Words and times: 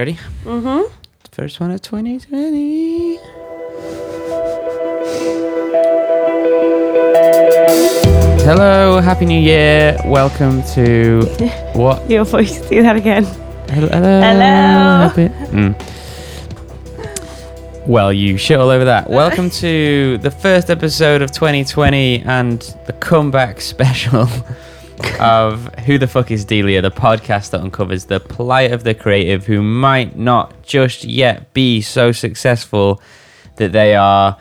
Ready? 0.00 0.16
Mm-hmm. 0.44 0.90
First 1.30 1.60
one 1.60 1.72
of 1.72 1.82
2020. 1.82 3.18
Hello, 8.42 9.00
Happy 9.00 9.26
New 9.26 9.38
Year. 9.38 9.96
Welcome 10.06 10.62
to 10.74 11.20
what? 11.74 12.10
Your 12.10 12.24
voice, 12.24 12.60
do 12.68 12.82
that 12.82 12.96
again. 12.96 13.24
Hello. 13.68 13.88
Hello. 13.88 14.20
Hello. 14.20 15.08
Happy- 15.08 15.28
Mm. 15.52 15.74
Well, 17.86 18.10
you 18.12 18.36
shit 18.38 18.58
all 18.58 18.70
over 18.70 18.86
that. 18.86 19.10
Welcome 19.10 19.50
to 19.60 20.16
the 20.18 20.30
first 20.30 20.70
episode 20.70 21.20
of 21.22 21.30
2020 21.32 22.22
and 22.22 22.60
the 22.86 22.94
comeback 22.94 23.60
special 23.60 24.26
of 25.20 25.74
Who 25.86 25.98
the 25.98 26.06
Fuck 26.06 26.30
is 26.30 26.44
Delia, 26.44 26.82
the 26.82 26.90
podcast 26.90 27.50
that 27.50 27.60
uncovers 27.60 28.06
the 28.06 28.20
plight 28.20 28.72
of 28.72 28.84
the 28.84 28.94
creative 28.94 29.46
who 29.46 29.62
might 29.62 30.16
not 30.16 30.62
just 30.62 31.04
yet 31.04 31.52
be 31.52 31.80
so 31.80 32.12
successful 32.12 33.02
that 33.56 33.72
they 33.72 33.94
are 33.94 34.36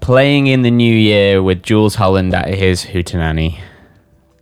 playing 0.00 0.46
in 0.46 0.62
the 0.62 0.70
new 0.70 0.94
year 0.94 1.42
with 1.42 1.62
Jools 1.62 1.96
Holland 1.96 2.34
at 2.34 2.48
his 2.48 2.84
hootenanny. 2.84 3.58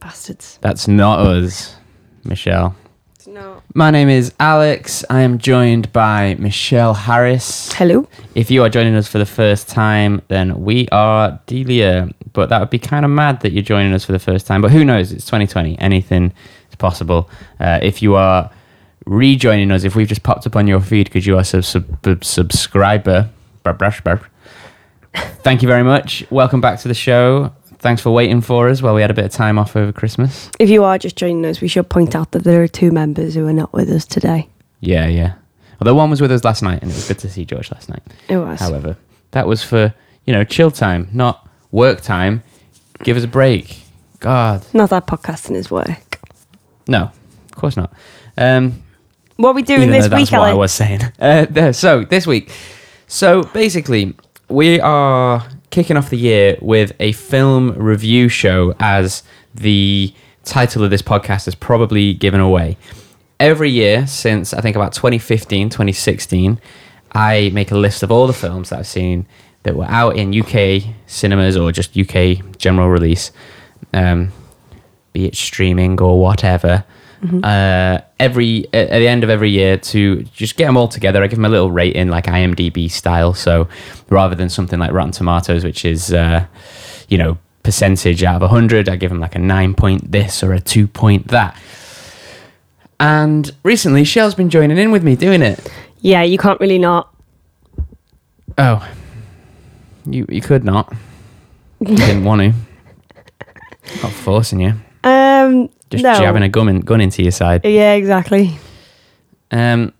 Bastards. 0.01 0.59
That's 0.61 0.87
not 0.87 1.21
us, 1.21 1.77
Michelle. 2.25 2.77
My 3.77 3.91
name 3.91 4.09
is 4.09 4.33
Alex. 4.39 5.05
I 5.11 5.23
am 5.23 5.39
joined 5.39 5.93
by 5.93 6.37
Michelle 6.39 6.95
Harris. 6.95 7.73
Hello. 7.73 8.09
If 8.37 8.49
you 8.49 8.63
are 8.63 8.69
joining 8.69 8.95
us 8.95 9.09
for 9.09 9.19
the 9.19 9.27
first 9.27 9.69
time, 9.69 10.23
then 10.29 10.63
we 10.63 10.87
are 10.93 11.41
Delia. 11.47 12.09
But 12.35 12.51
that 12.51 12.61
would 12.61 12.71
be 12.71 12.79
kind 12.79 13.05
of 13.05 13.11
mad 13.11 13.41
that 13.41 13.51
you're 13.51 13.65
joining 13.65 13.93
us 13.93 14.05
for 14.05 14.13
the 14.13 14.21
first 14.21 14.47
time. 14.47 14.63
But 14.63 14.71
who 14.71 14.85
knows? 14.85 15.11
It's 15.11 15.25
2020. 15.25 15.77
Anything 15.81 16.33
is 16.71 16.77
possible. 16.77 17.29
Uh, 17.59 17.81
if 17.83 18.01
you 18.01 18.15
are 18.15 18.49
rejoining 19.07 19.73
us, 19.73 19.83
if 19.83 19.97
we've 19.97 20.07
just 20.07 20.23
popped 20.23 20.47
up 20.47 20.55
on 20.55 20.69
your 20.69 20.81
feed 20.81 21.07
because 21.09 21.27
you 21.27 21.35
are 21.37 21.41
a 21.41 21.45
sub- 21.45 21.65
sub- 21.65 22.25
subscriber, 22.25 23.29
thank 25.43 25.63
you 25.63 25.69
very 25.69 25.83
much. 25.83 26.25
Welcome 26.31 26.61
back 26.61 26.79
to 26.79 26.87
the 26.87 26.95
show. 26.95 27.53
Thanks 27.85 28.01
for 28.01 28.13
waiting 28.13 28.41
for 28.41 28.71
us 28.71 28.81
while 28.81 28.95
we 28.95 29.03
had 29.03 29.11
a 29.11 29.15
bit 29.15 29.27
of 29.27 29.31
time 29.31 29.59
off 29.59 29.77
over 29.77 29.93
Christmas. 29.93 30.49
If 30.59 30.71
you 30.71 30.85
are 30.85 30.97
just 30.97 31.17
joining 31.17 31.45
us, 31.45 31.61
we 31.61 31.69
should 31.69 31.87
point 31.91 32.15
out 32.17 32.31
that 32.31 32.43
there 32.43 32.63
are 32.63 32.67
two 32.67 32.91
members 32.91 33.35
who 33.35 33.47
are 33.47 33.53
not 33.53 33.75
with 33.75 33.91
us 33.91 34.07
today. 34.07 34.49
Yeah, 34.81 35.07
yeah. 35.07 35.35
Although 35.83 35.95
one 35.95 36.09
was 36.09 36.23
with 36.23 36.33
us 36.33 36.45
last 36.45 36.63
night, 36.63 36.81
and 36.81 36.91
it 36.91 36.95
was 36.95 37.07
good 37.07 37.19
to 37.19 37.29
see 37.29 37.45
George 37.45 37.71
last 37.71 37.91
night. 37.91 38.03
It 38.27 38.39
was. 38.39 38.59
However, 38.59 38.97
that 39.33 39.47
was 39.47 39.63
for 39.63 39.93
you 40.25 40.33
know 40.33 40.45
chill 40.45 40.71
time, 40.71 41.11
not 41.13 41.47
work 41.73 42.01
time. 42.01 42.43
Give 43.03 43.19
us 43.19 43.25
a 43.25 43.29
break. 43.29 43.83
God, 44.19 44.65
Not 44.73 44.89
that 44.89 45.07
podcasting 45.07 45.55
is 45.55 45.71
work. 45.71 46.19
no, 46.89 47.03
of 47.03 47.55
course 47.55 47.77
not. 47.77 47.93
Um, 48.39 48.83
What 49.37 49.51
are 49.51 49.55
we 49.57 49.63
doing 49.63 49.91
this 49.91 50.09
that's 50.09 50.31
week, 50.31 50.33
what 50.33 50.49
I 50.49 50.55
was 50.55 50.73
saying. 50.73 51.03
Uh, 51.21 51.45
there- 51.51 51.75
so 51.75 52.03
this 52.05 52.27
week, 52.27 52.51
so 53.09 53.43
basically, 53.53 54.15
we 54.49 54.81
are 54.81 55.45
kicking 55.75 55.97
off 55.97 56.09
the 56.09 56.17
year 56.17 56.57
with 56.61 56.93
a 57.01 57.11
film 57.11 57.73
review 57.73 58.29
show, 58.29 58.77
as 58.79 59.25
the 59.53 60.15
title 60.45 60.85
of 60.85 60.91
this 60.91 61.03
podcast 61.03 61.47
has 61.47 61.57
probably 61.57 62.15
given 62.15 62.39
away. 62.39 62.77
Every 63.41 63.71
year 63.71 64.07
since 64.07 64.55
I 64.55 64.61
think 64.61 64.77
about 64.77 64.93
2015, 64.93 65.71
2016, 65.71 66.61
I 67.11 67.51
make 67.53 67.73
a 67.73 67.77
list 67.77 68.05
of 68.05 68.13
all 68.13 68.29
the 68.29 68.33
films 68.33 68.71
that 68.71 68.79
I've 68.79 68.87
seen 68.87 69.27
that 69.65 69.75
were 69.75 69.87
out 69.87 70.17
in 70.17 70.33
UK 70.41 70.95
cinemas 71.07 71.57
or 71.57 71.73
just 71.73 71.99
UK 71.99 72.57
general 72.57 72.89
release, 72.89 73.33
um, 73.93 74.31
be 75.13 75.27
it 75.27 75.35
streaming 75.35 76.01
or 76.01 76.21
whatever. 76.21 76.85
Uh, 77.25 78.01
every 78.21 78.67
at 78.75 78.89
at 78.91 78.99
the 78.99 79.09
end 79.09 79.25
of 79.25 79.31
every 79.31 79.51
year 79.51 79.79
to 79.79 80.23
just 80.25 80.57
get 80.57 80.67
them 80.67 80.77
all 80.77 80.89
together. 80.89 81.23
I 81.23 81.27
give 81.27 81.39
them 81.39 81.47
a 81.47 81.49
little 81.49 81.71
rating 81.71 82.09
like 82.09 82.27
IMDb 82.27 82.91
style. 82.91 83.33
So 83.33 83.67
rather 84.11 84.35
than 84.35 84.51
something 84.51 84.79
like 84.79 84.93
Rotten 84.93 85.13
Tomatoes, 85.13 85.65
which 85.65 85.85
is 85.85 86.13
uh, 86.13 86.45
you 87.09 87.17
know 87.17 87.39
percentage 87.63 88.23
out 88.23 88.43
of 88.43 88.51
hundred, 88.51 88.89
I 88.91 88.97
give 88.97 89.11
them 89.11 89.21
like 89.21 89.35
a 89.35 89.39
nine 89.39 89.75
point 89.75 90.13
this 90.13 90.43
or 90.43 90.53
a 90.53 90.61
two 90.61 90.87
point 90.87 91.29
that. 91.29 91.57
And 93.01 93.51
recently, 93.63 94.05
Shell's 94.05 94.35
been 94.35 94.51
joining 94.51 94.77
in 94.79 94.91
with 94.93 95.03
me 95.03 95.17
doing 95.17 95.41
it. 95.43 95.67
Yeah, 96.01 96.23
you 96.23 96.37
can't 96.39 96.61
really 96.61 96.79
not. 96.79 97.15
Oh, 98.59 98.87
you 100.07 100.27
you 100.29 100.41
could 100.41 100.65
not. 100.65 100.93
You 101.81 101.97
didn't 101.97 102.25
want 102.31 102.41
to. 102.43 102.53
Not 104.03 104.13
forcing 104.13 104.61
you. 104.61 104.75
Um, 105.03 105.69
Just 105.95 106.05
no. 106.05 106.15
jabbing 106.25 106.43
a 106.43 106.49
gun, 106.49 106.69
in, 106.69 106.81
gun 106.81 107.01
into 107.01 107.23
your 107.23 107.33
side. 107.33 107.65
Yeah, 107.65 107.95
exactly. 107.95 108.57
Um, 109.51 109.93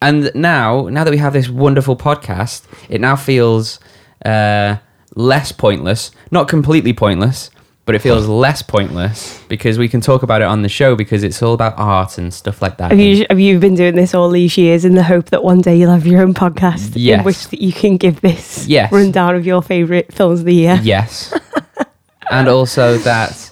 and 0.00 0.30
now, 0.34 0.88
now 0.88 1.04
that 1.04 1.10
we 1.10 1.18
have 1.18 1.32
this 1.32 1.48
wonderful 1.48 1.96
podcast, 1.96 2.62
it 2.88 3.00
now 3.00 3.16
feels 3.16 3.80
uh, 4.24 4.76
less 5.14 5.52
pointless. 5.52 6.10
Not 6.30 6.48
completely 6.48 6.92
pointless, 6.92 7.50
but 7.84 7.94
it 7.94 8.00
feels 8.00 8.26
less 8.44 8.62
pointless 8.62 9.42
because 9.48 9.78
we 9.78 9.88
can 9.88 10.00
talk 10.00 10.22
about 10.22 10.40
it 10.40 10.44
on 10.46 10.62
the 10.62 10.68
show 10.68 10.94
because 10.94 11.22
it's 11.24 11.42
all 11.42 11.54
about 11.54 11.74
art 11.78 12.18
and 12.18 12.32
stuff 12.32 12.62
like 12.62 12.76
that. 12.78 12.90
Have 12.92 13.00
you 13.00 13.26
have 13.28 13.40
you 13.40 13.58
been 13.58 13.74
doing 13.74 13.96
this 13.96 14.14
all 14.14 14.30
these 14.30 14.56
years 14.56 14.84
in 14.84 14.94
the 14.94 15.02
hope 15.02 15.26
that 15.30 15.42
one 15.42 15.60
day 15.62 15.76
you'll 15.76 15.92
have 15.92 16.06
your 16.06 16.22
own 16.22 16.34
podcast 16.34 16.92
Yes. 16.94 17.18
in 17.20 17.24
which 17.24 17.48
that 17.48 17.60
you 17.60 17.72
can 17.72 17.96
give 17.96 18.20
this 18.20 18.66
Yes. 18.68 18.92
rundown 18.92 19.34
of 19.34 19.46
your 19.46 19.62
favourite 19.62 20.12
films 20.12 20.40
of 20.40 20.46
the 20.46 20.54
year? 20.54 20.78
Yes. 20.82 21.34
and 22.30 22.46
also 22.48 22.98
that 22.98 23.50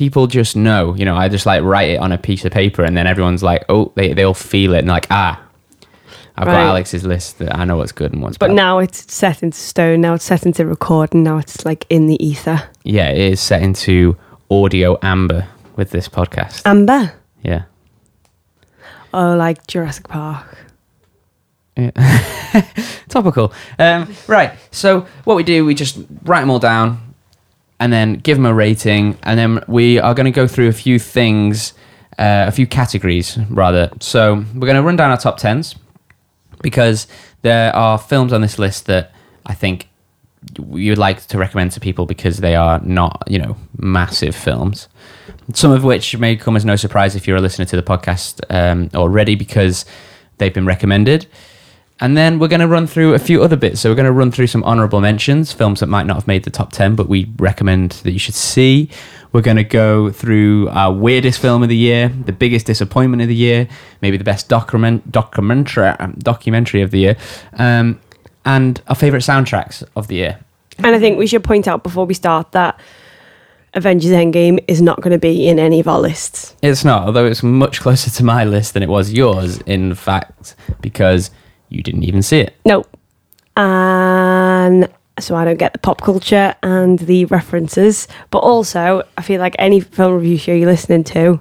people 0.00 0.26
just 0.26 0.56
know, 0.56 0.94
you 0.94 1.04
know, 1.04 1.14
I 1.14 1.28
just 1.28 1.44
like 1.44 1.62
write 1.62 1.90
it 1.90 1.98
on 2.00 2.10
a 2.10 2.16
piece 2.16 2.46
of 2.46 2.52
paper 2.52 2.82
and 2.82 2.96
then 2.96 3.06
everyone's 3.06 3.42
like, 3.42 3.66
oh, 3.68 3.92
they, 3.96 4.14
they'll 4.14 4.32
feel 4.32 4.72
it 4.72 4.78
and 4.78 4.88
like, 4.88 5.06
ah, 5.10 5.38
I've 6.38 6.46
got 6.46 6.54
Alex's 6.54 7.04
list 7.04 7.38
that 7.40 7.54
I 7.54 7.66
know 7.66 7.76
what's 7.76 7.92
good 7.92 8.14
and 8.14 8.22
what's 8.22 8.38
But 8.38 8.46
bad. 8.46 8.52
But 8.52 8.62
now 8.62 8.78
it's 8.78 9.12
set 9.12 9.42
into 9.42 9.58
stone. 9.58 10.00
Now 10.00 10.14
it's 10.14 10.24
set 10.24 10.46
into 10.46 10.64
record, 10.64 11.12
and 11.12 11.22
Now 11.22 11.36
it's 11.36 11.66
like 11.66 11.84
in 11.90 12.06
the 12.06 12.16
ether. 12.24 12.62
yeah, 12.82 13.10
it 13.10 13.18
is 13.18 13.40
set 13.40 13.60
into 13.60 14.16
audio 14.50 14.96
amber 15.02 15.46
with 15.76 15.90
this 15.90 16.08
podcast. 16.08 16.62
Amber. 16.64 17.12
yeah. 17.42 17.64
Oh, 19.12 19.36
like 19.36 19.66
Jurassic 19.66 20.08
Park. 20.08 20.56
Yeah. 21.76 21.90
Topical. 23.10 23.52
Um, 23.78 24.14
right. 24.26 24.52
So 24.70 25.06
what 25.24 25.36
we 25.36 25.42
do, 25.42 25.66
we 25.66 25.74
just 25.74 25.98
write 26.24 26.40
them 26.40 26.48
all 26.50 26.58
down, 26.58 27.09
and 27.80 27.92
then 27.92 28.14
give 28.14 28.36
them 28.36 28.46
a 28.46 28.54
rating, 28.54 29.18
and 29.22 29.38
then 29.38 29.64
we 29.66 29.98
are 29.98 30.14
going 30.14 30.26
to 30.26 30.30
go 30.30 30.46
through 30.46 30.68
a 30.68 30.72
few 30.72 30.98
things, 30.98 31.72
uh, 32.18 32.44
a 32.46 32.52
few 32.52 32.66
categories 32.66 33.38
rather. 33.48 33.90
So 34.00 34.44
we're 34.54 34.66
going 34.66 34.76
to 34.76 34.82
run 34.82 34.96
down 34.96 35.10
our 35.10 35.16
top 35.16 35.38
tens 35.38 35.74
because 36.62 37.06
there 37.42 37.74
are 37.74 37.98
films 37.98 38.32
on 38.32 38.42
this 38.42 38.58
list 38.58 38.86
that 38.86 39.12
I 39.46 39.54
think 39.54 39.88
you 40.72 40.92
would 40.92 40.98
like 40.98 41.26
to 41.26 41.38
recommend 41.38 41.72
to 41.72 41.80
people 41.80 42.06
because 42.06 42.38
they 42.38 42.54
are 42.54 42.80
not, 42.80 43.22
you 43.26 43.38
know, 43.38 43.56
massive 43.76 44.34
films. 44.34 44.88
Some 45.54 45.70
of 45.70 45.82
which 45.82 46.16
may 46.18 46.36
come 46.36 46.56
as 46.56 46.64
no 46.64 46.76
surprise 46.76 47.16
if 47.16 47.26
you're 47.26 47.36
a 47.36 47.40
listener 47.40 47.64
to 47.64 47.76
the 47.76 47.82
podcast 47.82 48.42
um, 48.50 48.90
already 48.94 49.34
because 49.34 49.84
they've 50.38 50.54
been 50.54 50.66
recommended. 50.66 51.26
And 52.00 52.16
then 52.16 52.38
we're 52.38 52.48
going 52.48 52.60
to 52.60 52.66
run 52.66 52.86
through 52.86 53.14
a 53.14 53.18
few 53.18 53.42
other 53.42 53.56
bits. 53.56 53.80
So 53.80 53.90
we're 53.90 53.96
going 53.96 54.06
to 54.06 54.12
run 54.12 54.30
through 54.30 54.46
some 54.46 54.64
honorable 54.64 55.00
mentions, 55.00 55.52
films 55.52 55.80
that 55.80 55.86
might 55.86 56.06
not 56.06 56.16
have 56.16 56.26
made 56.26 56.44
the 56.44 56.50
top 56.50 56.72
10, 56.72 56.96
but 56.96 57.08
we 57.08 57.30
recommend 57.36 57.92
that 57.92 58.12
you 58.12 58.18
should 58.18 58.34
see. 58.34 58.88
We're 59.32 59.42
going 59.42 59.58
to 59.58 59.64
go 59.64 60.10
through 60.10 60.68
our 60.70 60.92
weirdest 60.92 61.40
film 61.40 61.62
of 61.62 61.68
the 61.68 61.76
year, 61.76 62.08
the 62.08 62.32
biggest 62.32 62.66
disappointment 62.66 63.22
of 63.22 63.28
the 63.28 63.34
year, 63.34 63.68
maybe 64.00 64.16
the 64.16 64.24
best 64.24 64.48
document, 64.48 65.12
documentary, 65.12 65.88
um, 65.88 66.14
documentary 66.18 66.82
of 66.82 66.90
the 66.90 66.98
year, 66.98 67.16
um, 67.54 68.00
and 68.44 68.82
our 68.88 68.96
favorite 68.96 69.22
soundtracks 69.22 69.84
of 69.94 70.08
the 70.08 70.16
year. 70.16 70.40
And 70.78 70.96
I 70.96 70.98
think 70.98 71.18
we 71.18 71.26
should 71.26 71.44
point 71.44 71.68
out 71.68 71.82
before 71.82 72.06
we 72.06 72.14
start 72.14 72.52
that 72.52 72.80
Avengers 73.74 74.10
Endgame 74.10 74.64
is 74.66 74.82
not 74.82 75.00
going 75.00 75.12
to 75.12 75.18
be 75.18 75.46
in 75.46 75.58
any 75.58 75.78
of 75.78 75.86
our 75.86 76.00
lists. 76.00 76.56
It's 76.62 76.84
not, 76.84 77.02
although 77.02 77.26
it's 77.26 77.42
much 77.42 77.80
closer 77.80 78.10
to 78.10 78.24
my 78.24 78.44
list 78.44 78.74
than 78.74 78.82
it 78.82 78.88
was 78.88 79.12
yours, 79.12 79.58
in 79.58 79.94
fact, 79.94 80.56
because 80.80 81.30
you 81.70 81.82
didn't 81.82 82.02
even 82.04 82.22
see 82.22 82.40
it. 82.40 82.54
No. 82.64 82.84
And 83.56 84.88
so 85.18 85.34
I 85.36 85.44
don't 85.44 85.58
get 85.58 85.72
the 85.72 85.78
pop 85.78 86.00
culture 86.02 86.54
and 86.62 86.98
the 86.98 87.24
references. 87.26 88.08
But 88.30 88.38
also, 88.38 89.02
I 89.16 89.22
feel 89.22 89.40
like 89.40 89.56
any 89.58 89.80
film 89.80 90.14
review 90.14 90.38
show 90.38 90.52
you're 90.52 90.70
listening 90.70 91.04
to, 91.04 91.40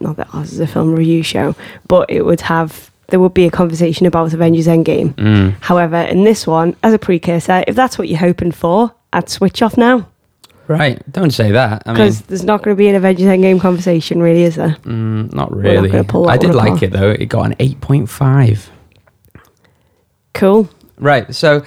not 0.00 0.16
that 0.16 0.32
ours 0.34 0.52
is 0.52 0.60
a 0.60 0.66
film 0.66 0.94
review 0.94 1.22
show, 1.22 1.54
but 1.88 2.10
it 2.10 2.22
would 2.22 2.40
have, 2.42 2.90
there 3.08 3.20
would 3.20 3.34
be 3.34 3.46
a 3.46 3.50
conversation 3.50 4.06
about 4.06 4.32
Avengers 4.32 4.66
Endgame. 4.66 5.14
Mm. 5.14 5.54
However, 5.60 5.96
in 5.96 6.24
this 6.24 6.46
one, 6.46 6.76
as 6.82 6.92
a 6.92 6.98
precursor, 6.98 7.64
if 7.66 7.74
that's 7.76 7.98
what 7.98 8.08
you're 8.08 8.18
hoping 8.18 8.52
for, 8.52 8.92
I'd 9.12 9.28
switch 9.28 9.62
off 9.62 9.76
now. 9.76 10.08
Right, 10.66 11.00
don't 11.12 11.30
say 11.30 11.50
that. 11.52 11.84
Because 11.84 12.22
there's 12.22 12.42
not 12.44 12.62
going 12.62 12.74
to 12.74 12.78
be 12.78 12.88
an 12.88 12.94
Avengers 12.94 13.26
Endgame 13.26 13.60
conversation, 13.60 14.20
really, 14.22 14.44
is 14.44 14.56
there? 14.56 14.76
mm, 14.84 15.32
not 15.34 15.50
not 15.50 15.56
really. 15.56 15.90
gonna 15.90 16.04
pull 16.04 16.24
that 16.24 16.30
I 16.32 16.36
did 16.38 16.54
like 16.54 16.68
apart. 16.68 16.82
it 16.84 16.92
though. 16.92 17.10
It 17.10 17.26
got 17.26 17.44
an 17.46 17.54
8.5. 17.56 18.68
Cool. 20.34 20.68
Right. 20.98 21.34
So, 21.34 21.64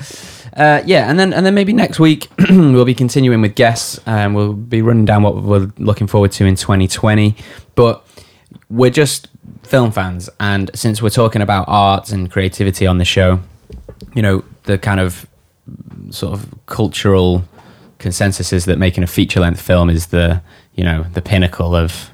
uh, 0.56 0.82
yeah, 0.86 1.10
and 1.10 1.20
then 1.20 1.34
and 1.34 1.46
then 1.46 1.54
maybe 1.54 1.74
next 1.74 2.00
week 2.00 2.28
we'll 2.50 2.86
be 2.86 2.96
continuing 2.96 3.42
with 3.42 3.56
guests. 3.56 4.00
and 4.06 4.36
we'll 4.36 4.54
be 4.54 4.82
running 4.82 5.06
down 5.06 5.24
what 5.24 5.42
we're 5.42 5.72
looking 5.78 6.08
forward 6.08 6.32
to 6.34 6.46
in 6.46 6.56
2020. 6.56 7.36
But 7.76 8.06
we're 8.70 8.92
just 8.92 9.28
film 9.64 9.92
fans, 9.92 10.30
and 10.40 10.72
since 10.74 11.02
we're 11.02 11.10
talking 11.10 11.42
about 11.42 11.66
art 11.68 12.12
and 12.12 12.32
creativity 12.32 12.88
on 12.88 12.98
the 12.98 13.06
show, 13.06 13.42
you 14.14 14.22
know, 14.22 14.44
the 14.64 14.78
kind 14.78 15.00
of 15.00 15.28
sort 16.10 16.34
of 16.34 16.48
cultural 16.66 17.44
consensus 18.00 18.54
is 18.54 18.66
that 18.66 18.78
making 18.78 19.04
a 19.04 19.08
feature 19.08 19.40
length 19.40 19.60
film 19.62 19.90
is 19.90 20.08
the 20.08 20.42
you 20.76 20.84
know 20.84 21.04
the 21.14 21.22
pinnacle 21.22 21.76
of 21.76 22.12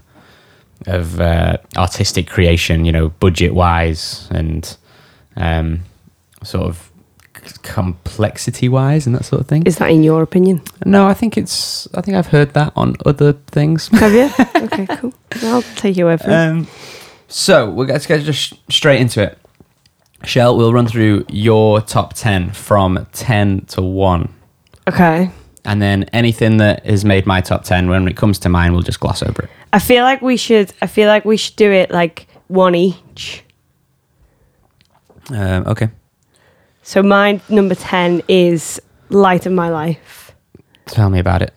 of 0.87 1.21
uh, 1.21 1.57
artistic 1.77 2.27
creation. 2.27 2.85
You 2.85 2.91
know, 2.91 3.09
budget 3.09 3.53
wise 3.53 4.27
and 4.31 4.75
um, 5.35 5.81
sort 6.43 6.67
of 6.67 6.91
complexity 7.63 8.69
wise 8.69 9.05
and 9.05 9.15
that 9.15 9.25
sort 9.25 9.41
of 9.41 9.47
thing. 9.47 9.63
Is 9.63 9.77
that 9.77 9.89
in 9.89 10.03
your 10.03 10.21
opinion? 10.21 10.61
No, 10.85 11.07
I 11.07 11.13
think 11.13 11.37
it's. 11.37 11.87
I 11.93 12.01
think 12.01 12.15
I've 12.17 12.27
heard 12.27 12.53
that 12.53 12.73
on 12.75 12.95
other 13.05 13.33
things. 13.47 13.87
Have 13.89 14.13
you? 14.13 14.29
okay, 14.65 14.85
cool. 14.97 15.13
I'll 15.43 15.61
take 15.75 15.97
you 15.97 16.15
for. 16.17 16.31
Um, 16.31 16.67
so 17.27 17.69
we're 17.69 17.85
going 17.85 17.99
to 17.99 18.07
get 18.07 18.21
just 18.23 18.53
straight 18.71 19.01
into 19.01 19.21
it. 19.23 19.37
Shell, 20.23 20.55
we'll 20.55 20.71
run 20.71 20.87
through 20.87 21.25
your 21.29 21.81
top 21.81 22.13
ten 22.13 22.51
from 22.51 23.05
ten 23.11 23.61
to 23.67 23.81
one, 23.81 24.33
Okay. 24.87 25.29
and 25.65 25.81
then 25.81 26.03
anything 26.13 26.57
that 26.57 26.85
has 26.85 27.03
made 27.03 27.25
my 27.25 27.41
top 27.41 27.63
ten, 27.65 27.89
when 27.89 28.07
it 28.07 28.15
comes 28.15 28.39
to 28.39 28.49
mine, 28.49 28.71
we'll 28.71 28.83
just 28.83 29.01
gloss 29.01 29.21
over 29.21 29.43
it. 29.43 29.49
I 29.73 29.79
feel 29.79 30.03
like 30.03 30.21
we 30.21 30.37
should. 30.37 30.71
I 30.81 30.87
feel 30.87 31.07
like 31.09 31.25
we 31.25 31.35
should 31.35 31.57
do 31.57 31.69
it 31.71 31.91
like 31.91 32.27
one 32.47 32.73
each. 32.75 33.43
Um, 35.29 35.65
okay. 35.67 35.89
So 36.83 37.01
my 37.01 37.39
number 37.49 37.75
ten 37.75 38.21
is 38.27 38.81
Light 39.09 39.45
of 39.45 39.53
My 39.53 39.69
Life. 39.69 40.33
Tell 40.85 41.09
me 41.09 41.19
about 41.19 41.41
it. 41.41 41.53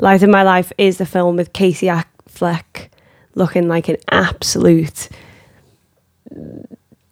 Light 0.00 0.22
of 0.22 0.30
My 0.30 0.42
Life 0.42 0.72
is 0.78 0.98
the 0.98 1.06
film 1.06 1.36
with 1.36 1.52
Casey 1.52 1.86
Affleck 1.86 2.88
looking 3.36 3.68
like 3.68 3.88
an 3.88 3.96
absolute. 4.10 5.08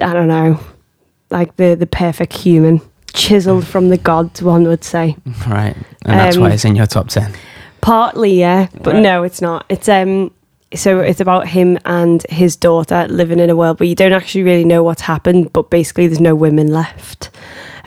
I 0.01 0.13
don't 0.13 0.29
know, 0.29 0.59
like 1.31 1.57
the 1.57 1.77
the 1.77 1.87
perfect 1.87 2.33
human, 2.33 2.81
chiseled 3.15 3.67
from 3.67 3.89
the 3.91 3.97
gods. 3.99 4.43
One 4.43 4.65
would 4.65 4.83
say. 4.85 5.17
Right, 5.47 5.77
and 6.05 6.19
that's 6.19 6.37
Um, 6.37 6.43
why 6.43 6.51
it's 6.51 6.65
in 6.65 6.75
your 6.77 6.87
top 6.87 7.09
ten. 7.09 7.33
Partly, 7.81 8.39
yeah, 8.39 8.69
but 8.83 8.95
Right. 8.95 9.03
no, 9.03 9.23
it's 9.23 9.41
not. 9.41 9.65
It's 9.69 9.89
um, 9.89 10.33
so 10.75 11.01
it's 11.01 11.21
about 11.21 11.49
him 11.49 11.79
and 11.85 12.25
his 12.31 12.57
daughter 12.57 13.07
living 13.09 13.39
in 13.39 13.51
a 13.51 13.57
world 13.57 13.79
where 13.81 13.89
you 13.89 13.95
don't 13.95 14.13
actually 14.13 14.43
really 14.45 14.65
know 14.65 14.83
what's 14.83 15.03
happened, 15.03 15.53
but 15.53 15.71
basically 15.71 16.07
there's 16.07 16.21
no 16.21 16.35
women 16.35 16.69
left. 16.69 17.31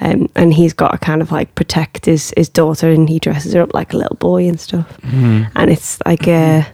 Um, 0.02 0.30
and 0.36 0.54
he's 0.54 0.74
got 0.74 0.92
to 0.92 0.98
kind 0.98 1.22
of 1.22 1.32
like 1.32 1.56
protect 1.56 2.06
his 2.06 2.34
his 2.36 2.50
daughter, 2.50 2.90
and 2.90 3.08
he 3.08 3.18
dresses 3.20 3.54
her 3.54 3.62
up 3.62 3.74
like 3.74 3.94
a 3.94 3.98
little 3.98 4.18
boy 4.18 4.48
and 4.48 4.60
stuff. 4.60 4.98
Mhm. 5.02 5.50
And 5.56 5.72
it's 5.72 6.00
like 6.06 6.28
a, 6.28 6.68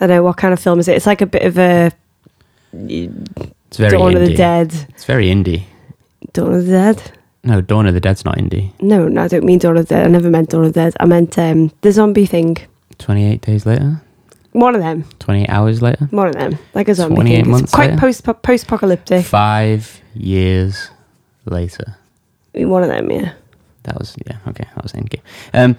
I 0.00 0.06
don't 0.06 0.16
know 0.16 0.22
what 0.24 0.36
kind 0.38 0.52
of 0.52 0.58
film 0.58 0.80
is 0.80 0.88
it? 0.88 0.96
It's 0.96 1.06
like 1.06 1.20
a 1.20 1.26
bit 1.26 1.42
of 1.42 1.56
a 1.56 1.92
It's 2.72 3.76
very 3.76 3.90
Dawn 3.96 4.12
indie. 4.12 4.22
of 4.22 4.28
the 4.28 4.34
Dead. 4.34 4.72
It's 4.90 5.04
very 5.04 5.26
indie. 5.28 5.62
Dawn 6.32 6.52
of 6.54 6.66
the 6.66 6.72
Dead? 6.72 7.12
No, 7.44 7.60
Dawn 7.60 7.86
of 7.86 7.94
the 7.94 8.00
Dead's 8.00 8.24
not 8.24 8.38
indie. 8.38 8.70
No, 8.80 9.06
no, 9.06 9.22
I 9.22 9.28
don't 9.28 9.44
mean 9.44 9.58
Dawn 9.58 9.76
of 9.76 9.86
the 9.86 9.94
Dead. 9.94 10.06
I 10.06 10.08
never 10.10 10.30
meant 10.30 10.50
Dawn 10.50 10.64
of 10.64 10.72
the 10.72 10.80
Dead. 10.80 10.94
I 10.98 11.04
meant 11.06 11.38
um, 11.38 11.70
the 11.82 11.92
zombie 11.92 12.26
thing. 12.26 12.56
Twenty-eight 12.98 13.42
days 13.42 13.66
later. 13.66 14.00
One 14.54 14.74
of 14.76 14.80
them. 14.80 15.04
Twenty-eight 15.18 15.50
hours 15.50 15.82
later. 15.82 16.06
One 16.12 16.28
of 16.28 16.34
them. 16.34 16.56
Like 16.74 16.88
a 16.88 16.94
zombie 16.94 17.16
28 17.16 17.42
thing. 17.42 17.50
months 17.50 17.64
It's 17.64 17.74
quite 17.74 17.98
post 17.98 18.24
post 18.42 18.64
apocalyptic. 18.64 19.24
Five 19.26 20.00
years 20.14 20.90
later. 21.44 21.96
One 22.54 22.84
of 22.84 22.88
them, 22.88 23.10
yeah. 23.10 23.32
That 23.82 23.98
was 23.98 24.16
yeah 24.26 24.38
okay. 24.46 24.64
That 24.76 24.82
was 24.84 24.92
Endgame. 24.92 25.20
Um, 25.52 25.76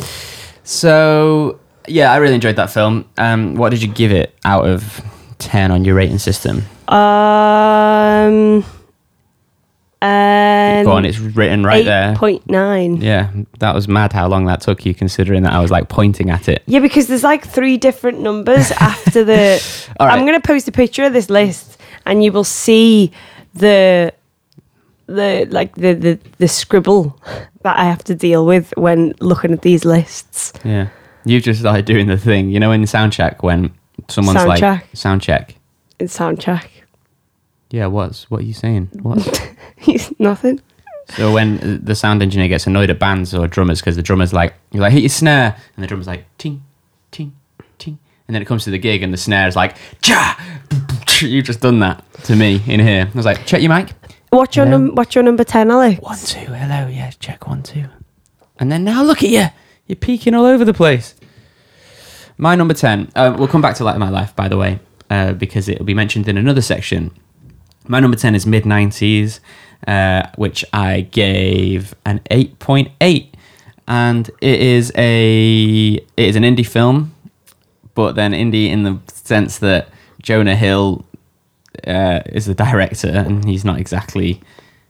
so 0.65 1.57
yeah, 1.87 2.11
I 2.11 2.17
really 2.17 2.35
enjoyed 2.35 2.57
that 2.57 2.69
film. 2.69 3.05
Um, 3.17 3.55
what 3.55 3.69
did 3.69 3.81
you 3.81 3.87
give 3.87 4.11
it 4.11 4.35
out 4.43 4.67
of 4.67 5.01
ten 5.37 5.71
on 5.71 5.85
your 5.85 5.95
rating 5.95 6.19
system? 6.19 6.63
Um. 6.89 8.65
And 10.01 10.85
Go 10.85 10.91
on, 10.91 11.05
it's 11.05 11.19
written 11.19 11.63
right 11.63 11.85
there. 11.85 12.15
Point 12.15 12.47
nine. 12.49 12.97
Yeah, 12.97 13.31
that 13.59 13.73
was 13.73 13.87
mad 13.87 14.13
how 14.13 14.27
long 14.27 14.45
that 14.45 14.61
took 14.61 14.85
you, 14.85 14.93
considering 14.93 15.43
that 15.43 15.53
I 15.53 15.61
was 15.61 15.71
like 15.71 15.89
pointing 15.89 16.29
at 16.29 16.47
it. 16.47 16.63
Yeah, 16.67 16.79
because 16.79 17.07
there's 17.07 17.23
like 17.23 17.47
three 17.47 17.77
different 17.77 18.19
numbers 18.19 18.71
after 18.71 19.23
the. 19.23 19.63
All 19.99 20.07
right. 20.07 20.17
I'm 20.17 20.25
going 20.25 20.39
to 20.39 20.45
post 20.45 20.67
a 20.67 20.71
picture 20.71 21.05
of 21.05 21.13
this 21.13 21.29
list, 21.29 21.79
and 22.05 22.23
you 22.23 22.31
will 22.31 22.43
see 22.43 23.11
the 23.53 24.13
the 25.07 25.47
like 25.49 25.75
the, 25.75 25.93
the 25.93 26.19
the 26.37 26.47
scribble 26.47 27.19
that 27.61 27.77
I 27.77 27.85
have 27.85 28.03
to 28.05 28.15
deal 28.15 28.45
with 28.45 28.73
when 28.77 29.13
looking 29.19 29.53
at 29.53 29.61
these 29.61 29.85
lists. 29.85 30.53
Yeah, 30.63 30.89
you've 31.23 31.43
just 31.43 31.61
started 31.61 31.85
doing 31.85 32.07
the 32.07 32.17
thing, 32.17 32.49
you 32.49 32.59
know, 32.59 32.71
in 32.71 32.81
soundcheck 32.83 33.43
when 33.43 33.73
someone's 34.07 34.45
like 34.45 34.61
Soundcheck. 34.61 34.83
sound 34.97 35.21
check. 35.21 35.55
It's. 35.99 36.19
Yeah, 37.71 37.87
what's 37.87 38.29
what 38.29 38.41
are 38.41 38.45
you 38.45 38.53
saying? 38.53 38.89
What? 39.01 39.51
Nothing. 40.19 40.61
so 41.09 41.31
when 41.33 41.83
the 41.83 41.95
sound 41.95 42.21
engineer 42.21 42.47
gets 42.47 42.65
annoyed 42.67 42.89
at 42.89 42.99
bands 42.99 43.33
or 43.33 43.47
drummers 43.47 43.79
because 43.79 43.95
the 43.95 44.01
drummer's 44.01 44.33
like, 44.33 44.53
you're 44.71 44.81
like 44.81 44.93
hit 44.93 45.01
your 45.03 45.09
snare, 45.09 45.55
and 45.75 45.83
the 45.83 45.87
drummer's 45.87 46.07
like 46.07 46.25
ting, 46.37 46.63
ting, 47.11 47.33
ting, 47.77 47.99
and 48.27 48.35
then 48.35 48.41
it 48.41 48.45
comes 48.45 48.63
to 48.63 48.71
the 48.71 48.79
gig 48.79 49.03
and 49.03 49.13
the 49.13 49.17
snare's 49.17 49.55
like, 49.55 49.75
cha, 50.01 50.39
you've 51.21 51.45
just 51.45 51.61
done 51.61 51.79
that 51.79 52.03
to 52.23 52.35
me 52.35 52.61
in 52.67 52.79
here. 52.79 53.09
I 53.11 53.15
was 53.17 53.25
like, 53.25 53.45
check 53.45 53.61
your 53.61 53.73
mic. 53.73 53.93
What's 54.31 54.55
your 54.55 54.65
num- 54.65 54.95
What's 54.95 55.15
your 55.15 55.23
number 55.23 55.43
ten, 55.45 55.71
Alex? 55.71 56.01
One 56.01 56.17
two, 56.17 56.51
hello, 56.53 56.87
yeah, 56.87 57.11
check 57.19 57.47
one 57.47 57.63
two, 57.63 57.85
and 58.59 58.71
then 58.71 58.83
now 58.83 59.01
look 59.03 59.23
at 59.23 59.29
you, 59.29 59.45
you're 59.87 59.95
peeking 59.95 60.33
all 60.33 60.45
over 60.45 60.65
the 60.65 60.73
place. 60.73 61.15
My 62.37 62.55
number 62.55 62.73
ten. 62.73 63.09
Uh, 63.15 63.33
we'll 63.37 63.47
come 63.47 63.61
back 63.61 63.75
to 63.77 63.85
Light 63.85 63.93
of 63.95 63.99
My 64.01 64.09
Life, 64.09 64.35
by 64.35 64.49
the 64.49 64.57
way, 64.57 64.79
uh, 65.09 65.31
because 65.33 65.69
it 65.69 65.77
will 65.79 65.85
be 65.85 65.93
mentioned 65.93 66.27
in 66.27 66.35
another 66.37 66.61
section. 66.61 67.11
My 67.87 68.01
number 68.01 68.17
ten 68.17 68.35
is 68.35 68.45
mid 68.45 68.63
'90s, 68.65 69.39
uh, 69.87 70.27
which 70.35 70.65
I 70.73 71.01
gave 71.01 71.95
an 72.05 72.21
eight 72.31 72.59
point 72.59 72.89
eight, 73.01 73.35
and 73.87 74.29
it 74.41 74.59
is 74.59 74.91
a 74.95 75.93
it 75.93 76.29
is 76.29 76.35
an 76.35 76.43
indie 76.43 76.65
film, 76.65 77.13
but 77.93 78.15
then 78.15 78.31
indie 78.31 78.69
in 78.69 78.83
the 78.83 78.99
sense 79.07 79.59
that 79.59 79.89
Jonah 80.21 80.55
Hill 80.55 81.05
uh, 81.87 82.21
is 82.27 82.45
the 82.45 82.55
director, 82.55 83.09
and 83.09 83.45
he's 83.45 83.65
not 83.65 83.79
exactly, 83.79 84.41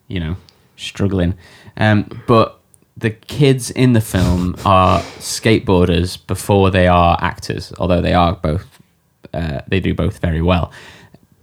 you 0.08 0.20
know, 0.20 0.38
struggling. 0.78 1.36
Um, 1.78 2.24
but 2.28 2.60
the 2.96 3.10
kids 3.10 3.70
in 3.72 3.94
the 3.94 4.02
film 4.02 4.56
are 4.66 5.02
skateboarders 5.20 6.18
before 6.26 6.72
they 6.72 6.88
are 6.88 7.18
actors, 7.22 7.74
although 7.80 8.02
they 8.02 8.14
are 8.14 8.34
both. 8.34 8.66
Uh, 9.34 9.60
they 9.68 9.82
do 9.82 9.94
both 9.94 10.20
very 10.20 10.42
well, 10.42 10.72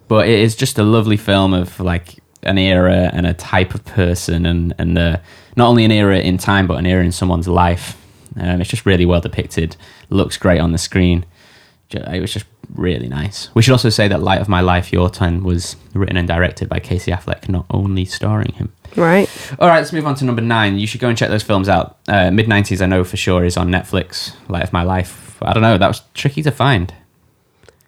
but 0.09 0.27
it 0.27 0.39
is 0.39 0.57
just 0.57 0.79
a 0.79 0.83
lovely 0.83 1.19
film 1.19 1.53
of 1.53 1.79
like 1.79 2.22
an 2.43 2.59
era 2.59 3.11
and 3.13 3.27
a 3.27 3.35
type 3.35 3.75
of 3.75 3.85
person, 3.85 4.47
and 4.47 4.75
and 4.79 4.99
uh, 4.99 5.19
not 5.57 5.69
only 5.69 5.85
an 5.85 5.93
era 5.93 6.19
in 6.19 6.39
time, 6.39 6.67
but 6.67 6.79
an 6.79 6.87
era 6.87 7.05
in 7.05 7.13
someone's 7.13 7.49
life. 7.49 7.97
Um, 8.39 8.61
it's 8.61 8.71
just 8.71 8.87
really 8.87 9.05
well 9.07 9.21
depicted. 9.21 9.77
Looks 10.09 10.37
great 10.37 10.61
on 10.61 10.73
the 10.73 10.79
screen. 10.79 11.25
It 11.91 12.21
was 12.23 12.33
just 12.33 12.47
really 12.75 13.09
nice. 13.09 13.51
We 13.55 13.61
should 13.61 13.73
also 13.73 13.91
say 13.91 14.09
that 14.09 14.23
Light 14.23 14.41
of 14.41 14.49
My 14.49 14.63
Life, 14.63 14.93
Your 14.93 15.11
Time, 15.11 15.43
was 15.43 15.77
written 15.93 16.17
and 16.17 16.27
directed 16.27 16.69
by 16.71 16.81
Casey 16.81 17.11
Affleck, 17.11 17.51
not 17.51 17.67
only 17.69 18.07
starring 18.07 18.53
him. 18.53 18.73
Right. 18.97 19.29
All 19.59 19.69
right, 19.69 19.79
let's 19.79 19.93
move 19.93 20.07
on 20.07 20.15
to 20.17 20.25
number 20.25 20.41
nine. 20.41 20.79
You 20.79 20.87
should 20.87 21.01
go 21.01 21.09
and 21.11 21.19
check 21.19 21.29
those 21.29 21.43
films 21.43 21.69
out. 21.69 21.99
Uh, 22.09 22.31
Mid 22.31 22.47
90s, 22.47 22.81
I 22.81 22.87
know 22.87 23.05
for 23.05 23.19
sure, 23.19 23.45
is 23.45 23.59
on 23.59 23.69
Netflix. 23.69 24.35
Light 24.49 24.63
of 24.63 24.73
My 24.73 24.83
Life. 24.83 25.43
I 25.43 25.53
don't 25.53 25.63
know, 25.63 25.77
that 25.77 25.89
was 25.89 26.03
tricky 26.15 26.43
to 26.43 26.51
find. 26.51 26.95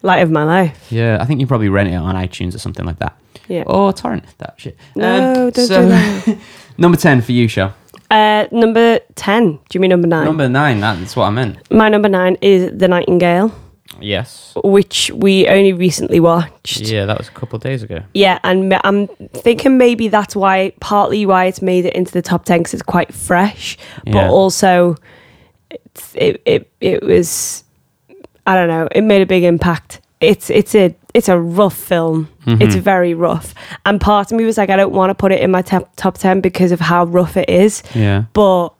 Light 0.02 0.18
of 0.18 0.30
my 0.30 0.44
life. 0.44 0.92
Yeah, 0.92 1.16
I 1.18 1.24
think 1.24 1.40
you 1.40 1.46
probably 1.46 1.70
rent 1.70 1.88
it 1.88 1.94
on 1.94 2.14
iTunes 2.14 2.54
or 2.54 2.58
something 2.58 2.84
like 2.84 2.98
that. 2.98 3.16
Yeah. 3.48 3.64
Or 3.66 3.92
torrent 3.92 4.24
that 4.38 4.54
shit. 4.56 4.76
No, 4.96 5.50
don't 5.50 5.66
so, 5.66 5.82
do 5.82 5.88
that. 5.88 6.38
number 6.78 6.96
10 6.96 7.20
for 7.22 7.32
you, 7.32 7.48
show. 7.48 7.72
Uh, 8.10 8.46
number 8.52 9.00
ten. 9.16 9.52
Do 9.54 9.60
you 9.72 9.80
mean 9.80 9.88
number 9.90 10.06
nine? 10.06 10.24
Number 10.26 10.48
nine, 10.48 10.78
that's 10.78 11.16
what 11.16 11.24
I 11.24 11.30
meant. 11.30 11.58
My 11.72 11.88
number 11.88 12.08
nine 12.08 12.36
is 12.42 12.70
The 12.78 12.86
Nightingale, 12.86 13.50
Yes. 14.00 14.52
which 14.62 15.10
we 15.14 15.48
only 15.48 15.72
recently 15.72 16.20
watched. 16.20 16.80
Yeah, 16.82 17.06
that 17.06 17.18
was 17.18 17.28
a 17.28 17.32
couple 17.32 17.56
of 17.56 17.62
days 17.62 17.82
ago. 17.82 18.02
Yeah, 18.12 18.38
and 18.44 18.72
I'm 18.84 19.08
thinking 19.08 19.78
maybe 19.78 20.08
that's 20.08 20.36
why, 20.36 20.74
partly 20.80 21.26
why 21.26 21.46
it's 21.46 21.62
made 21.62 21.86
it 21.86 21.94
into 21.94 22.12
the 22.12 22.22
top 22.22 22.44
ten 22.44 22.58
because 22.60 22.74
it's 22.74 22.82
quite 22.82 23.12
fresh, 23.12 23.78
Yeah. 24.04 24.12
but 24.12 24.30
also 24.30 24.96
it's, 25.70 26.14
it 26.14 26.42
it 26.44 26.70
it 26.80 27.02
was, 27.02 27.64
I 28.46 28.54
don't 28.54 28.68
know, 28.68 28.86
it 28.92 29.02
made 29.02 29.22
a 29.22 29.26
big 29.26 29.42
impact. 29.42 30.00
It's 30.20 30.50
it's 30.50 30.74
a 30.74 30.94
it's 31.14 31.28
a 31.28 31.38
rough 31.38 31.76
film. 31.76 32.28
Mm-hmm. 32.46 32.62
It's 32.62 32.74
very 32.74 33.14
rough, 33.14 33.54
and 33.86 34.00
part 34.00 34.30
of 34.32 34.36
me 34.38 34.44
was 34.44 34.58
like, 34.58 34.68
I 34.70 34.76
don't 34.76 34.92
want 34.92 35.10
to 35.10 35.14
put 35.14 35.32
it 35.32 35.40
in 35.40 35.50
my 35.50 35.62
top 35.62 35.88
top 35.96 36.18
ten 36.18 36.40
because 36.40 36.72
of 36.72 36.80
how 36.80 37.04
rough 37.04 37.36
it 37.36 37.48
is, 37.48 37.82
Yeah. 37.94 38.24
but. 38.32 38.70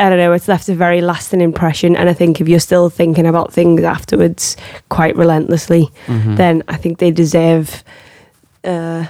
I 0.00 0.08
don't 0.08 0.18
know, 0.18 0.32
it's 0.32 0.46
left 0.46 0.68
a 0.68 0.76
very 0.76 1.00
lasting 1.00 1.40
impression. 1.40 1.96
And 1.96 2.08
I 2.08 2.12
think 2.12 2.40
if 2.40 2.46
you're 2.48 2.60
still 2.60 2.88
thinking 2.88 3.26
about 3.26 3.52
things 3.52 3.82
afterwards 3.82 4.56
quite 4.90 5.16
relentlessly, 5.16 5.90
Mhm. 6.06 6.36
then 6.36 6.62
I 6.68 6.76
think 6.76 6.98
they 6.98 7.10
deserve, 7.10 7.82
uh, 8.62 9.06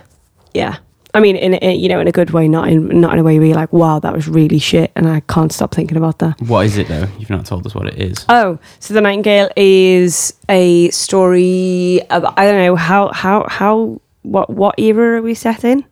yeah. 0.54 0.76
I 1.18 1.20
mean, 1.20 1.34
in, 1.34 1.54
in 1.54 1.80
you 1.80 1.88
know, 1.88 1.98
in 1.98 2.06
a 2.06 2.12
good 2.12 2.30
way, 2.30 2.46
not 2.46 2.68
in 2.68 3.00
not 3.00 3.12
in 3.12 3.18
a 3.18 3.22
way 3.24 3.38
where 3.38 3.48
you're 3.48 3.56
like, 3.56 3.72
wow, 3.72 3.98
that 3.98 4.14
was 4.14 4.28
really 4.28 4.60
shit, 4.60 4.92
and 4.94 5.08
I 5.08 5.18
can't 5.18 5.52
stop 5.52 5.74
thinking 5.74 5.96
about 5.96 6.20
that. 6.20 6.40
What 6.42 6.64
is 6.66 6.76
it, 6.78 6.86
though? 6.86 7.08
You've 7.18 7.28
not 7.30 7.44
told 7.44 7.66
us 7.66 7.74
what 7.74 7.88
it 7.88 7.98
is. 8.00 8.24
Oh, 8.28 8.60
so 8.78 8.94
the 8.94 9.00
Nightingale 9.00 9.50
is 9.56 10.32
a 10.48 10.90
story. 10.90 12.00
About, 12.10 12.38
I 12.38 12.44
don't 12.44 12.58
know 12.64 12.76
how 12.76 13.08
how 13.12 13.46
how 13.48 14.00
what 14.22 14.48
what 14.48 14.78
era 14.78 15.18
are 15.18 15.22
we 15.22 15.34
set 15.34 15.64
in? 15.64 15.84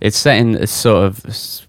It's 0.00 0.16
set 0.16 0.38
in 0.38 0.54
a 0.54 0.68
sort 0.68 1.04
of, 1.04 1.66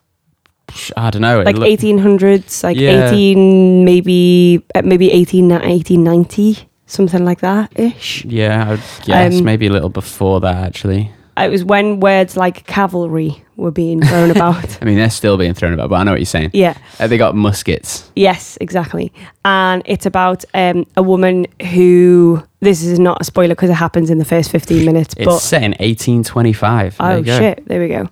I 0.96 1.10
don't 1.10 1.24
know. 1.24 1.42
Like 1.42 1.58
eighteen 1.62 1.98
hundreds, 1.98 2.64
like 2.64 2.78
Yeah. 2.78 3.08
eighteen 3.08 3.84
maybe 3.84 4.64
uh, 4.76 4.84
maybe 4.84 5.12
18, 5.12 5.50
1890, 5.50 6.70
something 6.86 7.26
like 7.26 7.40
that 7.40 7.72
ish. 7.80 8.26
Yeah, 8.26 8.74
I 8.74 9.06
guess 9.06 9.40
Um, 9.40 9.44
maybe 9.44 9.66
a 9.68 9.72
little 9.72 9.90
before 9.90 10.40
that 10.42 10.56
actually. 10.58 11.12
It 11.38 11.50
was 11.52 11.66
when 11.66 12.00
words 12.00 12.38
like 12.38 12.66
cavalry 12.66 13.44
were 13.58 13.72
being 13.72 14.02
thrown 14.02 14.32
about. 14.36 14.82
I 14.82 14.86
mean, 14.86 14.96
they're 14.96 15.10
still 15.10 15.38
being 15.38 15.54
thrown 15.54 15.74
about, 15.74 15.90
but 15.90 15.96
I 15.98 16.04
know 16.04 16.12
what 16.12 16.20
you're 16.20 16.26
saying. 16.26 16.52
Yeah. 16.54 16.78
Uh, 17.00 17.08
they 17.08 17.18
got 17.18 17.36
muskets. 17.36 18.10
Yes, 18.16 18.58
exactly. 18.62 19.12
And 19.44 19.82
it's 19.86 20.06
about 20.06 20.46
um, 20.54 20.86
a 20.96 21.04
woman 21.04 21.48
who. 21.74 22.42
This 22.62 22.82
is 22.84 22.98
not 22.98 23.22
a 23.22 23.24
spoiler 23.24 23.50
because 23.54 23.70
it 23.70 23.74
happens 23.74 24.10
in 24.10 24.18
the 24.18 24.26
first 24.26 24.50
15 24.50 24.86
minutes. 24.86 25.14
It's 25.18 25.26
but 25.26 25.38
set 25.40 25.62
in 25.62 25.72
1825. 25.74 26.98
There 26.98 27.08
oh 27.12 27.18
you 27.18 27.24
go. 27.24 27.38
shit, 27.38 27.68
there 27.68 27.80
we 27.80 27.90
go. 27.90 28.10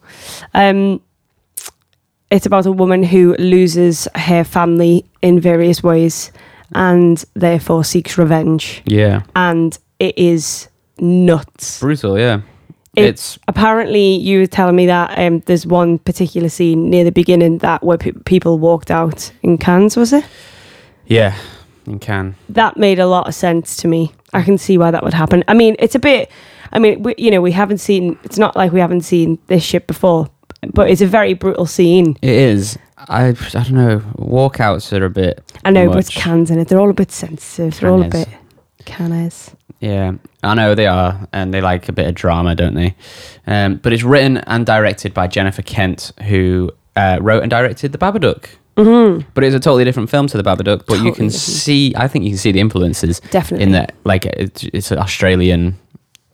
Um, 0.53 1.01
it's 2.29 2.45
about 2.45 2.65
a 2.65 2.71
woman 2.71 3.03
who 3.03 3.35
loses 3.39 4.07
her 4.15 4.43
family 4.43 5.05
in 5.21 5.39
various 5.39 5.81
ways 5.81 6.31
and 6.73 7.23
therefore 7.35 7.83
seeks 7.83 8.17
revenge. 8.17 8.81
Yeah, 8.85 9.23
And 9.35 9.77
it 9.99 10.17
is 10.17 10.67
nuts. 10.99 11.79
brutal. 11.79 12.17
Yeah, 12.19 12.41
It- 12.95 13.05
it's 13.05 13.39
Apparently, 13.47 14.15
you 14.17 14.39
were 14.39 14.47
telling 14.47 14.75
me 14.75 14.85
that 14.87 15.17
um, 15.17 15.39
there's 15.45 15.65
one 15.65 15.97
particular 15.99 16.49
scene 16.49 16.89
near 16.89 17.03
the 17.03 17.11
beginning 17.11 17.57
that 17.59 17.83
where 17.83 17.97
pe- 17.97 18.11
people 18.25 18.59
walked 18.59 18.91
out 18.91 19.31
in 19.41 19.57
Cannes. 19.57 19.95
Was 19.97 20.13
it? 20.13 20.25
yeah. 21.07 21.35
In 21.85 21.99
Cannes. 21.99 22.35
that 22.49 22.77
made 22.77 22.97
a 22.99 23.07
lot 23.07 23.27
of 23.27 23.35
sense 23.35 23.75
to 23.77 23.87
me. 23.89 24.13
I 24.31 24.41
can 24.41 24.57
see 24.57 24.77
why 24.77 24.89
that 24.91 25.03
would 25.03 25.13
happen. 25.13 25.43
I 25.49 25.53
mean, 25.53 25.75
it's 25.79 25.95
a 25.95 25.99
bit. 25.99 26.31
I 26.71 26.79
mean, 26.79 27.03
we, 27.03 27.13
you 27.17 27.29
know, 27.29 27.41
we 27.41 27.51
haven't 27.51 27.79
seen. 27.79 28.17
It's 28.23 28.37
not 28.37 28.55
like 28.55 28.71
we 28.71 28.79
haven't 28.79 29.01
seen 29.01 29.37
this 29.47 29.63
shit 29.63 29.85
before, 29.85 30.29
but 30.73 30.89
it's 30.89 31.01
a 31.01 31.05
very 31.07 31.33
brutal 31.33 31.65
scene. 31.65 32.15
It 32.21 32.29
is. 32.31 32.77
I 32.97 33.27
I 33.29 33.31
don't 33.33 33.71
know. 33.73 33.99
Walkouts 34.17 34.97
are 34.97 35.03
a 35.03 35.09
bit. 35.09 35.43
I 35.65 35.71
know, 35.71 35.89
but 35.89 35.97
it's 35.99 36.15
much. 36.15 36.23
cans 36.23 36.49
in 36.49 36.57
it. 36.57 36.69
They're 36.69 36.79
all 36.79 36.89
a 36.89 36.93
bit 36.93 37.11
sensitive. 37.11 37.77
They're 37.79 37.89
all 37.89 38.01
a 38.01 38.07
bit 38.07 38.29
canners. 38.85 39.51
Yeah, 39.81 40.13
I 40.43 40.53
know 40.53 40.75
they 40.75 40.87
are, 40.87 41.27
and 41.31 41.53
they 41.53 41.61
like 41.61 41.87
a 41.89 41.93
bit 41.93 42.07
of 42.07 42.15
drama, 42.15 42.55
don't 42.55 42.75
they? 42.75 42.95
Um, 43.47 43.77
but 43.77 43.93
it's 43.93 44.03
written 44.03 44.37
and 44.37 44.65
directed 44.65 45.13
by 45.13 45.27
Jennifer 45.27 45.61
Kent, 45.61 46.11
who 46.27 46.71
uh, 46.95 47.17
wrote 47.21 47.41
and 47.43 47.49
directed 47.49 47.91
The 47.91 47.97
Babadook. 47.97 48.45
Mm-hmm. 48.75 49.29
But 49.33 49.43
it's 49.43 49.55
a 49.55 49.59
totally 49.59 49.83
different 49.83 50.09
film 50.09 50.27
to 50.27 50.37
The 50.37 50.43
Babadook. 50.43 50.85
But 50.85 50.95
you 50.95 51.13
can 51.13 51.27
different. 51.27 51.33
see, 51.33 51.93
I 51.95 52.07
think 52.07 52.25
you 52.25 52.31
can 52.31 52.37
see 52.39 52.51
the 52.51 52.59
influences 52.59 53.19
Definitely. 53.31 53.65
in 53.65 53.71
that. 53.73 53.93
Like 54.03 54.25
it's, 54.25 54.63
it's 54.65 54.91
an 54.91 54.97
Australian, 54.99 55.77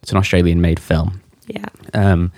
it's 0.01 0.11
an 0.11 0.17
Australian-made 0.17 0.79
film. 0.79 1.21
Yeah. 1.47 1.65
Um, 1.93 2.31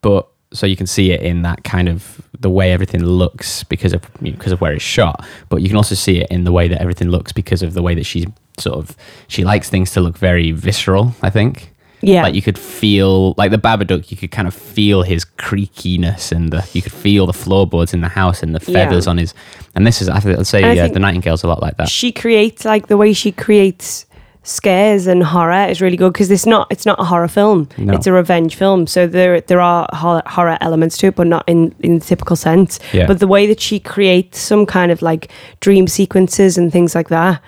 but 0.00 0.28
so 0.54 0.66
you 0.66 0.76
can 0.76 0.86
see 0.86 1.10
it 1.12 1.20
in 1.20 1.42
that 1.42 1.64
kind 1.64 1.88
of 1.88 2.20
the 2.40 2.48
way 2.50 2.72
everything 2.72 3.04
looks 3.04 3.64
because 3.64 3.92
of 3.92 4.02
you 4.22 4.30
know, 4.30 4.36
because 4.38 4.52
of 4.52 4.60
where 4.60 4.72
it's 4.72 4.82
shot. 4.84 5.24
But 5.48 5.60
you 5.62 5.68
can 5.68 5.76
also 5.76 5.94
see 5.94 6.20
it 6.20 6.30
in 6.30 6.44
the 6.44 6.52
way 6.52 6.68
that 6.68 6.80
everything 6.80 7.08
looks 7.10 7.32
because 7.32 7.62
of 7.62 7.74
the 7.74 7.82
way 7.82 7.94
that 7.94 8.04
she's 8.06 8.26
sort 8.58 8.78
of 8.78 8.96
she 9.28 9.44
likes 9.44 9.68
things 9.68 9.90
to 9.92 10.00
look 10.00 10.16
very 10.16 10.52
visceral. 10.52 11.14
I 11.22 11.30
think. 11.30 11.70
Yeah. 12.00 12.22
Like 12.22 12.34
you 12.34 12.42
could 12.42 12.58
feel 12.58 13.32
like 13.38 13.50
the 13.50 13.56
Babadook, 13.58 14.10
you 14.10 14.16
could 14.18 14.30
kind 14.30 14.46
of 14.46 14.52
feel 14.54 15.02
his 15.02 15.24
creakiness 15.24 16.32
and 16.32 16.50
the 16.52 16.68
you 16.74 16.82
could 16.82 16.92
feel 16.92 17.26
the 17.26 17.32
floorboards 17.32 17.94
in 17.94 18.00
the 18.02 18.08
house 18.08 18.42
and 18.42 18.54
the 18.54 18.62
Yeah. 18.70 18.84
feathers 18.84 19.06
on 19.06 19.16
his. 19.18 19.32
And 19.74 19.86
this 19.86 20.02
is 20.02 20.08
I 20.08 20.20
think 20.20 20.38
I'd 20.38 20.46
say 20.46 20.60
yeah, 20.60 20.82
think 20.82 20.94
the 20.94 21.00
Nightingale's 21.00 21.42
a 21.44 21.48
lot 21.48 21.62
like 21.62 21.76
that. 21.78 21.88
she 21.88 22.12
creates 22.12 22.64
like 22.64 22.88
the 22.88 22.96
way 22.98 23.12
she 23.14 23.32
creates 23.32 24.04
scares 24.46 25.06
and 25.06 25.22
horror 25.22 25.66
is 25.68 25.80
really 25.80 25.96
good 25.96 26.12
because 26.12 26.30
it's 26.30 26.46
not 26.46 26.66
it's 26.70 26.84
not 26.86 27.00
a 27.00 27.04
horror 27.04 27.28
film 27.28 27.66
No. 27.78 27.94
it's 27.94 28.06
a 28.06 28.12
revenge 28.12 28.54
film 28.56 28.86
so 28.86 29.06
there 29.06 29.40
there 29.40 29.60
are 29.60 29.88
horror, 29.92 30.22
horror 30.26 30.58
elements 30.60 30.98
to 30.98 31.06
it 31.08 31.16
but 31.16 31.26
not 31.26 31.44
in 31.48 31.74
in 31.80 31.98
the 31.98 32.04
typical 32.04 32.36
sense 32.36 32.78
Yeah. 32.92 33.06
but 33.06 33.18
the 33.20 33.26
way 33.26 33.46
that 33.46 33.58
she 33.60 33.80
creates 33.80 34.38
some 34.38 34.66
kind 34.66 34.92
of 34.92 35.00
like 35.02 35.30
dream 35.60 35.86
sequences 35.88 36.58
and 36.58 36.70
things 36.70 36.94
like 36.94 37.08
that 37.08 37.40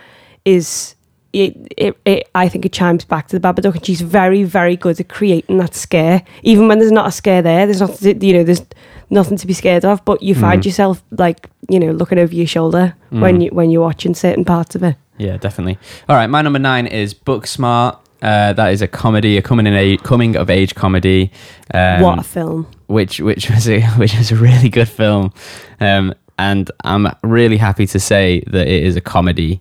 is 0.44 0.94
it, 1.32 1.54
it, 1.76 1.96
it 2.06 2.28
I 2.34 2.48
think 2.48 2.64
it 2.64 2.72
chimes 2.72 3.04
back 3.04 3.28
to 3.28 3.38
the 3.38 3.46
Babadook 3.46 3.74
and 3.74 3.84
she's 3.84 4.00
very 4.00 4.42
very 4.44 4.74
good 4.76 4.98
at 4.98 5.08
creating 5.08 5.58
that 5.58 5.74
scare 5.74 6.22
even 6.42 6.66
when 6.66 6.78
there's 6.78 6.92
not 6.92 7.06
a 7.08 7.12
scare 7.12 7.42
there 7.42 7.66
there's 7.66 7.80
not 7.80 8.00
you 8.02 8.32
know 8.32 8.42
there's 8.44 8.62
nothing 9.10 9.36
to 9.36 9.46
be 9.46 9.52
scared 9.52 9.84
of 9.84 10.02
but 10.06 10.22
you 10.22 10.34
find 10.34 10.62
Mhm. 10.62 10.66
yourself 10.66 11.02
like 11.10 11.50
you 11.68 11.78
know 11.78 11.92
looking 11.92 12.18
over 12.18 12.34
your 12.34 12.46
shoulder 12.46 12.94
when 13.10 13.36
Mm. 13.38 13.44
you 13.44 13.48
when 13.50 13.70
you're 13.70 13.82
watching 13.82 14.14
certain 14.14 14.44
parts 14.44 14.74
of 14.74 14.82
it 14.82 14.96
Yeah, 15.18 15.36
definitely. 15.36 15.78
All 16.08 16.16
right, 16.16 16.26
my 16.26 16.42
number 16.42 16.58
nine 16.58 16.86
is 16.86 17.14
Booksmart. 17.14 17.98
Uh, 18.22 18.52
that 18.54 18.72
is 18.72 18.82
a 18.82 18.88
comedy, 18.88 19.36
a 19.36 19.42
coming 19.42 19.66
in 19.66 19.74
age, 19.74 20.02
coming 20.02 20.36
of 20.36 20.48
age 20.50 20.74
comedy. 20.74 21.30
Um, 21.72 22.00
what 22.02 22.18
a 22.18 22.22
film 22.22 22.66
which 22.86 23.20
which 23.20 23.50
was 23.54 23.68
a 23.68 23.82
which 23.82 24.16
was 24.16 24.32
a 24.32 24.36
really 24.36 24.68
good 24.68 24.88
film, 24.88 25.32
um, 25.80 26.14
and 26.38 26.70
I'm 26.84 27.08
really 27.22 27.56
happy 27.56 27.86
to 27.88 28.00
say 28.00 28.42
that 28.46 28.66
it 28.66 28.84
is 28.84 28.96
a 28.96 29.00
comedy. 29.00 29.60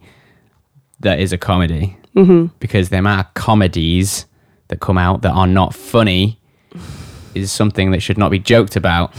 That 1.01 1.19
is 1.19 1.33
a 1.33 1.38
comedy 1.38 1.97
hmm 2.15 2.45
because 2.59 2.89
the 2.89 2.97
amount 2.97 3.27
of 3.27 3.33
comedies 3.33 4.25
that 4.69 4.79
come 4.79 4.97
out 4.97 5.21
that 5.21 5.31
are 5.31 5.47
not 5.47 5.75
funny 5.75 6.39
is 7.35 7.51
something 7.51 7.91
that 7.91 8.01
should 8.01 8.17
not 8.17 8.31
be 8.31 8.39
joked 8.39 8.75
about, 8.75 9.13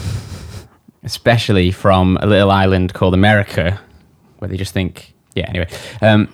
especially 1.04 1.70
from 1.70 2.18
a 2.22 2.26
little 2.26 2.50
island 2.50 2.94
called 2.94 3.14
America, 3.14 3.78
where 4.38 4.48
they 4.48 4.56
just 4.56 4.72
think, 4.72 5.14
yeah. 5.36 5.48
Anyway, 5.48 5.68
um, 6.02 6.28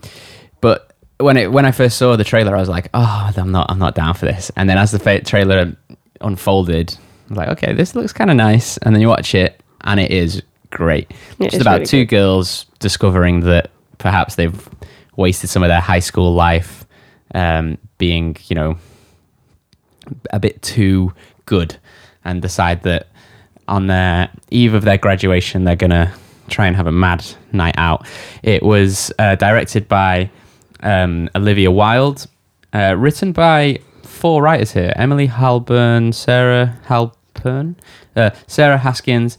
but 0.61 0.95
when 1.19 1.37
it 1.37 1.53
when 1.53 1.67
I 1.67 1.73
first 1.73 1.99
saw 1.99 2.17
the 2.17 2.25
trailer, 2.25 2.57
I 2.57 2.61
was 2.61 2.69
like, 2.69 2.89
oh, 2.95 3.33
I'm 3.37 3.53
not 3.53 3.71
I'm 3.71 3.79
not 3.79 3.95
down 3.95 4.15
for 4.15 4.25
this. 4.25 4.51
And 4.57 4.69
then 4.71 4.79
as 4.79 4.93
the 4.93 4.99
fa- 4.99 5.23
trailer 5.23 5.77
unfolded, 6.21 6.97
I 7.27 7.29
was 7.29 7.37
like, 7.37 7.49
okay, 7.49 7.73
this 7.75 7.95
looks 7.95 8.13
kind 8.13 8.31
of 8.31 8.37
nice. 8.37 8.79
And 8.79 8.95
then 8.95 9.03
you 9.03 9.09
watch 9.09 9.35
it, 9.35 9.63
and 9.83 10.01
it 10.01 10.11
is 10.11 10.43
great. 10.71 11.11
It 11.39 11.45
just 11.45 11.57
is 11.57 11.61
about 11.61 11.81
really 11.81 11.87
two 11.87 12.05
good. 12.05 12.17
girls 12.17 12.67
discovering 12.79 13.41
that 13.41 13.71
perhaps 13.99 14.37
they've 14.37 14.69
wasted 15.17 15.51
some 15.51 15.63
of 15.63 15.69
their 15.69 15.81
high 15.81 16.01
school 16.01 16.33
life 16.35 16.87
um, 17.35 17.79
being, 17.99 18.37
you 18.47 18.55
know, 18.55 18.79
a 20.31 20.41
bit 20.41 20.61
too 20.63 21.13
good 21.47 21.77
and 22.25 22.43
decide 22.43 22.83
that 22.83 23.09
on 23.69 23.87
the 23.87 24.29
eve 24.51 24.75
of 24.75 24.83
their 24.85 24.99
graduation, 24.99 25.65
they're 25.65 25.77
going 25.77 25.91
to 25.91 26.13
try 26.53 26.67
and 26.67 26.77
have 26.77 26.87
a 26.87 26.93
mad 26.93 27.25
night 27.53 27.75
out. 27.79 28.07
It 28.43 28.63
was 28.63 29.13
uh, 29.19 29.35
directed 29.37 29.89
by 29.89 30.31
um, 30.81 31.29
Olivia 31.35 31.71
Wilde, 31.71 32.27
uh, 32.73 32.95
written 32.97 33.33
by 33.33 33.81
four 34.03 34.43
writers 34.43 34.73
here 34.73 34.93
Emily 34.97 35.29
Halpern, 35.29 36.15
Sarah 36.15 36.79
Halpern, 36.87 37.77
uh, 38.15 38.31
Sarah 38.47 38.79
Haskins, 38.79 39.39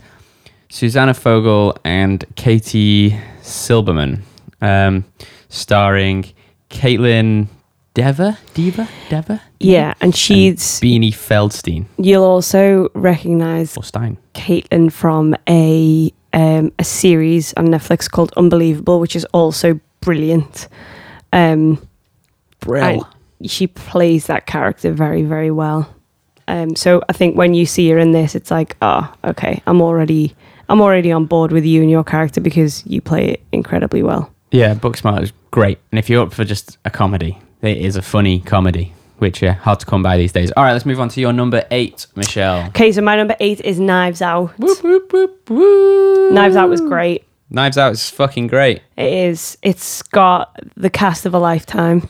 Susanna 0.70 1.13
Fogel, 1.13 1.77
and 1.84 2.25
Katie 2.36 3.12
Silberman, 3.41 4.22
um, 4.62 5.05
starring 5.50 6.25
Kaitlyn 6.70 7.48
Dever, 7.93 8.39
Diva, 8.55 8.89
Dever, 9.08 9.39
yeah 9.60 9.93
and 10.01 10.15
she's 10.15 10.79
Beanie 10.82 11.13
Feldstein 11.13 11.86
you'll 11.98 12.24
also 12.24 12.89
recognize 12.96 13.77
or 13.77 13.84
Stein. 13.84 14.17
Kaitlyn 14.34 14.91
from 14.91 15.36
a 15.48 16.12
um, 16.34 16.72
a 16.80 16.84
series 16.84 17.54
on 17.54 17.68
Netflix 17.68 18.10
called 18.10 18.34
Unbelievable 18.38 19.00
which 19.00 19.16
is 19.16 19.25
also 19.34 19.80
brilliant 20.02 20.68
um 21.32 21.86
Brill. 22.60 23.08
She 23.46 23.68
plays 23.68 24.28
that 24.28 24.46
character 24.46 24.92
very 24.92 25.24
very 25.24 25.52
well 25.52 25.94
um 26.48 26.75
so 26.75 27.02
I 27.10 27.13
think 27.13 27.38
when 27.38 27.54
you 27.54 27.66
see 27.66 27.90
her 27.90 27.98
in 27.98 28.12
this 28.12 28.36
it's 28.36 28.52
like 28.52 28.75
oh 28.82 29.13
okay 29.24 29.62
I'm 29.66 29.82
already 29.82 30.36
I'm 30.70 30.82
already 30.82 31.12
on 31.12 31.25
board 31.25 31.52
with 31.52 31.66
you 31.66 31.82
and 31.82 31.92
your 31.92 32.04
character 32.04 32.42
because 32.42 32.86
you 32.86 33.02
play 33.02 33.30
it 33.34 33.42
incredibly 33.52 34.02
well 34.02 34.32
Yeah, 34.52 34.75
Booksmart 34.75 35.24
is 35.24 35.34
great. 35.52 35.80
And 35.92 36.00
if 36.00 36.10
you're 36.10 36.24
up 36.24 36.34
for 36.34 36.46
just 36.46 36.78
a 36.86 36.90
comedy, 36.90 37.38
it 37.62 37.78
is 37.78 37.96
a 37.96 38.02
funny 38.02 38.40
comedy, 38.40 38.94
which 39.24 39.42
are 39.42 39.53
hard 39.53 39.80
to 39.80 39.86
come 39.86 40.03
by 40.03 40.18
these 40.18 40.32
days. 40.32 40.51
All 40.56 40.63
right, 40.63 40.74
let's 40.74 40.86
move 40.86 41.00
on 41.00 41.10
to 41.10 41.22
your 41.22 41.34
number 41.34 41.65
eight, 41.72 42.06
Michelle. 42.15 42.68
okay 42.68 42.92
so 42.92 43.01
my 43.01 43.15
number 43.15 43.36
eight 43.39 43.60
is 43.62 43.80
Knives 43.80 44.22
Out 44.22 44.58
Whoop, 44.60 44.84
whoop, 44.84 45.12
whoop, 45.12 45.50
whoop. 45.50 46.34
Knives 46.34 46.56
Out 46.56 46.70
was 46.70 46.82
great 46.82 47.25
Knives 47.50 47.77
Out 47.77 47.92
is 47.94 48.10
fucking 48.10 48.48
great. 48.48 48.82
It 48.98 49.13
is. 49.13 49.58
It's 49.62 50.01
got 50.01 50.60
the 50.75 50.89
cast 50.89 51.25
of 51.25 51.34
a 51.36 51.39
lifetime. 51.39 52.10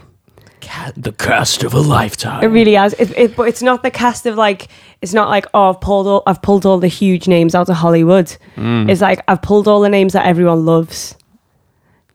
The 0.95 1.11
cast 1.11 1.63
of 1.63 1.73
a 1.73 1.81
lifetime. 1.81 2.41
It 2.41 2.47
really 2.47 2.75
has. 2.75 2.93
It, 2.93 3.11
it, 3.17 3.35
but 3.35 3.49
it's 3.49 3.61
not 3.61 3.83
the 3.83 3.91
cast 3.91 4.25
of 4.25 4.35
like. 4.35 4.69
It's 5.01 5.13
not 5.13 5.27
like 5.27 5.45
oh, 5.53 5.71
I've 5.71 5.81
pulled 5.81 6.07
all. 6.07 6.23
I've 6.25 6.41
pulled 6.41 6.65
all 6.65 6.79
the 6.79 6.87
huge 6.87 7.27
names 7.27 7.53
out 7.53 7.69
of 7.69 7.75
Hollywood. 7.75 8.35
Mm. 8.55 8.89
It's 8.89 9.01
like 9.01 9.21
I've 9.27 9.41
pulled 9.41 9.67
all 9.67 9.81
the 9.81 9.89
names 9.89 10.13
that 10.13 10.25
everyone 10.25 10.65
loves. 10.65 11.17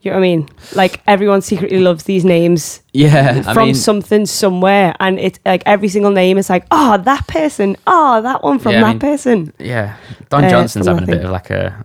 You 0.01 0.13
know 0.13 0.17
what 0.19 0.25
I 0.25 0.29
mean? 0.29 0.49
Like 0.77 1.01
everyone 1.09 1.43
secretly 1.43 1.81
loves 1.81 2.05
these 2.05 2.25
names 2.25 2.83
yeah, 2.93 3.43
I 3.47 3.53
from 3.55 3.67
mean, 3.67 3.75
something 3.75 4.27
somewhere, 4.27 4.95
and 5.01 5.19
it's 5.19 5.41
like 5.45 5.63
every 5.67 5.89
single 5.89 6.13
name 6.13 6.39
is 6.39 6.49
like, 6.49 6.67
oh, 6.71 6.99
that 6.99 7.27
person, 7.27 7.77
oh, 7.87 8.23
that 8.23 8.43
one 8.45 8.59
from 8.61 8.73
Yeah, 8.73 8.79
I 8.79 8.83
that 8.83 8.89
mean- 8.91 8.99
person. 9.01 9.53
yeah. 9.59 9.97
Don 10.29 10.45
Uh, 10.45 10.51
Johnson's 10.51 10.87
having 10.87 11.03
a 11.05 11.07
bit 11.07 11.25
of 11.25 11.31
like 11.31 11.51
a 11.51 11.85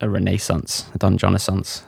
a 0.00 0.08
renaissance, 0.08 0.86
a 0.94 0.98
Don 0.98 1.16
Jonaissance. 1.16 1.82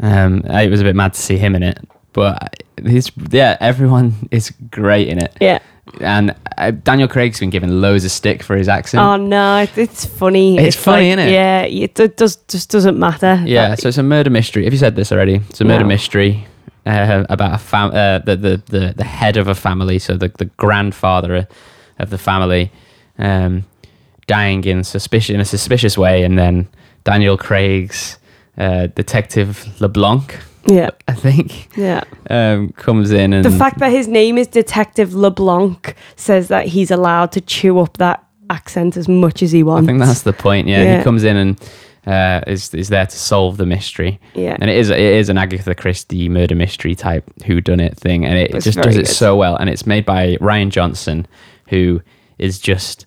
Um, 0.00 0.42
it 0.46 0.70
was 0.70 0.80
a 0.80 0.84
bit 0.84 0.94
mad 0.96 1.14
to 1.14 1.20
see 1.20 1.36
him 1.36 1.56
in 1.56 1.62
it, 1.64 1.78
but 2.12 2.62
he's 2.86 3.10
yeah, 3.30 3.56
everyone 3.60 4.14
is 4.30 4.52
great 4.70 5.08
in 5.08 5.18
it. 5.18 5.36
Yeah, 5.40 5.58
and 6.00 6.34
uh, 6.56 6.70
Daniel 6.70 7.08
Craig's 7.08 7.40
been 7.40 7.50
given 7.50 7.80
loads 7.80 8.04
of 8.04 8.10
stick 8.10 8.42
for 8.42 8.56
his 8.56 8.68
accent. 8.68 9.02
Oh 9.02 9.16
no, 9.16 9.66
it's 9.76 10.04
funny. 10.04 10.58
It's 10.58 10.76
funny, 10.76 11.14
like, 11.14 11.26
innit? 11.26 11.32
Yeah, 11.32 11.62
it, 11.62 11.98
it 12.00 12.16
does 12.16 12.36
just 12.48 12.70
doesn't 12.70 12.98
matter. 12.98 13.42
Yeah, 13.44 13.68
Like, 13.70 13.80
so 13.80 13.88
it's 13.88 13.98
a 13.98 14.02
murder 14.02 14.30
mystery. 14.30 14.64
Have 14.64 14.72
you 14.72 14.78
said 14.78 14.96
this 14.96 15.12
already? 15.12 15.36
It's 15.50 15.60
a 15.60 15.64
murder 15.64 15.84
No. 15.84 15.88
mystery 15.88 16.46
uh, 16.86 17.24
about 17.28 17.54
a 17.54 17.58
fam- 17.58 17.90
uh, 17.94 18.18
the, 18.20 18.36
the 18.36 18.62
the 18.66 18.94
the 18.96 19.04
head 19.04 19.36
of 19.36 19.48
a 19.48 19.54
family, 19.54 19.98
so 19.98 20.16
the 20.16 20.28
the 20.38 20.46
grandfather 20.56 21.46
of 21.98 22.10
the 22.10 22.18
family, 22.18 22.70
um, 23.18 23.64
dying 24.26 24.64
in 24.64 24.84
suspicious 24.84 25.34
in 25.34 25.40
a 25.40 25.44
suspicious 25.44 25.98
way, 25.98 26.22
and 26.22 26.38
then 26.38 26.68
Daniel 27.04 27.36
Craig's 27.36 28.18
uh, 28.56 28.86
detective 28.88 29.66
LeBlanc, 29.80 30.38
yeah, 30.66 30.90
I 31.06 31.14
think, 31.14 31.76
yeah. 31.76 32.04
um, 32.30 32.70
comes 32.72 33.10
in 33.10 33.32
and 33.32 33.44
The 33.44 33.50
fact 33.50 33.78
that 33.78 33.90
his 33.90 34.08
name 34.08 34.38
is 34.38 34.46
Detective 34.46 35.14
LeBlanc 35.14 35.94
says 36.16 36.48
that 36.48 36.66
he's 36.66 36.90
allowed 36.90 37.32
to 37.32 37.40
chew 37.40 37.78
up 37.80 37.96
that 37.98 38.24
accent 38.50 38.96
as 38.96 39.08
much 39.08 39.42
as 39.42 39.52
he 39.52 39.62
wants. 39.62 39.84
I 39.84 39.86
think 39.86 39.98
that's 40.00 40.22
the 40.22 40.32
point. 40.32 40.68
Yeah, 40.68 40.82
Yeah. 40.82 40.98
he 40.98 41.04
comes 41.04 41.24
in 41.24 41.36
and. 41.36 41.70
Uh, 42.06 42.40
is 42.46 42.72
is 42.72 42.88
there 42.88 43.04
to 43.04 43.16
solve 43.18 43.58
the 43.58 43.66
mystery, 43.66 44.18
yeah. 44.32 44.56
and 44.60 44.70
it 44.70 44.76
is 44.78 44.88
it 44.88 44.98
is 44.98 45.28
an 45.28 45.36
Agatha 45.36 45.74
Christie 45.74 46.30
murder 46.30 46.54
mystery 46.54 46.94
type 46.94 47.22
who 47.44 47.60
done 47.60 47.80
it 47.80 47.98
thing, 47.98 48.24
and 48.24 48.38
it 48.38 48.54
It's 48.54 48.64
just 48.64 48.78
does 48.78 48.96
it 48.96 49.06
so 49.08 49.36
well. 49.36 49.56
And 49.56 49.68
it's 49.68 49.84
made 49.84 50.06
by 50.06 50.36
Rian 50.36 50.70
Johnson, 50.70 51.26
who 51.68 52.00
is 52.38 52.60
just 52.60 53.04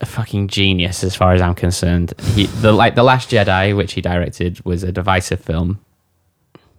a 0.00 0.06
fucking 0.06 0.48
genius 0.48 1.04
as 1.04 1.14
far 1.14 1.34
as 1.34 1.40
I'm 1.40 1.54
concerned. 1.54 2.14
He 2.34 2.46
the 2.46 2.72
like 2.72 2.96
the 2.96 3.04
Last 3.04 3.30
Jedi, 3.30 3.76
which 3.76 3.92
he 3.92 4.00
directed, 4.00 4.64
was 4.64 4.82
a 4.82 4.90
divisive 4.90 5.38
film, 5.40 5.78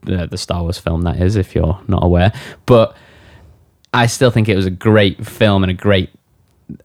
the 0.05 0.27
the 0.27 0.37
Star 0.37 0.61
Wars 0.61 0.77
film 0.77 1.01
that 1.03 1.21
is, 1.21 1.35
if 1.35 1.55
you're 1.55 1.79
not 1.87 2.03
aware. 2.03 2.31
But 2.65 2.95
I 3.93 4.07
still 4.07 4.31
think 4.31 4.49
it 4.49 4.55
was 4.55 4.65
a 4.65 4.71
great 4.71 5.25
film 5.25 5.63
and 5.63 5.69
a 5.69 5.75
great 5.75 6.09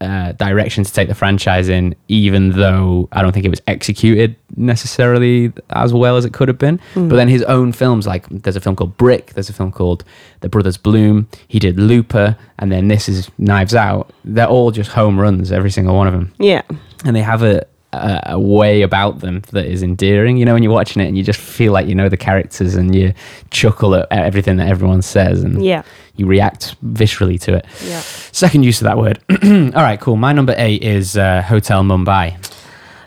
uh, 0.00 0.32
direction 0.32 0.84
to 0.84 0.92
take 0.92 1.08
the 1.08 1.14
franchise 1.14 1.68
in, 1.68 1.94
even 2.08 2.50
though 2.50 3.08
I 3.12 3.22
don't 3.22 3.32
think 3.32 3.46
it 3.46 3.50
was 3.50 3.62
executed 3.66 4.36
necessarily 4.56 5.52
as 5.70 5.94
well 5.94 6.16
as 6.16 6.24
it 6.24 6.32
could 6.32 6.48
have 6.48 6.58
been. 6.58 6.80
But 7.08 7.16
then 7.16 7.28
his 7.28 7.42
own 7.44 7.72
films, 7.72 8.06
like 8.06 8.26
there's 8.28 8.56
a 8.56 8.60
film 8.60 8.76
called 8.76 8.96
Brick, 8.96 9.34
there's 9.34 9.48
a 9.48 9.52
film 9.52 9.72
called 9.72 10.04
The 10.40 10.48
Brothers 10.48 10.76
Bloom, 10.76 11.28
he 11.46 11.58
did 11.58 11.78
Looper, 11.78 12.36
and 12.58 12.70
then 12.70 12.88
this 12.88 13.08
is 13.08 13.30
Knives 13.38 13.74
Out. 13.74 14.12
They're 14.24 14.48
all 14.48 14.70
just 14.70 14.90
home 14.90 15.18
runs, 15.18 15.52
every 15.52 15.70
single 15.70 15.94
one 15.94 16.06
of 16.06 16.12
them 16.12 16.34
yeah. 16.38 16.62
and 17.04 17.14
they 17.16 17.22
have 17.22 17.42
a, 17.42 17.66
a 17.92 18.20
a 18.34 18.38
way 18.38 18.82
about 18.82 19.20
them 19.20 19.42
that 19.52 19.64
is 19.66 19.82
endearing. 19.82 20.36
You 20.36 20.44
know, 20.44 20.54
when 20.54 20.62
you're 20.62 20.72
watching 20.72 21.00
it 21.02 21.06
and 21.08 21.16
you 21.16 21.22
just 21.24 21.40
feel 21.40 21.72
like 21.72 21.86
you 21.86 21.94
know 21.94 22.08
the 22.08 22.16
characters 22.16 22.74
and 22.74 22.94
you 22.94 23.14
chuckle 23.50 23.94
at 23.94 24.06
everything 24.10 24.56
that 24.58 24.68
everyone 24.68 25.02
says 25.02 25.42
and 25.42 25.64
Yeah. 25.64 25.82
you 26.16 26.26
react 26.26 26.76
viscerally 26.84 27.40
to 27.42 27.54
it. 27.54 27.66
Yeah. 27.84 28.00
Second 28.32 28.64
use 28.64 28.80
of 28.82 28.84
that 28.84 28.98
word. 28.98 29.18
All 29.74 29.82
right, 29.82 29.98
cool. 30.00 30.16
My 30.16 30.32
number 30.32 30.54
eight 30.58 30.82
is 30.82 31.16
uh, 31.16 31.40
Hotel 31.42 31.82
Mumbai. 31.82 32.36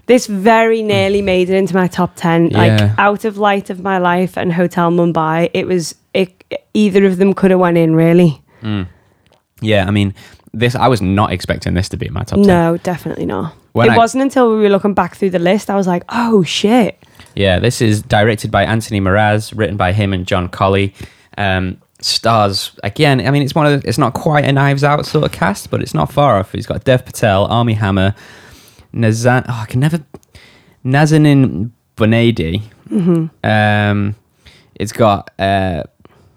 This 0.08 0.26
very 0.28 0.82
nearly 0.82 1.22
made 1.22 1.50
it 1.50 1.56
into 1.56 1.74
my 1.76 1.88
top 1.88 2.16
10. 2.16 2.50
Yeah. 2.50 2.58
Like 2.58 3.00
Out 3.00 3.24
of 3.24 3.38
Light 3.38 3.70
of 3.70 3.82
My 3.82 3.98
Life 4.00 4.36
and 4.36 4.52
Hotel 4.52 4.92
Mumbai. 4.92 5.50
It 5.54 5.68
was 5.68 5.96
it, 6.14 6.44
either 6.74 7.06
of 7.06 7.18
them 7.18 7.34
could 7.34 7.52
have 7.52 7.60
went 7.60 7.78
in 7.78 7.96
really. 7.96 8.42
Yeah, 9.62 9.86
I 9.88 9.92
mean, 9.92 10.14
this 10.54 10.76
I 10.76 10.88
was 10.88 11.02
not 11.02 11.32
expecting 11.32 11.76
this 11.76 11.88
to 11.90 11.98
be 11.98 12.08
in 12.08 12.14
my 12.14 12.24
top 12.24 12.38
ten. 12.40 12.48
No, 12.48 12.78
definitely 12.78 13.26
not. 13.28 13.54
When 13.74 13.88
it 13.88 13.94
I- 13.94 13.98
wasn't 13.98 14.24
until 14.24 14.54
we 14.56 14.62
were 14.62 14.70
looking 14.70 14.94
back 14.94 15.16
through 15.16 15.30
the 15.32 15.40
list 15.40 15.70
I 15.70 15.76
was 15.76 15.88
like, 15.88 16.04
"Oh 16.10 16.44
shit." 16.44 16.98
Yeah, 17.36 17.60
this 17.60 17.82
is 17.82 18.02
directed 18.02 18.52
by 18.52 18.64
Anthony 18.66 19.00
Maras, 19.00 19.54
written 19.54 19.78
by 19.78 19.94
him 19.94 20.12
and 20.14 20.28
John 20.28 20.50
Collee. 20.50 20.94
Um, 21.38 21.78
stars 22.02 22.72
again. 22.84 23.26
I 23.26 23.32
mean, 23.32 23.44
it's 23.44 23.56
one 23.56 23.68
of 23.68 23.82
the, 23.82 23.88
it's 23.88 23.98
not 23.98 24.14
quite 24.14 24.44
a 24.44 24.52
Knives 24.52 24.84
Out 24.84 25.06
sort 25.06 25.24
of 25.24 25.32
cast, 25.32 25.70
but 25.72 25.82
it's 25.82 25.94
not 25.94 26.12
far 26.12 26.38
off. 26.40 26.52
He's 26.52 26.66
got 26.66 26.84
Dev 26.84 27.06
Patel, 27.06 27.46
Armie 27.46 27.76
Hammer, 27.76 28.16
Nazan. 28.94 29.46
Oh, 29.48 29.60
I 29.62 29.66
can 29.66 29.80
never 29.80 30.00
Nazanin 30.86 31.72
Bonadi. 31.96 32.64
Mm-hmm. 32.90 33.46
Um, 33.50 34.16
it's 34.76 34.92
got 34.92 35.32
uh, 35.40 35.84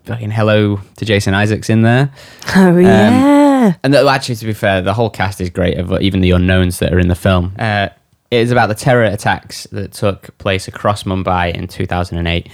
fucking 0.04 0.30
Hello 0.30 0.80
to 0.96 1.04
Jason 1.04 1.34
Isaacs 1.34 1.70
in 1.70 1.82
there. 1.82 2.10
Oh 2.56 2.76
yeah. 2.76 3.74
And 3.82 3.94
actually, 3.94 4.36
to 4.36 4.44
be 4.46 4.52
fair, 4.52 4.82
the 4.82 4.92
whole 4.92 5.08
cast 5.08 5.40
is 5.40 5.48
great, 5.48 5.78
of 5.78 5.90
even 6.02 6.20
the 6.20 6.32
unknowns 6.32 6.78
that 6.80 6.92
are 6.92 6.98
in 6.98 7.08
the 7.08 7.14
film. 7.14 7.54
Uh, 7.58 7.88
it 8.30 8.36
is 8.36 8.50
about 8.50 8.66
the 8.66 8.74
terror 8.74 9.04
attacks 9.04 9.64
that 9.72 9.92
took 9.92 10.36
place 10.38 10.68
across 10.68 11.04
Mumbai 11.04 11.54
in 11.54 11.66
2008, 11.66 12.48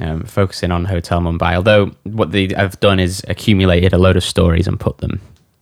um, 0.00 0.24
focusing 0.24 0.72
on 0.72 0.84
Hotel 0.84 1.20
Mumbai. 1.20 1.54
Although, 1.54 1.92
what 2.02 2.32
they 2.32 2.48
have 2.56 2.78
done 2.80 2.98
is 2.98 3.24
accumulated 3.28 3.92
a 3.92 3.98
load 3.98 4.16
of 4.16 4.24
stories 4.24 4.66
and 4.66 4.78
put 4.80 4.98
them 4.98 5.20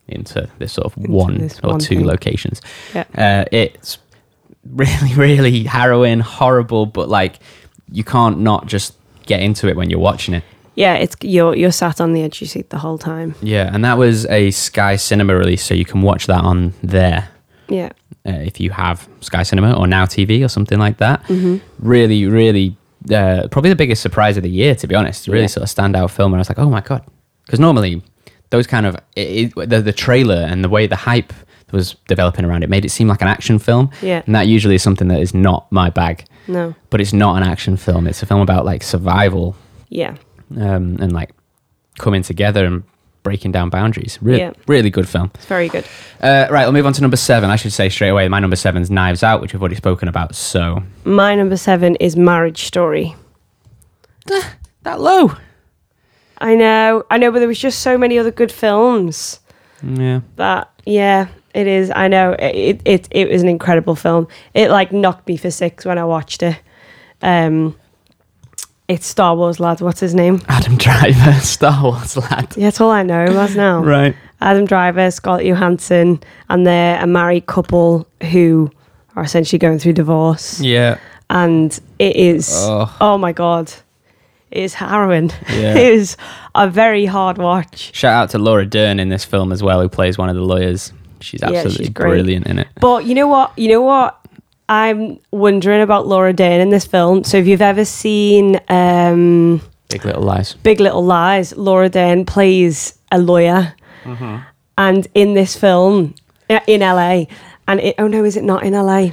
into 0.09 0.49
this 0.59 0.73
sort 0.73 0.87
of 0.87 0.97
Into 0.97 1.11
one 1.11 1.51
or 1.63 1.71
one 1.73 1.81
two 1.81 1.97
thing. 1.97 2.07
locations. 2.07 2.63
Yeah. 2.95 3.05
Uh, 3.15 3.45
it's 3.53 3.99
really, 4.65 5.15
really 5.17 5.65
harrowing, 5.65 6.21
horrible, 6.21 6.87
but 6.87 7.11
like 7.11 7.41
you 7.93 8.05
can't 8.05 8.41
not 8.41 8.67
just 8.67 8.95
get 9.27 9.41
into 9.41 9.69
it 9.69 9.77
when 9.77 9.91
you're 9.91 10.01
watching 10.01 10.33
it. 10.35 10.45
Yeah, 10.77 10.95
it's 10.95 11.17
you're 11.23 11.55
you're 11.55 11.71
sat 11.73 12.01
on 12.01 12.13
the 12.15 12.23
edge 12.23 12.37
of 12.37 12.41
your 12.43 12.49
seat 12.49 12.71
the 12.71 12.79
whole 12.79 12.99
time. 12.99 13.35
Yeah, 13.43 13.71
and 13.73 13.85
that 13.85 13.97
was 13.99 14.27
a 14.27 14.51
Sky 14.51 14.97
Cinema 14.97 15.37
release, 15.37 15.65
so 15.65 15.75
you 15.75 15.85
can 15.85 16.03
watch 16.03 16.27
that 16.27 16.43
on 16.43 16.73
there. 16.83 17.29
Yeah. 17.69 17.91
uh, 18.27 18.33
if 18.33 18.61
you 18.61 18.71
have 18.71 19.09
Sky 19.21 19.43
Cinema 19.43 19.73
or 19.79 19.87
Now 19.87 20.05
TV 20.05 20.45
or 20.45 20.49
something 20.49 20.79
like 20.79 20.99
that. 20.99 21.23
Mm-hmm. 21.25 21.57
Really, 21.79 22.27
really, 22.27 22.77
uh, 23.11 23.49
probably 23.51 23.71
the 23.71 23.77
biggest 23.77 24.03
surprise 24.03 24.37
of 24.37 24.43
the 24.43 24.51
year, 24.51 24.75
to 24.75 24.87
be 24.87 24.95
honest. 24.95 25.29
Really 25.29 25.43
Yeah. 25.43 25.47
sort 25.47 25.63
of 25.65 25.75
standout 25.75 26.11
film, 26.11 26.33
and 26.33 26.39
I 26.39 26.43
was 26.43 26.49
like, 26.51 26.59
oh 26.59 26.69
my 26.69 26.81
god, 26.81 27.03
because 27.47 27.61
normally 27.61 28.03
those 28.51 28.67
kind 28.67 28.87
of 28.87 28.97
it, 29.17 29.55
it, 29.57 29.69
the 29.71 29.81
the 29.81 29.93
trailer 29.93 30.37
and 30.51 30.63
the 30.65 30.69
way 30.69 30.87
the 30.87 30.97
hype 30.97 31.33
was 31.73 31.97
developing 32.09 32.45
around 32.45 32.63
it 32.63 32.71
made 32.71 32.85
it 32.85 32.91
seem 32.91 33.09
like 33.09 33.23
an 33.23 33.29
action 33.29 33.59
film, 33.59 33.91
Yeah. 34.03 34.23
and 34.27 34.35
that 34.35 34.47
usually 34.47 34.75
is 34.75 34.83
something 34.83 35.09
that 35.09 35.21
is 35.21 35.35
not 35.35 35.71
my 35.73 35.91
bag. 35.91 36.25
No. 36.47 36.75
But 36.91 37.01
it's 37.01 37.13
not 37.13 37.37
an 37.37 37.43
action 37.49 37.77
film; 37.77 38.07
it's 38.07 38.23
a 38.23 38.27
film 38.27 38.41
about 38.41 38.65
like 38.65 38.83
survival 38.83 39.55
Yeah. 39.89 40.17
Um, 40.57 40.97
and 41.01 41.13
like 41.13 41.31
coming 41.99 42.23
together 42.23 42.65
and 42.65 42.83
breaking 43.23 43.53
down 43.53 43.71
boundaries. 43.71 44.19
Really, 44.21 44.41
Yeah. 44.41 44.53
really 44.67 44.91
good 44.91 45.09
film. 45.09 45.31
It's 45.35 45.47
very 45.47 45.69
good. 45.69 45.85
Uh, 46.21 46.47
right, 46.51 46.65
we'll 46.65 46.73
move 46.73 46.85
on 46.87 46.93
to 46.93 47.01
number 47.01 47.17
seven. 47.17 47.49
I 47.51 47.57
should 47.57 47.73
say 47.73 47.89
straight 47.89 48.11
away, 48.11 48.29
my 48.29 48.39
number 48.41 48.57
seven 48.57 48.83
is 48.83 48.91
Knives 48.91 49.23
Out, 49.23 49.41
which 49.41 49.53
we've 49.55 49.63
already 49.63 49.77
spoken 49.77 50.09
about. 50.09 50.35
So 50.35 50.83
My 51.05 51.35
number 51.35 51.57
seven 51.57 51.97
is 51.97 52.17
Marriage 52.17 52.65
Story. 52.65 53.15
that 54.83 55.01
low. 55.01 55.33
I 56.39 56.55
know, 56.55 57.05
I 57.11 57.19
know, 57.19 57.31
but 57.31 57.39
there 57.39 57.49
was 57.49 57.59
just 57.59 57.81
so 57.81 57.97
many 57.97 58.19
other 58.19 58.31
good 58.31 58.53
films 58.53 59.41
Yeah, 59.83 60.21
that 60.37 60.71
yeah, 60.85 61.29
it 61.55 61.67
is. 61.67 61.91
I 61.95 62.09
know 62.09 62.33
it 62.39 62.81
it 62.85 63.09
it 63.11 63.31
was 63.31 63.43
an 63.43 63.49
incredible 63.49 63.95
film. 63.95 64.29
It 64.53 64.71
like 64.71 64.93
knocked 64.93 65.27
me 65.29 65.37
for 65.37 65.51
six 65.51 65.85
when 65.85 65.97
I 65.99 66.05
watched 66.05 66.43
it. 66.43 66.59
Um, 67.23 67.77
it's 68.89 69.07
Star 69.07 69.35
Wars 69.37 69.61
lad. 69.61 69.81
What's 69.81 70.01
his 70.01 70.15
name? 70.15 70.41
Adam 70.49 70.77
Driver, 70.77 71.33
Star 71.41 71.83
Wars 71.83 72.17
lad. 72.17 72.55
Yeah, 72.57 72.67
that's 72.67 72.81
all 72.81 72.91
I 72.91 73.03
know 73.03 73.25
him 73.25 73.37
as 73.37 73.57
now. 73.57 73.83
Right. 73.83 74.15
Adam 74.41 74.67
Driver, 74.67 75.11
Scarlett 75.11 75.47
Johansson, 75.47 76.23
and 76.51 76.67
they're 76.67 77.03
a 77.03 77.07
married 77.07 77.47
couple 77.47 78.07
who 78.31 78.71
are 79.17 79.23
essentially 79.23 79.59
going 79.59 79.79
through 79.79 79.95
divorce. 79.95 80.61
Yeah. 80.61 80.99
And 81.31 81.79
it 81.99 82.15
is, 82.17 82.51
Oh. 82.53 82.95
oh, 83.01 83.17
my 83.17 83.33
God, 83.33 83.73
it 84.51 84.63
is 84.65 84.75
harrowing. 84.75 85.31
Yeah. 85.49 85.75
it 85.77 85.95
is 85.95 86.17
a 86.55 86.69
very 86.69 87.07
hard 87.07 87.39
watch. 87.39 87.95
Shout 87.95 88.13
out 88.15 88.31
to 88.31 88.39
Laura 88.39 88.67
Dern 88.67 89.01
in 89.01 89.09
this 89.09 89.25
film 89.25 89.51
as 89.53 89.63
well, 89.63 89.81
who 89.81 89.89
plays 89.89 90.19
one 90.19 90.29
of 90.29 90.37
the 90.37 90.43
lawyers. 90.43 90.93
She's 91.21 91.41
she's 91.41 91.43
absolutely 91.43 91.89
great. 91.89 92.11
brilliant 92.11 92.47
in 92.47 92.59
it. 92.59 92.69
But 92.81 93.07
you 93.07 93.15
know 93.15 93.27
what? 93.29 93.59
You 93.59 93.69
know 93.71 93.81
what? 93.81 94.21
I'm 94.69 95.19
wondering 95.31 95.83
about 95.83 96.07
Laura 96.07 96.33
Dern 96.33 96.61
in 96.61 96.71
this 96.71 96.87
film. 96.87 97.25
So 97.25 97.37
if 97.37 97.47
you've 97.47 97.61
ever 97.63 97.85
seen 97.85 98.61
um, 98.69 99.61
Big 99.89 100.05
Little 100.05 100.23
Lies. 100.23 100.55
Big 100.55 100.81
Little 100.81 101.05
Lies, 101.05 101.57
Laura 101.57 101.89
Dern 101.89 102.25
plays 102.25 102.99
a 103.13 103.19
lawyer. 103.19 103.75
Mm-hmm. 104.05 104.37
And 104.79 105.07
in 105.15 105.35
this 105.35 105.57
film, 105.57 106.15
uh, 106.51 106.61
in 106.67 106.81
LA, 106.81 107.25
and 107.69 107.81
it, 107.81 107.95
oh 107.99 108.09
no, 108.09 108.25
is 108.25 108.37
it 108.37 108.45
not 108.45 108.65
in 108.65 108.73
LA? 108.73 109.11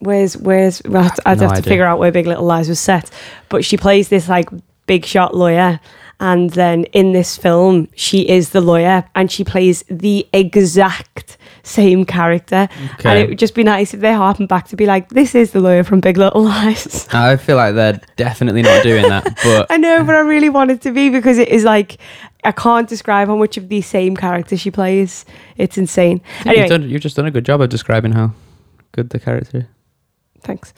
Where's 0.00 0.36
where's? 0.36 0.82
I'd 0.84 0.92
No 0.92 1.00
have 1.00 1.38
to 1.38 1.46
idea. 1.46 1.62
figure 1.62 1.84
out 1.86 1.98
where 1.98 2.12
Big 2.12 2.26
Little 2.26 2.44
Lies 2.44 2.68
was 2.68 2.80
set. 2.80 3.10
But 3.48 3.64
she 3.64 3.76
plays 3.76 4.08
this 4.08 4.28
like 4.28 4.48
big 4.86 5.04
shot 5.04 5.34
lawyer, 5.34 5.80
and 6.20 6.50
then 6.50 6.84
in 6.86 7.12
this 7.12 7.36
film, 7.36 7.88
she 7.94 8.28
is 8.28 8.50
the 8.50 8.60
lawyer, 8.60 9.04
and 9.14 9.30
she 9.30 9.44
plays 9.44 9.84
the 9.88 10.26
exact 10.32 11.38
same 11.66 12.04
character. 12.04 12.68
And 13.04 13.18
it 13.18 13.28
would 13.28 13.38
just 13.38 13.54
be 13.54 13.64
nice 13.64 13.92
if 13.94 14.00
they 14.00 14.12
harpen 14.12 14.46
back 14.46 14.68
to 14.68 14.76
be 14.76 14.86
like, 14.86 15.08
"This 15.10 15.34
is 15.34 15.52
the 15.52 15.60
lawyer 15.60 15.84
from 15.84 16.00
Big 16.00 16.16
Little 16.16 16.42
Lies." 16.44 17.08
I 17.12 17.36
feel 17.36 17.56
like 17.56 17.74
they're 17.74 18.00
definitely 18.16 18.62
not 18.62 18.82
doing 18.82 19.08
that, 19.08 19.24
but 19.44 19.66
I 19.70 19.76
know, 19.76 20.04
but 20.04 20.14
I 20.14 20.20
really 20.20 20.48
want 20.48 20.70
it 20.70 20.80
to 20.82 20.92
be 20.92 21.10
because 21.10 21.38
it 21.38 21.48
is 21.48 21.64
like 21.64 21.98
I 22.44 22.52
can't 22.52 22.88
describe 22.88 23.28
how 23.28 23.36
much 23.36 23.56
of 23.56 23.68
the 23.68 23.80
same 23.80 24.16
character 24.16 24.56
she 24.56 24.70
plays. 24.70 25.24
It's 25.56 25.76
insane. 25.76 26.20
Anyway, 26.44 26.60
you've, 26.60 26.68
done, 26.68 26.88
you've 26.88 27.02
just 27.02 27.16
done 27.16 27.26
a 27.26 27.30
good 27.30 27.44
job 27.44 27.60
of 27.60 27.68
describing 27.68 28.12
how 28.12 28.32
good 28.92 29.10
the 29.10 29.18
character 29.18 29.58
is. 29.58 29.64
thanks. 30.42 30.72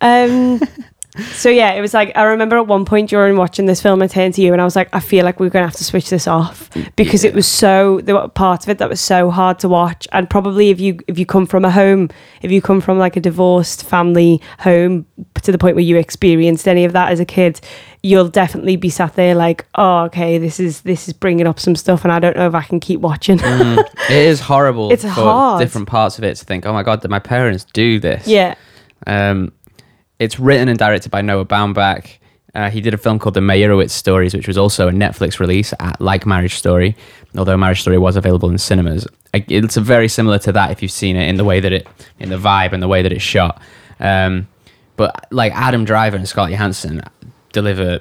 Um, 0.00 0.60
So 1.34 1.48
yeah, 1.48 1.72
it 1.74 1.80
was 1.80 1.94
like 1.94 2.10
I 2.16 2.24
remember 2.24 2.56
at 2.56 2.66
one 2.66 2.84
point 2.84 3.08
during 3.10 3.36
watching 3.36 3.66
this 3.66 3.80
film, 3.80 4.02
I 4.02 4.08
turned 4.08 4.34
to 4.34 4.42
you 4.42 4.52
and 4.52 4.60
I 4.60 4.64
was 4.64 4.74
like, 4.74 4.88
I 4.92 4.98
feel 5.00 5.24
like 5.24 5.38
we're 5.38 5.48
gonna 5.48 5.66
have 5.66 5.76
to 5.76 5.84
switch 5.84 6.10
this 6.10 6.26
off 6.26 6.68
because 6.96 7.22
it 7.22 7.34
was 7.34 7.46
so 7.46 8.00
there 8.02 8.16
were 8.16 8.26
parts 8.28 8.64
of 8.66 8.70
it 8.70 8.78
that 8.78 8.88
was 8.88 9.00
so 9.00 9.30
hard 9.30 9.58
to 9.60 9.68
watch, 9.68 10.08
and 10.12 10.28
probably 10.28 10.70
if 10.70 10.80
you 10.80 10.98
if 11.06 11.18
you 11.18 11.24
come 11.26 11.46
from 11.46 11.64
a 11.64 11.70
home, 11.70 12.10
if 12.42 12.50
you 12.50 12.60
come 12.60 12.80
from 12.80 12.98
like 12.98 13.16
a 13.16 13.20
divorced 13.20 13.84
family 13.84 14.40
home 14.58 15.06
to 15.42 15.52
the 15.52 15.58
point 15.58 15.76
where 15.76 15.84
you 15.84 15.96
experienced 15.96 16.66
any 16.66 16.84
of 16.84 16.92
that 16.94 17.12
as 17.12 17.20
a 17.20 17.24
kid, 17.24 17.60
you'll 18.02 18.28
definitely 18.28 18.74
be 18.74 18.88
sat 18.90 19.14
there 19.14 19.36
like, 19.36 19.66
oh, 19.76 20.00
okay, 20.06 20.36
this 20.38 20.58
is 20.58 20.80
this 20.80 21.06
is 21.06 21.14
bringing 21.14 21.46
up 21.46 21.60
some 21.60 21.76
stuff, 21.76 22.02
and 22.02 22.12
I 22.12 22.18
don't 22.18 22.36
know 22.36 22.48
if 22.48 22.54
I 22.56 22.62
can 22.62 22.80
keep 22.80 22.98
watching. 23.00 23.38
Mm, 23.38 23.78
it 24.10 24.16
is 24.16 24.40
horrible 24.40 24.90
It's 24.90 25.04
for 25.04 25.10
hard. 25.10 25.60
different 25.60 25.86
parts 25.86 26.18
of 26.18 26.24
it 26.24 26.36
to 26.38 26.44
think, 26.44 26.66
oh 26.66 26.72
my 26.72 26.82
god, 26.82 27.02
did 27.02 27.10
my 27.10 27.20
parents 27.20 27.64
do 27.72 28.00
this? 28.00 28.26
yeah, 28.26 28.56
Um, 29.06 29.52
it's 30.18 30.38
written 30.38 30.68
and 30.68 30.78
directed 30.78 31.10
by 31.10 31.20
Noah 31.22 31.44
Baumbach. 31.44 32.08
Uh, 32.54 32.70
he 32.70 32.80
did 32.80 32.94
a 32.94 32.96
film 32.96 33.18
called 33.18 33.34
The 33.34 33.40
Meyerowitz 33.40 33.90
Stories, 33.90 34.32
which 34.32 34.46
was 34.46 34.56
also 34.56 34.86
a 34.86 34.92
Netflix 34.92 35.40
release, 35.40 35.74
at, 35.80 36.00
like 36.00 36.24
Marriage 36.24 36.54
Story, 36.54 36.96
although 37.36 37.56
Marriage 37.56 37.80
Story 37.80 37.98
was 37.98 38.14
available 38.14 38.48
in 38.48 38.58
cinemas. 38.58 39.08
I- 39.34 39.44
It's 39.48 39.76
very 39.76 40.06
similar 40.06 40.38
to 40.40 40.52
that 40.52 40.70
if 40.70 40.80
you've 40.80 40.92
seen 40.92 41.16
it 41.16 41.28
in 41.28 41.36
the 41.36 41.42
way 41.44 41.58
that 41.58 41.72
it, 41.72 41.88
in 42.20 42.28
the 42.28 42.38
vibe 42.38 42.72
and 42.72 42.80
the 42.80 42.86
way 42.86 43.02
that 43.02 43.12
it's 43.12 43.24
shot. 43.24 43.60
Um, 43.98 44.46
but 44.96 45.26
like 45.32 45.52
Adam 45.54 45.84
Driver 45.84 46.16
and 46.16 46.28
Scarlett 46.28 46.52
Johansson 46.52 47.02
deliver 47.52 47.98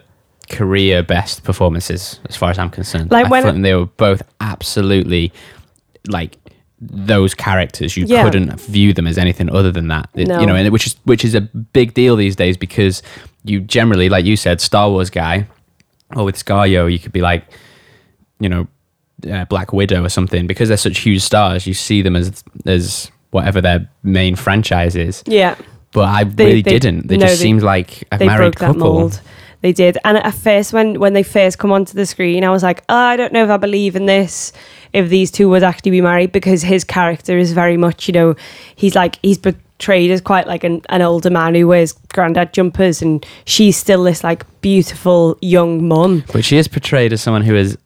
career 0.49 1.02
best 1.02 1.43
performances 1.43 2.19
as 2.30 2.36
far 2.36 2.52
as 2.52 2.60
I'm 2.60 2.69
concerned. 2.69 3.10
Like 3.10 3.26
I 3.26 3.30
when- 3.30 3.43
thought 3.43 3.60
they 3.63 3.73
were 3.73 3.88
both 3.88 4.21
absolutely 4.39 5.34
like 6.10 6.38
those 6.91 7.34
characters. 7.34 7.96
You 7.98 8.06
Yeah. 8.08 8.24
couldn't 8.24 8.60
view 8.62 8.93
them 8.93 9.08
as 9.08 9.17
anything 9.17 9.50
other 9.50 9.72
than 9.72 9.88
that. 9.88 10.10
It- 10.15 10.28
No. 10.28 10.39
You 10.39 10.46
know, 10.48 10.56
and 10.56 10.69
which 10.72 10.88
is 10.88 10.96
which 11.06 11.24
is 11.26 11.36
a 11.36 11.41
big 11.41 11.93
deal 11.93 12.15
these 12.15 12.36
days 12.36 12.58
because 12.58 13.02
you 13.46 13.60
generally, 13.62 14.10
like 14.10 14.26
you 14.26 14.36
said, 14.36 14.62
Star 14.62 14.89
Wars 14.89 15.10
guy, 15.10 15.48
or 16.15 16.24
with 16.26 16.36
Scarjo, 16.43 16.91
you 16.91 17.00
could 17.00 17.12
be 17.13 17.22
like, 17.22 17.43
you 18.39 18.50
know, 18.50 18.67
uh, 19.32 19.46
Black 19.46 19.72
Widow 19.74 20.04
or 20.04 20.10
something 20.10 20.48
because 20.48 20.67
they're 20.67 20.78
such 20.78 21.00
huge 21.00 21.22
stars. 21.22 21.65
You 21.67 21.74
see 21.74 22.02
them 22.02 22.15
as 22.15 22.43
as 22.65 23.12
whatever 23.32 23.62
their 23.62 23.89
main 24.04 24.36
franchise 24.36 24.96
is. 24.96 25.24
yeah. 25.28 25.56
But 25.91 26.06
I 26.10 26.24
They- 26.24 26.46
really 26.46 26.62
they- 26.63 26.72
didn't. 26.80 27.08
They 27.08 27.17
no, 27.17 27.28
just 27.28 27.39
they- 27.39 27.43
seemed 27.46 27.62
like 27.62 28.04
a 28.12 28.17
married 28.26 28.56
couple. 28.56 28.80
mold. 28.80 29.22
They 29.62 29.72
did, 29.72 29.98
and 30.04 30.17
at 30.17 30.34
first, 30.34 30.74
when 30.74 31.00
when 31.00 31.13
they 31.13 31.24
first 31.24 31.58
come 31.58 31.72
onto 31.72 31.93
the 31.93 32.06
screen, 32.06 32.43
I 32.43 32.50
was 32.50 32.63
like, 32.63 32.82
oh, 32.89 32.96
I 32.98 33.15
don't 33.15 33.32
know 33.32 33.43
if 33.46 33.50
I 33.50 33.58
believe 33.58 33.96
in 33.96 34.06
this. 34.08 34.52
If 34.94 35.10
these 35.10 35.32
two 35.32 35.50
would 35.50 35.64
actually 35.64 35.92
be 35.92 36.02
married, 36.02 36.32
because 36.32 36.62
his 36.62 36.84
character 36.84 37.38
is 37.38 37.52
very 37.52 37.78
much, 37.78 38.08
you 38.08 38.14
know, 38.14 38.36
he's 38.76 38.96
like 38.96 39.18
he's 39.24 39.38
portrayed 39.38 40.12
as 40.12 40.22
quite 40.22 40.48
like 40.48 40.64
an, 40.64 40.82
an 40.90 41.02
older 41.02 41.30
man 41.30 41.56
who 41.56 41.68
wears 41.68 41.94
granddad 42.14 42.54
jumpers, 42.54 43.02
and 43.02 43.26
she's 43.46 43.76
still 43.76 44.04
this 44.04 44.24
like 44.24 44.46
beautiful 44.62 45.38
young 45.42 45.88
mum. 45.88 46.24
But 46.32 46.46
she 46.46 46.58
is 46.58 46.68
portrayed 46.68 47.12
as 47.12 47.22
someone 47.22 47.44
who 47.44 47.56
is 47.56 47.78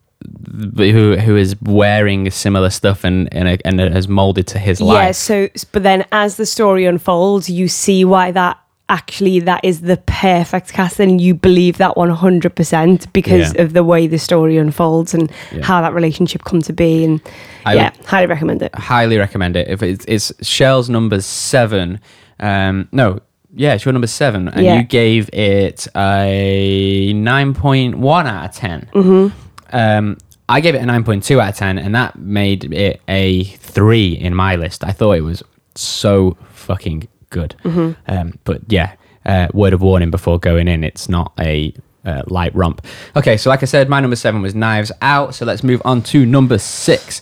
who 0.77 1.15
who 1.15 1.35
is 1.35 1.55
wearing 1.61 2.29
similar 2.29 2.69
stuff 2.69 3.03
and 3.03 3.33
and, 3.33 3.61
and 3.63 3.79
has 3.79 4.07
molded 4.07 4.47
to 4.47 4.59
his 4.59 4.81
life. 4.81 5.05
Yeah. 5.05 5.11
So, 5.11 5.49
but 5.71 5.83
then 5.83 6.05
as 6.11 6.37
the 6.37 6.45
story 6.45 6.85
unfolds, 6.85 7.49
you 7.49 7.67
see 7.67 8.03
why 8.03 8.31
that 8.31 8.59
actually 8.89 9.39
that 9.41 9.59
is 9.63 9.81
the 9.81 9.97
perfect 9.97 10.71
cast, 10.73 10.99
and 10.99 11.19
you 11.19 11.33
believe 11.33 11.77
that 11.77 11.97
one 11.97 12.09
hundred 12.09 12.55
percent 12.55 13.11
because 13.13 13.53
Yeah. 13.53 13.63
of 13.63 13.73
the 13.73 13.83
way 13.83 14.07
the 14.07 14.17
story 14.17 14.57
unfolds 14.57 15.13
and 15.13 15.31
Yeah. 15.51 15.63
how 15.65 15.81
that 15.81 15.93
relationship 15.93 16.43
come 16.43 16.61
to 16.61 16.73
be. 16.73 17.03
And 17.03 17.21
I 17.65 17.73
yeah, 17.75 17.91
highly 18.05 18.27
recommend 18.27 18.61
it. 18.61 18.73
highly 18.75 19.17
recommend 19.17 19.55
it. 19.55 19.67
If 19.67 19.83
it's, 19.83 20.05
it's 20.07 20.31
Shell's 20.47 20.89
number 20.89 21.19
seven, 21.21 21.99
um, 22.39 22.87
no, 22.91 23.19
yeah, 23.53 23.73
it's 23.73 23.83
your 23.85 23.93
number 23.93 24.07
seven, 24.07 24.47
and 24.49 24.63
Yeah. 24.65 24.77
you 24.77 24.83
gave 24.83 25.29
it 25.33 25.87
a 25.95 27.11
nine 27.13 27.53
point 27.53 27.97
one 27.97 28.27
out 28.27 28.49
of 28.49 28.55
10 28.55 28.89
Mm-hmm. 28.93 29.75
Um, 29.75 30.17
I 30.49 30.61
gave 30.61 30.75
it 30.75 30.81
a 30.81 30.85
nine 30.85 31.03
point 31.03 31.23
two 31.25 31.41
out 31.41 31.49
of 31.49 31.55
ten, 31.57 31.77
and 31.77 31.93
that 31.93 32.17
made 32.17 32.71
it 32.73 33.01
a 33.09 33.43
three 33.43 34.13
in 34.13 34.33
my 34.33 34.55
list. 34.55 34.81
I 34.85 34.91
thought 34.93 35.17
it 35.17 35.21
was 35.21 35.43
so 35.75 36.37
fucking 36.53 37.09
good. 37.29 37.55
Mm-hmm. 37.63 37.91
Um, 38.11 38.39
but 38.43 38.61
yeah, 38.67 38.95
uh, 39.25 39.47
word 39.53 39.73
of 39.73 39.81
warning 39.81 40.11
before 40.11 40.39
going 40.39 40.67
in, 40.67 40.83
it's 40.83 41.09
not 41.09 41.31
a 41.39 41.73
uh, 42.05 42.23
light 42.27 42.55
romp. 42.55 42.85
Okay, 43.15 43.37
so 43.37 43.49
like 43.49 43.63
I 43.63 43.65
said, 43.65 43.89
my 43.89 43.99
number 43.99 44.15
seven 44.15 44.41
was 44.41 44.55
Knives 44.55 44.91
Out. 45.01 45.35
So 45.35 45.45
let's 45.45 45.63
move 45.63 45.81
on 45.85 46.01
to 46.03 46.25
number 46.25 46.57
six. 46.57 47.21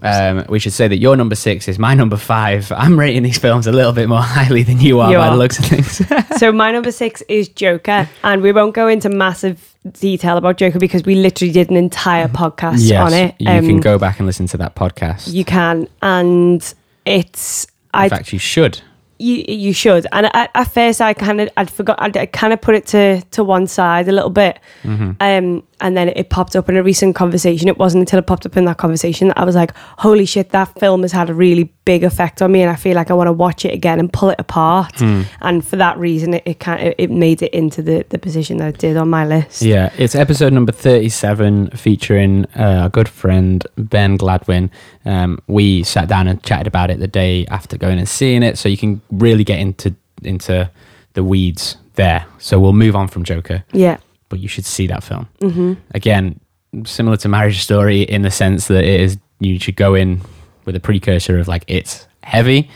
Um, 0.00 0.44
we 0.48 0.60
should 0.60 0.72
say 0.74 0.86
that 0.86 0.98
your 0.98 1.16
number 1.16 1.34
six 1.34 1.66
is 1.66 1.76
my 1.76 1.92
number 1.94 2.16
five. 2.16 2.70
I'm 2.70 2.96
rating 2.96 3.24
these 3.24 3.38
films 3.38 3.66
a 3.66 3.72
little 3.72 3.92
bit 3.92 4.08
more 4.08 4.20
highly 4.22 4.62
than 4.62 4.80
you 4.80 5.00
are 5.00 5.10
You 5.10 5.16
by 5.18 5.26
are. 5.26 5.30
the 5.32 5.36
looks 5.36 5.58
of 5.58 5.64
things. 5.64 6.02
so 6.38 6.52
my 6.52 6.70
number 6.70 6.92
six 6.92 7.20
is 7.22 7.48
Joker, 7.48 8.08
and 8.22 8.40
we 8.42 8.52
won't 8.52 8.74
go 8.74 8.86
into 8.86 9.08
massive 9.08 9.74
detail 9.92 10.36
about 10.36 10.56
Joker 10.56 10.78
because 10.78 11.02
we 11.04 11.16
literally 11.16 11.52
did 11.52 11.70
an 11.70 11.76
entire 11.76 12.28
podcast 12.28 12.96
on 12.96 13.12
it. 13.12 13.34
you 13.40 13.50
Um, 13.50 13.66
can 13.66 13.80
go 13.80 13.98
back 13.98 14.18
and 14.20 14.26
listen 14.26 14.46
to 14.48 14.56
that 14.58 14.76
podcast. 14.76 15.32
You 15.32 15.44
can, 15.44 15.88
and 16.02 16.62
it's. 17.04 17.64
In 17.64 17.70
I 17.94 18.08
fact, 18.08 18.32
you 18.32 18.38
should. 18.38 18.80
You 19.18 19.44
you 19.48 19.72
should. 19.72 20.06
And 20.12 20.26
at, 20.26 20.50
at 20.54 20.64
first, 20.64 21.00
I 21.00 21.12
kind 21.14 21.40
of 21.40 21.48
I'd 21.56 21.70
forgot. 21.70 22.00
I'd, 22.00 22.16
I 22.16 22.26
kind 22.26 22.52
of 22.52 22.60
put 22.60 22.74
it 22.74 22.86
to 22.88 23.20
to 23.32 23.44
one 23.44 23.66
side 23.66 24.08
a 24.08 24.12
little 24.12 24.30
bit, 24.30 24.58
Mm-hmm. 24.82 25.10
um, 25.20 25.62
and 25.80 25.96
then 25.96 26.08
it 26.08 26.28
popped 26.30 26.56
up 26.56 26.68
in 26.68 26.76
a 26.76 26.82
recent 26.82 27.14
conversation. 27.14 27.68
It 27.68 27.78
wasn't 27.78 28.02
until 28.02 28.18
it 28.18 28.26
popped 28.26 28.46
up 28.46 28.56
in 28.56 28.64
that 28.64 28.76
conversation 28.78 29.28
that 29.28 29.38
I 29.38 29.44
was 29.44 29.54
like, 29.54 29.72
"Holy 29.98 30.24
shit, 30.26 30.50
that 30.50 30.78
film 30.78 31.02
has 31.02 31.12
had 31.12 31.30
a 31.30 31.34
really 31.34 31.72
big 31.84 32.04
effect 32.04 32.42
on 32.42 32.52
me," 32.52 32.62
and 32.62 32.70
I 32.70 32.76
feel 32.76 32.94
like 32.94 33.10
I 33.10 33.14
want 33.14 33.28
to 33.28 33.32
watch 33.32 33.64
it 33.64 33.72
again 33.72 33.98
and 34.00 34.12
pull 34.12 34.30
it 34.30 34.36
apart. 34.38 34.98
Hmm. 34.98 35.22
And 35.40 35.64
for 35.64 35.76
that 35.76 35.98
reason, 35.98 36.34
it, 36.34 36.42
it 36.46 36.60
kind 36.60 36.86
of 36.88 36.94
it 36.98 37.10
made 37.10 37.42
it 37.42 37.52
into 37.52 37.82
the 37.82 38.04
the 38.08 38.18
position 38.18 38.56
that 38.58 38.74
it 38.74 38.78
did 38.78 38.96
on 38.96 39.08
my 39.08 39.26
list. 39.26 39.62
Yeah, 39.62 39.90
it's 39.96 40.14
episode 40.14 40.52
number 40.52 40.72
37 40.72 41.70
featuring 41.70 42.46
uh, 42.56 42.82
our 42.82 42.88
good 42.88 43.08
friend 43.08 43.66
Ben 43.76 44.16
Gladwin. 44.18 44.70
Um, 45.04 45.38
we 45.46 45.82
sat 45.84 46.08
down 46.08 46.28
and 46.28 46.42
chatted 46.42 46.66
about 46.66 46.90
it 46.90 46.98
the 46.98 47.08
day 47.08 47.46
after 47.46 47.76
going 47.78 47.98
and 47.98 48.08
seeing 48.08 48.42
it, 48.42 48.58
so 48.58 48.68
you 48.68 48.76
can 48.76 49.00
really 49.10 49.44
get 49.44 49.58
into 49.58 49.94
into 50.22 50.70
the 51.14 51.24
weeds 51.24 51.76
there. 51.94 52.26
So 52.38 52.60
we'll 52.60 52.72
move 52.72 52.94
on 52.96 53.08
from 53.08 53.24
Joker, 53.24 53.64
Yeah. 53.72 53.98
But 54.28 54.40
you 54.40 54.48
should 54.48 54.64
see 54.64 54.86
that 54.88 55.02
film. 55.02 55.28
Mm-hmm. 55.40 55.74
Again, 55.92 56.40
similar 56.84 57.16
to 57.18 57.28
Marriage 57.28 57.62
Story 57.62 58.02
in 58.02 58.22
the 58.22 58.30
sense 58.30 58.68
that 58.68 58.84
it 58.84 59.00
is 59.00 59.18
you 59.40 59.58
should 59.58 59.76
go 59.76 59.94
in 59.94 60.20
with 60.64 60.76
a 60.76 60.80
precursor 60.80 61.38
of 61.38 61.48
like 61.48 61.64
it's 61.66 62.06
heavy. 62.22 62.70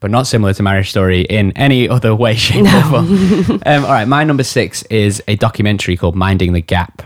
But 0.00 0.12
not 0.12 0.28
similar 0.28 0.54
to 0.54 0.62
Marriage 0.62 0.90
Story 0.90 1.22
in 1.22 1.50
any 1.56 1.88
other 1.88 2.14
way, 2.14 2.34
shape, 2.36 2.66
or 2.66 2.82
form. 2.82 3.62
um, 3.66 3.84
all 3.84 3.90
right, 3.90 4.06
my 4.06 4.22
number 4.22 4.44
six 4.44 4.84
is 4.84 5.20
a 5.26 5.34
documentary 5.34 5.96
called 5.96 6.14
Minding 6.14 6.52
the 6.52 6.60
Gap. 6.60 7.02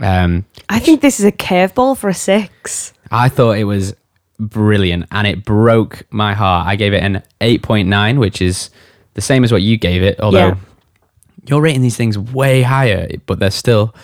Um, 0.00 0.44
I 0.68 0.80
think 0.80 1.00
this 1.00 1.20
is 1.20 1.26
a 1.26 1.30
curveball 1.30 1.96
for 1.96 2.08
a 2.08 2.14
six. 2.14 2.92
I 3.12 3.28
thought 3.28 3.52
it 3.52 3.64
was 3.64 3.94
brilliant 4.40 5.06
and 5.12 5.26
it 5.28 5.44
broke 5.44 6.02
my 6.10 6.34
heart. 6.34 6.66
I 6.66 6.74
gave 6.74 6.92
it 6.92 7.04
an 7.04 7.22
8.9, 7.40 8.18
which 8.18 8.42
is 8.42 8.70
the 9.14 9.20
same 9.20 9.44
as 9.44 9.52
what 9.52 9.62
you 9.62 9.76
gave 9.76 10.02
it, 10.02 10.18
although 10.18 10.48
Yeah. 10.48 10.56
You're 11.46 11.60
rating 11.60 11.82
these 11.82 11.96
things 11.96 12.18
way 12.18 12.62
higher, 12.62 13.08
but 13.26 13.38
they're 13.38 13.50
still, 13.50 13.94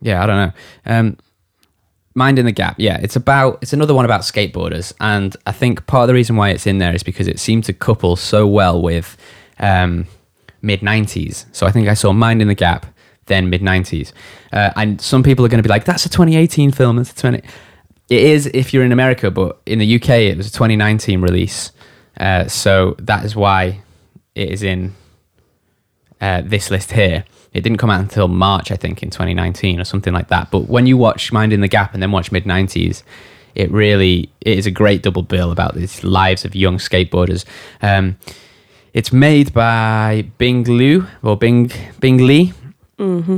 yeah, 0.00 0.22
I 0.22 0.26
don't 0.26 0.36
know. 0.36 0.52
Um, 0.86 1.16
Mind 2.14 2.38
in 2.38 2.44
the 2.44 2.52
Gap, 2.52 2.76
yeah, 2.78 2.98
it's 3.02 3.16
about, 3.16 3.58
it's 3.62 3.72
another 3.72 3.94
one 3.94 4.04
about 4.04 4.20
skateboarders. 4.20 4.92
And 5.00 5.34
I 5.46 5.52
think 5.52 5.86
part 5.86 6.02
of 6.02 6.08
the 6.08 6.14
reason 6.14 6.36
why 6.36 6.50
it's 6.50 6.66
in 6.66 6.78
there 6.78 6.94
is 6.94 7.02
because 7.02 7.26
it 7.26 7.38
seemed 7.40 7.64
to 7.64 7.72
couple 7.72 8.16
so 8.16 8.46
well 8.46 8.82
with 8.82 9.16
um, 9.58 10.06
mid 10.60 10.80
90s. 10.80 11.46
So 11.52 11.66
I 11.66 11.70
think 11.70 11.88
I 11.88 11.94
saw 11.94 12.12
Mind 12.12 12.42
in 12.42 12.48
the 12.48 12.54
Gap, 12.54 12.86
then 13.26 13.48
mid 13.48 13.62
90s. 13.62 14.12
Uh, 14.52 14.70
and 14.76 15.00
some 15.00 15.22
people 15.22 15.44
are 15.44 15.48
going 15.48 15.62
to 15.62 15.66
be 15.66 15.70
like, 15.70 15.84
that's 15.84 16.04
a 16.04 16.10
2018 16.10 16.72
film, 16.72 16.96
that's 16.96 17.12
a 17.12 17.16
20. 17.16 17.38
It 17.38 18.22
is 18.22 18.46
if 18.52 18.74
you're 18.74 18.84
in 18.84 18.92
America, 18.92 19.30
but 19.30 19.60
in 19.64 19.78
the 19.78 19.94
UK, 19.96 20.10
it 20.10 20.36
was 20.36 20.48
a 20.48 20.52
2019 20.52 21.22
release. 21.22 21.72
Uh, 22.18 22.46
so 22.46 22.94
that 22.98 23.24
is 23.24 23.34
why 23.34 23.80
it 24.34 24.50
is 24.50 24.62
in 24.62 24.94
uh, 26.22 26.40
this 26.42 26.70
list 26.70 26.92
here. 26.92 27.24
It 27.52 27.60
didn't 27.60 27.76
come 27.78 27.90
out 27.90 28.00
until 28.00 28.28
March, 28.28 28.70
I 28.70 28.76
think, 28.76 29.02
in 29.02 29.10
2019 29.10 29.78
or 29.78 29.84
something 29.84 30.14
like 30.14 30.28
that. 30.28 30.50
But 30.50 30.68
when 30.68 30.86
you 30.86 30.96
watch 30.96 31.32
Mind 31.32 31.52
in 31.52 31.60
the 31.60 31.68
Gap 31.68 31.92
and 31.92 32.02
then 32.02 32.12
watch 32.12 32.32
mid 32.32 32.44
90s, 32.44 33.02
it 33.54 33.70
really 33.70 34.30
it 34.40 34.56
is 34.56 34.64
a 34.64 34.70
great 34.70 35.02
double 35.02 35.22
bill 35.22 35.50
about 35.50 35.74
these 35.74 36.02
lives 36.02 36.46
of 36.46 36.54
young 36.54 36.78
skateboarders. 36.78 37.44
Um, 37.82 38.16
it's 38.94 39.12
made 39.12 39.52
by 39.52 40.26
Bing 40.38 40.64
Liu 40.64 41.06
or 41.22 41.36
Bing 41.36 41.70
Bing 42.00 42.26
Lee. 42.26 42.54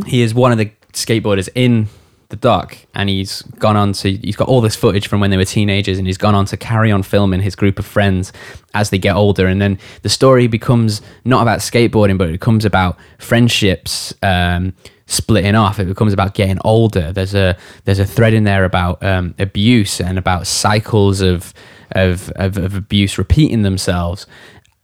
He 0.06 0.22
is 0.22 0.34
one 0.34 0.52
of 0.52 0.58
the 0.58 0.70
skateboarders 0.92 1.48
in 1.54 1.88
the 2.34 2.40
doc, 2.40 2.76
and 2.94 3.08
he's 3.08 3.42
gone 3.58 3.76
on 3.76 3.92
to 3.92 4.10
he's 4.16 4.36
got 4.36 4.48
all 4.48 4.60
this 4.60 4.74
footage 4.76 5.06
from 5.06 5.20
when 5.20 5.30
they 5.30 5.36
were 5.36 5.44
teenagers, 5.44 5.98
and 5.98 6.06
he's 6.06 6.18
gone 6.18 6.34
on 6.34 6.44
to 6.46 6.56
carry 6.56 6.90
on 6.90 7.02
filming 7.02 7.40
his 7.40 7.54
group 7.54 7.78
of 7.78 7.86
friends 7.86 8.32
as 8.74 8.90
they 8.90 8.98
get 8.98 9.14
older, 9.14 9.46
and 9.46 9.60
then 9.60 9.78
the 10.02 10.08
story 10.08 10.46
becomes 10.46 11.00
not 11.24 11.42
about 11.42 11.60
skateboarding, 11.60 12.18
but 12.18 12.28
it 12.28 12.32
becomes 12.32 12.64
about 12.64 12.98
friendships. 13.18 14.12
Um, 14.22 14.74
splitting 15.06 15.54
off 15.54 15.78
it 15.78 15.84
becomes 15.84 16.14
about 16.14 16.32
getting 16.32 16.56
older 16.64 17.12
there's 17.12 17.34
a 17.34 17.54
there's 17.84 17.98
a 17.98 18.06
thread 18.06 18.32
in 18.32 18.44
there 18.44 18.64
about 18.64 19.02
um, 19.04 19.34
abuse 19.38 20.00
and 20.00 20.16
about 20.16 20.46
cycles 20.46 21.20
of, 21.20 21.52
of 21.90 22.30
of 22.36 22.56
of 22.56 22.74
abuse 22.74 23.18
repeating 23.18 23.60
themselves 23.60 24.26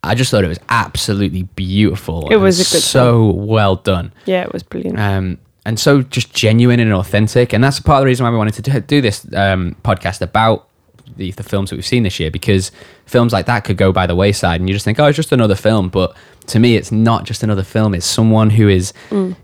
I 0.03 0.15
just 0.15 0.31
thought 0.31 0.45
it 0.45 0.49
was 0.49 0.61
absolutely 0.71 1.43
beautiful. 1.43 2.29
It 2.31 2.37
was 2.37 2.59
a 2.59 2.75
good 2.75 2.83
so 2.83 3.33
well 3.33 3.77
done. 3.77 4.13
Yeah, 4.25 4.43
it 4.45 4.53
was 4.53 4.63
brilliant. 4.63 4.99
um, 4.99 5.39
and 5.65 5.79
so 5.79 6.03
just 6.03 6.33
genuine 6.35 6.81
and 6.81 6.93
authentic. 6.93 7.53
And 7.53 7.63
that's 7.63 7.81
part 7.81 7.99
of 7.99 8.03
the 8.03 8.07
reason 8.07 8.25
why 8.25 8.31
we 8.31 8.37
wanted 8.39 8.65
to 8.65 8.81
do, 8.81 9.01
this 9.01 9.27
um, 9.35 9.77
podcast 9.83 10.21
about 10.23 10.69
the, 11.17 11.33
the 11.33 11.43
films 11.43 11.71
that 11.71 11.77
we've 11.77 11.85
seen 11.87 12.03
this 12.03 12.19
year, 12.21 12.31
because 12.31 12.73
films 13.07 13.33
like 13.33 13.47
that 13.47 13.65
could 13.65 13.77
go 13.77 13.93
by 13.93 14.07
the 14.07 14.15
wayside, 14.15 14.61
and 14.61 14.69
you 14.69 14.75
just 14.75 14.85
think, 14.85 14.99
oh, 14.99 15.07
it's 15.07 15.17
just 15.17 15.33
another 15.33 15.55
film. 15.57 15.89
But 15.89 16.17
to 16.47 16.59
me, 16.59 16.77
it's 16.77 16.91
not 16.93 17.25
just 17.25 17.43
another 17.43 17.63
film. 17.63 17.95
It's 17.95 18.07
someone 18.07 18.51
who 18.51 18.69
is 18.69 18.93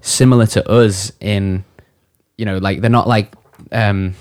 similar 0.00 0.46
to 0.46 0.68
us 0.70 1.12
in, 1.20 1.64
you 2.38 2.44
know, 2.44 2.58
like 2.58 2.80
they're 2.80 2.90
not 2.90 3.08
like. 3.08 3.32
Um, 3.72 4.14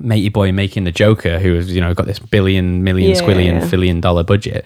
Matey 0.00 0.28
boy 0.28 0.50
making 0.50 0.82
the 0.84 0.90
Joker, 0.90 1.38
who 1.38 1.54
has 1.54 1.72
you 1.72 1.80
know 1.80 1.94
got 1.94 2.06
this 2.06 2.18
billion, 2.18 2.82
million, 2.82 3.10
Yeah, 3.10 3.20
squillion, 3.22 3.60
yeah. 3.60 3.68
fillion 3.68 4.00
dollar 4.00 4.24
budget. 4.24 4.64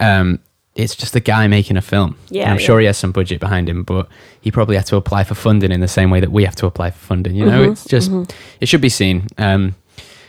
Um, 0.00 0.40
it's 0.78 0.94
just 0.96 1.14
a 1.16 1.20
guy 1.20 1.46
making 1.48 1.76
a 1.76 1.82
film. 1.82 2.16
Yeah, 2.30 2.44
And 2.44 2.52
I'm 2.52 2.58
yeah. 2.60 2.64
sure 2.66 2.78
he 2.80 2.86
has 2.86 2.96
some 2.96 3.12
budget 3.12 3.40
behind 3.40 3.68
him, 3.68 3.82
but 3.82 4.08
he 4.40 4.50
probably 4.50 4.76
had 4.76 4.86
to 4.86 4.96
apply 4.96 5.24
for 5.24 5.34
funding 5.34 5.72
in 5.72 5.80
the 5.80 5.88
same 5.88 6.08
way 6.10 6.20
that 6.20 6.30
we 6.32 6.44
have 6.44 6.54
to 6.56 6.66
apply 6.66 6.92
for 6.92 6.98
funding. 6.98 7.34
You 7.34 7.44
know, 7.46 7.60
Mhm, 7.66 7.72
it's 7.72 7.84
just 7.84 8.10
it 8.60 8.68
should 8.68 8.80
be 8.80 8.88
seen. 8.88 9.26
Um, 9.36 9.74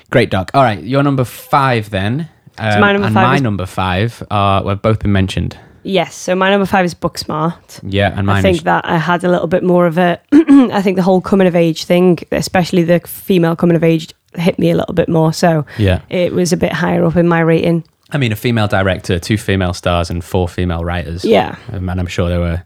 great 0.09 0.29
doc. 0.31 0.51
All 0.53 0.63
right, 0.63 0.81
your 0.83 1.03
number 1.03 1.23
five 1.23 1.91
then. 1.91 2.27
Um, 2.57 2.81
my 2.81 2.91
number 2.91 3.05
and 3.07 3.13
five 3.15 3.27
my 3.27 3.35
is- 3.35 3.41
number 3.41 3.65
five 3.65 4.23
are 4.31 4.63
have 4.67 4.81
both 4.81 4.99
been 4.99 5.11
mentioned. 5.13 5.57
yes, 5.83 6.13
so 6.15 6.35
my 6.35 6.49
number 6.49 6.65
five 6.65 6.83
is 6.83 6.93
Booksmart. 6.95 7.79
Yeah, 7.83 8.13
and 8.17 8.27
mine 8.27 8.37
I 8.37 8.41
think 8.41 8.57
is 8.57 8.63
that 8.63 8.83
I 8.85 8.97
had 8.97 9.23
a 9.23 9.29
little 9.29 9.47
bit 9.47 9.63
more 9.63 9.85
of 9.87 9.97
a. 9.97 10.19
I 10.71 10.81
think 10.81 10.97
the 10.97 11.03
whole 11.03 11.21
coming 11.21 11.47
of 11.47 11.55
age 11.55 11.85
thing, 11.85 12.19
especially 12.31 12.83
the 12.83 12.99
female 13.01 13.55
coming 13.55 13.75
of 13.77 13.83
age, 13.83 14.13
hit 14.33 14.59
me 14.59 14.71
a 14.71 14.75
little 14.75 14.93
bit 14.93 15.07
more. 15.09 15.31
So 15.31 15.65
yeah. 15.77 16.01
it 16.09 16.33
was 16.33 16.51
a 16.51 16.57
bit 16.57 16.73
higher 16.73 17.05
up 17.05 17.15
in 17.15 17.27
my 17.27 17.39
rating. 17.39 17.83
I 18.11 18.17
mean, 18.17 18.31
a 18.31 18.35
female 18.35 18.67
director, 18.67 19.19
two 19.19 19.37
female 19.37 19.73
stars, 19.73 20.09
and 20.09 20.23
four 20.23 20.47
female 20.47 20.83
writers. 20.83 21.23
Yeah. 21.23 21.57
Um, 21.71 21.89
and 21.89 21.99
I'm 21.99 22.07
sure 22.07 22.29
there 22.29 22.39
were 22.39 22.63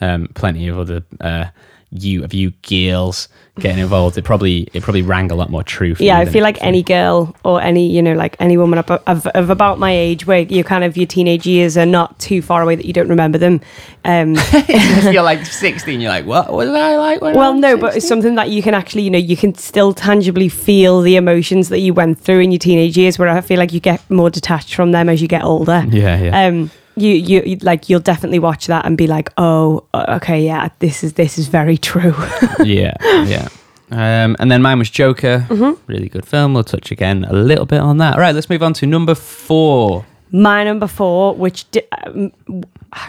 um, 0.00 0.28
plenty 0.34 0.68
of 0.68 0.78
other 0.78 1.02
uh, 1.20 1.46
you 1.92 2.24
of 2.24 2.32
you 2.32 2.50
girls 2.68 3.28
getting 3.60 3.78
involved. 3.78 4.16
It 4.16 4.22
probably 4.22 4.68
it 4.72 4.82
probably 4.82 5.02
rang 5.02 5.30
a 5.30 5.34
lot 5.34 5.50
more 5.50 5.62
true. 5.62 5.94
For 5.94 6.02
Yeah, 6.02 6.18
I 6.18 6.24
feel 6.24 6.42
like 6.42 6.62
any 6.62 6.82
girl 6.82 7.36
or 7.44 7.60
any, 7.60 7.90
you 7.90 8.00
know, 8.00 8.14
like 8.14 8.36
any 8.40 8.56
woman 8.56 8.78
of, 8.78 8.90
of, 8.90 9.26
of 9.26 9.50
about 9.50 9.78
my 9.78 9.92
age 9.92 10.26
where 10.26 10.40
you 10.40 10.64
kind 10.64 10.84
of 10.84 10.96
your 10.96 11.06
teenage 11.06 11.46
years 11.46 11.76
are 11.76 11.86
not 11.86 12.18
too 12.18 12.40
far 12.40 12.62
away 12.62 12.76
that 12.76 12.86
you 12.86 12.92
don't 12.92 13.08
remember 13.08 13.38
them. 13.38 13.60
Um, 14.04 14.36
you're 15.10 15.22
like 15.22 15.44
16. 15.44 16.00
You're 16.00 16.10
like, 16.10 16.24
what 16.24 16.50
was 16.52 16.70
I 16.70 16.96
like? 16.96 17.20
When 17.20 17.34
I 17.34 17.38
well, 17.38 17.52
was 17.52 17.60
no, 17.60 17.76
but 17.76 17.96
it's 17.96 18.08
something 18.08 18.36
that 18.36 18.48
you 18.48 18.62
can 18.62 18.74
actually, 18.74 19.02
you 19.02 19.10
know, 19.10 19.18
you 19.18 19.36
can 19.36 19.54
still 19.54 19.92
tangibly 19.92 20.48
feel 20.48 21.02
the 21.02 21.16
emotions 21.16 21.68
that 21.68 21.80
you 21.80 21.92
went 21.92 22.18
through 22.18 22.40
in 22.40 22.52
your 22.52 22.58
teenage 22.58 22.96
years 22.96 23.18
where 23.18 23.28
I 23.28 23.40
feel 23.42 23.58
like 23.58 23.72
you 23.72 23.80
get 23.80 24.08
more 24.10 24.30
detached 24.30 24.74
from 24.74 24.92
them 24.92 25.08
as 25.08 25.20
you 25.20 25.28
get 25.28 25.44
older. 25.44 25.84
Yeah, 25.88 26.22
yeah. 26.22 26.46
um 26.46 26.70
you, 26.96 27.14
you 27.14 27.56
like 27.62 27.88
you'll 27.88 28.00
definitely 28.00 28.38
watch 28.38 28.66
that 28.66 28.84
and 28.84 28.96
be 28.98 29.06
like 29.06 29.30
oh 29.38 29.84
uh, 29.94 30.18
okay 30.20 30.44
yeah 30.44 30.68
this 30.80 31.02
is 31.02 31.14
this 31.14 31.38
is 31.38 31.48
very 31.48 31.78
true 31.78 32.14
yeah, 32.64 32.94
yeah. 33.26 33.48
Um, 33.90 34.36
and 34.38 34.50
then 34.50 34.62
mine 34.62 34.78
was 34.78 34.88
Joker. 34.88 35.44
Mm-hmm. 35.50 35.80
Really 35.86 36.08
good 36.08 36.24
film. 36.26 36.54
We'll 36.54 36.64
touch 36.64 36.90
again 36.90 37.24
a 37.24 37.34
little 37.34 37.66
bit 37.66 37.80
on 37.80 37.98
that. 37.98 38.14
All 38.14 38.20
right, 38.20 38.34
let's 38.34 38.48
move 38.48 38.62
on 38.62 38.72
to 38.74 38.86
number 38.86 39.14
four. 39.14 40.06
my 40.30 40.64
number 40.64 40.86
four 40.86 41.34
which 41.34 41.70
di- 41.72 41.82
um, 42.06 42.32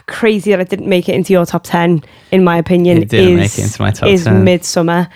crazy 0.08 0.52
that 0.52 0.60
I 0.60 0.66
didn't 0.66 0.90
make 0.90 1.08
it 1.08 1.16
into 1.16 1.32
your 1.32 1.46
top 1.46 1.64
10 1.64 2.04
in 2.32 2.44
my 2.44 2.58
opinion 2.58 2.98
It 3.02 3.10
didn't 3.10 3.34
is, 3.34 3.40
make 3.40 3.58
it 3.60 3.64
into 3.64 3.82
my 3.82 3.92
top 3.92 4.10
is 4.10 4.26
10. 4.26 4.46
Midsommar 4.46 5.10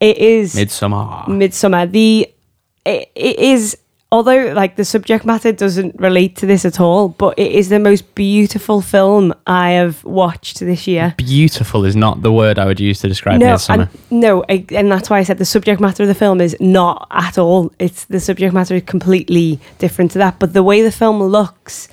it 0.00 0.18
is 0.18 0.54
Midsommar. 0.54 1.24
Midsommar 1.26 1.90
the 1.90 2.28
it, 2.84 3.10
it 3.14 3.38
is 3.38 3.78
although 4.12 4.52
like 4.52 4.76
the 4.76 4.84
subject 4.84 5.24
matter 5.24 5.52
doesn't 5.52 5.98
relate 5.98 6.36
to 6.36 6.46
this 6.46 6.64
at 6.64 6.80
all 6.80 7.08
but 7.08 7.38
it 7.38 7.50
is 7.52 7.68
the 7.68 7.78
most 7.78 8.14
beautiful 8.14 8.80
film 8.80 9.34
i 9.46 9.70
have 9.70 10.04
watched 10.04 10.60
this 10.60 10.86
year 10.86 11.14
Beautiful 11.16 11.84
is 11.84 11.96
not 11.96 12.22
the 12.22 12.32
word 12.32 12.58
I 12.58 12.66
would 12.66 12.80
use 12.80 13.00
to 13.00 13.08
describe 13.08 13.40
no, 13.40 13.54
Midsommar. 13.54 13.88
and, 14.10 14.20
no, 14.20 14.44
I, 14.48 14.64
and 14.70 14.90
that's 14.90 15.10
why 15.10 15.18
I 15.18 15.22
said 15.22 15.38
the 15.38 15.44
subject 15.44 15.80
matter 15.80 16.02
of 16.02 16.08
the 16.08 16.14
film 16.14 16.40
is 16.40 16.56
not 16.60 17.06
at 17.10 17.38
all. 17.38 17.72
It's 17.78 18.04
the 18.04 18.20
subject 18.20 18.54
matter 18.54 18.74
is 18.74 18.82
completely 18.84 19.60
different 19.78 20.10
to 20.12 20.18
that. 20.18 20.38
But 20.38 20.52
the 20.52 20.62
way 20.62 20.82
the 20.82 20.92
film 20.92 21.22
looks 21.22 21.88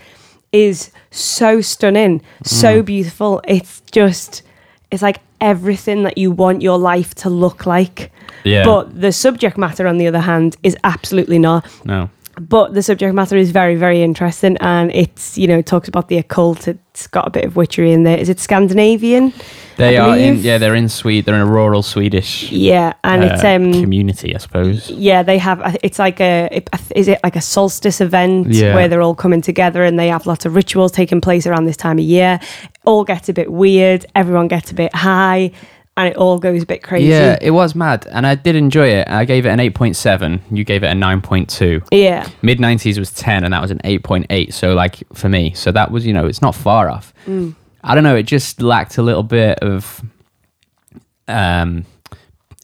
is 0.51 0.91
so 1.11 1.61
stunning, 1.61 2.21
so 2.43 2.79
hmm. 2.79 2.85
beautiful. 2.85 3.41
It's 3.47 3.81
just, 3.91 4.43
it's 4.91 5.01
like 5.01 5.19
everything 5.41 6.03
that 6.03 6.17
you 6.17 6.31
want 6.31 6.61
your 6.61 6.77
life 6.77 7.13
to 7.15 7.29
look 7.29 7.65
like. 7.65 8.11
yeah. 8.43 8.63
But 8.63 9.01
the 9.01 9.11
subject 9.11 9.57
matter, 9.57 9.87
on 9.87 9.97
the 9.97 10.07
other 10.07 10.21
hand, 10.21 10.55
is 10.63 10.75
absolutely 10.83 11.39
not. 11.39 11.65
no. 11.85 12.09
But 12.39 12.73
the 12.73 12.81
subject 12.81 13.13
matter 13.13 13.35
is 13.35 13.51
very, 13.51 13.75
very 13.75 14.01
interesting, 14.01 14.55
and 14.61 14.89
it's 14.95 15.37
you 15.37 15.47
know 15.47 15.57
it 15.59 15.65
talks 15.65 15.89
about 15.89 16.07
the 16.07 16.17
occult. 16.17 16.65
It's 16.67 17.05
got 17.07 17.27
a 17.27 17.29
bit 17.29 17.43
of 17.43 17.55
witchery 17.57 17.91
in 17.91 18.03
there. 18.03 18.17
Is 18.17 18.29
it 18.29 18.39
Scandinavian? 18.39 19.33
They 19.75 19.97
I 19.97 20.09
are 20.09 20.17
in. 20.17 20.37
Yeah, 20.37 20.57
they're 20.57 20.73
in 20.75 20.87
Sweden. 20.89 21.25
They're 21.25 21.35
in 21.41 21.47
a 21.47 21.51
rural 21.51 21.83
Swedish 21.83 22.49
Yeah, 22.51 22.93
and 23.03 23.23
it's 23.23 23.43
uh, 23.43 23.49
um 23.49 23.73
community, 23.73 24.33
I 24.33 24.37
suppose. 24.39 24.89
yeah 24.91 25.23
they 25.23 25.37
have 25.39 25.77
it's 25.83 25.99
like 25.99 26.21
a 26.21 26.47
it- 26.51 26.69
is 26.95 27.07
it 27.09 27.19
like 27.23 27.35
a 27.35 27.41
solstice 27.41 27.99
event 28.01 28.47
Yeah. 28.47 28.75
where 28.75 28.87
they're 28.87 29.01
all 29.01 29.15
coming 29.15 29.41
together 29.41 29.83
and 29.83 29.99
they 29.99 30.07
have 30.09 30.25
lots 30.25 30.45
of 30.45 30.55
rituals 30.55 30.91
taking 30.93 31.21
place 31.21 31.45
around 31.45 31.65
this 31.65 31.77
time 31.77 31.99
of 31.99 32.05
year. 32.05 32.39
All 32.85 33.03
gets 33.03 33.29
a 33.29 33.33
bit 33.33 33.51
weird. 33.51 34.05
Everyone 34.15 34.47
gets 34.47 34.71
a 34.71 34.73
bit 34.73 34.93
high, 34.95 35.51
and 35.97 36.09
it 36.09 36.17
all 36.17 36.39
goes 36.39 36.63
a 36.63 36.65
bit 36.65 36.81
crazy. 36.81 37.07
Yeah, 37.09 37.37
it 37.41 37.51
was 37.51 37.75
mad, 37.75 38.07
and 38.11 38.25
I 38.25 38.35
did 38.35 38.55
enjoy 38.55 38.87
it. 38.87 39.07
I 39.07 39.25
gave 39.25 39.45
it 39.45 39.49
an 39.49 39.59
eight 39.59 39.75
point 39.75 39.95
seven. 39.95 40.41
You 40.49 40.63
gave 40.63 40.83
it 40.83 40.87
a 40.87 40.95
nine 40.95 41.21
point 41.21 41.49
two. 41.49 41.81
yeah, 41.91 42.27
Mid 42.41 42.59
nineties 42.59 42.97
was 42.97 43.11
ten, 43.11 43.43
and 43.43 43.53
that 43.53 43.61
was 43.61 43.71
an 43.71 43.81
eight 43.83 44.03
point 44.03 44.25
eight. 44.29 44.53
So 44.53 44.73
like 44.73 45.03
for 45.13 45.29
me, 45.29 45.53
so 45.53 45.71
that 45.71 45.91
was 45.91 46.05
you 46.05 46.13
know 46.13 46.25
it's 46.25 46.41
not 46.41 46.55
far 46.55 46.89
off. 46.89 47.13
Mm. 47.27 47.55
I 47.83 47.95
don't 47.95 48.03
know. 48.03 48.15
It 48.15 48.23
just 48.23 48.61
lacked 48.61 48.97
a 48.99 49.01
little 49.01 49.23
bit 49.23 49.57
of, 49.59 50.03
um, 51.27 51.85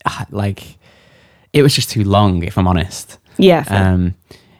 ah, 0.06 0.26
like 0.30 0.78
it 1.52 1.62
was 1.62 1.74
just 1.74 1.90
too 1.90 2.04
long. 2.04 2.42
If 2.44 2.56
I'm 2.56 2.66
honest, 2.68 3.18
yeah. 3.36 3.64
um, 3.68 4.14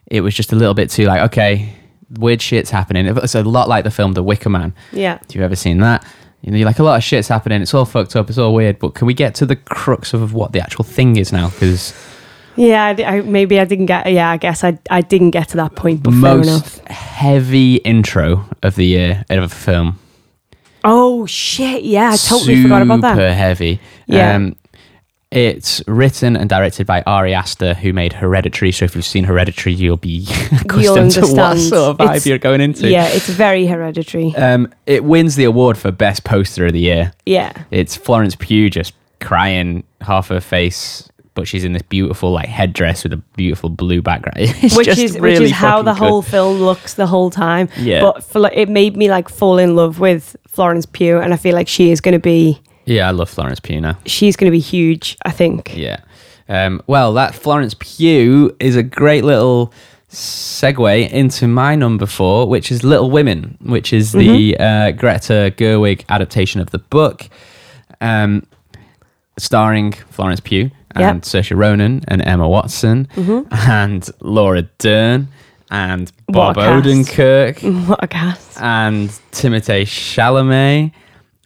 it 0.07 0.21
was 0.21 0.35
just 0.35 0.53
a 0.53 0.57
little 0.57 0.75
bit 0.75 0.91
too 0.91 1.05
like 1.05 1.23
okay, 1.33 1.75
weird 2.11 2.41
shit's 2.41 2.71
happening. 2.71 3.07
It's 3.07 3.35
a 3.35 3.43
lot 3.43 3.69
like 3.69 3.85
the 3.85 3.91
film 3.91 4.13
The 4.13 4.23
Wicker 4.23 4.49
Man. 4.51 4.73
yeah. 4.93 5.19
Have 5.19 5.35
you 5.35 5.43
ever 5.43 5.57
seen 5.57 5.79
that? 5.79 6.05
You 6.43 6.53
know, 6.53 6.59
you're 6.59 6.67
like 6.67 6.79
a 6.79 6.85
lot 6.85 6.97
of 6.97 7.03
shit's 7.03 7.29
happening. 7.29 7.61
It's 7.63 7.75
all 7.75 7.85
fucked 7.85 8.15
up. 8.15 8.29
It's 8.29 8.39
all 8.39 8.55
weird. 8.55 8.79
But 8.79 8.95
can 8.95 9.07
we 9.07 9.15
get 9.15 9.35
to 9.37 9.47
the 9.47 9.57
crux 9.57 10.15
of 10.15 10.33
what 10.35 10.53
the 10.53 10.61
actual 10.61 10.85
thing 10.85 11.17
is 11.17 11.33
now? 11.33 11.51
Because 11.51 11.93
Yeah, 12.55 12.85
I, 12.97 13.03
I, 13.05 13.21
maybe 13.23 13.59
I 13.59 13.65
didn't 13.65 13.87
get. 13.87 14.11
Yeah, 14.13 14.31
I 14.31 14.37
guess 14.37 14.63
I 14.63 14.79
I 14.91 15.01
didn't 15.01 15.31
get 15.33 15.49
to 15.49 15.57
that 15.57 15.75
point. 15.75 16.03
But 16.05 16.13
most 16.13 16.79
heavy 16.89 17.77
intro 17.77 18.45
of 18.63 18.77
the 18.77 18.87
year 18.87 19.25
of 19.31 19.43
a 19.43 19.49
film. 19.49 19.99
Oh 20.85 21.27
shit! 21.27 21.83
Yeah, 21.83 22.11
I 22.13 22.17
totally 22.17 22.63
forgot 22.63 22.83
about 22.83 23.01
that. 23.01 23.15
Super 23.15 23.33
heavy. 23.33 23.81
Yeah. 24.07 24.37
Um, 24.37 24.57
it's 25.31 25.83
written 25.87 26.37
and 26.37 26.49
directed 26.49 26.87
by 26.87 27.03
Ari 27.03 27.35
Aster, 27.35 27.75
who 27.75 27.93
made 27.93 28.15
Hereditary. 28.15 28.73
So 28.73 28.87
if 28.87 28.97
you've 28.97 29.05
seen 29.05 29.25
Hereditary, 29.25 29.75
you'll 29.75 29.97
be 29.99 30.27
accustomed 30.61 31.11
to 31.13 31.21
what 31.21 31.39
understand. 31.39 31.61
sort 31.61 31.91
of 31.91 31.99
vibe 31.99 32.05
It's- 32.05 32.27
you're 32.27 32.39
going 32.39 32.61
into. 32.63 32.89
Yeah, 32.89 33.09
it's 33.09 33.29
very 33.29 33.67
hereditary. 33.67 34.35
Um, 34.37 34.73
it 34.87 35.05
wins 35.05 35.37
the 35.37 35.45
award 35.45 35.77
for 35.77 35.91
best 35.93 36.25
poster 36.25 36.67
of 36.67 36.73
the 36.73 36.81
year. 36.81 37.13
Yeah, 37.27 37.53
It's 37.71 37.95
Florence 37.97 38.37
Pugh 38.37 38.71
just 38.71 38.95
crying, 39.21 39.85
half 40.01 40.29
her 40.29 40.41
face, 40.41 41.11
but 41.35 41.47
she's 41.47 41.63
in 41.65 41.73
this 41.73 41.83
beautiful 41.83 42.33
like 42.33 42.49
headdress 42.49 43.03
with 43.05 43.13
a 43.13 43.19
beautiful 43.37 43.69
blue 43.69 44.01
background. 44.01 44.37
It's 44.63 44.75
which 44.77 44.87
just 44.87 44.99
is 44.99 45.19
which 45.19 45.41
is 45.41 45.51
how 45.51 45.83
the 45.83 45.93
good. 45.93 45.99
whole 45.99 46.23
film 46.23 46.59
looks 46.63 46.95
the 46.95 47.07
whole 47.07 47.31
time. 47.31 47.69
Yeah. 47.77 48.01
but 48.01 48.25
for, 48.25 48.51
it 48.53 48.69
made 48.71 48.97
me 48.97 49.11
like 49.11 49.29
fall 49.29 49.59
in 49.59 49.77
love 49.77 50.01
with 50.01 50.37
Florence 50.49 50.87
Pugh, 50.87 51.19
and 51.21 51.35
I 51.35 51.37
feel 51.37 51.55
like 51.55 51.69
she 51.69 51.91
is 51.91 52.01
going 52.01 52.15
to 52.15 52.19
be 52.19 52.61
Yeah, 52.89 53.09
I 53.09 53.11
love 53.13 53.29
Florence 53.31 53.61
Pugh 53.61 53.81
now. 53.81 53.99
she's 54.07 54.37
going 54.37 54.51
to 54.51 54.57
be 54.57 54.61
huge. 54.61 55.17
I 55.25 55.31
think. 55.31 55.77
Yeah. 55.77 56.01
Um, 56.49 56.81
well, 56.87 57.13
that 57.15 57.35
Florence 57.35 57.75
Pugh 57.79 58.57
is 58.59 58.75
a 58.77 58.83
great 58.83 59.23
little 59.25 59.73
segue 60.11 61.11
into 61.11 61.47
my 61.47 61.75
number 61.77 62.07
four, 62.07 62.49
which 62.49 62.73
is 62.73 62.83
Little 62.83 63.11
Women, 63.11 63.59
which 63.61 63.93
is 63.93 64.13
the 64.13 64.55
Mm-hmm. 64.55 64.63
uh, 64.63 64.91
Greta 64.93 65.53
Gerwig 65.57 66.05
adaptation 66.09 66.61
of 66.63 66.71
the 66.71 66.79
book, 66.79 67.29
um, 68.01 68.47
starring 69.39 69.93
Florence 70.11 70.41
Pugh 70.41 70.71
Yep. 70.97 71.11
and 71.15 71.23
Saoirse 71.23 71.55
Ronan 71.57 72.03
and 72.09 72.27
Emma 72.27 72.49
Watson 72.49 73.07
and 73.51 74.09
Laura 74.21 74.63
Dern 74.79 75.29
and 75.71 76.11
Mm-hmm. 76.11 76.33
Bob. 76.33 76.57
Odenkirk 76.57 77.63
What 77.89 78.03
a 78.03 78.09
cast! 78.09 78.61
and 78.61 79.11
Timothée 79.33 79.83
Chalamet, 79.85 80.93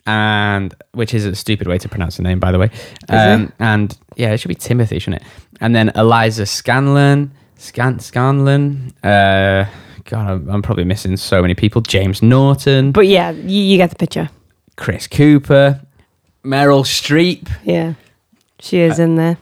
and 0.07 0.75
which 0.93 1.15
is 1.15 1.25
a 1.25 1.35
stupid 1.35 1.67
way 1.69 1.79
to 1.79 1.89
pronounce 1.89 2.17
the 2.17 2.23
name, 2.23 2.39
by 2.41 2.53
the 2.53 2.59
way. 2.59 2.71
Um, 3.09 3.53
and 3.59 3.97
yeah, 4.17 4.33
it 4.33 4.39
should 4.39 4.49
be 4.49 4.55
Timothy, 4.55 4.99
shouldn't 4.99 5.23
it? 5.23 5.29
And 5.61 5.75
then 5.75 5.91
Eliza 5.95 6.47
Scanlon, 6.47 7.33
Scan 7.57 7.99
Scanlon. 8.01 8.93
Uh, 9.03 9.67
God, 10.05 10.27
I'm, 10.29 10.49
I'm 10.51 10.63
probably 10.63 10.85
missing 10.85 11.17
so 11.17 11.41
many 11.41 11.55
people. 11.55 11.81
James 11.83 12.23
Norton, 12.23 12.91
But 12.93 13.07
yeah, 13.07 13.31
you, 13.31 13.63
you 13.63 13.77
get 13.77 13.91
the 13.91 13.97
picture. 13.97 14.29
Chris 14.77 15.07
Cooper, 15.07 15.81
Meryl 16.45 16.85
Streep, 16.85 17.49
Yeah, 17.65 17.95
she 18.59 18.79
is 18.81 18.99
Uh, 18.99 19.05
in 19.05 19.15
there. 19.17 19.37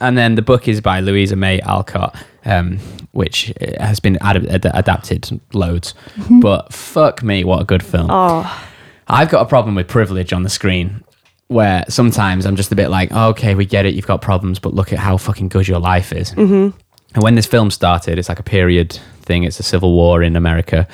and 0.00 0.18
then 0.18 0.34
the 0.34 0.42
book 0.42 0.68
is 0.68 0.80
by 0.82 1.00
Louisa 1.00 1.36
May 1.36 1.60
Alcott. 1.60 2.14
um, 2.44 2.78
which 3.12 3.52
uh, 3.60 3.82
has 3.84 4.00
been 4.00 4.18
ad- 4.20 4.46
ad- 4.48 4.70
adapted 4.74 5.40
loads. 5.54 5.94
But 6.42 6.72
fuck 6.72 7.22
me, 7.22 7.44
what 7.44 7.62
a 7.62 7.64
good 7.64 7.82
film! 7.82 8.08
Oh, 8.10 8.68
I've 9.08 9.30
got 9.30 9.42
a 9.42 9.48
problem 9.48 9.74
with 9.74 9.88
privilege 9.88 10.32
on 10.32 10.42
the 10.42 10.48
screen 10.48 11.04
where 11.48 11.84
sometimes 11.88 12.46
I'm 12.46 12.56
just 12.56 12.72
a 12.72 12.76
bit 12.76 12.88
like, 12.88 13.10
oh, 13.12 13.28
okay, 13.30 13.54
we 13.54 13.66
get 13.66 13.84
it, 13.84 13.94
you've 13.94 14.06
got 14.06 14.22
problems, 14.22 14.58
but 14.58 14.74
look 14.74 14.92
at 14.92 14.98
how 14.98 15.16
fucking 15.16 15.48
good 15.48 15.68
your 15.68 15.80
life 15.80 16.12
is. 16.12 16.32
Mm-hmm. 16.32 16.76
And 17.14 17.22
when 17.22 17.34
this 17.34 17.46
film 17.46 17.70
started, 17.70 18.18
it's 18.18 18.28
like 18.28 18.38
a 18.38 18.44
period 18.44 18.98
thing, 19.20 19.44
it's 19.44 19.60
a 19.60 19.62
civil 19.62 19.92
war 19.92 20.22
in 20.22 20.34
America. 20.34 20.88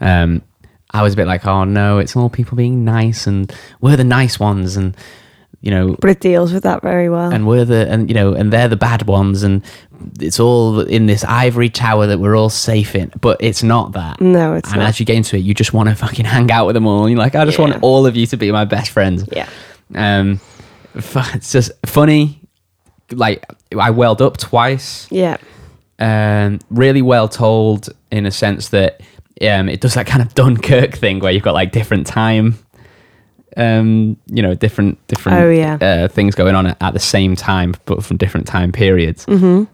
Um, 0.00 0.42
I 0.92 1.02
was 1.02 1.12
a 1.12 1.16
bit 1.16 1.26
like, 1.26 1.46
oh 1.46 1.64
no, 1.64 1.98
it's 1.98 2.16
all 2.16 2.28
people 2.28 2.56
being 2.56 2.84
nice 2.84 3.28
and 3.28 3.54
we're 3.80 3.96
the 3.96 4.04
nice 4.04 4.40
ones 4.40 4.76
and, 4.76 4.96
you 5.62 5.70
know, 5.70 5.94
but 6.00 6.08
it 6.10 6.20
deals 6.20 6.52
with 6.52 6.62
that 6.62 6.80
very 6.82 7.08
well. 7.10 7.30
and 7.32 7.46
we're 7.46 7.64
the 7.66 7.86
and 7.90 8.08
you 8.08 8.14
know 8.14 8.32
and 8.32 8.50
they're 8.52 8.68
the 8.68 8.76
bad 8.76 9.06
ones 9.06 9.42
and 9.42 9.62
it's 10.18 10.40
all 10.40 10.80
in 10.80 11.04
this 11.06 11.22
ivory 11.24 11.68
tower 11.68 12.06
that 12.06 12.18
we're 12.18 12.34
all 12.34 12.48
safe 12.48 12.94
in 12.94 13.12
but 13.20 13.36
it's 13.40 13.62
not 13.62 13.92
that 13.92 14.18
no, 14.20 14.54
it's 14.54 14.68
not. 14.70 14.74
and 14.76 14.80
not. 14.80 14.88
as 14.88 14.98
you 15.00 15.04
get 15.04 15.16
into 15.16 15.36
it 15.36 15.40
you 15.40 15.52
just 15.52 15.74
want 15.74 15.88
to 15.90 15.94
fucking 15.94 16.24
hang 16.24 16.50
out 16.50 16.64
with 16.66 16.72
them 16.72 16.86
all 16.86 17.02
and 17.02 17.10
you're 17.10 17.18
like 17.18 17.34
i 17.34 17.44
just 17.44 17.58
Yeah. 17.58 17.66
want 17.68 17.82
all 17.82 18.06
of 18.06 18.16
you 18.16 18.26
to 18.28 18.36
be 18.38 18.50
my 18.50 18.64
best 18.64 18.90
friends 18.90 19.28
yeah. 19.30 19.46
um 19.94 20.40
it's 20.94 21.52
just 21.52 21.70
funny 21.84 22.40
like 23.12 23.44
i 23.78 23.90
welled 23.90 24.22
up 24.22 24.38
twice 24.38 25.06
Yeah. 25.10 25.36
um 25.98 26.58
really 26.70 27.02
well 27.02 27.28
told 27.28 27.90
in 28.10 28.24
a 28.24 28.30
sense 28.30 28.70
that 28.70 29.00
um 29.42 29.68
it 29.68 29.80
does 29.82 29.92
that 29.94 30.06
kind 30.06 30.22
of 30.22 30.32
dunkirk 30.34 30.94
thing 30.94 31.18
where 31.20 31.32
you've 31.32 31.42
got 31.42 31.52
like 31.54 31.72
different 31.72 32.06
time 32.06 32.58
um 33.56 34.16
you 34.26 34.42
know 34.42 34.54
different 34.54 34.98
different 35.08 35.38
Oh, 35.38 35.50
yeah. 35.50 35.74
uh, 35.80 36.08
things 36.08 36.34
going 36.34 36.54
on 36.54 36.66
at, 36.66 36.92
the 36.92 36.98
same 37.00 37.34
time 37.36 37.74
but 37.84 38.04
from 38.04 38.16
different 38.16 38.46
time 38.46 38.70
periods 38.72 39.26
Mm-hmm. 39.26 39.64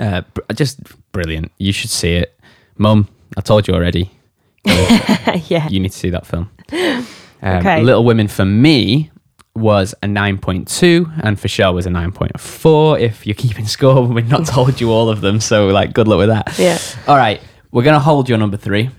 uh 0.00 0.22
just 0.54 0.78
brilliant 1.12 1.50
you 1.58 1.72
should 1.72 1.90
see 1.90 2.14
it 2.14 2.38
mum 2.78 3.08
i 3.36 3.40
told 3.40 3.66
you 3.68 3.74
already 3.74 4.10
yeah. 4.64 5.68
you 5.68 5.80
need 5.80 5.90
to 5.92 5.98
see 5.98 6.10
that 6.10 6.26
film 6.26 6.50
um, 6.72 7.06
Okay. 7.42 7.82
little 7.82 8.04
women 8.04 8.28
for 8.28 8.44
me 8.44 9.10
was 9.54 9.94
a 10.02 10.06
9.2 10.06 11.20
and 11.24 11.40
for 11.40 11.48
Shell 11.48 11.74
was 11.74 11.86
a 11.86 11.90
9.4 11.90 13.00
if 13.00 13.26
you're 13.26 13.34
keeping 13.34 13.66
score 13.66 14.06
we've 14.06 14.28
not 14.28 14.46
told 14.46 14.80
you 14.80 14.90
all 14.92 15.08
of 15.08 15.20
them 15.22 15.40
so 15.40 15.68
like 15.68 15.92
good 15.92 16.06
luck 16.06 16.18
with 16.18 16.28
that 16.28 16.56
Yeah. 16.58 16.78
all 17.08 17.16
right 17.16 17.40
we're 17.72 17.82
gonna 17.82 17.98
hold 17.98 18.28
your 18.28 18.38
number 18.38 18.56
three 18.56 18.90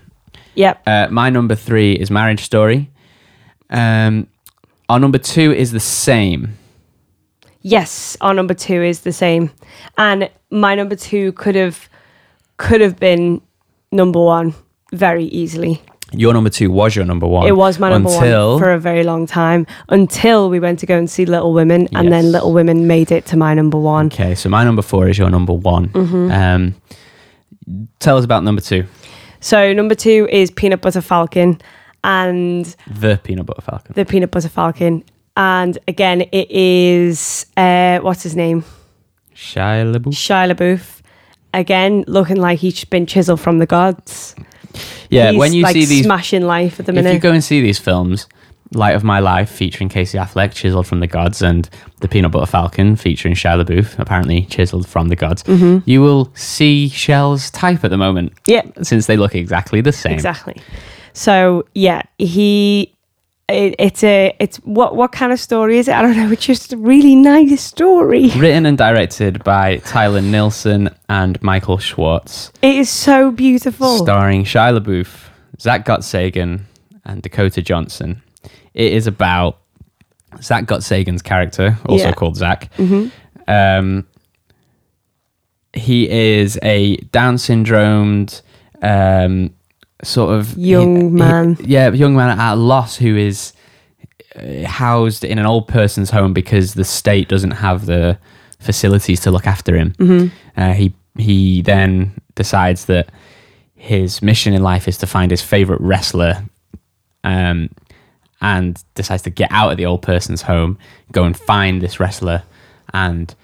Yep. 0.54 0.82
uh, 0.86 1.08
my 1.10 1.30
number 1.30 1.54
three 1.54 1.94
is 1.94 2.10
marriage 2.10 2.40
story 2.42 2.90
um 3.72 4.26
our 4.88 5.00
number 5.00 5.18
two 5.18 5.52
is 5.52 5.70
the 5.72 5.80
same 5.80 6.56
Yes, 7.64 8.16
our 8.20 8.34
number 8.34 8.54
two 8.54 8.82
is 8.82 9.02
the 9.02 9.12
same, 9.12 9.48
and 9.96 10.28
my 10.50 10.74
number 10.74 10.96
two 10.96 11.30
could 11.32 11.54
have 11.54 11.88
could 12.56 12.80
have 12.80 12.98
been 12.98 13.40
number 13.92 14.18
one 14.20 14.52
very 14.92 15.24
easily. 15.26 15.80
your 16.12 16.32
number 16.34 16.50
two 16.50 16.72
was 16.72 16.96
your 16.96 17.04
number 17.06 17.26
one 17.26 17.46
It 17.46 17.56
was 17.56 17.78
my 17.78 17.88
number 17.90 18.10
until 18.10 18.50
one 18.54 18.58
for 18.62 18.72
a 18.72 18.80
very 18.80 19.04
long 19.04 19.26
time 19.28 19.66
until 19.90 20.50
we 20.50 20.58
went 20.60 20.80
to 20.80 20.86
go 20.86 20.98
and 20.98 21.08
see 21.08 21.24
Little 21.24 21.52
Women, 21.52 21.88
and 21.94 22.12
then 22.12 22.32
Little 22.32 22.52
Women 22.52 22.86
made 22.88 23.12
it 23.12 23.26
to 23.26 23.36
my 23.36 23.54
number 23.54 23.78
one. 23.78 24.06
okay 24.06 24.34
so 24.34 24.48
my 24.48 24.64
number 24.64 24.82
four 24.82 25.08
is 25.08 25.16
your 25.16 25.30
number 25.30 25.52
one 25.54 25.88
Mm-hmm. 25.90 26.30
um 26.32 26.74
tell 28.00 28.18
us 28.18 28.24
about 28.24 28.42
number 28.42 28.60
two 28.60 28.84
So 29.40 29.72
number 29.72 29.94
two 29.94 30.26
is 30.30 30.50
Peanut 30.50 30.80
Butter 30.80 31.00
Falcon, 31.00 31.60
and 32.04 32.74
the 33.00 33.20
peanut 33.22 33.46
butter 33.46 33.62
falcon 33.62 33.92
the 33.94 34.04
Peanut 34.04 34.30
Butter 34.30 34.48
Falcon, 34.48 35.04
and 35.36 35.78
again 35.88 36.22
it 36.32 36.50
is 36.50 37.46
uh, 37.56 37.98
what's 38.00 38.22
his 38.22 38.34
name 38.36 38.64
Shia 39.34 39.94
LaBeouf 39.94 40.12
Shia 40.14 40.54
LaBeouf. 40.54 41.00
Again, 41.54 42.04
looking 42.06 42.36
like 42.38 42.58
he's 42.60 42.82
been 42.86 43.04
chiseled 43.06 43.40
from 43.40 43.58
the 43.58 43.66
gods. 43.66 44.34
yeah 45.10 45.30
He's, 45.32 45.38
when 45.38 45.52
you 45.52 45.62
like, 45.64 45.74
see 45.74 45.84
these 45.84 46.04
smashing 46.04 46.42
life 46.42 46.80
at 46.80 46.86
the 46.86 46.92
minute. 46.92 47.10
if 47.10 47.14
you 47.14 47.20
go 47.20 47.32
and 47.32 47.44
see 47.44 47.60
these 47.60 47.78
films, 47.78 48.26
Light 48.72 48.94
of 48.94 49.04
My 49.04 49.18
Life 49.20 49.50
featuring 49.50 49.90
Casey 49.90 50.16
Affleck, 50.16 50.54
chiseled 50.54 50.86
from 50.86 51.00
the 51.00 51.06
gods, 51.06 51.42
and 51.42 51.68
The 52.00 52.08
Peanut 52.08 52.32
Butter 52.32 52.46
Falcon 52.46 52.96
featuring 52.96 53.34
Shia 53.34 53.62
LaBeouf, 53.62 53.98
apparently 53.98 54.46
chiseled 54.46 54.88
from 54.88 55.08
the 55.08 55.16
gods, 55.16 55.42
Mm-hmm. 55.42 55.80
you 55.88 56.00
will 56.00 56.32
see 56.34 56.88
Shell's 56.88 57.50
type 57.50 57.84
at 57.84 57.90
the 57.90 57.98
moment, 57.98 58.32
yeah, 58.46 58.62
since 58.80 59.06
they 59.06 59.18
look 59.18 59.34
exactly 59.34 59.82
the 59.82 59.92
same. 59.92 60.12
exactly. 60.14 60.56
So 61.12 61.64
yeah, 61.74 62.02
he. 62.18 62.88
It, 63.48 63.74
it's 63.78 64.02
a 64.04 64.34
it's 64.38 64.56
what 64.58 64.94
what 64.96 65.12
kind 65.12 65.30
of 65.32 65.38
story 65.38 65.76
is 65.76 65.86
it? 65.88 65.94
I 65.94 66.00
don't 66.00 66.16
know. 66.16 66.30
It's 66.30 66.46
just 66.46 66.72
a 66.72 66.76
really 66.76 67.14
nice 67.16 67.60
story. 67.60 68.28
Written 68.30 68.64
and 68.64 68.78
directed 68.78 69.42
by 69.44 69.78
Tyler 69.78 70.22
Nilson 70.22 70.88
and 71.10 71.42
Michael 71.42 71.76
Schwartz, 71.76 72.50
It 72.62 72.76
is 72.76 72.88
so 72.88 73.30
beautiful. 73.32 73.98
starring 73.98 74.44
Shia 74.44 74.78
LaBeouf, 74.78 75.28
Zack 75.60 75.84
Gottsagen, 75.84 76.62
and 77.04 77.20
Dakota 77.20 77.60
Johnson. 77.60 78.22
It 78.74 78.92
is 78.92 79.06
about 79.06 79.58
Zack 80.40 80.64
Gottsagen's 80.64 81.20
character, 81.20 81.76
also 81.86 82.04
Yeah. 82.06 82.12
called 82.12 82.36
Zach. 82.36 82.72
hmm 82.74 83.08
Um, 83.48 84.06
he 85.74 86.08
is 86.08 86.58
a 86.62 86.96
Down 87.10 87.36
syndromed 87.36 88.40
um, 88.82 89.50
sort 90.02 90.34
of 90.34 90.56
Young 90.56 90.96
he- 90.96 91.02
he- 91.02 91.08
man. 91.10 91.56
yeah, 91.60 91.90
young 91.92 92.14
man 92.16 92.38
at 92.38 92.54
a 92.54 92.56
loss 92.56 92.96
who 92.96 93.16
is 93.16 93.52
uh, 94.36 94.66
housed 94.66 95.24
in 95.24 95.38
an 95.38 95.46
old 95.46 95.68
person's 95.68 96.10
home 96.10 96.32
because 96.32 96.74
the 96.74 96.84
state 96.84 97.28
doesn't 97.28 97.52
have 97.52 97.86
the 97.86 98.18
facilities 98.58 99.20
to 99.20 99.30
look 99.30 99.46
after 99.46 99.76
him. 99.76 99.94
hmm 99.98 100.26
Uh, 100.56 100.72
he 100.72 100.92
he 101.18 101.62
then 101.62 102.12
decides 102.34 102.86
that 102.86 103.10
his 103.74 104.22
mission 104.22 104.54
in 104.54 104.62
life 104.62 104.88
is 104.88 104.96
to 104.98 105.06
find 105.06 105.30
his 105.30 105.42
favorite 105.42 105.80
wrestler, 105.80 106.44
um, 107.24 107.68
and 108.40 108.82
decides 108.94 109.22
to 109.22 109.30
get 109.30 109.50
out 109.52 109.70
of 109.72 109.76
the 109.76 109.86
old 109.86 110.02
person's 110.02 110.42
home, 110.42 110.78
go 111.12 111.24
and 111.24 111.36
find 111.36 111.80
this 111.82 112.00
wrestler, 112.00 112.42
and 112.94 113.34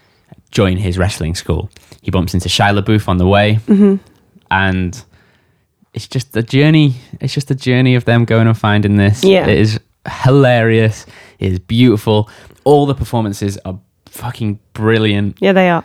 join 0.50 0.76
his 0.76 0.96
wrestling 0.98 1.34
school. 1.34 1.68
He 2.02 2.10
bumps 2.10 2.34
into 2.34 2.48
Shia 2.48 2.72
LaBeouf 2.80 3.08
on 3.08 3.18
the 3.18 3.26
way, 3.26 3.54
hmm 3.66 3.96
and 4.50 5.04
it's 5.98 6.06
just 6.06 6.36
a 6.36 6.44
journey. 6.44 6.94
It's 7.20 7.34
just 7.34 7.50
a 7.50 7.56
journey 7.56 7.96
of 7.96 8.04
them 8.04 8.24
going 8.24 8.46
and 8.46 8.56
finding 8.56 8.98
this. 8.98 9.24
Yeah. 9.24 9.48
it 9.48 9.58
is 9.58 9.80
hilarious. 10.22 11.06
It 11.40 11.50
is 11.54 11.58
beautiful. 11.58 12.30
All 12.62 12.86
the 12.86 12.94
performances 12.94 13.58
are 13.64 13.76
fucking 14.06 14.60
brilliant. 14.74 15.38
Yeah, 15.40 15.52
they 15.52 15.68
are. 15.70 15.82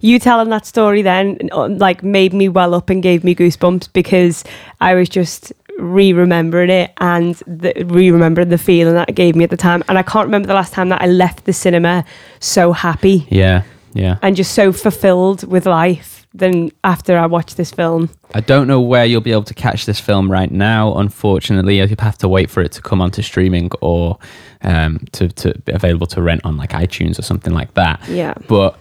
You 0.00 0.18
telling 0.18 0.48
that 0.48 0.66
story 0.66 1.02
then, 1.02 1.38
uh, 1.52 1.68
like, 1.68 2.02
made 2.02 2.32
me 2.34 2.48
well 2.48 2.74
up 2.74 2.90
and 2.90 3.00
gave 3.00 3.22
me 3.22 3.36
goosebumps 3.36 3.92
because 3.92 4.42
I 4.80 4.94
was 4.94 5.08
just 5.08 5.52
re-remembering 5.78 6.70
it 6.70 6.92
and 6.98 7.36
the, 7.46 7.72
re-remembering 7.86 8.48
the 8.48 8.58
feeling 8.58 8.94
that 8.94 9.08
it 9.10 9.14
gave 9.14 9.36
me 9.36 9.44
at 9.44 9.50
the 9.50 9.56
time. 9.56 9.84
And 9.88 9.96
I 9.96 10.02
can't 10.02 10.26
remember 10.26 10.48
the 10.48 10.54
last 10.54 10.72
time 10.72 10.88
that 10.88 11.02
I 11.02 11.06
left 11.06 11.44
the 11.44 11.52
cinema 11.52 12.04
so 12.40 12.72
happy 12.72 13.28
Yeah, 13.30 13.62
yeah. 13.92 14.18
and 14.22 14.34
just 14.34 14.54
so 14.54 14.72
fulfilled 14.72 15.44
with 15.44 15.66
life 15.66 16.15
than 16.38 16.70
after 16.84 17.16
I 17.16 17.26
watch 17.26 17.54
this 17.54 17.70
film. 17.70 18.10
I 18.34 18.40
don't 18.40 18.66
know 18.66 18.80
where 18.80 19.04
you'll 19.04 19.20
be 19.20 19.32
able 19.32 19.44
to 19.44 19.54
catch 19.54 19.86
this 19.86 19.98
film 19.98 20.30
right 20.30 20.50
now. 20.50 20.94
Unfortunately, 20.96 21.78
you'll 21.78 21.88
have 21.98 22.18
to 22.18 22.28
wait 22.28 22.50
for 22.50 22.62
it 22.62 22.72
to 22.72 22.82
come 22.82 23.00
onto 23.00 23.22
streaming 23.22 23.70
or 23.80 24.18
um, 24.62 25.06
to, 25.12 25.28
to 25.28 25.58
be 25.60 25.72
available 25.72 26.06
to 26.08 26.22
rent 26.22 26.42
on 26.44 26.56
like 26.56 26.70
iTunes 26.70 27.18
or 27.18 27.22
something 27.22 27.54
like 27.54 27.74
that. 27.74 28.00
Yeah. 28.08 28.34
But 28.48 28.78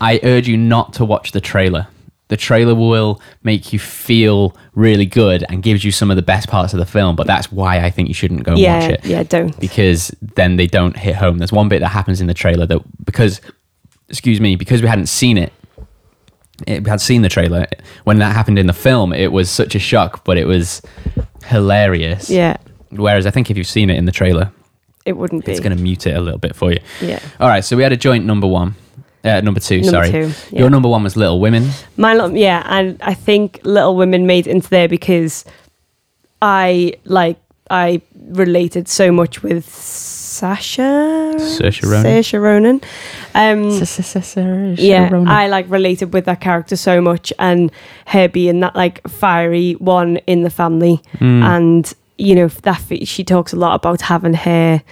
I 0.00 0.20
urge 0.22 0.48
you 0.48 0.56
not 0.56 0.92
to 0.94 1.04
watch 1.04 1.32
the 1.32 1.40
trailer. 1.40 1.86
The 2.28 2.36
trailer 2.36 2.74
will 2.74 3.22
make 3.42 3.72
you 3.72 3.78
feel 3.78 4.54
really 4.74 5.06
good 5.06 5.44
and 5.48 5.62
gives 5.62 5.82
you 5.82 5.90
some 5.90 6.10
of 6.10 6.16
the 6.16 6.22
best 6.22 6.48
parts 6.48 6.74
of 6.74 6.78
the 6.78 6.84
film. 6.84 7.16
But 7.16 7.26
that's 7.26 7.50
why 7.50 7.80
I 7.80 7.90
think 7.90 8.08
you 8.08 8.14
shouldn't 8.14 8.42
go 8.42 8.52
and 8.52 8.60
yeah, 8.60 8.80
watch 8.80 8.90
it 8.90 9.04
yeah, 9.06 9.22
don't. 9.22 9.58
because 9.58 10.14
then 10.20 10.56
they 10.56 10.66
don't 10.66 10.94
hit 10.96 11.14
home. 11.14 11.38
There's 11.38 11.52
one 11.52 11.70
bit 11.70 11.80
that 11.80 11.88
happens 11.88 12.20
in 12.20 12.26
the 12.26 12.34
trailer 12.34 12.66
that 12.66 12.82
because, 13.06 13.40
excuse 14.10 14.42
me, 14.42 14.56
because 14.56 14.82
we 14.82 14.88
hadn't 14.88 15.06
seen 15.06 15.38
it, 15.38 15.54
it 16.66 16.86
had 16.86 17.00
seen 17.00 17.22
the 17.22 17.28
trailer 17.28 17.66
when 18.04 18.18
that 18.18 18.34
happened 18.34 18.58
in 18.58 18.66
the 18.66 18.72
film. 18.72 19.12
It 19.12 19.32
was 19.32 19.50
such 19.50 19.74
a 19.74 19.78
shock, 19.78 20.24
but 20.24 20.36
it 20.36 20.46
was 20.46 20.82
hilarious. 21.44 22.28
Yeah, 22.30 22.56
Whereas 22.90 23.26
I 23.26 23.30
think 23.30 23.50
if 23.50 23.56
you've 23.56 23.66
seen 23.66 23.90
it 23.90 23.96
in 23.96 24.06
the 24.06 24.12
trailer, 24.12 24.50
it 25.04 25.16
wouldn't 25.16 25.44
be. 25.44 25.52
it's 25.52 25.60
going 25.60 25.76
to 25.76 25.82
mute 25.82 26.06
it 26.06 26.16
a 26.16 26.20
little 26.20 26.38
bit 26.38 26.56
for 26.56 26.72
you. 26.72 26.80
yeah. 27.00 27.20
All 27.40 27.48
right, 27.48 27.64
so 27.64 27.76
we 27.76 27.82
had 27.82 27.92
a 27.92 27.96
joint 27.96 28.24
number 28.24 28.46
one, 28.46 28.74
uh, 29.24 29.40
number 29.40 29.60
two. 29.60 29.80
Number 29.82 29.90
sorry, 29.90 30.10
two, 30.10 30.32
yeah. 30.50 30.60
your 30.60 30.70
number 30.70 30.88
one 30.88 31.02
was 31.02 31.16
Little 31.16 31.40
Women. 31.40 31.70
My 31.96 32.14
little, 32.14 32.36
yeah, 32.36 32.62
and 32.66 33.00
I 33.02 33.14
think 33.14 33.60
Little 33.64 33.96
Women 33.96 34.26
made 34.26 34.46
it 34.46 34.50
into 34.50 34.68
there 34.68 34.88
because 34.88 35.44
I 36.40 36.94
like 37.04 37.38
I 37.70 38.00
related 38.30 38.88
so 38.88 39.12
much 39.12 39.42
with 39.42 39.66
Sasha 40.38 41.34
Saoirse 41.36 41.82
Ronan. 41.82 42.04
Saoirse 42.04 42.40
Ronan. 42.40 42.80
Um, 43.34 44.74
yeah, 44.78 45.10
I 45.26 45.48
like 45.48 45.66
related 45.70 46.12
with 46.14 46.24
that 46.26 46.40
character 46.40 46.76
so 46.76 47.00
much, 47.00 47.32
and 47.38 47.70
her 48.06 48.28
being 48.28 48.60
that 48.60 48.74
like 48.76 49.06
fiery 49.08 49.72
one 49.74 50.16
in 50.26 50.42
the 50.42 50.50
family, 50.50 51.00
Mm. 51.18 51.42
and 51.42 51.94
you 52.18 52.34
know 52.34 52.48
that 52.48 52.80
she 53.04 53.24
talks 53.24 53.52
a 53.52 53.56
lot 53.56 53.74
about 53.74 54.00
having 54.02 54.34
her 54.34 54.82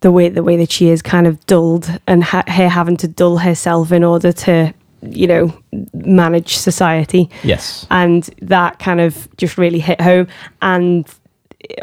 the 0.00 0.10
way 0.12 0.28
the 0.28 0.42
way 0.42 0.56
that 0.56 0.70
she 0.70 0.88
is 0.88 1.02
kind 1.02 1.26
of 1.26 1.34
dulled 1.46 1.88
and 2.06 2.22
ha- 2.24 2.44
her 2.46 2.68
having 2.68 2.96
to 2.98 3.08
dull 3.08 3.38
herself 3.38 3.90
in 3.92 4.02
order 4.04 4.32
to 4.32 4.72
you 5.06 5.26
know, 5.26 5.52
manage 5.92 6.56
society. 6.56 7.28
Yes. 7.42 7.86
And 7.90 8.22
that 8.40 8.78
kind 8.78 9.02
of 9.02 9.28
just 9.36 9.58
really 9.58 9.78
hit 9.80 10.00
home. 10.00 10.28
And 10.62 11.06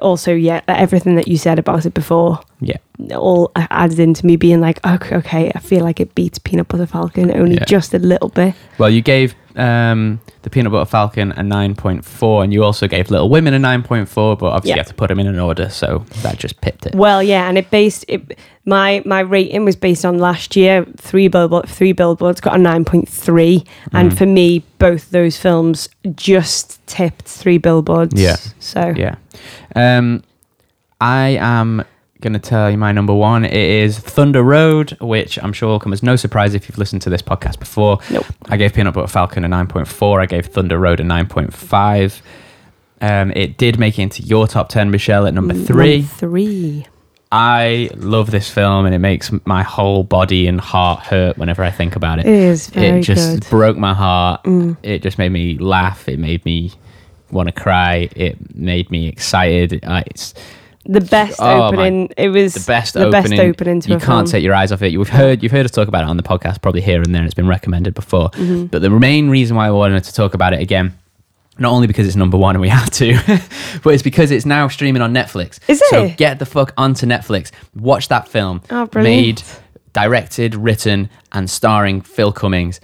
also, 0.02 0.34
yeah, 0.34 0.62
everything 0.68 1.16
that 1.18 1.28
you 1.28 1.38
said 1.38 1.60
about 1.60 1.86
it 1.86 1.94
before 1.94 2.40
Yeah. 2.62 2.78
all 3.18 3.52
added 3.56 4.00
into 4.00 4.24
me 4.26 4.36
being 4.36 4.62
like, 4.62 4.86
okay, 4.86 5.16
okay, 5.16 5.52
I 5.56 5.60
feel 5.60 5.84
like 5.84 6.00
it 6.00 6.14
beats 6.14 6.38
Peanut 6.38 6.68
Butter 6.68 6.86
Falcon 6.86 7.32
only 7.36 7.56
Yeah. 7.56 7.66
just 7.66 7.94
a 7.96 8.00
little 8.00 8.30
bit. 8.30 8.54
Well, 8.78 8.90
you 8.92 9.02
gave 9.02 9.34
um, 9.56 10.22
the 10.44 10.50
Peanut 10.50 10.72
Butter 10.72 10.86
Falcon 10.90 11.32
a 11.34 11.42
9.4, 11.42 12.44
and 12.44 12.54
you 12.54 12.64
also 12.64 12.88
gave 12.88 13.10
Little 13.12 13.28
Women 13.30 13.54
a 13.54 13.60
9.4, 13.60 14.38
but 14.38 14.46
obviously 14.46 14.70
Yeah. 14.70 14.76
you 14.76 14.80
have 14.80 14.88
to 14.88 14.94
put 14.94 15.10
them 15.10 15.20
in 15.20 15.28
an 15.28 15.40
order, 15.40 15.68
so 15.70 16.06
that 16.22 16.38
just 16.38 16.62
pipped 16.62 16.86
it. 16.86 16.96
Well, 16.96 17.22
yeah, 17.24 17.50
and 17.50 17.58
it 17.58 17.70
based 17.72 18.06
it. 18.08 18.38
My 18.66 19.02
my 19.06 19.20
rating 19.22 19.66
was 19.66 19.76
based 19.76 20.06
on 20.06 20.20
last 20.20 20.56
year. 20.56 20.86
Three 20.98 21.28
billboard, 21.28 21.68
three 21.68 21.92
billboards 21.94 22.40
got 22.40 22.56
a 22.56 22.60
nine 22.60 22.86
point 22.86 23.10
three, 23.10 23.64
and 23.92 24.12
Mm. 24.12 24.18
for 24.18 24.26
me, 24.28 24.64
both 24.80 25.10
those 25.10 25.36
films 25.38 25.90
just 26.16 26.80
tipped 26.88 27.24
three 27.26 27.58
billboards. 27.58 28.14
Yeah. 28.22 28.38
So 28.60 28.94
Yeah. 28.96 29.16
Um, 29.76 30.24
I 31.02 31.38
am 31.42 31.84
going 32.22 32.34
to 32.34 32.40
tell 32.40 32.70
you 32.70 32.78
my 32.78 32.92
number 32.92 33.14
one. 33.14 33.44
It 33.44 33.54
is 33.54 34.00
Thunder 34.00 34.44
Road, 34.44 34.98
which 35.02 35.38
I'm 35.40 35.54
sure 35.54 35.70
will 35.70 35.80
come 35.80 35.94
as 35.94 36.04
no 36.04 36.16
surprise 36.16 36.54
if 36.54 36.70
you've 36.70 36.78
listened 36.78 37.02
to 37.04 37.10
this 37.10 37.22
podcast 37.22 37.60
before. 37.60 38.00
Nope. 38.10 38.26
I 38.46 38.58
gave 38.58 38.74
Peanut 38.74 38.94
Butter 38.94 39.08
Falcon 39.08 39.44
a 39.44 39.50
9.4. 39.50 40.22
I 40.22 40.26
gave 40.28 40.46
Thunder 40.46 40.78
Road 40.78 41.00
a 41.00 41.04
9.5. 41.04 42.22
Um, 43.02 43.32
it 43.32 43.58
did 43.58 43.80
make 43.80 43.98
it 43.98 44.04
into 44.04 44.22
your 44.22 44.48
top 44.48 44.70
10, 44.70 44.92
Michelle, 44.92 45.26
at 45.26 45.34
number 45.34 45.56
three. 45.56 45.98
Number 45.98 46.08
three. 46.08 46.86
I 47.32 47.90
love 47.96 48.30
this 48.30 48.50
film 48.50 48.86
and 48.86 48.94
it 48.94 49.00
makes 49.00 49.32
my 49.46 49.64
whole 49.64 50.04
body 50.04 50.48
and 50.48 50.60
heart 50.60 51.00
hurt 51.00 51.38
whenever 51.38 51.64
I 51.64 51.72
think 51.72 51.96
about 51.96 52.20
it. 52.20 52.26
It 52.26 52.34
is 52.34 52.68
very 52.70 53.00
it 53.00 53.04
just 53.04 53.36
good. 53.36 53.44
Mm. 53.44 53.50
broke 53.50 53.78
my 53.78 53.94
heart. 53.94 54.42
It 54.84 55.02
just 55.02 55.18
made 55.18 55.30
me 55.30 55.58
laugh. 55.58 56.10
It 56.10 56.20
made 56.20 56.44
me 56.44 56.74
want 57.32 57.48
to 57.48 57.54
cry. 57.54 58.10
It 58.16 58.54
made 58.56 58.92
me 58.92 59.08
excited. 59.08 59.80
Uh, 59.84 60.04
it's 60.08 60.34
The 60.86 61.02
best 61.02 61.40
Oh, 61.40 61.46
my- 61.46 61.68
opening. 61.68 62.10
It 62.18 62.30
was 62.30 62.54
the 62.56 62.66
best 62.66 62.94
the 62.96 63.06
opening. 63.06 63.30
best 63.32 63.40
opening 63.40 63.80
to 63.82 63.90
you 63.90 63.96
a 63.98 64.00
can't 64.00 64.28
film. 64.28 64.32
take 64.32 64.44
your 64.44 64.56
eyes 64.56 64.72
off 64.72 64.82
it. 64.82 64.92
You've 64.92 65.10
heard 65.10 65.44
you've 65.44 65.52
heard 65.52 65.66
us 65.66 65.72
talk 65.72 65.88
about 65.88 66.04
it 66.04 66.10
on 66.10 66.18
the 66.18 66.24
podcast, 66.24 66.62
probably 66.62 66.82
here 66.82 67.02
and 67.02 67.14
there. 67.14 67.24
It's 67.24 67.34
been 67.36 67.48
recommended 67.48 67.94
before. 67.94 68.30
Mm-hmm. 68.32 68.66
But 68.66 68.82
the 68.82 68.90
main 68.90 69.30
reason 69.30 69.56
why 69.56 69.68
I 69.68 69.72
wanted 69.72 70.04
to 70.06 70.14
talk 70.14 70.34
about 70.34 70.54
it 70.54 70.60
again. 70.62 70.98
Not 71.60 71.72
only 71.74 71.86
because 71.86 72.08
it's 72.08 72.16
number 72.16 72.38
one 72.38 72.56
and 72.56 72.62
we 72.62 72.70
have 72.80 72.90
to, 72.92 73.14
but 73.84 73.94
it's 73.94 74.02
because 74.02 74.32
it's 74.32 74.46
now 74.46 74.68
streaming 74.70 75.02
on 75.04 75.14
Netflix. 75.14 75.60
Is 75.68 75.82
it? 75.82 75.90
So 75.90 76.10
get 76.18 76.40
the 76.40 76.46
fuck 76.46 76.74
onto 76.78 77.06
Netflix. 77.06 77.52
Watch 77.76 78.08
that 78.08 78.28
film. 78.28 78.62
Oh, 78.72 78.88
brilliant. 78.88 79.44
Made, 79.44 79.44
directed, 79.94 80.56
written, 80.56 81.10
and 81.34 81.50
starring 81.50 82.02
Phil 82.02 82.32
Cummings. 82.32 82.80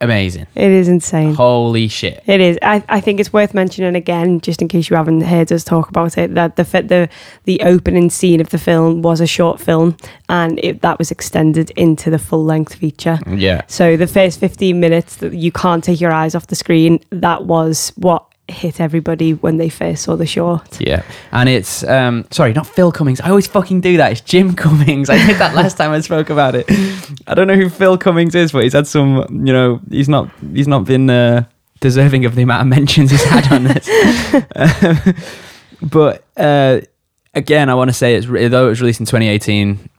Amazing. 0.00 0.46
It 0.54 0.70
is 0.70 0.86
insane. 0.86 1.34
Holy 1.34 1.88
shit. 1.88 2.22
It 2.26 2.40
is. 2.40 2.56
I, 2.62 2.84
I 2.88 3.00
think 3.00 3.18
it's 3.18 3.32
worth 3.32 3.52
mentioning 3.52 3.96
again, 3.96 4.40
just 4.40 4.62
in 4.62 4.68
case 4.68 4.88
you 4.88 4.96
haven't 4.96 5.22
heard 5.22 5.50
us 5.50 5.64
talk 5.64 5.88
about 5.88 6.16
it, 6.16 6.34
that 6.34 6.54
the 6.54 6.62
the 6.62 7.08
the 7.44 7.60
opening 7.62 8.08
scene 8.08 8.40
of 8.40 8.50
the 8.50 8.58
film 8.58 9.02
was 9.02 9.20
a 9.20 9.26
short 9.26 9.60
film, 9.60 9.96
and 10.28 10.60
it, 10.62 10.82
that 10.82 10.98
was 10.98 11.10
extended 11.10 11.70
into 11.72 12.10
the 12.10 12.18
full 12.18 12.44
length 12.44 12.76
feature. 12.76 13.18
Yeah. 13.26 13.62
So 13.66 13.96
the 13.96 14.06
first 14.06 14.38
fifteen 14.38 14.78
minutes 14.78 15.16
that 15.16 15.34
you 15.34 15.50
can't 15.50 15.82
take 15.82 16.00
your 16.00 16.12
eyes 16.12 16.36
off 16.36 16.46
the 16.46 16.56
screen, 16.56 17.00
that 17.10 17.46
was 17.46 17.92
what 17.96 18.27
hit 18.48 18.80
everybody 18.80 19.34
when 19.34 19.58
they 19.58 19.68
first 19.68 20.04
saw 20.04 20.16
the 20.16 20.26
short. 20.26 20.80
Yeah, 20.80 21.02
and 21.32 21.48
it's 21.48 21.84
um 21.84 22.26
sorry, 22.30 22.52
not 22.52 22.66
Phil 22.66 22.90
Cummings. 22.90 23.20
I 23.20 23.28
always 23.28 23.46
fucking 23.46 23.80
do 23.80 23.96
that. 23.98 24.12
It's 24.12 24.20
Jim 24.20 24.54
Cummings. 24.62 25.10
I 25.10 25.24
did 25.26 25.36
that 25.36 25.54
last 25.54 25.76
time 25.76 25.90
I 25.90 26.00
spoke 26.00 26.30
about 26.30 26.54
it. 26.54 26.66
I 27.26 27.34
don't 27.34 27.46
know 27.46 27.56
who 27.56 27.68
Phil 27.68 27.98
Cummings 27.98 28.34
is, 28.34 28.52
but 28.52 28.64
he's 28.64 28.72
had 28.72 28.86
some. 28.86 29.46
You 29.46 29.52
know, 29.52 29.80
he's 29.90 30.08
not 30.08 30.30
he's 30.52 30.68
not 30.68 30.84
been 30.84 31.10
uh, 31.10 31.44
deserving 31.80 32.24
of 32.24 32.34
the 32.34 32.42
amount 32.42 32.62
of 32.62 32.68
mentions 32.68 33.10
he's 33.10 33.24
had 33.24 33.52
on 33.52 33.64
this. 33.64 33.88
but 35.82 36.24
uh, 36.36 36.80
again, 37.34 37.68
I 37.68 37.74
want 37.74 37.90
to 37.90 37.94
say 37.94 38.14
it's 38.14 38.26
though 38.26 38.66
it 38.66 38.70
was 38.70 38.80
released 38.80 39.00
in 39.00 39.06
2018. 39.06 39.90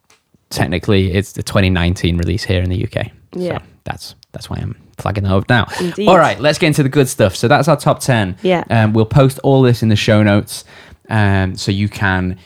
Technically, 0.49 1.13
it's 1.13 1.33
the 1.33 1.43
2019 1.43 2.17
release 2.17 2.43
here 2.43 2.63
in 2.63 2.71
the 2.71 2.83
UK. 2.83 3.11
Yeah. 3.33 3.59
so 3.59 3.63
that's 3.83 4.15
that's 4.31 4.49
why 4.49 4.57
I'm 4.57 4.75
flagging 5.01 5.23
that 5.23 5.33
up 5.33 5.49
now. 5.49 5.67
Indeed. 5.79 6.07
All 6.07 6.17
right, 6.17 6.39
let's 6.39 6.57
get 6.57 6.67
into 6.67 6.83
the 6.83 6.89
good 6.89 7.09
stuff. 7.09 7.35
So 7.35 7.47
that's 7.47 7.67
our 7.67 7.77
top 7.77 7.99
10. 7.99 8.37
Yeah. 8.41 8.63
Um, 8.69 8.93
we'll 8.93 9.05
post 9.05 9.39
all 9.39 9.61
this 9.61 9.83
in 9.83 9.89
the 9.89 9.95
show 9.95 10.23
notes 10.23 10.65
um, 11.09 11.55
so 11.55 11.71
you 11.71 11.89
can 11.89 12.37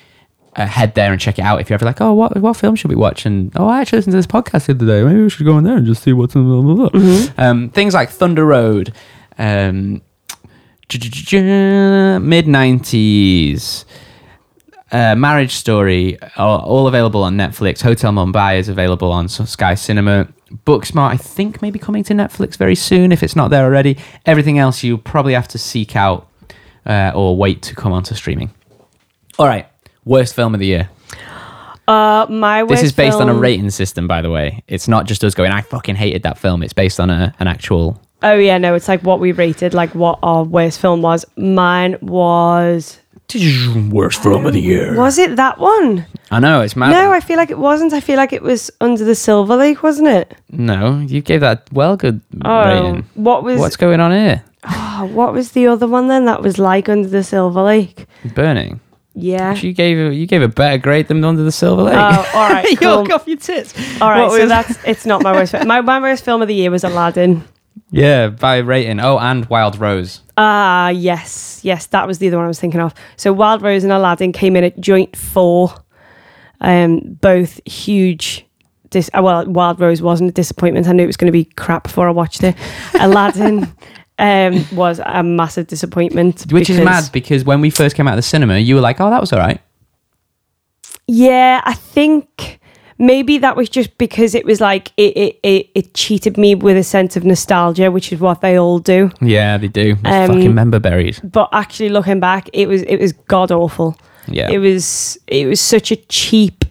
uh, 0.56 0.66
head 0.66 0.96
there 0.96 1.12
and 1.12 1.20
check 1.20 1.40
it 1.40 1.42
out. 1.42 1.60
If 1.62 1.70
you're 1.70 1.76
ever 1.76 1.86
like, 1.86 2.02
oh, 2.02 2.14
what, 2.14 2.38
what 2.38 2.56
film 2.58 2.76
should 2.76 2.90
we 2.90 2.96
watch? 2.96 3.26
And, 3.26 3.52
oh, 3.56 3.68
I 3.68 3.82
actually 3.82 3.98
listened 4.00 4.12
to 4.14 4.18
this 4.18 4.28
podcast 4.28 4.68
the 4.68 4.74
other 4.74 4.86
day. 4.86 5.04
Maybe 5.04 5.22
we 5.22 5.30
should 5.30 5.46
go 5.46 5.58
in 5.58 5.64
there 5.64 5.78
and 5.78 5.86
just 5.86 6.04
see 6.04 6.14
what's 6.14 6.36
in 6.36 6.44
blah, 6.44 6.62
blah, 6.62 6.90
blah. 6.90 7.00
Mm-hmm. 7.00 7.42
Um, 7.42 7.70
things 7.70 7.94
like 7.94 8.10
Thunder 8.10 8.46
Road, 8.46 8.94
um, 9.38 10.02
mid 10.90 12.46
90s. 12.46 13.86
Uh, 14.92 15.16
Marriage 15.16 15.54
Story, 15.54 16.20
all, 16.38 16.60
all 16.60 16.88
available 16.88 17.24
on 17.24 17.36
Netflix. 17.36 17.82
Hotel 17.82 18.12
Mumbai 18.12 18.60
is 18.60 18.70
available 18.70 19.12
on 19.12 19.28
Sky 19.28 19.74
Cinema. 19.74 20.28
Booksmart, 20.66 21.12
I 21.12 21.18
think, 21.18 21.62
may 21.62 21.72
be 21.72 21.80
coming 21.80 22.04
to 22.06 22.14
Netflix 22.14 22.58
very 22.58 22.76
soon 22.76 23.12
if 23.12 23.24
it's 23.24 23.36
not 23.36 23.50
there 23.50 23.64
already. 23.64 23.98
Everything 24.26 24.60
else 24.60 24.84
you 24.84 24.98
probably 24.98 25.34
have 25.34 25.48
to 25.50 25.58
seek 25.58 25.96
out 25.96 26.30
uh, 26.86 27.12
or 27.16 27.36
wait 27.36 27.62
to 27.64 27.76
come 27.76 27.92
onto 27.92 28.16
streaming. 28.16 28.52
All 29.40 29.48
right, 29.48 29.68
worst 30.06 30.36
film 30.36 30.54
of 30.54 30.60
the 30.60 30.68
year. 30.68 30.90
Uh, 31.88 32.26
my 32.30 32.64
This 32.64 32.84
is 32.84 32.94
based 32.94 33.18
on 33.18 33.30
a 33.30 33.34
rating 33.34 33.70
system, 33.70 34.08
by 34.08 34.22
the 34.22 34.30
way. 34.30 34.64
It's 34.68 34.88
not 34.88 35.06
just 35.06 35.24
us 35.24 35.34
going, 35.34 35.52
I 35.52 35.62
fucking 35.62 35.96
hated 35.96 36.24
that 36.24 36.38
film. 36.38 36.64
It's 36.64 36.74
based 36.74 37.00
on 37.00 37.10
a, 37.10 37.34
an 37.40 37.48
actual. 37.48 38.02
Oh 38.22 38.36
yeah, 38.36 38.58
no, 38.58 38.74
it's 38.74 38.88
like 38.88 39.02
what 39.02 39.20
we 39.20 39.34
rated, 39.34 39.74
like 39.74 39.94
what 39.94 40.20
our 40.24 40.44
worst 40.44 40.80
film 40.80 41.02
was. 41.02 41.26
Mine 41.36 41.98
was. 42.02 43.00
Worst 43.90 44.22
film 44.22 44.46
of 44.46 44.54
the 44.54 44.62
year. 44.62 44.96
Was 44.96 45.18
it 45.18 45.36
that 45.38 45.58
one? 45.58 46.06
I 46.30 46.40
know, 46.40 46.62
it's 46.62 46.76
mad. 46.76 46.92
No, 46.92 47.12
I 47.12 47.20
feel 47.20 47.38
like 47.38 47.50
it 47.50 47.58
wasn't. 47.58 47.92
I 47.94 48.00
feel 48.00 48.18
like 48.18 48.32
it 48.34 48.44
was 48.44 48.70
Under 48.80 49.04
the 49.04 49.16
Silver 49.16 49.56
Lake, 49.56 49.82
wasn't 49.82 50.08
it? 50.10 50.36
no, 50.52 51.00
you 51.00 51.22
gave 51.22 51.42
that 51.42 51.68
well 51.74 51.98
good 51.98 52.22
Oh, 52.46 52.64
rating. 52.66 53.06
what 53.16 53.44
was 53.44 53.60
What's 53.60 53.76
going 53.78 54.00
on 54.00 54.12
here? 54.12 54.44
oh, 54.66 55.10
what 55.14 55.34
was 55.34 55.52
the 55.54 55.68
other 55.68 55.88
one 55.88 56.08
then? 56.10 56.26
That 56.26 56.42
was 56.44 56.58
like 56.60 56.90
Under 56.90 57.08
the 57.10 57.24
Silver 57.24 57.62
Lake. 57.64 58.06
Burning. 58.36 58.80
Yeah. 59.16 59.56
You 59.56 59.74
gave 59.74 59.98
a, 60.12 60.14
you 60.14 60.26
gave 60.28 60.42
a 60.42 60.48
better 60.48 60.78
grade 60.78 61.08
than 61.08 61.24
Under 61.24 61.44
the 61.44 61.52
Silver 61.52 61.84
Lake. 61.84 61.96
Oh, 61.98 62.32
all 62.36 62.50
right, 62.50 62.66
cool. 62.80 63.04
You're 63.08 63.14
off 63.16 63.28
your 63.28 63.38
tits. 63.38 63.74
All 64.02 64.10
right, 64.10 64.24
What 64.24 64.32
so 64.34 64.40
was- 64.42 64.50
that's 64.50 64.78
it's 64.86 65.06
not 65.06 65.22
my 65.24 65.32
worst. 65.34 65.52
film. 65.54 65.68
My 65.68 65.82
my 65.82 66.00
worst 66.00 66.24
film 66.24 66.42
of 66.42 66.48
the 66.48 66.56
year 66.56 66.70
was 66.72 66.84
Aladdin. 66.84 67.44
Yeah 67.94 68.28
by 68.28 68.58
rating. 68.58 69.00
Oh, 69.00 69.18
and 69.18 69.46
Wild 69.46 69.80
Rose. 69.80 70.22
Ah, 70.36 70.90
yes, 70.90 71.62
yes, 71.64 71.86
that 71.88 72.08
was 72.08 72.18
the 72.18 72.28
other 72.28 72.38
one 72.38 72.46
I 72.46 72.48
was 72.50 72.60
thinking 72.60 72.82
of. 72.82 72.94
So 73.16 73.32
Wild 73.32 73.62
Rose 73.62 73.84
and 73.84 73.94
Aladdin 73.94 74.32
came 74.32 74.56
in 74.56 74.64
at 74.64 74.80
joint 74.80 75.16
four, 75.16 75.74
um, 76.62 77.00
both 77.22 77.62
huge. 77.66 78.46
Dis- 78.90 79.10
uh, 79.14 79.22
well, 79.24 79.46
Wild 79.46 79.80
Rose 79.80 80.02
wasn't 80.02 80.30
a 80.30 80.34
disappointment. 80.34 80.88
I 80.88 80.92
knew 80.92 81.04
it 81.04 81.08
was 81.08 81.18
going 81.18 81.32
to 81.32 81.32
be 81.32 81.46
crap 81.46 81.84
before 81.84 82.08
I 82.08 82.12
watched 82.12 82.44
it. 82.44 82.56
Aladdin 83.00 83.68
um, 84.20 84.66
was 84.74 85.00
a 85.04 85.24
massive 85.24 85.68
disappointment, 85.68 86.52
Which 86.52 86.70
is 86.70 86.80
mad 86.80 87.10
because 87.12 87.44
when 87.44 87.62
we 87.62 87.70
first 87.70 87.96
came 87.96 88.08
out 88.08 88.14
of 88.14 88.18
the 88.18 88.24
cinema, 88.24 88.58
you 88.58 88.76
were 88.76 88.82
like, 88.82 89.00
"Oh, 89.00 89.10
that 89.10 89.22
was 89.22 89.32
all 89.34 89.40
right." 89.40 89.62
Yeah, 91.08 91.62
I 91.64 91.74
think 91.74 92.60
maybe 92.98 93.38
that 93.40 93.56
was 93.56 93.70
just 93.70 93.98
because 93.98 94.36
it 94.36 94.46
was 94.46 94.62
like 94.62 94.92
it 94.98 95.16
it, 95.18 95.40
it, 95.44 95.70
it 95.76 95.94
cheated 95.94 96.38
me 96.38 96.56
with 96.56 96.78
a 96.78 96.84
sense 96.84 97.16
of 97.16 97.24
nostalgia, 97.24 97.92
which 97.92 98.12
is 98.12 98.20
what 98.20 98.42
they 98.42 98.58
all 98.58 98.80
do. 98.80 99.12
Yeah, 99.22 99.58
they 99.58 99.68
do. 99.68 99.96
Um, 100.06 100.28
fucking 100.28 100.54
member 100.56 100.80
berries. 100.80 101.20
But 101.22 101.50
actually, 101.52 101.90
looking 101.90 102.20
back, 102.20 102.50
it 102.54 102.68
was 102.68 102.82
it 102.84 102.98
was 102.98 103.14
god 103.14 103.52
awful. 103.52 103.98
Yeah. 104.28 104.50
It 104.50 104.60
was 104.60 105.18
it 105.28 105.48
was 105.48 105.60
such 105.60 105.92
a 105.92 105.96
cheap, 105.96 106.63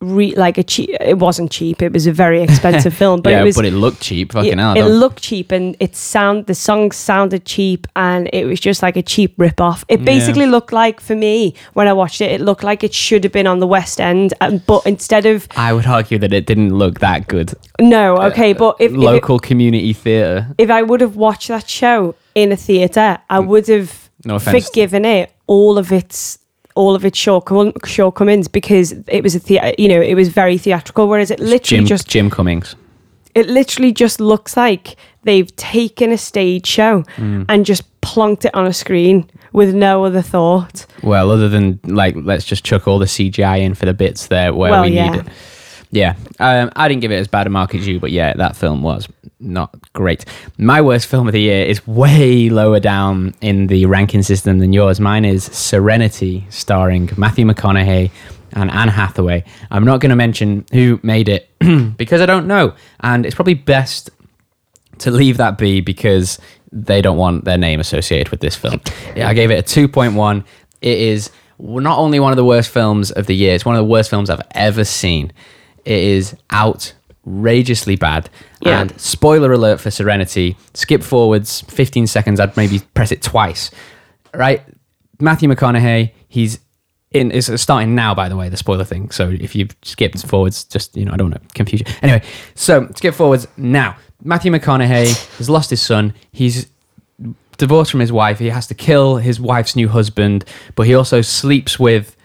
re, 0.00 0.34
like 0.36 0.58
a 0.58 0.62
cheap. 0.62 0.90
It 1.00 1.18
wasn't 1.18 1.50
cheap. 1.50 1.80
It 1.82 1.92
was 1.92 2.06
a 2.06 2.12
very 2.12 2.42
expensive 2.46 2.92
film, 2.94 3.22
but 3.22 3.30
yeah, 3.30 3.40
it 3.40 3.44
was. 3.44 3.56
but 3.56 3.64
it 3.64 3.72
looked 3.72 4.00
cheap. 4.02 4.32
Fucking 4.32 4.52
it, 4.52 4.58
hell. 4.58 4.76
It 4.76 4.84
looked 4.84 5.22
cheap 5.22 5.50
and 5.52 5.76
it 5.80 5.96
sound 5.96 6.46
the 6.46 6.54
songs 6.54 6.96
sounded 6.96 7.44
cheap 7.44 7.86
and 7.96 8.28
it 8.32 8.44
was 8.44 8.60
just 8.60 8.82
like 8.82 8.96
a 8.96 9.02
cheap 9.02 9.34
rip 9.38 9.60
off. 9.60 9.84
It 9.88 10.00
Yeah. 10.00 10.04
basically 10.04 10.46
looked 10.46 10.72
like 10.72 11.00
for 11.00 11.16
me 11.16 11.54
when 11.72 11.88
I 11.88 11.92
watched 11.92 12.20
it, 12.20 12.30
it 12.32 12.40
looked 12.40 12.64
like 12.64 12.84
it 12.84 12.92
should 12.94 13.24
have 13.24 13.32
been 13.32 13.46
on 13.46 13.60
the 13.60 13.66
West 13.66 14.00
End, 14.00 14.34
um, 14.40 14.60
but 14.66 14.84
instead 14.86 15.26
of 15.26 15.48
I 15.56 15.72
would 15.72 15.86
argue 15.86 16.18
that 16.18 16.32
it 16.32 16.46
didn't 16.46 16.74
look 16.76 17.00
that 17.00 17.26
good. 17.28 17.54
no, 17.80 18.16
okay, 18.18 18.52
but 18.52 18.76
if 18.80 18.90
if, 18.90 18.96
it, 18.96 18.98
Local 19.00 19.38
community 19.38 19.92
theatre. 19.92 20.48
if 20.58 20.70
I 20.70 20.82
would 20.82 21.00
have 21.00 21.16
watched 21.16 21.48
that 21.48 21.68
show 21.68 22.14
in 22.34 22.52
a 22.52 22.56
theatre, 22.56 23.18
I 23.30 23.38
would 23.40 23.68
have 23.68 24.04
Mm. 24.22 24.26
No 24.26 24.34
offense. 24.36 24.68
forgiven 24.68 25.04
it 25.04 25.32
all 25.46 25.76
of 25.76 25.92
its 25.92 26.38
all 26.74 26.94
of 26.94 27.04
its 27.04 27.18
shortcom- 27.18 27.84
shortcomings 27.86 28.48
because 28.48 28.92
it 29.08 29.22
was 29.22 29.34
a 29.36 29.38
the- 29.40 29.74
you 29.78 29.88
know 29.88 30.00
it 30.00 30.14
was 30.14 30.28
very 30.28 30.58
theatrical 30.58 31.08
whereas 31.08 31.30
it 31.30 31.38
literally 31.40 31.78
Jim 31.80 31.86
just 31.86 32.08
Jim 32.08 32.30
Cummings. 32.30 32.74
it 33.34 33.46
literally 33.48 33.92
just 33.92 34.20
looks 34.20 34.56
like 34.56 34.96
they've 35.22 35.54
taken 35.56 36.10
a 36.12 36.18
stage 36.18 36.66
show 36.66 37.02
Mm. 37.16 37.44
and 37.48 37.64
just 37.64 37.82
plonked 38.00 38.44
it 38.44 38.54
on 38.54 38.66
a 38.66 38.72
screen 38.72 39.28
with 39.52 39.72
no 39.74 40.04
other 40.04 40.20
thought 40.20 40.84
Well, 41.02 41.30
other 41.30 41.48
than 41.48 41.78
like, 41.84 42.14
let's 42.18 42.44
just 42.44 42.64
chuck 42.64 42.86
all 42.88 42.98
the 42.98 43.06
CGI 43.06 43.58
in 43.62 43.74
for 43.74 43.86
the 43.86 43.94
bits 43.94 44.26
there 44.26 44.52
where 44.52 44.70
Well, 44.72 44.82
we 44.84 44.90
yeah. 44.90 45.10
need 45.10 45.20
it. 45.20 45.26
Yeah, 45.94 46.16
um, 46.40 46.72
I 46.74 46.88
didn't 46.88 47.02
give 47.02 47.12
it 47.12 47.18
as 47.18 47.28
bad 47.28 47.46
a 47.46 47.50
mark 47.50 47.72
as 47.72 47.86
you, 47.86 48.00
but 48.00 48.10
yeah, 48.10 48.34
that 48.34 48.56
film 48.56 48.82
was 48.82 49.06
not 49.38 49.72
great. 49.92 50.24
My 50.58 50.80
worst 50.80 51.06
film 51.06 51.28
of 51.28 51.32
the 51.32 51.40
year 51.40 51.64
is 51.64 51.86
way 51.86 52.50
lower 52.50 52.80
down 52.80 53.32
in 53.40 53.68
the 53.68 53.86
ranking 53.86 54.22
system 54.22 54.58
than 54.58 54.72
yours. 54.72 54.98
Mine 54.98 55.24
is 55.24 55.44
Serenity, 55.44 56.46
starring 56.50 57.10
Matthew 57.16 57.46
McConaughey 57.46 58.10
and 58.54 58.72
Anne 58.72 58.88
Hathaway. 58.88 59.44
I'm 59.70 59.84
not 59.84 60.00
going 60.00 60.10
to 60.10 60.16
mention 60.16 60.66
who 60.72 60.98
made 61.04 61.28
it 61.28 61.48
because 61.96 62.20
I 62.20 62.26
don't 62.26 62.48
know, 62.48 62.74
and 62.98 63.24
it's 63.24 63.36
probably 63.36 63.54
best 63.54 64.10
to 64.98 65.12
leave 65.12 65.36
that 65.36 65.58
be 65.58 65.80
because 65.80 66.40
they 66.72 67.02
don't 67.02 67.16
want 67.16 67.44
their 67.44 67.58
name 67.58 67.78
associated 67.78 68.30
with 68.30 68.40
this 68.40 68.56
film. 68.56 68.80
Yeah, 69.14 69.28
I 69.28 69.34
gave 69.34 69.52
it 69.52 69.60
a 69.60 69.80
2.1. 69.88 70.44
It 70.80 70.98
is 70.98 71.30
not 71.60 71.98
only 71.98 72.18
one 72.18 72.32
of 72.32 72.36
the 72.36 72.44
worst 72.44 72.70
films 72.70 73.12
of 73.12 73.26
the 73.26 73.36
year, 73.36 73.54
it's 73.54 73.64
one 73.64 73.76
of 73.76 73.80
the 73.80 73.88
worst 73.88 74.10
films 74.10 74.28
I've 74.28 74.42
ever 74.50 74.84
seen. 74.84 75.32
It 75.84 76.02
is 76.02 76.36
outrageously 76.52 77.96
bad. 77.96 78.30
Yeah. 78.60 78.80
And 78.80 79.00
spoiler 79.00 79.52
alert 79.52 79.80
for 79.80 79.90
Serenity, 79.90 80.56
skip 80.74 81.02
forwards 81.02 81.62
15 81.62 82.06
seconds, 82.06 82.40
I'd 82.40 82.56
maybe 82.56 82.80
press 82.94 83.12
it 83.12 83.22
twice. 83.22 83.70
Right? 84.32 84.62
Matthew 85.20 85.48
McConaughey, 85.48 86.12
he's 86.28 86.58
in 87.14 87.30
is 87.30 87.50
starting 87.60 87.94
now 87.94 88.12
by 88.14 88.28
the 88.28 88.36
way 88.36 88.48
the 88.48 88.56
spoiler 88.56 88.84
thing 88.84 89.10
so 89.10 89.30
if 89.30 89.54
you've 89.54 89.74
skipped 89.82 90.26
forwards 90.26 90.64
just 90.64 90.94
you 90.96 91.04
know 91.04 91.12
i 91.12 91.16
don't 91.16 91.30
want 91.30 91.48
to 91.48 91.54
confuse 91.54 91.80
you 91.80 91.86
anyway 92.02 92.20
so 92.56 92.88
skip 92.96 93.14
forwards 93.14 93.46
now 93.56 93.96
matthew 94.22 94.50
mcconaughey 94.50 95.06
has 95.38 95.48
lost 95.48 95.70
his 95.70 95.80
son 95.80 96.12
he's 96.32 96.68
divorced 97.56 97.92
from 97.92 98.00
his 98.00 98.10
wife 98.10 98.40
he 98.40 98.50
has 98.50 98.66
to 98.66 98.74
kill 98.74 99.16
his 99.16 99.40
wife's 99.40 99.76
new 99.76 99.88
husband 99.88 100.44
but 100.74 100.86
he 100.86 100.94
also 100.94 101.20
sleeps 101.20 101.78
with 101.78 102.16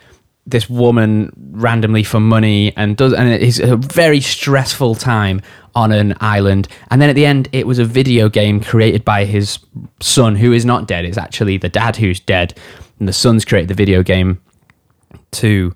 this 0.50 0.70
woman 0.70 1.32
randomly 1.52 2.04
for 2.04 2.20
money 2.20 2.74
and 2.76 2.98
does 2.98 3.14
and 3.14 3.30
it's 3.30 3.60
a 3.60 3.76
very 3.76 4.22
stressful 4.22 4.96
time 4.96 5.42
on 5.76 5.92
an 5.92 6.16
island. 6.20 6.68
And 6.90 7.02
then 7.02 7.10
at 7.10 7.16
the 7.16 7.26
end 7.26 7.50
it 7.52 7.68
was 7.68 7.80
a 7.80 7.86
video 7.86 8.30
game 8.30 8.62
created 8.62 9.06
by 9.06 9.26
his 9.26 9.60
son 10.02 10.36
who 10.36 10.54
is 10.54 10.66
not 10.66 10.88
dead. 10.88 11.06
It's 11.06 11.18
actually 11.18 11.58
the 11.58 11.70
dad 11.70 11.96
who's 11.96 12.20
dead. 12.20 12.58
And 13.00 13.08
the 13.08 13.14
son's 13.14 13.46
created 13.46 13.70
the 13.70 13.76
video 13.76 14.04
game 14.04 14.42
to 15.32 15.76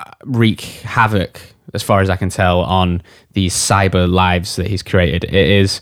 uh, 0.00 0.10
wreak 0.24 0.60
havoc 0.60 1.40
as 1.72 1.82
far 1.82 2.00
as 2.00 2.08
I 2.08 2.16
can 2.16 2.28
tell 2.28 2.60
on 2.60 3.02
these 3.32 3.54
cyber 3.54 4.10
lives 4.10 4.56
that 4.56 4.68
he's 4.68 4.82
created. 4.82 5.24
It 5.24 5.34
is 5.34 5.80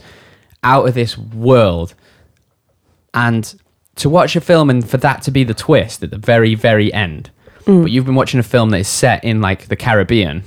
out 0.63 0.89
of 0.89 0.95
this 0.95 1.19
world. 1.19 1.95
And 3.15 3.55
to 4.03 4.09
watch 4.09 4.37
a 4.37 4.41
film 4.41 4.71
and 4.71 4.89
for 4.89 4.99
that 4.99 5.23
to 5.23 5.31
be 5.31 5.43
the 5.45 5.55
twist 5.55 6.03
at 6.03 6.11
the 6.11 6.19
very 6.19 6.55
very 6.55 6.93
end. 6.93 7.31
Mm. 7.65 7.83
But 7.83 7.91
you've 7.93 8.05
been 8.07 8.15
watching 8.17 8.41
a 8.41 8.43
film 8.45 8.71
that 8.71 8.79
is 8.81 8.89
set 8.89 9.25
in 9.25 9.41
like 9.41 9.69
the 9.69 9.77
caribbean. 9.77 10.43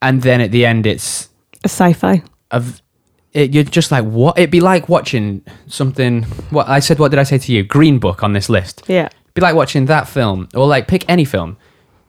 And 0.00 0.22
then 0.22 0.40
at 0.40 0.50
the 0.50 0.64
end 0.64 0.86
it's 0.86 1.28
A 1.64 1.68
sci-fi. 1.68 2.22
of 2.50 2.80
it, 3.32 3.52
you're 3.54 3.64
just 3.64 3.90
like 3.90 4.04
what? 4.04 4.38
It'd 4.38 4.50
be 4.50 4.60
like 4.60 4.88
watching 4.88 5.42
something 5.66 6.22
what 6.50 6.66
i 6.68 6.80
said 6.80 6.98
what 6.98 7.10
did 7.10 7.18
i 7.18 7.24
say 7.24 7.38
to 7.38 7.52
you? 7.52 7.62
Green 7.62 7.98
book 7.98 8.22
on 8.22 8.32
this 8.32 8.48
list. 8.48 8.82
Yeah. 8.88 9.08
be 9.34 9.40
like 9.42 9.54
watching 9.54 9.86
that 9.86 10.08
film 10.08 10.48
or 10.54 10.66
like 10.66 10.88
pick 10.88 11.04
any 11.08 11.24
film. 11.24 11.56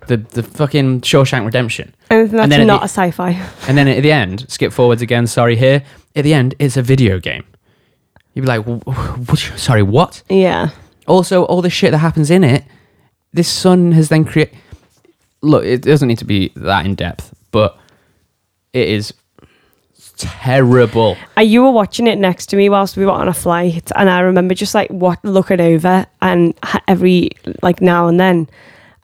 The 0.07 0.17
the 0.17 0.43
fucking 0.43 1.01
shawshank 1.01 1.45
redemption. 1.45 1.93
Anything 2.09 2.37
that's 2.37 2.43
And 2.43 2.51
then 2.51 2.67
not 2.67 2.79
the- 2.81 2.85
a 2.85 2.89
sci-fi. 2.89 3.31
and 3.67 3.77
then 3.77 3.87
at 3.87 4.01
the 4.03 4.11
end 4.11 4.45
skip 4.49 4.71
forwards 4.71 5.01
again 5.01 5.27
sorry 5.27 5.55
here. 5.55 5.83
At 6.15 6.23
the 6.23 6.33
end 6.33 6.55
it's 6.59 6.77
a 6.77 6.81
video 6.81 7.19
game 7.19 7.43
you'd 8.39 8.45
be 8.45 8.47
like 8.57 8.65
"Wh- 8.87 9.31
wh- 9.33 9.57
sorry 9.57 9.83
what 9.83 10.23
Yeah. 10.29 10.69
also 11.07 11.43
all 11.43 11.61
the 11.61 11.69
shit 11.69 11.91
that 11.91 11.97
happens 11.99 12.31
in 12.31 12.43
it 12.43 12.63
this 13.33 13.47
son 13.47 13.91
has 13.91 14.09
then 14.09 14.23
created 14.25 14.55
look 15.41 15.63
it 15.65 15.81
doesn't 15.83 16.07
need 16.07 16.17
to 16.19 16.25
be 16.25 16.51
that 16.55 16.85
in 16.85 16.95
depth 16.95 17.33
but 17.51 17.77
it 18.73 18.87
is 18.87 19.13
terrible 20.17 21.15
Uh, 21.37 21.41
you 21.41 21.61
were 21.63 21.71
watching 21.71 22.07
it 22.07 22.17
next 22.17 22.47
to 22.47 22.57
me 22.57 22.69
whilst 22.69 22.97
we 22.97 23.05
were 23.05 23.11
on 23.11 23.27
a 23.27 23.33
flight, 23.33 23.89
and 23.95 24.09
I 24.09 24.19
remember 24.19 24.53
just 24.53 24.75
like 24.75 24.89
what 24.89 25.17
looking 25.23 25.61
over 25.61 26.05
and 26.21 26.53
ha- 26.63 26.81
every 26.87 27.31
like 27.61 27.81
now 27.81 28.07
and 28.07 28.19
then, 28.19 28.49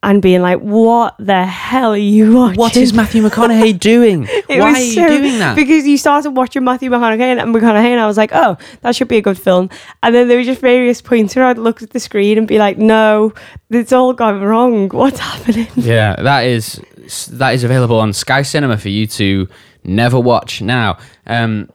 and 0.05 0.21
being 0.21 0.41
like, 0.41 0.59
"What 0.59 1.15
the 1.19 1.43
hell 1.45 1.91
are 1.91 1.97
you 1.97 2.33
watching?" 2.35 2.59
what 2.63 2.77
is 2.77 2.93
matthew 2.93 3.21
mcconaughey 3.23 3.77
doing 3.91 4.27
why 4.47 4.71
are 4.73 4.79
you 4.79 5.07
doing 5.07 5.39
that 5.39 5.55
Because 5.55 5.85
you 5.85 5.97
started 5.97 6.31
watching 6.31 6.63
Matthew 6.63 6.89
McConaughey 6.89 7.41
and 7.41 7.53
McConaughey, 7.53 7.91
and 7.91 7.99
I 7.99 8.07
was 8.07 8.17
like, 8.17 8.31
"Oh, 8.33 8.57
that 8.81 8.95
should 8.95 9.07
be 9.07 9.17
a 9.17 9.21
good 9.21 9.37
film." 9.37 9.69
And 10.03 10.13
then 10.13 10.27
there 10.27 10.37
were 10.37 10.43
just 10.43 10.61
various 10.61 11.01
points 11.01 11.35
where 11.35 11.45
I'd 11.45 11.57
look 11.57 11.81
at 11.81 11.89
the 11.89 11.99
screen 11.99 12.37
and 12.37 12.47
be 12.47 12.57
like, 12.59 12.77
"No, 12.77 13.33
it's 13.69 13.91
all 13.91 14.13
gone 14.13 14.41
wrong. 14.41 14.89
What's 14.89 15.19
happening?" 15.19 15.67
Yeah, 15.75 16.15
that 16.21 16.45
is 16.45 16.81
that 17.31 17.53
is 17.55 17.63
available 17.63 17.99
on 17.99 18.13
Sky 18.13 18.43
Cinema 18.43 18.77
for 18.77 18.89
you 18.89 19.07
to 19.07 19.47
never 19.83 20.19
watch 20.19 20.61
now. 20.61 20.97
Um, 21.27 21.69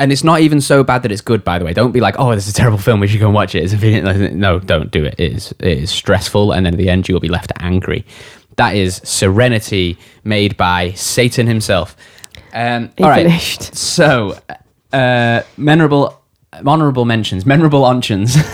and 0.00 0.10
it's 0.10 0.24
not 0.24 0.40
even 0.40 0.62
so 0.62 0.82
bad 0.82 1.02
that 1.02 1.12
it's 1.12 1.20
good. 1.20 1.44
By 1.44 1.58
the 1.58 1.64
way, 1.64 1.74
don't 1.74 1.92
be 1.92 2.00
like, 2.00 2.16
"Oh, 2.18 2.34
this 2.34 2.48
is 2.48 2.54
a 2.54 2.56
terrible 2.56 2.78
film. 2.78 3.00
We 3.00 3.06
should 3.06 3.20
go 3.20 3.26
and 3.26 3.34
watch 3.34 3.54
it." 3.54 3.62
It's 3.62 3.74
a, 3.74 4.30
no, 4.30 4.58
don't 4.58 4.90
do 4.90 5.04
it. 5.04 5.14
It 5.18 5.32
is 5.32 5.52
it 5.60 5.78
is 5.78 5.90
stressful, 5.90 6.52
and 6.52 6.64
then 6.64 6.74
at 6.74 6.78
the 6.78 6.88
end 6.88 7.06
you 7.08 7.14
will 7.14 7.20
be 7.20 7.28
left 7.28 7.52
angry. 7.60 8.04
That 8.56 8.74
is 8.74 9.00
Serenity, 9.04 9.98
made 10.24 10.56
by 10.56 10.92
Satan 10.92 11.46
himself. 11.46 11.96
Um, 12.52 12.90
all 12.98 13.10
right, 13.10 13.26
finished. 13.26 13.76
so 13.76 14.38
uh, 14.92 15.42
memorable, 15.58 16.18
honorable 16.66 17.04
mentions, 17.04 17.44
memorable 17.44 17.82
onchins. 17.82 18.36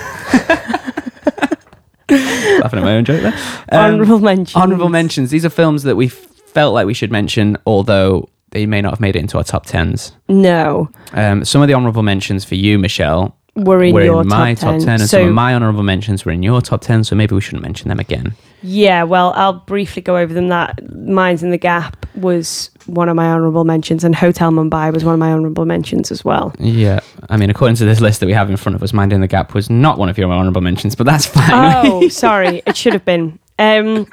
Laughing 2.08 2.78
at 2.78 2.84
my 2.84 2.96
own 2.96 3.04
joke 3.04 3.22
there. 3.22 3.32
Um, 3.72 3.94
Honorable 3.94 4.18
mention. 4.20 4.60
Honorable 4.60 4.88
mentions. 4.88 5.30
These 5.30 5.44
are 5.44 5.50
films 5.50 5.84
that 5.84 5.96
we 5.96 6.08
felt 6.08 6.74
like 6.74 6.86
we 6.86 6.94
should 6.94 7.12
mention, 7.12 7.56
although 7.66 8.28
they 8.56 8.64
may 8.64 8.80
not 8.80 8.92
have 8.92 9.00
made 9.00 9.16
it 9.16 9.18
into 9.18 9.36
our 9.36 9.44
top 9.44 9.66
tens. 9.66 10.12
No, 10.28 10.88
Um, 11.12 11.44
some 11.44 11.60
of 11.60 11.68
the 11.68 11.74
honorable 11.74 12.02
mentions 12.02 12.42
for 12.42 12.54
you, 12.54 12.78
Michelle, 12.78 13.36
we're 13.54 13.84
in 13.84 13.94
were 13.94 14.02
your 14.02 14.22
in 14.22 14.28
my 14.28 14.54
top 14.54 14.76
top 14.76 14.80
10. 14.80 14.88
and 14.88 15.00
so 15.02 15.18
some 15.18 15.28
of 15.28 15.34
my 15.34 15.52
honorable 15.54 15.82
mentions 15.82 16.24
were 16.24 16.32
in 16.32 16.42
your 16.42 16.60
top 16.62 16.80
ten. 16.80 17.04
So 17.04 17.14
maybe 17.16 17.34
we 17.34 17.40
shouldn't 17.42 17.62
mention 17.62 17.88
them 17.90 17.98
again. 18.00 18.34
Yeah, 18.62 19.02
well, 19.04 19.32
I'll 19.36 19.60
briefly 19.66 20.00
go 20.02 20.16
over 20.16 20.32
them. 20.32 20.48
That 20.48 20.80
Minding 20.94 21.50
the 21.50 21.58
Gap 21.58 22.06
was 22.16 22.70
one 22.86 23.08
of 23.10 23.16
my 23.16 23.26
honourable 23.30 23.64
mentions, 23.64 24.02
and 24.04 24.14
Hotel 24.14 24.50
Mumbai 24.50 24.92
was 24.92 25.04
one 25.04 25.12
of 25.14 25.20
my 25.20 25.32
honourable 25.32 25.66
mentions 25.66 26.10
as 26.10 26.24
well. 26.24 26.54
Yeah, 26.58 27.00
I 27.28 27.36
mean, 27.36 27.50
according 27.50 27.76
to 27.76 27.84
this 27.84 28.00
list 28.00 28.20
that 28.20 28.26
we 28.26 28.32
have 28.32 28.48
in 28.50 28.56
front 28.56 28.76
of 28.76 28.82
us, 28.82 28.92
Minding 28.94 29.20
the 29.20 29.26
Gap 29.28 29.52
was 29.54 29.68
not 29.70 29.98
one 29.98 30.08
of 30.08 30.16
your 30.18 30.30
honorable 30.32 30.62
mentions, 30.62 30.94
but 30.94 31.04
that's 31.06 31.26
fine. 31.26 31.50
Oh, 31.86 32.08
sorry, 32.26 32.62
it 32.66 32.74
should 32.76 32.94
have 32.94 33.04
been. 33.04 33.38
Um, 33.58 34.06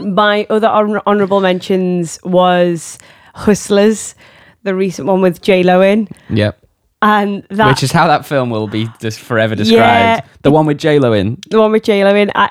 my 0.00 0.46
other 0.50 0.68
hon- 0.68 1.02
honourable 1.06 1.40
mentions 1.40 2.18
was 2.24 2.98
Hustlers, 3.34 4.14
the 4.62 4.74
recent 4.74 5.06
one 5.08 5.20
with 5.22 5.40
J 5.42 5.62
Lo 5.62 5.80
in, 5.80 6.08
yep. 6.28 6.58
and 7.02 7.44
that 7.50 7.68
Which 7.68 7.82
is 7.82 7.92
how 7.92 8.06
that 8.06 8.26
film 8.26 8.50
will 8.50 8.68
be 8.68 8.88
just 9.00 9.20
forever 9.20 9.54
described. 9.54 9.80
Yeah. 9.80 10.20
The 10.42 10.50
one 10.50 10.66
with 10.66 10.78
J 10.78 10.98
Lo 10.98 11.12
in. 11.12 11.38
the 11.48 11.60
one 11.60 11.72
with 11.72 11.82
J 11.82 12.04
Lo 12.04 12.14
in. 12.14 12.30
I, 12.34 12.50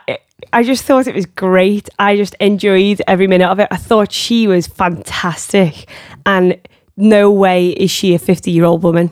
I 0.54 0.64
just 0.64 0.84
thought 0.86 1.08
it 1.08 1.16
was 1.16 1.26
great. 1.26 1.90
I 2.00 2.16
just 2.16 2.34
enjoyed 2.40 3.02
every 3.08 3.28
minute 3.28 3.48
of 3.50 3.60
it. 3.60 3.68
I 3.72 3.78
thought 3.78 4.12
she 4.12 4.48
was 4.48 4.68
fantastic, 4.68 5.90
and 6.26 6.58
no 6.98 7.32
way 7.32 7.70
is 7.70 7.92
she 7.92 8.14
a 8.16 8.20
fifty-year-old 8.20 8.84
woman. 8.84 9.12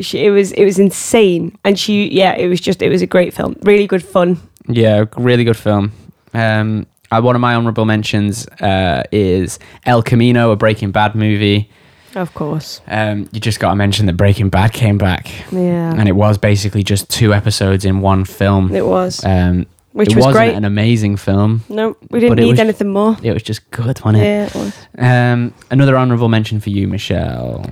She, 0.00 0.24
it 0.24 0.30
was 0.30 0.52
it 0.52 0.64
was 0.64 0.78
insane, 0.78 1.56
and 1.64 1.78
she 1.78 2.08
yeah, 2.08 2.34
it 2.34 2.48
was 2.48 2.60
just 2.60 2.82
it 2.82 2.88
was 2.88 3.02
a 3.02 3.06
great 3.06 3.34
film, 3.34 3.56
really 3.62 3.86
good 3.86 4.02
fun. 4.04 4.40
Yeah, 4.68 5.04
really 5.16 5.44
good 5.44 5.56
film. 5.56 5.92
Um, 6.34 6.86
uh, 7.10 7.20
one 7.20 7.34
of 7.34 7.40
my 7.40 7.54
honorable 7.54 7.84
mentions 7.84 8.46
uh, 8.60 9.02
is 9.12 9.58
El 9.86 10.02
Camino, 10.02 10.50
a 10.50 10.56
Breaking 10.56 10.90
Bad 10.90 11.14
movie. 11.14 11.70
Of 12.14 12.32
course, 12.34 12.80
Um, 12.88 13.28
you 13.32 13.40
just 13.40 13.60
got 13.60 13.70
to 13.70 13.76
mention 13.76 14.06
that 14.06 14.14
Breaking 14.16 14.48
Bad 14.48 14.72
came 14.72 14.96
back, 14.98 15.28
yeah, 15.52 15.92
and 15.94 16.08
it 16.08 16.12
was 16.16 16.38
basically 16.38 16.82
just 16.82 17.08
two 17.10 17.34
episodes 17.34 17.84
in 17.84 18.00
one 18.00 18.24
film. 18.24 18.74
it 18.74 18.86
was, 18.86 19.22
Um, 19.24 19.66
which 19.92 20.10
it 20.10 20.16
was 20.16 20.24
wasn't 20.26 20.44
great. 20.46 20.54
an 20.54 20.64
amazing 20.64 21.16
film. 21.18 21.62
no, 21.68 21.96
we 22.10 22.20
didn't 22.20 22.38
need 22.38 22.50
was- 22.52 22.60
anything 22.60 22.88
more. 22.92 23.16
It 23.22 23.32
was 23.34 23.42
just 23.42 23.70
good, 23.70 24.00
wasn't 24.04 24.16
it? 24.16 24.24
Yeah, 24.24 24.44
it 24.46 24.54
was. 24.54 24.72
Um, 24.98 25.52
another 25.70 25.96
honorable 25.96 26.28
mention 26.30 26.60
for 26.60 26.70
you, 26.70 26.88
Michelle. 26.88 27.64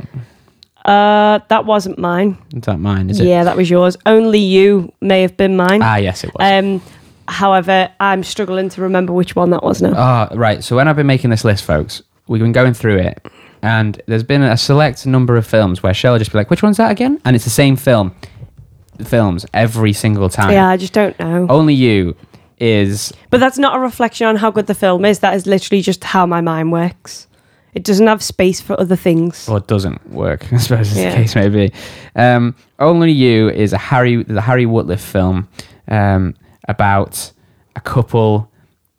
Uh, 0.84 1.40
that 1.48 1.64
wasn't 1.64 1.98
mine. 1.98 2.36
Is 2.54 2.62
that 2.62 2.78
mine? 2.78 3.10
Is 3.10 3.18
it? 3.18 3.26
Yeah, 3.26 3.42
that 3.44 3.56
was 3.56 3.68
yours. 3.68 3.96
Only 4.06 4.38
you 4.38 4.92
may 5.00 5.22
have 5.22 5.36
been 5.36 5.56
mine. 5.56 5.80
Ah, 5.82 5.96
yes, 5.96 6.22
it 6.24 6.30
was. 6.34 6.42
Um, 6.64 6.80
however, 7.28 7.90
I'm 8.00 8.22
struggling 8.22 8.68
to 8.70 8.82
remember 8.82 9.12
which 9.12 9.34
one 9.36 9.50
that 9.50 9.62
was 9.62 9.82
now. 9.82 9.92
Ah, 9.96 10.28
right. 10.34 10.62
So 10.64 10.76
when 10.76 10.88
I've 10.88 10.96
been 10.96 11.06
making 11.06 11.30
this 11.30 11.44
list, 11.44 11.64
folks, 11.64 12.02
we've 12.28 12.40
been 12.42 12.52
going 12.52 12.74
through 12.74 12.98
it, 12.98 13.26
and 13.62 14.00
there's 14.06 14.22
been 14.22 14.42
a 14.42 14.56
select 14.56 15.06
number 15.06 15.36
of 15.36 15.46
films 15.46 15.82
where 15.82 15.94
Shell 15.94 16.12
will 16.12 16.18
just 16.18 16.32
be 16.32 16.38
like, 16.38 16.50
"Which 16.50 16.62
one's 16.62 16.76
that 16.76 16.90
again?" 16.90 17.20
And 17.24 17.34
it's 17.36 17.44
the 17.44 17.50
same 17.50 17.76
film, 17.76 18.14
films 19.04 19.44
every 19.54 19.92
single 19.92 20.28
time. 20.28 20.50
yeah, 20.52 20.68
I 20.68 20.76
just 20.76 20.92
don't 20.92 21.18
know. 21.18 21.46
Only 21.48 21.74
you 21.74 22.16
is 22.58 23.12
But 23.30 23.40
that's 23.40 23.58
not 23.58 23.76
a 23.76 23.78
reflection 23.80 24.26
on 24.26 24.36
how 24.36 24.50
good 24.50 24.66
the 24.66 24.74
film 24.74 25.04
is. 25.04 25.18
That 25.20 25.34
is 25.34 25.46
literally 25.46 25.82
just 25.82 26.02
how 26.04 26.24
my 26.26 26.40
mind 26.40 26.72
works. 26.72 27.26
It 27.74 27.84
doesn't 27.84 28.06
have 28.06 28.22
space 28.22 28.58
for 28.62 28.80
other 28.80 28.96
things. 28.96 29.46
or 29.50 29.58
it 29.58 29.66
doesn't 29.66 30.10
work. 30.10 30.50
I 30.52 30.56
suppose 30.56 30.92
as 30.92 30.96
Yeah. 30.98 31.10
the 31.10 31.16
case 31.16 31.34
maybe. 31.34 31.72
Um, 32.14 32.54
Only 32.78 33.12
you 33.12 33.50
is 33.50 33.74
a 33.74 33.78
Harry 33.78 34.22
the 34.22 34.40
Harry 34.40 34.64
Wootliff 34.64 35.00
film 35.00 35.46
um, 35.88 36.34
about 36.68 37.32
a 37.74 37.80
couple 37.80 38.50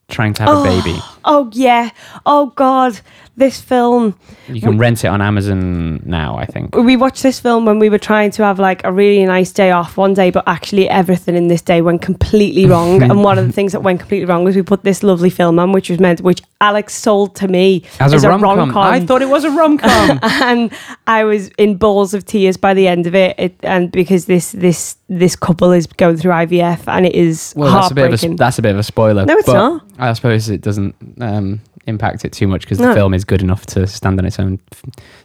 trying 0.08 0.34
to 0.34 0.44
have 0.44 0.58
a 0.60 0.64
baby. 0.64 0.96
Oh, 0.96 1.17
Oh 1.28 1.50
yeah. 1.54 1.92
Oh 2.26 2.48
god, 2.56 3.00
this 3.38 3.62
film. 3.62 4.18
You 4.48 4.62
can 4.62 4.78
rent 4.78 5.04
it 5.04 5.10
on 5.10 5.22
Amazon 5.22 6.02
now, 6.06 6.38
I 6.38 6.46
think. 6.46 6.76
We 6.76 6.96
watched 6.96 7.22
this 7.22 7.40
film 7.40 7.66
when 7.66 7.80
we 7.80 7.90
were 7.90 8.00
trying 8.00 8.32
to 8.32 8.44
have 8.44 8.60
like 8.60 8.84
a 8.84 8.92
really 8.92 9.24
nice 9.26 9.52
day 9.52 9.72
off 9.72 9.96
one 9.96 10.14
day, 10.14 10.32
but 10.32 10.44
actually 10.48 10.90
everything 10.90 11.36
in 11.36 11.48
this 11.48 11.62
day 11.62 11.82
went 11.82 12.02
completely 12.02 12.66
wrong. 12.72 13.04
and 13.04 13.24
one 13.24 13.38
of 13.38 13.46
the 13.46 13.54
things 13.54 13.74
that 13.74 13.82
went 13.82 14.00
completely 14.00 14.26
wrong 14.26 14.44
was 14.44 14.56
we 14.56 14.64
put 14.64 14.84
this 14.84 15.04
lovely 15.04 15.30
film 15.30 15.60
on, 15.60 15.72
which 15.72 15.90
was 15.90 16.00
meant, 16.00 16.22
which 16.22 16.42
Alex 16.62 16.96
sold 16.96 17.36
to 17.36 17.48
me 17.48 17.84
As 18.00 18.14
as 18.14 18.24
a 18.24 18.30
rom 18.30 18.42
com. 18.72 18.78
I 18.78 19.06
thought 19.06 19.22
it 19.22 19.30
was 19.30 19.44
a 19.44 19.52
rom 19.52 19.78
com. 19.78 20.20
and 20.24 20.72
I 21.06 21.24
was 21.24 21.50
in 21.60 21.78
balls 21.78 22.14
of 22.14 22.26
tears 22.26 22.58
by 22.58 22.74
the 22.74 22.88
end 22.88 23.06
of 23.06 23.14
it, 23.14 23.36
it 23.38 23.56
and 23.62 23.92
because 23.92 24.26
this 24.26 24.54
this 24.54 24.98
this 25.10 25.36
couple 25.36 25.72
is 25.72 25.86
going 25.86 26.18
through 26.18 26.32
IVF 26.32 26.88
and 26.88 27.06
it 27.06 27.14
is 27.14 27.54
well, 27.56 27.72
that's 27.72 27.92
a 27.92 27.96
bit 27.96 28.06
of 28.06 28.08
a, 28.08 28.12
heartbreaking. 28.12 28.36
that's 28.38 28.58
a 28.58 28.62
bit 28.62 28.72
of 28.72 28.80
a 28.80 28.84
spoiler. 28.84 29.26
No, 29.26 29.38
it's 29.38 29.46
but 29.46 29.54
not. 29.54 29.86
I 30.00 30.14
suppose 30.14 30.50
it 30.50 30.62
doesn't 30.62 30.96
um, 31.20 31.62
impact 31.86 32.26
it 32.26 32.32
too 32.34 32.48
much 32.48 32.62
because 32.62 32.80
No. 32.80 32.88
the 32.90 32.94
film 32.94 33.14
is 33.14 33.24
good 33.26 33.42
enough 33.42 33.66
to 33.68 33.88
stand 33.88 34.20
on 34.20 34.26
its 34.26 34.40
own 34.40 34.60
f- 34.72 34.84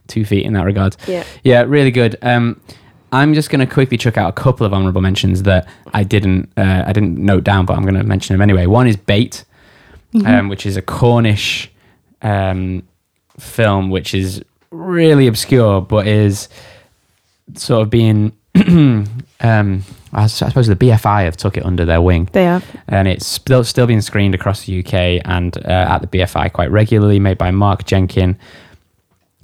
two 0.09 0.25
feet 0.25 0.45
in 0.45 0.53
that 0.55 0.65
regard. 0.65 0.97
yeah. 1.07 1.25
Yeah, 1.43 1.63
really 1.63 1.91
good. 1.91 2.17
Um, 2.23 2.61
I'm 3.13 3.35
just 3.35 3.51
going 3.51 3.61
to 3.61 3.73
quickly 3.73 3.99
chuck 3.99 4.17
out 4.17 4.31
a 4.31 4.33
couple 4.33 4.65
of 4.65 4.73
honourable 4.73 5.03
mentions 5.03 5.43
that 5.43 5.69
I 5.93 6.03
didn't 6.03 6.51
uh, 6.57 6.85
I 6.87 6.93
didn't 6.93 7.19
note 7.19 7.45
down, 7.45 7.67
but 7.67 7.77
I'm 7.77 7.83
going 7.83 7.95
to 7.97 8.03
mention 8.05 8.33
them 8.35 8.41
anyway. 8.41 8.65
One 8.67 8.87
is 8.87 8.97
Bait, 8.97 9.45
um, 10.25 10.49
which 10.49 10.65
is 10.65 10.77
a 10.79 10.83
Cornish 10.83 11.71
um, 12.23 12.83
film, 13.39 13.91
which 13.91 14.15
is 14.15 14.43
really 14.71 15.27
obscure, 15.27 15.83
but 15.83 16.07
is 16.07 16.49
sort 17.55 17.83
of 17.83 17.91
being. 17.91 18.33
um, 19.41 19.83
I 20.15 20.27
suppose 20.27 20.67
the 20.67 20.77
BFI 20.77 21.25
have 21.25 21.37
took 21.39 21.57
it 21.57 21.65
under 21.65 21.85
their 21.87 22.01
wing 22.03 22.29
They 22.33 22.45
have. 22.45 22.65
and 22.89 23.09
it's 23.09 23.27
still 23.27 23.65
still 23.65 23.87
being 23.87 24.03
screened 24.03 24.35
across 24.35 24.67
the 24.67 24.81
UK 24.85 25.23
and 25.25 25.57
uh, 25.65 25.71
at 25.71 25.99
the 26.01 26.07
BFI 26.07 26.53
quite 26.53 26.71
regularly, 26.71 27.19
made 27.19 27.39
by 27.39 27.51
Mark 27.51 27.85
Jenkin. 27.87 28.39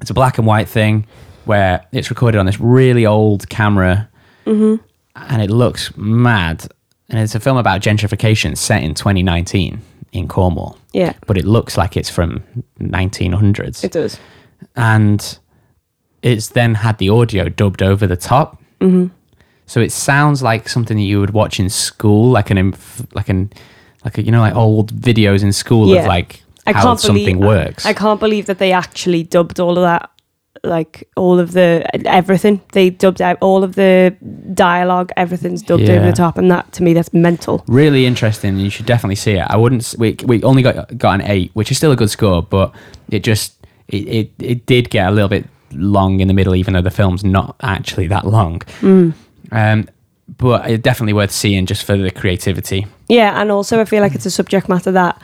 It's 0.00 0.10
a 0.10 0.14
black 0.14 0.36
and 0.38 0.46
white 0.46 0.68
thing 0.68 1.06
where 1.46 1.84
it's 1.92 2.10
recorded 2.10 2.38
on 2.38 2.44
this 2.46 2.60
really 2.60 3.06
old 3.06 3.48
camera, 3.48 4.08
and 4.44 5.42
it 5.42 5.50
looks 5.50 5.96
mad. 5.96 6.66
And 7.08 7.18
it's 7.18 7.34
a 7.34 7.40
film 7.40 7.56
about 7.56 7.80
gentrification 7.80 8.54
set 8.56 8.82
in 8.82 8.92
2019 8.94 9.80
in 10.12 10.28
Cornwall, 10.28 10.76
Yeah. 10.92 11.14
but 11.26 11.38
it 11.38 11.46
looks 11.46 11.78
like 11.78 11.96
it's 11.96 12.10
from 12.10 12.42
1900s 12.78 13.82
It 13.84 13.92
does. 13.92 14.18
and 14.76 15.38
it's 16.22 16.48
then 16.48 16.74
had 16.74 16.98
the 16.98 17.08
audio 17.08 17.48
dubbed 17.48 17.82
over 17.82 18.06
the 18.06 18.16
top. 18.16 18.62
Mm-hmm. 18.80 19.06
So 19.68 19.80
it 19.80 19.92
sounds 19.92 20.42
like 20.42 20.68
something 20.68 20.96
that 20.96 21.02
you 21.04 21.20
would 21.20 21.30
watch 21.30 21.60
in 21.60 21.68
school, 21.68 22.30
like 22.30 22.50
an 22.50 22.58
inf- 22.58 23.06
like 23.14 23.28
an 23.28 23.52
like 24.04 24.18
a, 24.18 24.22
you 24.22 24.32
know 24.32 24.40
like 24.40 24.56
old 24.56 24.92
videos 24.94 25.42
in 25.42 25.52
school 25.52 25.88
Yeah. 25.94 26.00
of 26.00 26.06
like 26.06 26.42
I 26.66 26.72
how 26.72 26.96
something 26.96 27.38
believe, 27.38 27.38
works. 27.38 27.86
I 27.86 27.92
can't 27.92 28.18
believe 28.20 28.46
that 28.46 28.58
they 28.58 28.72
actually 28.72 29.22
dubbed 29.22 29.60
all 29.60 29.76
of 29.78 29.82
that, 29.82 30.10
like 30.64 31.08
all 31.16 31.38
of 31.38 31.52
the 31.52 31.84
everything. 32.06 32.60
They 32.72 32.90
dubbed 32.90 33.20
out 33.22 33.36
all 33.40 33.62
of 33.62 33.74
the 33.74 34.16
dialogue. 34.54 35.12
Everything's 35.16 35.62
dubbed 35.62 35.88
over 35.88 36.06
the 36.06 36.12
top, 36.12 36.38
and 36.38 36.50
that 36.50 36.72
to 36.72 36.82
me, 36.82 36.94
that's 36.94 37.12
mental. 37.12 37.62
really 37.68 38.06
interesting. 38.06 38.58
You 38.58 38.70
should 38.70 38.86
definitely 38.86 39.16
see 39.16 39.32
it. 39.32 39.46
I 39.48 39.56
wouldn't. 39.56 39.94
We 39.98 40.16
we 40.24 40.42
only 40.42 40.62
got 40.62 40.96
got 40.98 41.20
an 41.20 41.26
eight, 41.30 41.50
which 41.54 41.70
is 41.70 41.76
still 41.76 41.92
a 41.92 41.96
good 41.96 42.10
score, 42.10 42.42
but 42.42 42.74
it 43.10 43.22
just 43.22 43.54
it 43.88 44.06
it, 44.08 44.30
it 44.38 44.66
did 44.66 44.88
get 44.90 45.08
a 45.08 45.10
little 45.10 45.28
bit 45.28 45.44
long 45.72 46.20
in 46.20 46.28
the 46.28 46.34
middle, 46.34 46.54
even 46.54 46.74
though 46.74 46.82
the 46.82 46.90
film's 46.90 47.22
not 47.24 47.54
actually 47.62 48.06
that 48.08 48.26
long. 48.26 48.60
Mm. 48.80 49.12
Um, 49.50 49.88
but 50.36 50.70
it's 50.70 50.82
definitely 50.82 51.14
worth 51.14 51.30
seeing 51.30 51.66
just 51.66 51.84
for 51.84 51.96
the 51.96 52.10
creativity. 52.10 52.86
Yeah, 53.08 53.40
and 53.40 53.50
also 53.50 53.80
I 53.80 53.84
feel 53.84 54.02
like 54.02 54.14
it's 54.14 54.26
a 54.26 54.30
subject 54.30 54.68
matter 54.68 54.92
that 54.92 55.20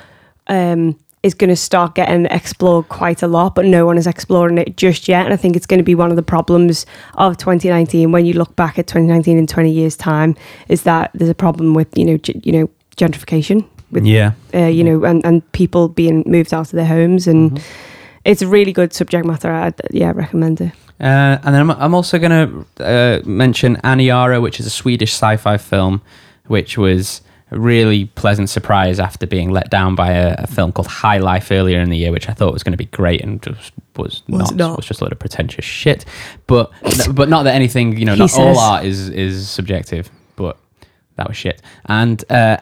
um, 0.47 0.99
is 1.22 1.35
going 1.35 1.51
to 1.51 1.57
start 1.57 1.95
getting 1.95 2.27
explored 2.27 2.89
quite 2.89 3.22
a 3.22 3.27
lot, 3.27 3.55
but 3.55 3.66
no 3.66 3.85
one 3.85 3.99
is 3.99 4.07
exploring 4.07 4.59
it 4.59 4.77
just 4.77 5.09
yet. 5.09 5.25
And 5.25 5.35
I 5.35 5.37
think 5.37 5.57
it's 5.57 5.66
going 5.66 5.79
to 5.79 5.85
be 5.85 5.95
one 5.95 6.11
of 6.11 6.16
the 6.16 6.22
problems 6.22 6.87
of 7.14 7.37
2019 7.37 8.12
when 8.12 8.25
you 8.25 8.33
look 8.35 8.57
back 8.57 8.79
at 8.79 8.87
2019 8.87 9.37
in 9.37 9.47
20 9.47 9.70
years' 9.70 9.97
time, 9.97 10.37
is 10.68 10.83
that 10.85 11.11
there's 11.14 11.31
a 11.31 11.35
problem 11.35 11.75
with 11.75 11.97
you 11.97 12.05
know 12.05 12.16
g- 12.16 12.41
you 12.43 12.53
know 12.53 12.70
gentrification 12.97 13.66
with 13.91 14.07
yeah. 14.07 14.33
uh, 14.55 14.66
you 14.66 14.85
know 14.85 15.05
and, 15.05 15.25
and 15.25 15.51
people 15.53 15.89
being 15.89 16.22
moved 16.27 16.55
out 16.55 16.66
of 16.66 16.72
their 16.72 16.87
homes 16.87 17.27
and. 17.27 17.62
It's 18.27 18.41
a 18.41 18.49
really 18.49 18.72
good 18.72 18.95
subject 18.95 19.27
matter. 19.27 19.53
I, 19.53 19.75
yeah, 19.91 20.11
recommend 20.14 20.59
it. 20.59 20.72
Uh, 21.05 21.38
and 21.42 21.55
then 21.55 21.61
I'm, 21.61 21.70
I'm 21.72 21.94
also 21.94 22.18
going 22.18 22.66
to 22.78 22.82
uh, 22.82 23.20
mention 23.26 23.76
Aniara, 23.84 24.40
which 24.40 24.59
is 24.59 24.64
a 24.64 24.70
Swedish 24.70 25.12
sci-fi 25.12 25.59
film, 25.59 26.00
which 26.46 26.78
was 26.78 27.20
a 27.50 27.59
really 27.59 28.07
pleasant 28.07 28.48
surprise 28.48 28.98
after 28.98 29.26
being 29.26 29.50
let 29.50 29.68
down 29.68 29.94
by 29.94 30.12
a, 30.12 30.34
a 30.38 30.46
film 30.46 30.72
called 30.72 30.88
High 30.88 31.18
Life 31.18 31.50
earlier 31.50 31.78
in 31.80 31.90
the 31.90 31.98
year, 31.98 32.11
which 32.11 32.30
I 32.30 32.32
thought 32.32 32.55
was 32.55 32.62
going 32.62 32.72
to 32.72 32.78
be 32.78 32.86
great 32.86 33.20
and 33.20 33.42
just 33.42 33.72
was, 33.96 34.22
Was 34.28 34.50
not, 34.50 34.55
not. 34.55 34.76
Was 34.78 34.86
just 34.86 35.02
a 35.02 35.05
lot 35.05 35.12
of 35.12 35.18
pretentious 35.18 35.64
shit. 35.66 36.07
But 36.46 36.72
but 37.12 37.28
not 37.28 37.42
that 37.42 37.55
anything 37.55 37.98
you 37.98 38.07
know, 38.07 38.14
not 38.14 38.32
all 38.38 38.59
art 38.59 38.86
is 38.86 39.11
is 39.11 39.46
subjective. 39.48 40.11
But 40.36 40.57
that 41.16 41.28
was 41.28 41.36
shit. 41.36 41.61
And 41.84 42.24
uh, 42.30 42.57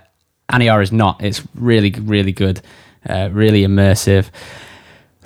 Aniara 0.51 0.83
is 0.83 0.91
not. 0.91 1.23
It's 1.23 1.43
really 1.55 1.93
really 1.93 2.33
good, 2.33 2.61
uh, 3.09 3.29
really 3.33 3.63
immersive. 3.63 4.31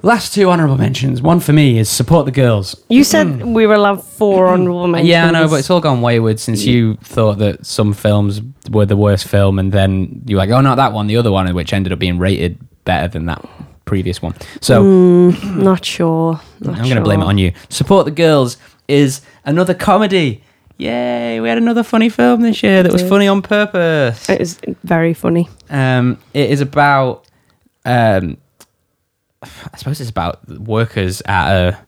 Last 0.07 0.33
two 0.35 0.49
honourable 0.49 0.79
mentions. 0.79 1.21
One 1.21 1.41
for 1.41 1.53
me 1.53 1.81
is 1.81 1.89
support 1.89 2.27
the 2.27 2.31
girls. 2.31 2.81
You 2.89 3.03
said 3.03 3.43
we 3.45 3.67
were 3.67 3.75
allowed 3.75 4.05
four 4.05 4.47
honorable 4.47 4.87
mentions. 4.87 5.09
Yeah, 5.09 5.27
I 5.27 5.31
know, 5.33 5.49
but 5.49 5.57
it's 5.57 5.69
all 5.69 5.81
gone 5.81 6.01
wayward 6.01 6.39
since 6.39 6.65
you 6.65 6.95
thought 7.03 7.39
that 7.39 7.67
some 7.67 7.93
films 7.93 8.41
were 8.71 8.87
the 8.87 8.97
worst 8.97 9.27
film, 9.27 9.59
and 9.59 9.73
then 9.73 10.23
you 10.27 10.37
were 10.37 10.43
like, 10.43 10.51
oh, 10.51 10.61
not 10.61 10.77
that 10.77 10.93
one, 10.93 11.09
the 11.09 11.17
other 11.17 11.33
one, 11.33 11.53
which 11.57 11.73
ended 11.73 11.93
up 11.93 11.99
being 11.99 12.19
rated 12.19 12.57
better 12.85 13.09
than 13.09 13.27
that 13.27 13.45
previous 13.85 14.23
one. 14.23 14.37
So 14.61 14.85
not 15.33 15.85
sure. 15.85 16.41
Not 16.61 16.77
I'm 16.77 16.85
going 16.85 16.95
to 16.95 17.03
blame 17.03 17.21
it 17.21 17.27
on 17.27 17.37
you. 17.37 17.53
Support 17.69 18.05
the 18.05 18.13
Girls 18.13 18.59
is 18.87 19.23
another 19.45 19.75
comedy. 19.75 20.45
Yay, 20.79 21.41
we 21.41 21.49
had 21.49 21.59
another 21.59 21.83
funny 21.83 22.11
film 22.11 22.43
this 22.43 22.63
year 22.63 22.85
that 22.85 22.93
was 22.93 23.03
funny 23.03 23.27
on 23.27 23.43
purpose. 23.43 24.29
It 24.29 24.39
was 24.39 24.61
very 24.85 25.15
funny. 25.15 25.49
Um, 25.69 26.19
it 26.33 26.51
is 26.51 26.61
about, 26.61 27.27
um, 27.85 28.37
I 29.43 29.77
suppose 29.77 30.01
it's 30.01 30.11
about 30.11 30.47
workers 30.49 31.23
at 31.27 31.51
a 31.51 31.79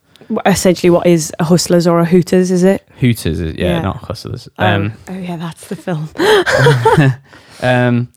Essentially, 0.44 0.90
what 0.90 1.06
is 1.06 1.32
a 1.38 1.44
Hustlers 1.44 1.86
or 1.86 2.00
a 2.00 2.04
Hooters? 2.04 2.50
Is 2.50 2.62
it? 2.62 2.86
Hooters, 3.00 3.40
yeah, 3.40 3.48
Yeah. 3.56 3.80
not 3.80 3.96
Hustlers. 3.96 4.46
Um, 4.58 4.66
Um, 4.86 4.92
oh 5.08 5.18
yeah, 5.18 5.36
that's 5.36 5.68
the 5.68 5.76
film. 5.76 6.08
Um, 7.62 8.12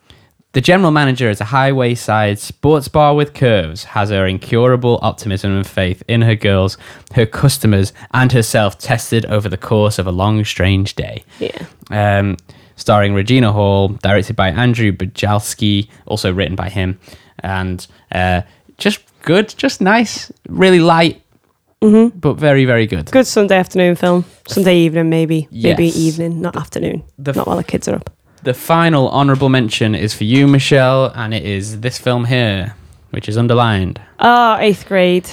the 0.53 0.61
general 0.61 0.91
manager 0.91 1.29
at 1.29 1.39
a 1.39 1.45
highway 1.45 1.95
side 1.95 2.37
sports 2.37 2.87
bar 2.89 3.15
with 3.15 3.33
curves 3.33 3.85
has 3.85 4.09
her 4.09 4.27
incurable 4.27 4.99
optimism 5.01 5.51
and 5.55 5.65
faith 5.65 6.03
in 6.09 6.21
her 6.23 6.35
girls, 6.35 6.77
her 7.15 7.25
customers, 7.25 7.93
and 8.13 8.31
herself 8.33 8.77
tested 8.77 9.25
over 9.27 9.47
the 9.47 9.57
course 9.57 9.97
of 9.97 10.05
a 10.07 10.11
long, 10.11 10.43
strange 10.43 10.93
day. 10.95 11.23
Yeah. 11.39 11.65
Um, 11.89 12.35
starring 12.75 13.13
Regina 13.13 13.53
Hall, 13.53 13.87
directed 13.89 14.35
by 14.35 14.49
Andrew 14.49 14.91
Bujalski, 14.91 15.87
also 16.05 16.33
written 16.33 16.55
by 16.57 16.67
him, 16.69 16.99
and 17.39 17.87
uh, 18.11 18.41
just 18.77 18.99
good, 19.21 19.53
just 19.57 19.81
nice, 19.81 20.31
really 20.47 20.79
light, 20.79 21.21
mm-hmm. 21.81 22.17
but 22.17 22.33
very, 22.33 22.65
very 22.65 22.87
good. 22.87 23.11
Good 23.11 23.27
Sunday 23.27 23.57
afternoon 23.57 23.95
film. 23.95 24.25
Sunday 24.47 24.77
evening, 24.77 25.09
maybe. 25.09 25.47
Maybe 25.51 25.87
evening, 25.87 26.41
not 26.41 26.55
afternoon. 26.55 27.03
The 27.17 27.33
not 27.33 27.47
while 27.47 27.57
the 27.57 27.63
kids 27.63 27.87
are 27.87 27.95
up. 27.95 28.09
The 28.43 28.53
final 28.53 29.09
honourable 29.09 29.49
mention 29.49 29.93
is 29.93 30.13
for 30.15 30.23
you, 30.23 30.47
Michelle, 30.47 31.11
and 31.15 31.33
it 31.33 31.45
is 31.45 31.81
this 31.81 31.99
film 31.99 32.25
here, 32.25 32.75
which 33.11 33.29
is 33.29 33.37
underlined. 33.37 34.01
Oh, 34.19 34.57
eighth 34.57 34.87
grade. 34.87 35.29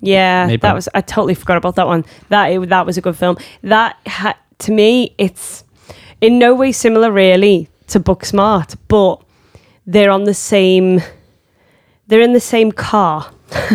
Yeah, 0.00 0.46
Maybe. 0.46 0.60
that 0.60 0.74
was. 0.74 0.88
I 0.94 1.00
totally 1.00 1.34
forgot 1.34 1.56
about 1.56 1.76
that 1.76 1.86
one. 1.86 2.04
That 2.28 2.46
it, 2.46 2.68
that 2.68 2.86
was 2.86 2.98
a 2.98 3.00
good 3.00 3.16
film. 3.16 3.36
That 3.62 3.96
ha, 4.06 4.36
to 4.58 4.72
me, 4.72 5.14
it's 5.18 5.64
in 6.20 6.38
no 6.38 6.54
way 6.54 6.72
similar 6.72 7.10
really 7.12 7.68
to 7.88 8.00
Booksmart, 8.00 8.76
but 8.88 9.22
they're 9.86 10.10
on 10.10 10.24
the 10.24 10.34
same. 10.34 11.00
They're 12.08 12.20
in 12.20 12.32
the 12.32 12.40
same 12.40 12.72
car. 12.72 13.30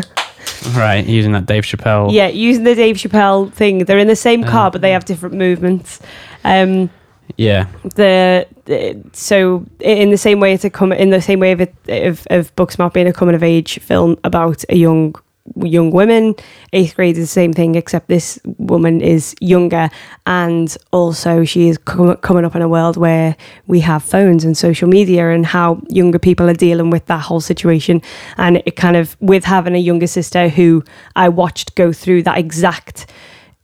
Right, 0.77 1.05
using 1.05 1.33
that 1.33 1.45
Dave 1.45 1.63
Chappelle. 1.63 2.13
Yeah, 2.13 2.27
using 2.27 2.63
the 2.63 2.73
Dave 2.73 2.95
Chappelle 2.95 3.51
thing. 3.51 3.79
They're 3.79 3.97
in 3.99 4.07
the 4.07 4.15
same 4.15 4.45
Oh. 4.45 4.49
car, 4.49 4.71
but 4.71 4.79
they 4.81 4.91
have 4.91 5.03
different 5.03 5.35
movements. 5.35 5.99
Um, 6.45 6.89
Yeah. 7.35 7.67
the, 7.95 8.47
the 8.63 9.01
so 9.11 9.65
in 9.81 10.09
the 10.09 10.17
same 10.17 10.39
way 10.39 10.55
to 10.55 10.69
come 10.69 10.93
in 10.93 11.09
the 11.09 11.21
same 11.21 11.39
way 11.41 11.51
of 11.51 11.59
it 11.59 11.75
of, 11.89 12.25
of 12.29 12.55
Booksmart 12.55 12.93
being 12.93 13.07
a 13.07 13.13
coming 13.13 13.35
of 13.35 13.43
age 13.43 13.79
film 13.79 14.17
about 14.23 14.63
a 14.69 14.77
young 14.77 15.15
young 15.61 15.91
women 15.91 16.33
eighth 16.71 16.95
grade 16.95 17.17
is 17.17 17.23
the 17.23 17.27
same 17.27 17.51
thing 17.51 17.75
except 17.75 18.07
this 18.07 18.39
woman 18.57 19.01
is 19.01 19.35
younger 19.41 19.89
and 20.25 20.77
also 20.91 21.43
she 21.43 21.67
is 21.67 21.77
com- 21.79 22.15
coming 22.17 22.45
up 22.45 22.55
in 22.55 22.61
a 22.61 22.67
world 22.69 22.95
where 22.95 23.35
we 23.67 23.81
have 23.81 24.01
phones 24.01 24.45
and 24.45 24.57
social 24.57 24.87
media 24.87 25.31
and 25.31 25.45
how 25.45 25.81
younger 25.89 26.17
people 26.17 26.49
are 26.49 26.53
dealing 26.53 26.89
with 26.89 27.05
that 27.07 27.19
whole 27.19 27.41
situation 27.41 28.01
and 28.37 28.63
it 28.65 28.77
kind 28.77 28.95
of 28.95 29.17
with 29.19 29.43
having 29.43 29.75
a 29.75 29.79
younger 29.79 30.07
sister 30.07 30.47
who 30.47 30.81
I 31.15 31.27
watched 31.27 31.75
go 31.75 31.91
through 31.91 32.23
that 32.23 32.37
exact 32.37 33.11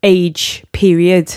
age 0.04 0.66
period 0.74 1.34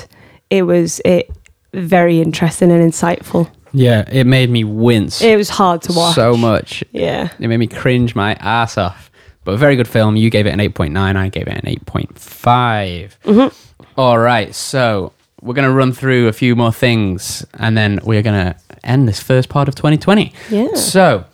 it 0.51 0.63
was 0.63 1.01
it 1.05 1.31
very 1.73 2.21
interesting 2.21 2.71
and 2.73 2.93
insightful 2.93 3.49
Yeah, 3.73 4.05
it 4.11 4.27
made 4.27 4.51
me 4.51 4.65
wince 4.65 5.23
It 5.23 5.37
was 5.37 5.49
hard 5.51 5.83
to 5.83 5.93
watch. 5.93 6.15
so 6.17 6.37
much. 6.37 6.85
yeah. 6.93 7.31
It 7.39 7.49
made 7.49 7.57
me 7.59 7.67
cringe 7.69 8.15
my 8.15 8.35
ass 8.35 8.77
off. 8.77 9.11
But 9.45 9.53
a 9.55 9.57
very 9.57 9.77
good 9.77 9.89
film. 9.89 10.17
You 10.17 10.31
gave 10.31 10.47
it 10.47 10.51
an 10.51 10.61
8.9. 10.61 11.17
I 11.17 11.29
gave 11.29 11.49
it 11.49 11.65
an 11.65 11.75
8.5. 11.77 13.17
Mm-hmm. 13.25 13.55
All 13.97 14.19
right. 14.19 14.55
So 14.55 15.13
we're 15.41 15.55
going 15.55 15.69
to 15.69 15.75
run 15.75 15.93
through 15.93 16.29
a 16.29 16.33
few 16.33 16.55
more 16.55 16.73
things 16.73 17.45
and 17.55 17.77
then 17.77 17.99
we're 18.05 18.23
going 18.23 18.53
to 18.53 18.57
end 18.85 19.09
this 19.09 19.21
first 19.21 19.49
part 19.49 19.69
of 19.69 19.75
2020. 19.75 20.33
Yeah. 20.51 20.75
So, 20.75 21.25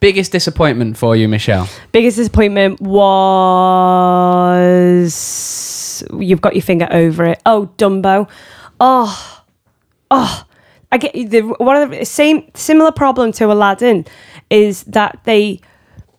biggest 0.00 0.32
disappointment 0.32 0.96
for 0.98 1.14
you, 1.16 1.28
Michelle? 1.28 1.68
Biggest 1.92 2.16
disappointment 2.16 2.80
was 2.80 3.02
you've 6.18 6.40
got 6.40 6.54
your 6.54 6.62
finger 6.62 6.88
over 6.90 7.24
it. 7.26 7.40
Oh, 7.46 7.70
Dumbo. 7.78 8.28
Oh, 8.80 9.42
oh. 10.10 10.44
I 10.90 10.98
get 10.98 11.12
the 11.30 11.40
one 11.40 11.76
of 11.76 11.90
the 11.90 12.04
same 12.04 12.50
similar 12.54 12.92
problem 12.92 13.32
to 13.32 13.50
Aladdin 13.50 14.04
is 14.50 14.84
that 14.84 15.20
they 15.24 15.58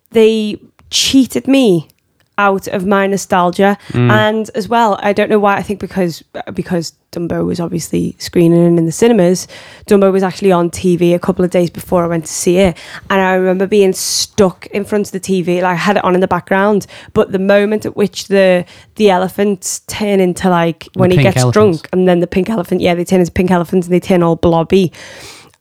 they 0.09 0.59
cheated 0.93 1.47
me 1.47 1.89
out 2.37 2.67
of 2.67 2.85
my 2.85 3.05
nostalgia. 3.05 3.77
Mm. 3.89 4.11
And 4.11 4.51
as 4.55 4.67
well 4.67 4.97
I 5.01 5.13
don't 5.13 5.29
know 5.29 5.39
why 5.39 5.57
I 5.57 5.61
think 5.61 5.79
because 5.79 6.23
uh, 6.33 6.51
because 6.51 6.93
Dumbo 7.11 7.45
was 7.45 7.59
obviously 7.59 8.15
screening 8.17 8.77
in 8.77 8.85
the 8.85 8.91
cinemas. 8.91 9.47
Dumbo 9.85 10.11
was 10.11 10.23
actually 10.23 10.51
on 10.51 10.71
TV 10.71 11.13
a 11.13 11.19
couple 11.19 11.45
of 11.45 11.51
days 11.51 11.69
before 11.69 12.03
I 12.03 12.07
went 12.07 12.25
to 12.25 12.31
see 12.31 12.57
it. 12.57 12.75
And 13.09 13.21
I 13.21 13.35
remember 13.35 13.67
being 13.67 13.93
stuck 13.93 14.65
in 14.67 14.83
front 14.83 15.07
of 15.07 15.11
the 15.11 15.19
TV 15.19 15.61
like 15.61 15.65
I 15.65 15.75
had 15.75 15.97
it 15.97 16.03
on 16.03 16.15
in 16.15 16.21
the 16.21 16.27
background. 16.27 16.87
But 17.13 17.31
the 17.31 17.39
moment 17.39 17.85
at 17.85 17.95
which 17.95 18.27
the 18.29 18.65
the 18.95 19.09
elephants 19.09 19.81
turn 19.81 20.19
into 20.19 20.49
like 20.49 20.89
when 20.93 21.11
he 21.11 21.17
gets 21.17 21.37
elephants. 21.37 21.81
drunk 21.81 21.89
and 21.93 22.07
then 22.07 22.19
the 22.19 22.27
pink 22.27 22.49
elephant 22.49 22.81
yeah 22.81 22.95
they 22.95 23.05
turn 23.05 23.19
into 23.19 23.31
pink 23.31 23.51
elephants 23.51 23.87
and 23.87 23.93
they 23.93 23.99
turn 23.99 24.23
all 24.23 24.35
blobby 24.35 24.91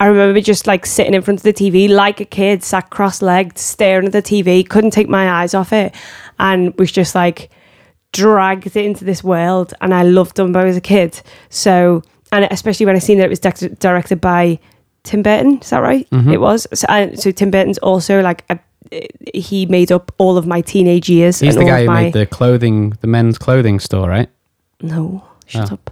I 0.03 0.07
remember 0.07 0.41
just 0.41 0.67
like 0.67 0.85
sitting 0.85 1.15
in 1.15 1.23
front 1.23 1.39
of 1.39 1.45
the 1.45 1.53
TV 1.53 1.89
like 1.89 2.21
a 2.21 2.25
kid, 2.25 2.65
sat 2.65 2.91
cross 2.91 3.23
legged, 3.23 3.57
staring 3.57 4.07
at 4.07 4.13
the 4.13 4.21
TV, 4.23 4.69
couldn't 4.69 4.91
take 4.91 5.09
my 5.09 5.31
eyes 5.31 5.55
off 5.55 5.73
it, 5.73 5.95
and 6.41 6.77
was 6.77 6.91
just 6.91 7.15
like 7.15 7.51
dragged 8.13 8.77
into 8.77 9.05
this 9.05 9.23
world. 9.23 9.75
And 9.81 9.95
I 9.95 10.03
loved 10.03 10.37
Dumbo 10.37 10.65
as 10.65 10.77
a 10.77 10.81
kid. 10.81 11.21
So, 11.51 12.03
and 12.33 12.49
especially 12.51 12.85
when 12.87 12.97
I 12.97 12.99
seen 12.99 13.19
that 13.19 13.27
it 13.27 13.31
was 13.31 13.39
dec- 13.39 13.79
directed 13.79 14.21
by 14.21 14.59
Tim 15.05 15.23
Burton, 15.23 15.59
is 15.61 15.71
that 15.71 15.79
right? 15.79 16.11
Mm-hmm. 16.11 16.33
It 16.33 16.41
was. 16.41 16.67
So, 16.75 17.13
so 17.15 17.31
Tim 17.31 17.53
Burton's 17.53 17.79
also 17.79 18.21
like 18.23 18.45
a, 18.51 18.59
he 19.35 19.67
made 19.67 19.93
up 19.93 20.11
all 20.19 20.37
of 20.37 20.49
my 20.49 20.63
teenage 20.63 21.09
years. 21.09 21.39
He's 21.39 21.55
the 21.55 21.65
guy 21.65 21.83
who 21.83 21.87
my, 21.87 22.03
made 22.05 22.13
the 22.15 22.27
clothing, 22.27 22.91
the 23.03 23.07
men's 23.07 23.39
clothing 23.39 23.79
store, 23.79 24.09
right? 24.09 24.29
No, 24.81 25.25
shut 25.47 25.71
Oh. 25.71 25.75
up. 25.75 25.91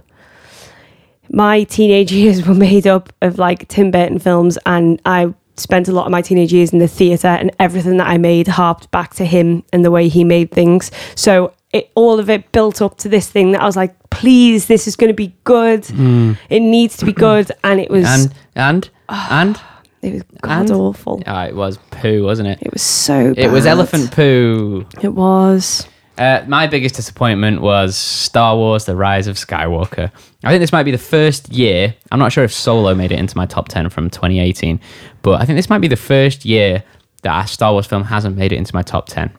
My 1.31 1.63
teenage 1.63 2.11
years 2.21 2.45
were 2.47 2.53
made 2.53 2.87
up 2.87 3.11
of 3.21 3.37
like 3.39 3.67
Tim 3.67 3.91
Burton 3.91 4.19
films, 4.19 4.57
and 4.65 5.01
I 5.05 5.33
spent 5.57 5.87
a 5.87 5.91
lot 5.91 6.05
of 6.05 6.11
my 6.11 6.21
teenage 6.21 6.51
years 6.53 6.73
in 6.73 6.79
the 6.79 6.87
theatre, 6.87 7.27
and 7.27 7.51
everything 7.59 7.97
that 7.97 8.07
I 8.07 8.17
made 8.17 8.47
harped 8.47 8.89
back 8.91 9.13
to 9.15 9.25
him 9.25 9.63
and 9.71 9.83
the 9.85 9.91
way 9.91 10.07
he 10.07 10.23
made 10.23 10.51
things. 10.51 10.91
So 11.15 11.53
it, 11.71 11.91
all 11.95 12.19
of 12.19 12.29
it 12.29 12.51
built 12.51 12.81
up 12.81 12.97
to 12.99 13.09
this 13.09 13.29
thing 13.29 13.51
that 13.51 13.61
I 13.61 13.65
was 13.65 13.75
like, 13.77 13.95
please, 14.09 14.67
this 14.67 14.87
is 14.87 14.95
going 14.95 15.09
to 15.09 15.13
be 15.15 15.33
good. 15.45 15.83
Mm. 15.83 16.37
It 16.49 16.59
needs 16.59 16.97
to 16.97 17.05
be 17.05 17.13
good, 17.13 17.51
and 17.63 17.79
it 17.79 17.89
was 17.89 18.05
And, 18.05 18.33
and, 18.55 18.91
and, 19.09 19.61
it 20.01 20.13
was 20.13 20.23
god 20.41 20.61
and- 20.61 20.71
awful. 20.71 21.21
oh, 21.25 21.41
it 21.43 21.55
was 21.55 21.77
poo, 21.91 22.23
wasn't 22.23 22.47
it? 22.49 22.59
It 22.61 22.73
was 22.73 22.81
so. 22.81 23.33
It 23.37 23.49
was 23.49 23.65
elephant 23.65 24.11
poo. 24.11 24.85
It 25.01 25.13
was. 25.13 25.87
Uh, 26.17 26.43
my 26.47 26.67
biggest 26.67 26.95
disappointment 26.95 27.61
was 27.61 27.95
Star 27.97 28.55
Wars: 28.55 28.85
The 28.85 28.95
Rise 28.95 29.27
of 29.27 29.37
Skywalker. 29.37 30.11
I 30.43 30.49
think 30.49 30.59
this 30.61 30.71
might 30.71 30.83
be 30.83 30.91
the 30.91 30.97
first 30.97 31.49
year. 31.51 31.95
I'm 32.11 32.19
not 32.19 32.31
sure 32.31 32.43
if 32.43 32.53
Solo 32.53 32.93
made 32.93 33.11
it 33.11 33.17
into 33.19 33.35
my 33.37 33.45
top 33.45 33.69
ten 33.69 33.89
from 33.89 34.09
2018, 34.09 34.79
but 35.21 35.41
I 35.41 35.45
think 35.45 35.57
this 35.57 35.69
might 35.69 35.79
be 35.79 35.87
the 35.87 35.95
first 35.95 36.45
year 36.45 36.83
that 37.23 37.45
a 37.45 37.47
Star 37.47 37.71
Wars 37.71 37.85
film 37.87 38.03
hasn't 38.03 38.37
made 38.37 38.51
it 38.51 38.57
into 38.57 38.75
my 38.75 38.81
top 38.83 39.07
ten. 39.07 39.31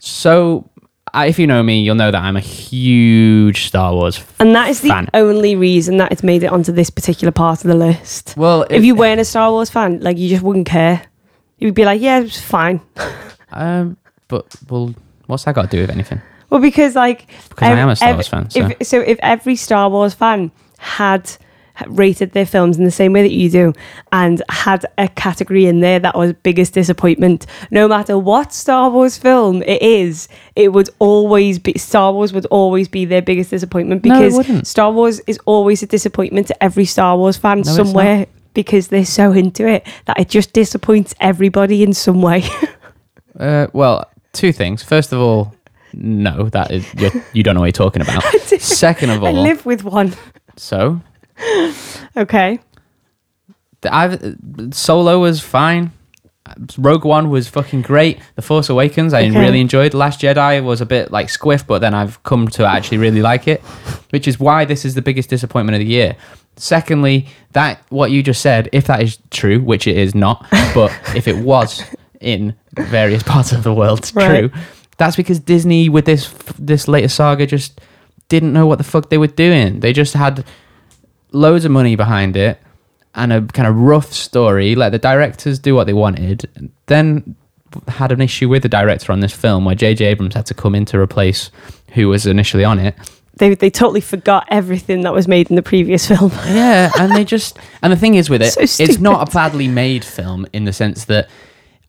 So, 0.00 0.68
I, 1.14 1.26
if 1.26 1.38
you 1.38 1.46
know 1.46 1.62
me, 1.62 1.80
you'll 1.80 1.94
know 1.94 2.10
that 2.10 2.20
I'm 2.22 2.36
a 2.36 2.40
huge 2.40 3.66
Star 3.66 3.92
Wars. 3.92 4.18
f- 4.18 4.34
And 4.40 4.54
that 4.56 4.68
is 4.70 4.80
the 4.80 4.88
fan. 4.88 5.08
only 5.14 5.54
reason 5.54 5.98
that 5.98 6.10
it's 6.12 6.22
made 6.22 6.42
it 6.42 6.46
onto 6.52 6.72
this 6.72 6.90
particular 6.90 7.30
part 7.30 7.62
of 7.64 7.68
the 7.68 7.76
list. 7.76 8.34
Well, 8.36 8.66
if 8.70 8.84
you 8.84 8.94
weren't 8.94 9.20
a 9.20 9.24
Star 9.24 9.50
Wars 9.50 9.70
fan, 9.70 10.00
like 10.00 10.18
you 10.18 10.28
just 10.28 10.42
wouldn't 10.42 10.66
care. 10.66 11.02
You'd 11.58 11.74
be 11.74 11.84
like, 11.84 12.00
yeah, 12.00 12.20
it's 12.20 12.40
fine. 12.40 12.80
um, 13.52 13.96
but 14.28 14.54
well, 14.68 14.94
what's 15.26 15.44
that 15.44 15.54
got 15.54 15.70
to 15.70 15.76
do 15.76 15.80
with 15.82 15.90
anything? 15.90 16.20
Well, 16.50 16.60
because 16.60 16.94
like 16.94 17.28
Because 17.48 17.68
I 17.68 17.78
am 17.78 17.88
a 17.88 17.96
Star 17.96 18.12
Wars 18.14 18.28
fan, 18.28 18.50
so. 18.50 18.70
If, 18.78 18.86
so 18.86 19.00
if 19.00 19.18
every 19.22 19.56
Star 19.56 19.88
Wars 19.88 20.14
fan 20.14 20.50
had 20.78 21.30
rated 21.86 22.32
their 22.32 22.44
films 22.44 22.76
in 22.76 22.84
the 22.84 22.90
same 22.90 23.14
way 23.14 23.22
that 23.22 23.32
you 23.32 23.48
do 23.48 23.72
and 24.12 24.42
had 24.50 24.84
a 24.98 25.08
category 25.08 25.64
in 25.64 25.80
there 25.80 25.98
that 25.98 26.14
was 26.14 26.34
biggest 26.42 26.74
disappointment 26.74 27.46
no 27.70 27.88
matter 27.88 28.18
what 28.18 28.52
star 28.52 28.90
wars 28.90 29.16
film 29.16 29.62
it 29.62 29.80
is 29.80 30.28
it 30.54 30.74
would 30.74 30.90
always 30.98 31.58
be 31.58 31.72
star 31.78 32.12
wars 32.12 32.30
would 32.30 32.44
always 32.50 32.88
be 32.88 33.06
their 33.06 33.22
biggest 33.22 33.48
disappointment 33.50 34.04
No, 34.04 34.14
because 34.14 34.34
wouldn't. 34.34 34.66
star 34.66 34.92
wars 34.92 35.20
is 35.20 35.38
always 35.46 35.82
a 35.82 35.86
disappointment 35.86 36.46
to 36.48 36.62
every 36.62 36.84
star 36.84 37.16
wars 37.16 37.38
fan 37.38 37.60
it's 37.60 37.74
somewhere 37.74 38.26
because 38.52 38.88
they're 38.88 39.06
so 39.06 39.32
into 39.32 39.66
it 39.66 39.86
that 40.04 40.20
it 40.20 40.28
just 40.28 40.52
disappoints 40.52 41.14
everybody 41.20 41.82
in 41.82 41.94
some 41.94 42.20
way 42.20 42.44
Uh, 43.40 43.66
well, 43.72 44.08
two 44.32 44.52
things. 44.52 44.82
First 44.82 45.12
of 45.12 45.20
all, 45.20 45.54
no, 45.94 46.48
that 46.50 46.70
is 46.70 46.86
you're, 46.94 47.10
you 47.32 47.42
don't 47.42 47.54
know 47.54 47.60
what 47.60 47.66
you're 47.66 47.72
talking 47.72 48.02
about. 48.02 48.22
Second 48.46 49.10
of 49.10 49.22
all, 49.22 49.28
i 49.38 49.42
live 49.42 49.66
with 49.66 49.84
one 49.84 50.14
so 50.56 51.00
okay 52.16 52.58
the, 53.82 53.94
I've, 53.94 54.36
Solo 54.70 55.20
was 55.20 55.40
fine. 55.40 55.90
Rogue 56.78 57.04
One 57.04 57.30
was 57.30 57.48
fucking 57.48 57.82
great. 57.82 58.20
The 58.36 58.42
Force 58.42 58.68
Awakens 58.68 59.12
I 59.12 59.22
Okay. 59.24 59.38
really 59.38 59.60
enjoyed. 59.60 59.92
Last 59.94 60.20
Jedi 60.20 60.62
was 60.62 60.80
a 60.80 60.86
bit 60.86 61.10
like 61.10 61.26
squiff, 61.28 61.66
but 61.66 61.80
then 61.80 61.92
I've 61.94 62.22
come 62.22 62.46
to 62.48 62.64
actually 62.64 62.98
really 62.98 63.22
like 63.22 63.48
it, 63.48 63.60
which 64.10 64.28
is 64.28 64.38
why 64.38 64.64
this 64.64 64.84
is 64.84 64.94
the 64.94 65.02
biggest 65.02 65.30
disappointment 65.30 65.74
of 65.76 65.80
the 65.80 65.86
year. 65.86 66.16
Secondly, 66.56 67.26
that 67.52 67.80
what 67.88 68.10
you 68.10 68.22
just 68.22 68.40
said, 68.40 68.68
if 68.72 68.86
that 68.86 69.02
is 69.02 69.18
true, 69.30 69.60
which 69.60 69.86
it 69.86 69.96
is 69.96 70.14
not, 70.14 70.46
but 70.74 70.92
if 71.16 71.26
it 71.26 71.38
was 71.38 71.82
in 72.22 72.54
various 72.72 73.22
parts 73.32 73.52
of 73.52 73.62
the 73.62 73.72
world 73.74 74.10
Right. 74.14 74.50
true, 74.50 74.60
that's 74.98 75.16
because 75.16 75.38
Disney 75.40 75.88
with 75.88 76.04
this 76.04 76.32
this 76.58 76.86
latest 76.88 77.16
saga 77.16 77.46
just 77.46 77.80
didn't 78.28 78.52
know 78.52 78.66
what 78.66 78.78
the 78.78 78.84
fuck 78.84 79.08
they 79.10 79.18
were 79.18 79.26
doing. 79.26 79.80
They 79.80 79.92
just 79.92 80.14
had 80.14 80.44
loads 81.32 81.64
of 81.64 81.70
money 81.70 81.96
behind 81.96 82.36
it 82.36 82.58
and 83.14 83.32
a 83.32 83.42
kind 83.42 83.66
of 83.68 83.76
rough 83.76 84.12
story. 84.12 84.74
Let 84.74 84.90
the 84.90 84.98
directors 84.98 85.58
do 85.58 85.74
what 85.74 85.84
they 85.86 85.92
wanted. 85.92 86.70
Then 86.86 87.36
had 87.88 88.12
an 88.12 88.20
issue 88.20 88.48
with 88.48 88.62
the 88.62 88.68
director 88.68 89.12
on 89.12 89.20
this 89.20 89.32
film 89.32 89.64
where 89.64 89.74
J.J. 89.74 90.04
Abrams 90.04 90.34
had 90.34 90.46
to 90.46 90.54
come 90.54 90.74
in 90.74 90.84
to 90.86 90.98
replace 90.98 91.50
who 91.94 92.08
was 92.08 92.26
initially 92.26 92.64
on 92.64 92.78
it. 92.78 92.94
they, 93.38 93.54
they 93.54 93.70
totally 93.70 94.00
forgot 94.02 94.46
everything 94.50 95.02
that 95.02 95.12
was 95.14 95.26
made 95.26 95.48
in 95.50 95.56
the 95.56 95.62
previous 95.62 96.06
film 96.06 96.30
Yeah, 96.46 96.90
and 96.98 97.12
they 97.14 97.24
just 97.36 97.58
and 97.82 97.90
the 97.92 97.96
thing 97.96 98.14
is 98.14 98.28
with 98.30 98.42
it, 98.42 98.52
So 98.52 98.60
it's 98.60 98.98
not 98.98 99.26
a 99.26 99.32
badly 99.32 99.68
made 99.68 100.04
film 100.04 100.46
in 100.52 100.64
the 100.64 100.72
sense 100.72 101.06
that 101.06 101.28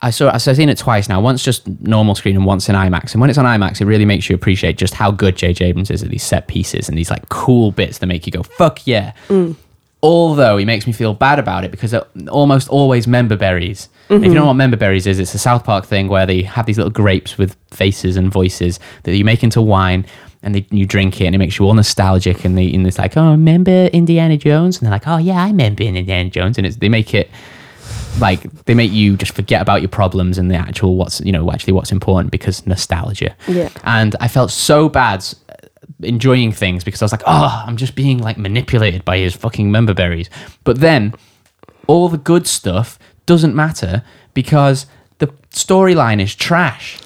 I 0.03 0.09
saw 0.09 0.29
I've 0.31 0.41
seen 0.41 0.67
it 0.67 0.77
twice 0.77 1.07
now. 1.07 1.21
Once 1.21 1.41
just 1.41 1.65
normal 1.81 2.13
screen 2.13 2.35
and 2.35 2.45
once 2.45 2.67
in 2.67 2.75
IMAX. 2.75 3.13
And 3.13 3.21
when 3.21 3.29
it's 3.29 3.39
on 3.39 3.45
IMAX, 3.45 3.79
it 3.79 3.85
really 3.85 4.03
makes 4.03 4.29
you 4.29 4.35
appreciate 4.35 4.77
just 4.77 4.93
how 4.93 5.11
good 5.11 5.37
J.J. 5.37 5.65
Abrams 5.65 5.89
is 5.89 6.03
at 6.03 6.09
these 6.09 6.23
set 6.23 6.47
pieces 6.47 6.89
and 6.89 6.97
these 6.97 7.09
like 7.09 7.29
cool 7.29 7.71
bits 7.71 7.99
that 7.99 8.07
make 8.07 8.25
you 8.25 8.31
go 8.31 8.43
fuck 8.43 8.85
yeah. 8.85 9.13
Mm. 9.29 9.55
Although 10.03 10.57
he 10.57 10.65
makes 10.65 10.85
me 10.85 10.91
feel 10.91 11.13
bad 11.13 11.39
about 11.39 11.63
it 11.63 11.71
because 11.71 11.91
they're 11.91 12.05
almost 12.29 12.67
always 12.67 13.07
member 13.07 13.37
berries. 13.37 13.87
If 14.09 14.21
you 14.21 14.25
don't 14.25 14.35
know 14.35 14.45
what 14.47 14.55
member 14.55 14.75
berries 14.75 15.07
is, 15.07 15.17
it's 15.17 15.33
a 15.33 15.39
South 15.39 15.63
Park 15.63 15.85
thing 15.85 16.09
where 16.09 16.25
they 16.25 16.41
have 16.41 16.65
these 16.65 16.77
little 16.77 16.91
grapes 16.91 17.37
with 17.37 17.55
faces 17.71 18.17
and 18.17 18.29
voices 18.29 18.81
that 19.03 19.15
you 19.15 19.23
make 19.23 19.43
into 19.43 19.61
wine 19.61 20.05
and 20.43 20.53
they, 20.53 20.67
you 20.71 20.85
drink 20.85 21.21
it 21.21 21.25
and 21.25 21.33
it 21.33 21.37
makes 21.37 21.57
you 21.57 21.65
all 21.65 21.73
nostalgic 21.73 22.43
and, 22.43 22.57
they, 22.57 22.71
and 22.73 22.85
it's 22.85 22.99
like, 22.99 23.15
oh, 23.15 23.31
remember 23.31 23.85
Indiana 23.93 24.35
Jones? 24.35 24.77
And 24.77 24.85
they're 24.85 24.91
like, 24.91 25.07
oh, 25.07 25.17
yeah, 25.17 25.41
I 25.41 25.47
remember 25.47 25.83
Indiana 25.83 26.29
Jones. 26.29 26.57
And 26.57 26.67
it's, 26.67 26.75
they 26.75 26.89
make 26.89 27.13
it 27.13 27.31
like, 28.19 28.43
they 28.65 28.73
make 28.73 28.91
you 28.91 29.17
just 29.17 29.33
forget 29.35 29.61
about 29.61 29.81
your 29.81 29.89
problems 29.89 30.37
and 30.37 30.49
the 30.49 30.55
actual 30.55 30.95
what's, 30.95 31.21
you 31.21 31.31
know, 31.31 31.51
actually 31.51 31.73
what's 31.73 31.91
important 31.91 32.31
because 32.31 32.65
nostalgia. 32.65 33.35
Yeah. 33.47 33.69
And 33.83 34.15
I 34.19 34.27
felt 34.27 34.51
so 34.51 34.89
bad 34.89 35.25
enjoying 36.01 36.51
things 36.51 36.83
because 36.83 37.01
I 37.01 37.05
was 37.05 37.11
like, 37.11 37.23
oh, 37.25 37.63
I'm 37.65 37.77
just 37.77 37.95
being 37.95 38.19
like 38.19 38.37
manipulated 38.37 39.05
by 39.05 39.17
his 39.17 39.33
fucking 39.33 39.71
member 39.71 39.93
berries. 39.93 40.29
But 40.63 40.79
then 40.79 41.13
all 41.87 42.09
the 42.09 42.17
good 42.17 42.47
stuff 42.47 42.99
doesn't 43.25 43.55
matter 43.55 44.03
because 44.33 44.85
the 45.19 45.27
storyline 45.51 46.21
is 46.21 46.35
trash. 46.35 46.99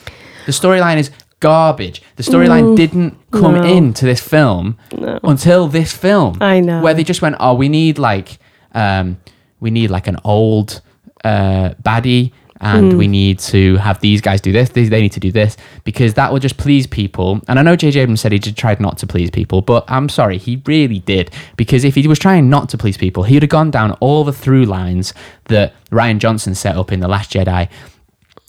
The 0.45 0.51
storyline 0.51 0.97
is 0.97 1.11
garbage. 1.39 2.01
The 2.15 2.23
storyline 2.23 2.75
didn't 2.75 3.17
come 3.31 3.55
no. 3.55 3.63
into 3.63 4.05
this 4.05 4.21
film 4.21 4.77
until 4.91 5.67
this 5.67 5.93
film. 5.93 6.37
I 6.41 6.59
know. 6.59 6.81
Where 6.81 6.93
they 6.93 7.03
just 7.03 7.21
went, 7.21 7.35
oh, 7.39 7.53
we 7.53 7.69
need 7.69 7.99
like, 7.99 8.39
um, 8.73 9.17
we 9.59 9.71
need 9.71 9.91
like 9.91 10.07
an 10.07 10.17
old 10.23 10.81
uh, 11.24 11.72
baddie 11.84 12.32
and 12.59 12.97
we 12.97 13.07
need 13.07 13.39
to 13.39 13.76
have 13.78 13.99
these 13.99 14.22
guys 14.22 14.41
do 14.41 14.51
this. 14.51 14.70
They, 14.70 14.86
they 14.86 15.01
need 15.01 15.11
to 15.13 15.20
do 15.20 15.32
this 15.32 15.57
because 15.84 16.15
that 16.15 16.32
will 16.32 16.39
just 16.39 16.57
please 16.57 16.88
people. 16.88 17.41
And 17.47 17.59
I 17.59 17.61
know 17.61 17.76
J.J. 17.76 17.99
Abrams 17.99 18.22
said 18.22 18.32
he 18.32 18.39
just 18.39 18.57
tried 18.57 18.80
not 18.80 18.97
to 18.99 19.07
please 19.07 19.30
people, 19.30 19.61
but 19.61 19.86
I'm 19.88 20.09
sorry, 20.09 20.38
he 20.38 20.61
really 20.65 20.99
did 20.99 21.32
because 21.55 21.84
if 21.84 21.95
he 21.95 22.07
was 22.07 22.20
trying 22.20 22.49
not 22.49 22.70
to 22.70 22.78
please 22.78 22.97
people, 22.97 23.24
he 23.24 23.36
would 23.36 23.43
have 23.43 23.49
gone 23.49 23.72
down 23.72 23.91
all 23.99 24.24
the 24.24 24.34
through 24.34 24.65
lines 24.65 25.13
that 25.45 25.74
Rian 25.91 26.18
Johnson 26.18 26.55
set 26.55 26.76
up 26.76 26.91
in 26.91 26.99
the 26.99 27.07
Last 27.07 27.32
Jedi 27.32 27.70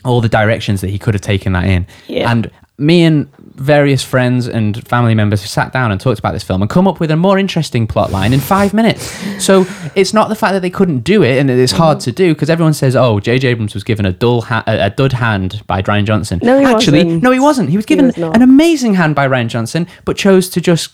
all 0.05 0.21
the 0.21 0.29
directions 0.29 0.81
that 0.81 0.89
he 0.89 0.99
could 0.99 1.15
have 1.15 1.21
taken 1.21 1.53
that 1.53 1.65
in. 1.65 1.87
Yeah. 2.07 2.31
And 2.31 2.51
me 2.79 3.03
and 3.03 3.29
various 3.59 4.03
friends 4.05 4.47
and 4.47 4.87
family 4.87 5.15
members 5.15 5.43
sat 5.43 5.73
down 5.73 5.91
and 5.91 6.01
talked 6.01 6.19
about 6.19 6.33
this 6.33 6.45
film 6.45 6.63
and 6.63 6.71
come 6.71 6.87
up 6.87 7.01
with 7.01 7.11
a 7.11 7.17
more 7.17 7.39
interesting 7.39 7.87
plot 7.87 8.11
line 8.13 8.33
in 8.33 8.41
five 8.41 8.73
minutes. 8.73 9.13
So 9.43 9.67
it's 9.95 10.15
not 10.15 10.29
the 10.29 10.35
fact 10.35 10.53
that 10.53 10.61
they 10.61 10.71
couldn't 10.71 11.01
do 11.01 11.23
it 11.23 11.39
and 11.39 11.49
that 11.49 11.59
it's 11.59 11.73
hard 11.73 12.01
to 12.01 12.13
do 12.13 12.35
because 12.35 12.49
everyone 12.51 12.75
says, 12.75 12.95
"Oh, 12.97 13.21
J.J. 13.21 13.49
Abrams 13.49 13.75
was 13.75 13.85
given 13.85 14.07
a 14.07 14.13
dull, 14.13 14.43
ha- 14.43 14.65
a, 14.67 14.91
dud 14.91 15.13
hand 15.13 15.63
by 15.67 15.83
Rian 15.83 16.05
Johnson." 16.05 16.41
No, 16.43 16.59
he 16.59 16.65
actually, 16.65 17.05
wasn't. 17.05 17.23
no, 17.23 17.31
he 17.33 17.41
wasn't. 17.41 17.71
He 17.71 17.77
was 17.77 17.87
given 17.87 18.07
was 18.07 18.17
an 18.17 18.43
amazing 18.43 18.95
hand 18.95 19.15
by 19.15 19.27
Rian 19.29 19.49
Johnson, 19.49 19.87
but 20.05 20.17
chose 20.17 20.49
to 20.51 20.61
just 20.61 20.91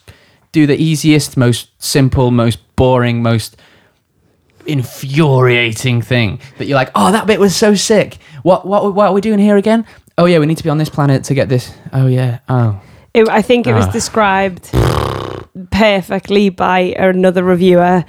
do 0.52 0.66
the 0.66 0.80
easiest, 0.80 1.36
most 1.36 1.70
simple, 1.82 2.30
most 2.30 2.58
boring, 2.76 3.22
most 3.22 3.56
infuriating 4.66 6.00
thing 6.00 6.40
that 6.58 6.66
you're 6.66 6.76
like, 6.76 6.90
oh, 6.94 7.12
that 7.12 7.26
bit 7.26 7.38
was 7.38 7.54
so 7.54 7.74
sick. 7.74 8.18
What 8.42 8.66
what 8.66 8.94
what 8.94 9.08
are 9.08 9.12
we 9.12 9.20
doing 9.20 9.38
here 9.38 9.56
again? 9.56 9.86
Oh 10.16 10.26
yeah, 10.26 10.38
we 10.38 10.46
need 10.46 10.58
to 10.58 10.64
be 10.64 10.70
on 10.70 10.78
this 10.78 10.88
planet 10.88 11.24
to 11.24 11.34
get 11.34 11.48
this. 11.48 11.72
Oh 11.92 12.06
yeah. 12.06 12.38
Oh. 12.48 12.80
It, 13.12 13.28
I 13.28 13.42
think 13.42 13.66
it 13.66 13.74
was 13.74 13.86
Ah. 13.86 13.90
described 13.92 14.70
perfectly 15.70 16.48
by 16.48 16.80
another 16.98 17.42
reviewer 17.44 18.04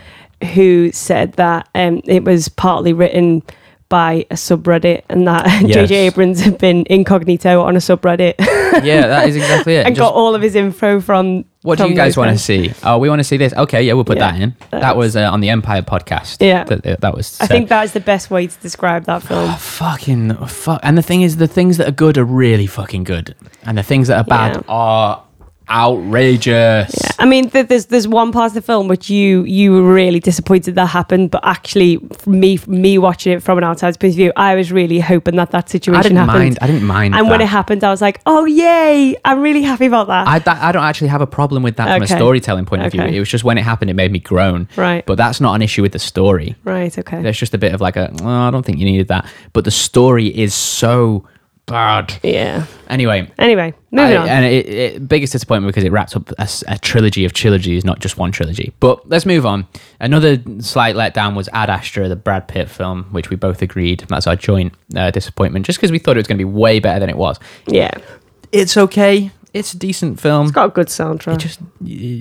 who 0.54 0.92
said 0.92 1.34
that 1.34 1.68
um, 1.76 2.02
it 2.06 2.24
was 2.24 2.50
partly 2.50 2.94
written 2.94 3.44
by 3.88 4.26
a 4.32 4.36
subreddit 4.36 5.04
and 5.10 5.28
that 5.28 5.46
Yes. 5.62 5.74
J.J. 5.90 5.96
Abrams 6.08 6.42
had 6.42 6.58
been 6.58 6.86
incognito 6.90 7.62
on 7.62 7.76
a 7.76 7.80
subreddit 7.80 8.34
Yeah, 8.84 9.08
that 9.08 9.30
is 9.30 9.36
exactly 9.36 9.76
it. 9.76 9.86
and 9.86 9.96
Just- 9.96 10.04
got 10.06 10.14
all 10.16 10.34
of 10.36 10.42
his 10.42 10.56
info 10.56 11.00
from. 11.00 11.46
what 11.62 11.78
do 11.78 11.88
you 11.88 11.96
guys 11.96 12.18
want 12.18 12.32
to 12.32 12.38
see? 12.44 12.74
Oh, 12.84 12.98
we 12.98 13.10
want 13.10 13.20
to 13.20 13.24
see 13.24 13.38
this. 13.38 13.54
Okay, 13.54 13.84
yeah, 13.84 13.94
we'll 13.94 14.04
put 14.04 14.18
Yeah, 14.18 14.32
that 14.32 14.42
in. 14.42 14.50
That 14.60 14.72
that's- 14.72 14.96
was 14.96 15.16
uh, 15.16 15.32
on 15.32 15.40
the 15.40 15.50
Empire 15.50 15.82
podcast. 15.84 16.38
Yeah. 16.46 16.64
that, 16.66 17.02
that 17.02 17.16
was. 17.16 17.40
I 17.40 17.46
think 17.48 17.70
that 17.70 17.84
is 17.84 17.94
the 17.94 18.00
best 18.00 18.30
way 18.32 18.48
to 18.48 18.60
describe 18.60 19.06
that 19.06 19.22
film. 19.24 19.50
Oh, 19.50 19.56
fucking 19.58 20.34
fuck. 20.48 20.80
And 20.84 20.98
the 20.98 21.02
thing 21.04 21.22
is, 21.22 21.38
the 21.38 21.48
things 21.48 21.78
that 21.78 21.88
are 21.88 21.92
good 21.92 22.18
are 22.18 22.26
really 22.26 22.68
fucking 22.68 23.04
good, 23.04 23.36
and 23.64 23.78
the 23.78 23.84
things 23.84 24.08
that 24.10 24.18
are 24.18 24.24
bad 24.28 24.56
Yeah. 24.56 24.62
are 24.68 25.24
outrageous. 25.70 26.94
Yeah. 27.04 27.12
I 27.20 27.26
mean, 27.26 27.50
th- 27.50 27.68
there's 27.68 27.86
there's 27.88 28.08
one 28.08 28.32
part 28.32 28.52
of 28.52 28.54
the 28.54 28.62
film 28.62 28.88
which 28.88 29.10
you 29.10 29.44
you 29.44 29.72
were 29.72 29.94
really 29.94 30.20
disappointed 30.20 30.76
that 30.76 30.88
happened, 30.88 31.32
but 31.32 31.42
actually, 31.46 32.00
me 32.26 32.60
me 32.68 32.98
watching 32.98 33.34
it 33.34 33.44
from 33.44 33.58
an 33.58 33.64
outsider's 33.64 33.98
point 33.98 34.12
of 34.12 34.16
view, 34.18 34.32
I 34.36 34.56
was 34.56 34.72
really 34.72 35.00
hoping 35.00 35.36
that 35.38 35.52
that 35.52 35.70
situation 35.70 36.00
I 36.00 36.04
didn't 36.04 36.18
happened. 36.18 36.38
mind. 36.40 36.58
I 36.62 36.68
didn't 36.68 36.86
mind. 36.86 37.16
and 37.16 37.30
when 37.30 37.42
it 37.42 37.48
happened, 37.48 37.84
I 37.84 37.90
was 37.90 38.02
like, 38.02 38.22
"Oh 38.26 38.46
yay! 38.46 39.16
I'm 39.26 39.42
really 39.42 39.62
happy 39.64 39.86
about 39.86 40.08
that." 40.08 40.28
I, 40.28 40.40
that, 40.40 40.62
I 40.62 40.72
don't 40.72 40.84
actually 40.84 41.08
have 41.10 41.22
a 41.22 41.28
problem 41.28 41.64
with 41.64 41.78
that 41.78 41.94
from 41.94 42.04
a 42.04 42.08
storytelling 42.08 42.66
point 42.66 42.84
of 42.84 42.92
view. 42.92 43.02
It 43.02 43.20
was 43.20 43.30
just 43.30 43.44
when 43.44 43.58
it 43.58 43.64
happened, 43.64 43.90
it 43.90 43.96
made 43.96 44.12
me 44.12 44.20
groan. 44.20 44.68
Right. 44.76 45.06
But 45.06 45.18
that's 45.18 45.40
not 45.42 45.54
an 45.56 45.62
issue 45.62 45.82
with 45.82 45.92
the 45.94 46.00
story. 46.00 46.56
right. 46.64 46.98
Okay. 46.98 47.22
There's 47.22 47.38
just 47.38 47.54
a 47.54 47.58
bit 47.58 47.74
of 47.74 47.82
like 47.82 47.96
a, 47.96 48.12
oh, 48.22 48.28
I 48.28 48.52
don't 48.52 48.66
think 48.66 48.78
you 48.80 48.86
needed 48.86 49.08
that. 49.10 49.28
But 49.54 49.64
the 49.66 49.72
story 49.72 50.28
is 50.28 50.54
so 50.54 51.28
bad. 51.66 52.18
Yeah. 52.24 52.66
Anyway. 52.90 53.32
Anyway, 53.38 53.74
moving 53.92 54.18
I- 54.18 54.22
on. 54.22 54.28
And 54.30 54.46
it, 54.46 54.66
it, 54.68 55.08
biggest 55.08 55.34
disappointment 55.34 55.74
because 55.74 55.84
it 55.84 55.92
wrapped 55.92 56.16
up 56.16 56.32
a 56.38 56.78
trilogy 56.80 57.26
of 57.26 57.34
trilogies, 57.34 57.84
not 57.84 58.00
just 58.00 58.18
one 58.18 58.32
trilogy. 58.32 58.74
But 58.80 59.08
let's 59.10 59.26
move 59.26 59.46
on. 59.46 59.68
Another 60.00 60.38
slight 60.60 60.96
letdown 60.96 61.36
was 61.36 61.50
Ad 61.54 61.70
Astra, 61.70 62.08
the 62.08 62.16
Brad 62.16 62.48
Pitt 62.48 62.70
film, 62.70 63.06
which 63.12 63.30
we 63.30 63.36
both 63.36 63.62
agreed 63.62 64.06
that's 64.10 64.28
our 64.28 64.36
joint 64.36 64.74
uh, 64.96 65.12
disappointment, 65.12 65.66
just 65.66 65.80
because 65.80 65.92
we 65.92 66.00
thought 66.00 66.18
it 66.18 66.20
was 66.20 66.28
going 66.28 66.38
to 66.38 66.46
be 66.46 66.50
way 66.50 66.80
better 66.80 67.00
than 67.00 67.10
it 67.10 67.18
was. 67.18 67.40
yeah. 67.68 67.92
It's 68.52 68.78
okay. 68.78 69.32
It's 69.54 69.74
a 69.74 69.78
decent 69.78 70.20
film. 70.22 70.44
It's 70.46 70.54
got 70.56 70.68
a 70.68 70.72
good 70.72 70.88
soundtrack. 70.88 71.34
It 71.34 71.40
just 71.40 71.60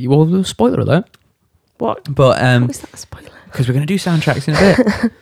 well, 0.08 0.42
spoiler 0.42 0.80
alert. 0.80 1.16
what? 1.78 2.12
But 2.12 2.42
um, 2.42 2.66
Was 2.66 2.80
that 2.80 2.92
a 2.94 2.96
spoiler? 2.96 3.30
because 3.46 3.68
we're 3.68 3.74
going 3.74 3.86
to 3.86 3.92
do 3.92 3.98
soundtracks 4.00 4.48
in 4.48 4.54
a 4.56 5.02
bit. 5.04 5.12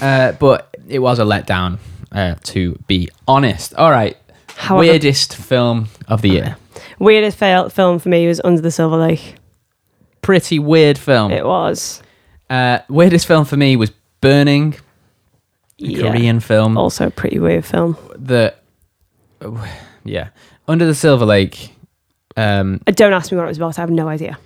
uh, 0.02 0.32
but 0.32 0.74
it 0.88 0.98
was 0.98 1.20
a 1.20 1.22
letdown, 1.22 1.78
uh, 2.12 2.34
to 2.44 2.78
be 2.86 3.08
honest. 3.26 3.74
All 3.74 3.90
right, 3.90 4.16
However- 4.56 4.80
weirdest 4.88 5.36
film 5.36 5.88
of 6.06 6.22
the 6.22 6.28
year. 6.30 6.56
Weirdest 6.98 7.38
fail- 7.38 7.68
film 7.68 7.98
for 7.98 8.08
me 8.08 8.26
was 8.26 8.40
Under 8.44 8.60
the 8.60 8.70
Silver 8.70 8.96
Lake. 8.96 9.34
Pretty 10.22 10.58
weird 10.58 10.98
film. 10.98 11.30
It 11.32 11.44
was. 11.44 12.02
Uh, 12.50 12.78
weirdest 12.88 13.26
film 13.26 13.44
for 13.44 13.56
me 13.56 13.76
was 13.76 13.90
Burning, 14.20 14.74
a 14.74 15.84
Yeah. 15.84 16.10
Korean 16.10 16.40
film. 16.40 16.76
Also 16.76 17.06
a 17.06 17.10
pretty 17.10 17.38
weird 17.38 17.64
film. 17.64 17.96
The 18.16 18.54
yeah, 20.04 20.28
Under 20.66 20.86
the 20.86 20.94
Silver 20.94 21.24
Lake. 21.24 21.70
Um, 22.36 22.80
Uh, 22.86 22.92
Don't 22.92 23.12
ask 23.12 23.30
me 23.32 23.38
what 23.38 23.44
it 23.44 23.48
was 23.48 23.56
about. 23.58 23.78
I 23.78 23.82
have 23.82 23.90
no 23.90 24.08
idea. 24.08 24.38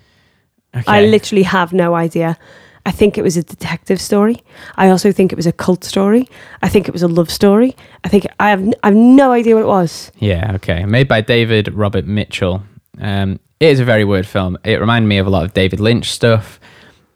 okay. 0.74 0.84
I 0.86 1.04
literally 1.06 1.42
have 1.44 1.72
no 1.72 1.94
idea. 1.94 2.38
I 2.84 2.90
think 2.90 3.16
it 3.16 3.22
was 3.22 3.36
a 3.36 3.42
detective 3.42 4.00
story. 4.00 4.42
I 4.76 4.88
also 4.90 5.12
think 5.12 5.32
it 5.32 5.36
was 5.36 5.46
a 5.46 5.52
cult 5.52 5.84
story. 5.84 6.28
I 6.62 6.68
think 6.68 6.88
it 6.88 6.92
was 6.92 7.02
a 7.02 7.08
love 7.08 7.30
story. 7.30 7.76
I 8.04 8.08
think 8.08 8.26
I 8.40 8.50
have 8.50 8.62
I 8.82 8.88
have 8.88 8.96
no 8.96 9.30
idea 9.32 9.54
what 9.54 9.62
it 9.62 9.66
was. 9.68 10.10
Yeah, 10.18 10.52
okay. 10.56 10.84
Made 10.84 11.06
by 11.08 11.20
David 11.20 11.72
Robert 11.74 12.06
Mitchell. 12.06 12.62
Um, 13.00 13.38
it 13.60 13.68
is 13.68 13.78
a 13.80 13.84
very 13.84 14.04
weird 14.04 14.26
film. 14.26 14.58
It 14.64 14.80
reminded 14.80 15.06
me 15.08 15.18
of 15.18 15.26
a 15.26 15.30
lot 15.30 15.44
of 15.44 15.54
David 15.54 15.78
Lynch 15.80 16.10
stuff. 16.10 16.58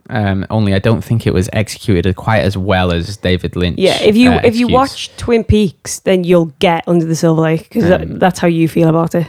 Um, 0.08 0.46
only 0.50 0.72
I 0.72 0.78
don't 0.78 1.02
think 1.02 1.26
it 1.26 1.34
was 1.34 1.50
executed 1.52 2.14
quite 2.14 2.42
as 2.42 2.56
well 2.56 2.92
as 2.92 3.16
David 3.16 3.56
Lynch. 3.56 3.76
Yeah, 3.76 4.00
if 4.00 4.16
you 4.16 4.30
uh, 4.30 4.40
if 4.44 4.54
you 4.54 4.68
watch 4.68 5.10
Twin 5.16 5.42
Peaks, 5.42 5.98
then 5.98 6.22
you'll 6.22 6.52
get 6.60 6.86
Under 6.86 7.04
the 7.04 7.16
Silver 7.16 7.40
Lake 7.42 7.64
because 7.64 7.90
Um, 7.90 8.20
that's 8.20 8.38
how 8.38 8.46
you 8.46 8.68
feel 8.68 8.88
about 8.88 9.16
it. 9.16 9.26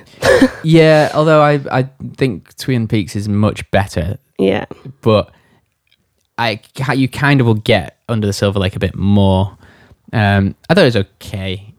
yeah. 0.64 1.10
Although 1.16 1.42
I 1.42 1.54
I 1.72 1.90
think 2.16 2.56
Twin 2.58 2.88
Peaks 2.88 3.16
is 3.16 3.28
much 3.28 3.70
better, 3.72 4.20
Yeah, 4.38 4.66
but 5.02 5.32
I 6.38 6.62
you 6.94 7.08
kind 7.08 7.42
of 7.42 7.48
will 7.48 7.56
get 7.56 8.00
Under 8.10 8.28
the 8.28 8.34
Silver 8.34 8.60
Lake 8.60 8.76
a 8.76 8.80
bit 8.80 8.96
more. 8.96 9.58
Um, 10.14 10.56
I 10.70 10.74
thought 10.74 10.84
it 10.84 10.96
was 10.96 10.96
okay. 10.96 11.74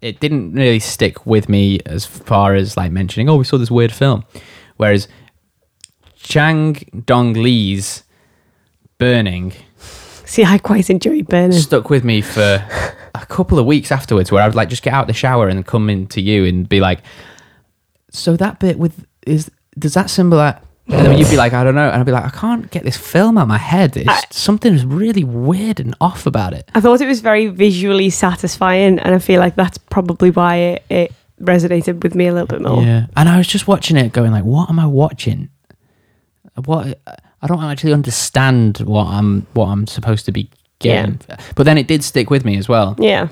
It 0.00 0.20
didn't 0.20 0.52
really 0.52 0.80
stick 0.80 1.26
with 1.26 1.48
me 1.48 1.80
as 1.86 2.04
far 2.04 2.54
as 2.54 2.76
like 2.76 2.92
mentioning, 2.92 3.28
oh, 3.28 3.36
we 3.36 3.44
saw 3.44 3.56
this 3.56 3.70
weird 3.70 3.92
film. 3.92 4.24
Whereas 4.76 5.08
Chang 6.16 6.76
Dong 7.06 7.32
Lee's 7.32 8.02
Burning 8.98 9.52
see, 10.34 10.44
I 10.44 10.58
quite 10.58 10.90
enjoy 10.90 11.22
Burning. 11.22 11.52
stuck 11.58 11.90
with 11.90 12.04
me 12.04 12.20
for 12.20 12.66
a 13.14 13.26
couple 13.26 13.58
of 13.58 13.66
weeks 13.66 13.92
afterwards, 13.92 14.32
where 14.32 14.42
I 14.42 14.46
would 14.46 14.56
like 14.56 14.68
just 14.68 14.82
get 14.82 14.92
out 14.92 15.06
the 15.06 15.12
shower 15.12 15.48
and 15.48 15.64
come 15.64 15.88
into 15.88 16.20
you 16.20 16.44
and 16.44 16.68
be 16.68 16.80
like, 16.80 17.00
"So 18.10 18.36
that 18.36 18.58
bit 18.58 18.78
with 18.78 19.06
is 19.26 19.50
does 19.78 19.94
that 19.94 20.10
symbolize?" 20.10 20.56
And 20.88 21.06
then 21.06 21.18
you'd 21.18 21.30
be 21.30 21.36
like, 21.36 21.52
"I 21.54 21.64
don't 21.64 21.74
know," 21.74 21.88
and 21.88 21.96
I'd 22.00 22.04
be 22.06 22.12
like, 22.12 22.24
"I 22.26 22.30
can't 22.30 22.70
get 22.70 22.82
this 22.84 22.96
film 22.96 23.38
out 23.38 23.42
of 23.42 23.48
my 23.48 23.58
head. 23.58 23.96
It's 23.96 24.08
I- 24.08 24.22
something's 24.30 24.84
really 24.84 25.24
weird 25.24 25.80
and 25.80 25.94
off 26.00 26.26
about 26.26 26.52
it." 26.52 26.70
I 26.74 26.80
thought 26.80 27.00
it 27.00 27.06
was 27.08 27.20
very 27.20 27.46
visually 27.46 28.10
satisfying, 28.10 28.98
and 28.98 29.14
I 29.14 29.18
feel 29.18 29.40
like 29.40 29.54
that's 29.56 29.78
probably 29.78 30.30
why 30.30 30.56
it, 30.56 30.84
it 30.90 31.12
resonated 31.40 32.02
with 32.02 32.14
me 32.14 32.26
a 32.26 32.32
little 32.32 32.46
bit 32.46 32.60
more. 32.60 32.82
Yeah, 32.82 33.06
and 33.16 33.28
I 33.28 33.38
was 33.38 33.46
just 33.46 33.66
watching 33.66 33.96
it, 33.96 34.12
going 34.12 34.30
like, 34.30 34.44
"What 34.44 34.68
am 34.68 34.78
I 34.78 34.86
watching? 34.86 35.48
What 36.66 36.98
I 37.42 37.46
don't 37.46 37.62
actually 37.64 37.92
understand 37.92 38.78
what 38.78 39.06
I'm 39.06 39.46
what 39.54 39.66
I'm 39.66 39.86
supposed 39.86 40.26
to 40.26 40.32
be 40.32 40.50
getting." 40.80 41.18
But 41.54 41.64
then 41.64 41.78
it 41.78 41.88
did 41.88 42.04
stick 42.04 42.30
with 42.30 42.44
me 42.44 42.56
as 42.58 42.68
well. 42.68 42.94
Yeah. 42.98 43.28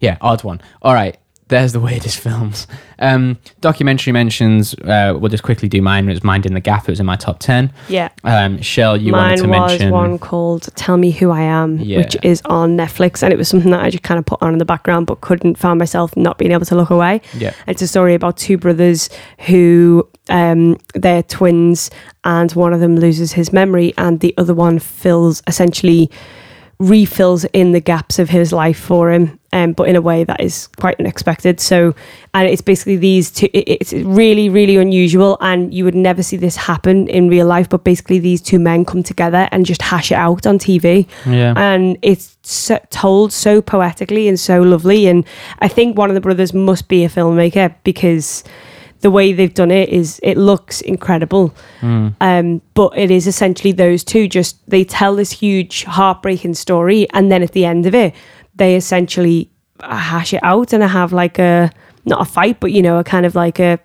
Yeah, 0.00 0.16
odd 0.20 0.42
one. 0.44 0.60
All 0.82 0.94
right, 0.94 1.16
there's 1.50 1.72
the 1.72 1.80
weirdest 1.80 2.18
films. 2.18 2.66
Um, 2.98 3.36
documentary 3.60 4.12
mentions. 4.12 4.74
Uh, 4.74 5.14
we'll 5.18 5.28
just 5.30 5.42
quickly 5.42 5.68
do 5.68 5.82
mine. 5.82 6.08
It 6.08 6.12
was 6.12 6.24
Minding 6.24 6.54
the 6.54 6.60
Gap. 6.60 6.88
It 6.88 6.92
was 6.92 7.00
in 7.00 7.06
my 7.06 7.16
top 7.16 7.38
ten. 7.40 7.72
Yeah. 7.88 8.08
Um, 8.24 8.60
Shell, 8.62 8.96
you 8.96 9.12
Mine 9.12 9.22
wanted 9.22 9.42
to 9.42 9.48
was 9.48 9.70
mention. 9.70 9.90
one 9.90 10.18
called 10.18 10.68
Tell 10.76 10.96
Me 10.96 11.10
Who 11.10 11.30
I 11.30 11.42
Am, 11.42 11.78
Yeah. 11.78 11.98
which 11.98 12.16
is 12.22 12.40
on 12.46 12.76
Netflix. 12.76 13.22
And 13.22 13.32
it 13.32 13.36
was 13.36 13.48
something 13.48 13.70
that 13.72 13.82
I 13.84 13.90
just 13.90 14.02
kind 14.02 14.18
of 14.18 14.24
put 14.26 14.40
on 14.42 14.52
in 14.52 14.58
the 14.58 14.64
background, 14.64 15.06
but 15.06 15.20
couldn't 15.20 15.58
find 15.58 15.78
myself 15.78 16.16
not 16.16 16.38
being 16.38 16.52
able 16.52 16.64
to 16.66 16.74
look 16.76 16.90
away. 16.90 17.20
Yeah. 17.36 17.52
It's 17.66 17.82
a 17.82 17.88
story 17.88 18.14
about 18.14 18.36
two 18.36 18.56
brothers 18.56 19.10
who 19.46 20.08
um, 20.28 20.78
they're 20.94 21.22
twins, 21.24 21.90
and 22.24 22.52
one 22.52 22.72
of 22.72 22.80
them 22.80 22.96
loses 22.96 23.32
his 23.32 23.52
memory, 23.52 23.92
and 23.98 24.20
the 24.20 24.32
other 24.38 24.54
one 24.54 24.78
fills 24.78 25.42
essentially 25.48 26.10
refills 26.78 27.44
in 27.46 27.72
the 27.72 27.80
gaps 27.80 28.18
of 28.18 28.28
his 28.30 28.52
life 28.52 28.78
for 28.78 29.10
him, 29.10 29.38
um, 29.52 29.72
but 29.72 29.88
in 29.88 29.96
a 29.96 30.00
way 30.00 30.22
that 30.24 30.40
is 30.40 30.68
quite 30.78 30.98
unexpected. 31.00 31.58
So, 31.60 31.94
and 32.34 32.48
it's 32.48 32.62
basically 32.62 32.96
these 32.96 33.30
two. 33.32 33.48
It's 33.52 33.92
really, 33.92 34.48
really 34.48 34.76
unusual, 34.76 35.36
and 35.40 35.74
you 35.74 35.84
would 35.84 35.94
never 35.94 36.22
see 36.22 36.36
this 36.36 36.56
happen 36.56 37.08
in 37.08 37.28
real 37.28 37.46
life. 37.46 37.68
But 37.68 37.82
basically, 37.82 38.18
these 38.20 38.40
two 38.40 38.58
men 38.58 38.84
come 38.84 39.02
together 39.02 39.48
and 39.50 39.66
just 39.66 39.82
hash 39.82 40.12
it 40.12 40.16
out 40.16 40.46
on 40.46 40.58
TV 40.58 41.06
Yeah. 41.26 41.54
and 41.56 41.98
it's 42.02 42.36
so, 42.42 42.78
told 42.90 43.32
so 43.32 43.60
poetically 43.60 44.28
and 44.28 44.38
so 44.38 44.62
lovely. 44.62 45.06
And 45.06 45.24
I 45.58 45.68
think 45.68 45.98
one 45.98 46.10
of 46.10 46.14
the 46.14 46.20
brothers 46.20 46.54
must 46.54 46.88
be 46.88 47.04
a 47.04 47.08
filmmaker 47.08 47.74
because 47.82 48.44
the 49.00 49.10
way 49.10 49.32
they've 49.32 49.54
done 49.54 49.70
it 49.70 49.88
is 49.88 50.20
it 50.22 50.36
looks 50.36 50.80
incredible. 50.82 51.54
Um, 51.82 52.60
but 52.74 52.96
it 52.96 53.10
is 53.10 53.26
essentially 53.26 53.72
those 53.72 54.04
two 54.04 54.28
just 54.28 54.58
they 54.70 54.84
tell 54.84 55.16
this 55.16 55.32
huge 55.32 55.84
heartbreaking 55.84 56.54
story, 56.54 57.08
and 57.14 57.32
then 57.32 57.42
at 57.42 57.52
the 57.52 57.64
end 57.64 57.86
of 57.86 57.94
it, 57.94 58.14
they 58.54 58.76
essentially 58.76 59.50
hash 59.80 60.34
it 60.34 60.42
out 60.42 60.72
and 60.72 60.84
I 60.84 60.88
have 60.88 61.12
like 61.12 61.38
a 61.38 61.70
not 62.04 62.20
a 62.20 62.24
fight, 62.24 62.60
but 62.60 62.72
you 62.72 62.82
know, 62.82 62.98
a 62.98 63.04
kind 63.04 63.26
of 63.26 63.34
like 63.34 63.58
a 63.58 63.78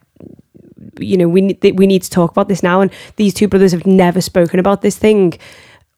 you 0.99 1.17
know, 1.17 1.27
we 1.27 1.41
need 1.41 1.77
we 1.77 1.87
need 1.87 2.03
to 2.03 2.09
talk 2.09 2.31
about 2.31 2.47
this 2.47 2.63
now. 2.63 2.81
And 2.81 2.91
these 3.15 3.33
two 3.33 3.47
brothers 3.47 3.71
have 3.71 3.85
never 3.85 4.21
spoken 4.21 4.59
about 4.59 4.81
this 4.81 4.97
thing 4.97 5.37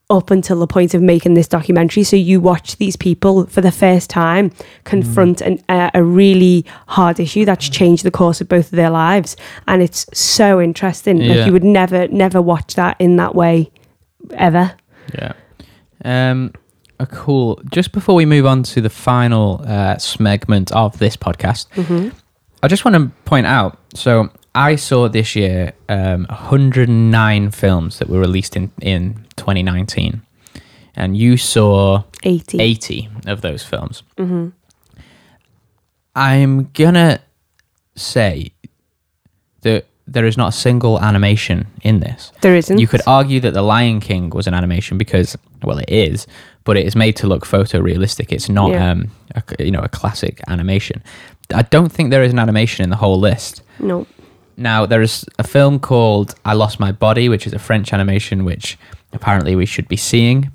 up 0.09 0.32
until 0.32 0.59
the 0.59 0.68
point 0.68 0.93
of 0.93 1.01
making 1.01 1.34
this 1.34 1.47
documentary. 1.47 2.03
So 2.03 2.15
you 2.15 2.39
watch 2.39 2.78
these 2.78 2.95
people 2.95 3.45
for 3.47 3.59
the 3.61 3.72
first 3.72 4.09
time 4.09 4.51
confront 4.86 5.41
an, 5.41 5.61
uh, 5.68 5.91
a 5.93 6.01
really 6.01 6.65
hard 6.88 7.20
issue 7.20 7.43
that's 7.43 7.68
changed 7.68 8.03
the 8.03 8.11
course 8.11 8.39
of 8.39 8.47
both 8.47 8.68
of 8.68 8.78
their 8.78 8.89
lives, 8.89 9.36
and 9.68 9.82
it's 9.82 10.05
so 10.13 10.61
interesting. 10.61 11.18
Yeah. 11.18 11.36
Like 11.36 11.45
you 11.47 11.53
would 11.53 11.63
never 11.63 12.07
never 12.07 12.41
watch 12.41 12.76
that 12.76 12.95
in 12.99 13.18
that 13.18 13.36
way 13.36 13.72
ever. 14.32 14.76
Yeah. 15.13 15.34
Um, 16.05 16.53
uh, 17.00 17.06
cool. 17.06 17.62
Just 17.72 17.91
before 17.91 18.16
we 18.16 18.26
move 18.26 18.45
on 18.45 18.64
to 18.64 18.82
the 18.82 18.89
final 18.89 19.62
uh, 19.66 19.98
segment 19.98 20.72
of 20.72 20.98
this 21.00 21.16
podcast, 21.18 21.68
I 22.64 22.68
just 22.68 22.86
want 22.86 22.95
to 22.95 23.12
point 23.26 23.45
out. 23.45 23.78
So 23.93 24.30
I 24.56 24.76
saw 24.76 25.08
this 25.08 25.36
year 25.36 25.74
um, 25.89 26.26
109 26.30 27.52
films 27.52 28.00
that 28.00 28.10
were 28.10 28.20
released 28.20 28.56
in 28.56 28.72
in 28.82 29.26
2019, 29.36 30.22
and 30.95 31.16
you 31.18 31.38
saw 31.38 32.04
80. 32.24 32.60
80 32.60 33.10
of 33.28 33.41
those 33.41 33.64
films. 33.64 34.04
I'm 36.16 36.72
gonna 36.74 37.20
say 37.95 38.52
that 39.62 39.86
there 40.08 40.26
is 40.26 40.38
not 40.38 40.50
a 40.50 40.52
single 40.58 41.00
animation 41.02 41.68
in 41.84 42.00
this. 42.00 42.32
There 42.41 42.56
isn't. 42.56 42.78
You 42.80 42.88
could 42.88 43.02
argue 43.06 43.39
that 43.41 43.54
The 43.54 43.62
Lion 43.62 44.00
King 44.00 44.30
was 44.30 44.48
an 44.48 44.54
animation 44.54 44.98
because, 44.98 45.38
well, 45.64 45.78
it 45.80 45.89
is, 45.89 46.26
but 46.68 46.78
it 46.78 46.86
is 46.86 46.95
made 46.95 47.15
to 47.15 47.26
look 47.28 47.45
photorealistic. 47.45 48.32
It's 48.32 48.49
not, 48.49 48.70
Yeah. 48.72 48.91
um, 48.91 49.09
a, 49.34 49.41
you 49.63 49.72
know, 49.72 49.80
a 49.82 49.89
classic 49.89 50.39
animation. 50.47 51.01
I 51.53 51.63
don't 51.63 51.91
think 51.91 52.11
there 52.11 52.24
is 52.24 52.32
an 52.34 52.39
animation 52.39 52.84
in 52.84 52.89
the 52.91 52.97
whole 52.97 53.20
list. 53.20 53.63
No. 53.80 54.05
Now, 54.57 54.86
there 54.86 55.01
is 55.01 55.26
a 55.39 55.43
film 55.43 55.80
called 55.80 56.36
I 56.43 56.53
Lost 56.53 56.80
My 56.80 56.91
Body, 56.91 57.30
which 57.30 57.47
is 57.47 57.53
a 57.53 57.59
French 57.59 57.93
animation, 57.93 58.43
which 58.45 58.78
apparently 59.13 59.55
we 59.55 59.65
should 59.65 59.88
be 59.88 59.95
seeing, 59.97 60.51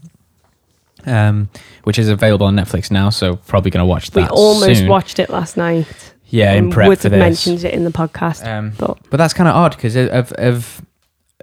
um, 1.06 1.48
which 1.84 1.98
is 1.98 2.08
available 2.08 2.46
on 2.46 2.54
Netflix 2.56 2.90
now. 2.90 3.10
So 3.10 3.36
probably 3.36 3.70
going 3.70 3.82
to 3.86 3.86
watch 3.86 4.10
that. 4.10 4.20
We 4.30 4.36
almost 4.36 4.80
soon. 4.80 4.88
watched 4.88 5.18
it 5.18 5.30
last 5.30 5.56
night. 5.56 5.86
Yeah, 6.26 6.52
in 6.52 6.64
and 6.64 6.72
prep 6.72 6.88
would 6.88 6.98
for 6.98 7.04
have 7.10 7.12
this. 7.12 7.46
mentioned 7.46 7.64
it 7.64 7.74
in 7.74 7.84
the 7.84 7.90
podcast. 7.90 8.46
Um, 8.46 8.72
but 8.78 8.98
But 9.10 9.16
that's 9.18 9.34
kind 9.34 9.48
of 9.48 9.54
odd 9.54 9.76
because 9.76 9.96
of, 9.96 10.32
of 10.32 10.82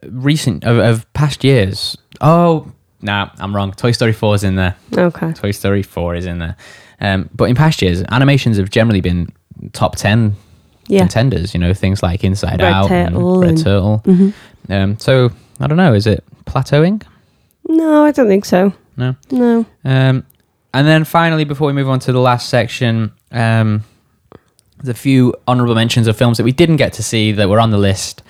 recent 0.03 0.63
of, 0.63 0.77
of 0.77 1.11
past 1.13 1.43
years. 1.43 1.97
Oh, 2.21 2.71
nah, 3.01 3.29
I'm 3.39 3.55
wrong. 3.55 3.71
Toy 3.71 3.91
Story 3.91 4.13
Four 4.13 4.35
is 4.35 4.43
in 4.43 4.55
there. 4.55 4.75
okay. 4.97 5.33
Toy 5.33 5.51
Story 5.51 5.83
Four 5.83 6.15
is 6.15 6.25
in 6.25 6.39
there. 6.39 6.55
Um, 7.01 7.29
but 7.35 7.45
in 7.45 7.55
past 7.55 7.81
years, 7.81 8.03
animations 8.09 8.57
have 8.57 8.69
generally 8.69 9.01
been 9.01 9.29
top 9.73 9.95
ten 9.95 10.35
Yeah. 10.87 10.99
contenders. 11.01 11.53
You 11.53 11.59
know, 11.59 11.73
things 11.73 12.01
like 12.03 12.23
Inside 12.23 12.61
Red 12.61 12.73
Out, 12.73 12.87
Turtle 12.89 13.33
and 13.33 13.41
Red 13.41 13.49
and- 13.51 13.63
Turtle. 13.63 14.01
Mhm. 14.05 14.33
Um, 14.69 14.97
so 14.99 15.31
I 15.59 15.67
don't 15.67 15.77
know. 15.77 15.93
Is 15.93 16.07
it 16.07 16.23
plateauing? 16.45 17.01
No, 17.67 18.03
I 18.05 18.11
don't 18.11 18.27
think 18.27 18.45
so. 18.45 18.73
No. 18.97 19.15
No. 19.31 19.65
Um, 19.85 20.23
and 20.73 20.87
then 20.87 21.03
finally, 21.03 21.45
before 21.45 21.67
we 21.67 21.73
move 21.73 21.89
on 21.89 21.99
to 21.99 22.11
the 22.11 22.19
last 22.19 22.49
section, 22.49 23.11
um, 23.31 23.83
there's 24.81 24.89
a 24.89 24.99
few 24.99 25.33
honourable 25.47 25.75
mentions 25.75 26.07
of 26.07 26.17
films 26.17 26.37
that 26.37 26.43
we 26.43 26.51
didn't 26.51 26.77
get 26.77 26.93
to 26.93 27.03
see 27.03 27.31
that 27.33 27.49
were 27.49 27.59
on 27.59 27.71
the 27.71 27.77
list. 27.77 28.23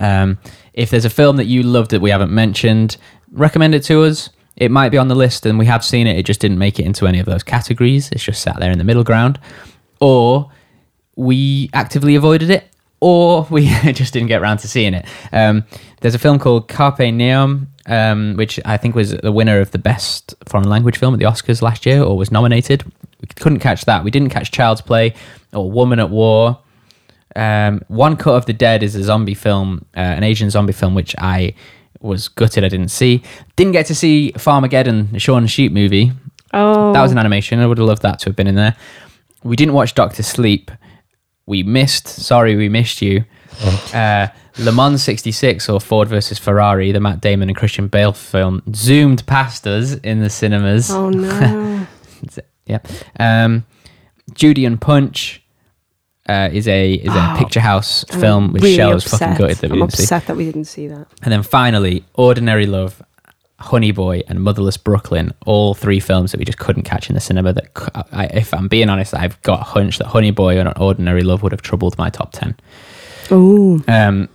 Um, 0.00 0.38
if 0.74 0.90
there's 0.90 1.04
a 1.04 1.10
film 1.10 1.36
that 1.36 1.46
you 1.46 1.62
loved 1.62 1.90
that 1.92 2.00
we 2.00 2.10
haven't 2.10 2.30
mentioned, 2.32 2.96
recommend 3.32 3.74
it 3.74 3.82
to 3.84 4.04
us. 4.04 4.30
It 4.56 4.70
might 4.70 4.88
be 4.88 4.98
on 4.98 5.08
the 5.08 5.14
list 5.14 5.44
and 5.44 5.58
we 5.58 5.66
have 5.66 5.84
seen 5.84 6.06
it, 6.06 6.18
it 6.18 6.24
just 6.24 6.40
didn't 6.40 6.58
make 6.58 6.78
it 6.78 6.86
into 6.86 7.06
any 7.06 7.18
of 7.18 7.26
those 7.26 7.42
categories. 7.42 8.10
It's 8.10 8.24
just 8.24 8.42
sat 8.42 8.58
there 8.58 8.70
in 8.70 8.78
the 8.78 8.84
middle 8.84 9.04
ground. 9.04 9.38
Or 10.00 10.50
we 11.16 11.70
actively 11.72 12.14
avoided 12.14 12.50
it, 12.50 12.68
or 13.00 13.42
we 13.50 13.66
just 13.92 14.12
didn't 14.12 14.28
get 14.28 14.40
around 14.40 14.58
to 14.58 14.68
seeing 14.68 14.94
it. 14.94 15.06
Um, 15.32 15.64
there's 16.00 16.14
a 16.14 16.18
film 16.18 16.38
called 16.38 16.68
Capernaum, 16.68 17.68
um, 17.86 18.34
which 18.36 18.60
I 18.64 18.76
think 18.76 18.94
was 18.94 19.10
the 19.10 19.32
winner 19.32 19.60
of 19.60 19.70
the 19.70 19.78
best 19.78 20.34
foreign 20.46 20.68
language 20.68 20.98
film 20.98 21.14
at 21.14 21.20
the 21.20 21.26
Oscars 21.26 21.62
last 21.62 21.86
year, 21.86 22.02
or 22.02 22.16
was 22.16 22.30
nominated. 22.30 22.84
We 23.20 23.28
couldn't 23.36 23.60
catch 23.60 23.86
that. 23.86 24.04
We 24.04 24.10
didn't 24.10 24.30
catch 24.30 24.50
Child's 24.50 24.82
Play 24.82 25.14
or 25.52 25.70
Woman 25.70 25.98
at 25.98 26.10
War. 26.10 26.58
Um, 27.34 27.82
One 27.88 28.16
Cut 28.16 28.34
of 28.34 28.46
the 28.46 28.52
Dead 28.52 28.82
is 28.82 28.94
a 28.94 29.02
zombie 29.02 29.34
film, 29.34 29.84
uh, 29.96 30.00
an 30.00 30.22
Asian 30.22 30.50
zombie 30.50 30.72
film, 30.72 30.94
which 30.94 31.14
I 31.18 31.54
was 32.00 32.28
gutted 32.28 32.64
I 32.64 32.68
didn't 32.68 32.90
see. 32.90 33.22
Didn't 33.56 33.72
get 33.72 33.86
to 33.86 33.94
see 33.94 34.32
Farmageddon, 34.36 35.12
the 35.12 35.18
Shaun 35.18 35.46
Sheep 35.46 35.72
movie. 35.72 36.12
Oh. 36.52 36.92
That 36.92 37.02
was 37.02 37.12
an 37.12 37.18
animation. 37.18 37.58
I 37.60 37.66
would 37.66 37.78
have 37.78 37.86
loved 37.86 38.02
that 38.02 38.18
to 38.20 38.26
have 38.26 38.36
been 38.36 38.46
in 38.46 38.54
there. 38.54 38.76
We 39.42 39.56
didn't 39.56 39.74
watch 39.74 39.94
Doctor 39.94 40.22
Sleep. 40.22 40.70
We 41.46 41.62
missed. 41.62 42.08
Sorry, 42.08 42.56
we 42.56 42.68
missed 42.68 43.02
you. 43.02 43.24
Uh, 43.94 44.28
Le 44.58 44.72
Mans 44.72 45.02
66 45.02 45.68
or 45.68 45.80
Ford 45.80 46.08
versus 46.08 46.38
Ferrari, 46.38 46.92
the 46.92 47.00
Matt 47.00 47.20
Damon 47.20 47.48
and 47.48 47.56
Christian 47.56 47.88
Bale 47.88 48.12
film, 48.12 48.62
zoomed 48.74 49.26
past 49.26 49.66
us 49.66 49.94
in 49.96 50.20
the 50.20 50.30
cinemas. 50.30 50.90
Oh 50.90 51.10
no. 51.10 51.86
Yeah. 52.66 52.80
Um, 53.20 53.64
Judy 54.34 54.64
and 54.64 54.80
Punch 54.80 55.40
uh, 56.28 56.48
is 56.52 56.66
a 56.68 56.94
is 56.94 57.14
a 57.14 57.32
Oh, 57.32 57.36
picture 57.38 57.60
house 57.60 58.04
I'm 58.10 58.20
film 58.20 58.52
which 58.52 58.62
really 58.62 58.76
Shell 58.76 58.94
was 58.94 59.04
fucking 59.04 59.34
gutted 59.36 59.58
that 59.58 59.70
we 59.70 59.74
I'm 59.80 59.86
didn't 59.86 59.92
see. 59.98 60.02
upset 60.04 60.26
that 60.26 60.36
we 60.36 60.44
didn't 60.44 60.64
see 60.64 60.88
that. 60.88 61.06
And 61.22 61.32
then 61.32 61.42
finally, 61.42 62.04
Ordinary 62.14 62.66
Love, 62.66 63.02
Honey 63.58 63.90
Boy, 63.92 64.22
and 64.28 64.42
Motherless 64.42 64.76
Brooklyn, 64.76 65.32
all 65.46 65.74
three 65.74 66.00
films 66.00 66.32
that 66.32 66.38
we 66.38 66.44
just 66.44 66.58
couldn't 66.58 66.82
catch 66.82 67.08
in 67.08 67.14
the 67.14 67.20
cinema. 67.20 67.52
That, 67.52 67.68
I, 68.12 68.26
if 68.26 68.52
I'm 68.52 68.68
being 68.68 68.88
honest, 68.90 69.14
I've 69.14 69.40
got 69.42 69.60
a 69.60 69.64
hunch 69.64 69.98
that 69.98 70.08
Honey 70.08 70.30
Boy 70.30 70.58
and 70.58 70.72
Ordinary 70.78 71.22
Love 71.22 71.42
would 71.42 71.52
have 71.52 71.62
troubled 71.62 71.96
my 71.96 72.10
top 72.10 72.32
ten. 72.32 72.56
Oh. 73.30 73.82
Um, 73.88 74.28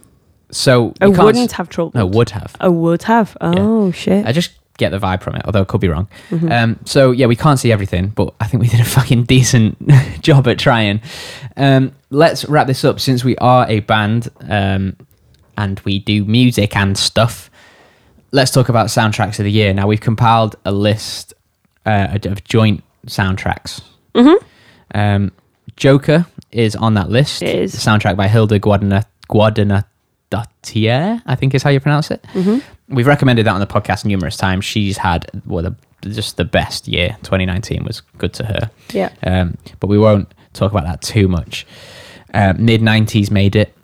so 0.49 0.93
I 1.01 1.07
wouldn't 1.07 1.51
have 1.53 1.69
trouble. 1.69 1.91
No, 1.95 2.05
would 2.05 2.29
have. 2.31 2.55
I 2.59 2.67
would 2.67 3.03
have. 3.03 3.37
Oh 3.41 3.91
shit. 3.91 4.25
I 4.25 4.31
just 4.31 4.51
get 4.77 4.89
the 4.89 4.99
vibe 4.99 5.21
from 5.21 5.35
it, 5.35 5.43
although 5.45 5.61
it 5.61 5.67
could 5.67 5.81
be 5.81 5.87
wrong. 5.87 6.07
Mm-hmm. 6.29 6.51
Um, 6.51 6.79
so 6.85 7.11
yeah, 7.11 7.27
we 7.27 7.35
can't 7.35 7.59
see 7.59 7.71
everything, 7.71 8.07
but 8.07 8.33
I 8.39 8.47
think 8.47 8.61
we 8.61 8.69
did 8.69 8.79
a 8.79 8.85
fucking 8.97 9.23
decent 9.23 9.77
job 10.21 10.47
at 10.47 10.59
trying. 10.59 11.01
Um, 11.57 11.93
let's 12.09 12.45
wrap 12.45 12.67
this 12.67 12.83
up 12.83 12.99
since 12.99 13.23
we 13.23 13.35
are 13.37 13.67
a 13.69 13.81
band 13.81 14.29
um, 14.41 14.95
and 15.57 15.79
we 15.81 15.99
do 15.99 16.25
music 16.25 16.75
and 16.75 16.97
stuff. 16.97 17.49
Let's 18.31 18.51
talk 18.51 18.69
about 18.69 18.87
soundtracks 18.87 19.39
of 19.39 19.45
the 19.45 19.51
year. 19.51 19.73
Now 19.73 19.87
we've 19.87 20.01
compiled 20.01 20.55
a 20.65 20.71
list 20.71 21.33
uh, 21.85 22.17
of 22.23 22.43
joint 22.43 22.83
soundtracks. 23.07 23.81
Mm-hmm. 24.15 24.45
Um, 24.97 25.31
Joker 25.75 26.25
is 26.51 26.75
on 26.75 26.95
that 26.95 27.09
list. 27.09 27.41
It 27.41 27.55
is. 27.55 27.71
The 27.71 27.77
soundtrack 27.77 28.15
by 28.15 28.27
Hilda 28.27 28.59
Guadana, 28.59 29.05
Guadanadotier, 30.31 31.21
I 31.25 31.35
think 31.35 31.53
is 31.53 31.63
how 31.63 31.69
you 31.69 31.79
pronounce 31.79 32.11
it. 32.11 32.23
Mm-hmm. 32.33 32.95
We've 32.95 33.07
recommended 33.07 33.45
that 33.45 33.53
on 33.53 33.59
the 33.59 33.67
podcast 33.67 34.05
numerous 34.05 34.37
times. 34.37 34.65
She's 34.65 34.97
had 34.97 35.29
well, 35.45 35.63
the, 35.63 36.09
just 36.09 36.37
the 36.37 36.45
best 36.45 36.87
year. 36.87 37.17
2019 37.23 37.83
was 37.83 38.01
good 38.17 38.33
to 38.33 38.45
her. 38.45 38.71
Yeah. 38.91 39.11
Um, 39.23 39.57
but 39.79 39.87
we 39.87 39.97
won't 39.97 40.33
talk 40.53 40.71
about 40.71 40.85
that 40.85 41.01
too 41.01 41.27
much. 41.27 41.65
Uh, 42.33 42.53
Mid 42.57 42.81
90s 42.81 43.29
made 43.29 43.55
it, 43.55 43.75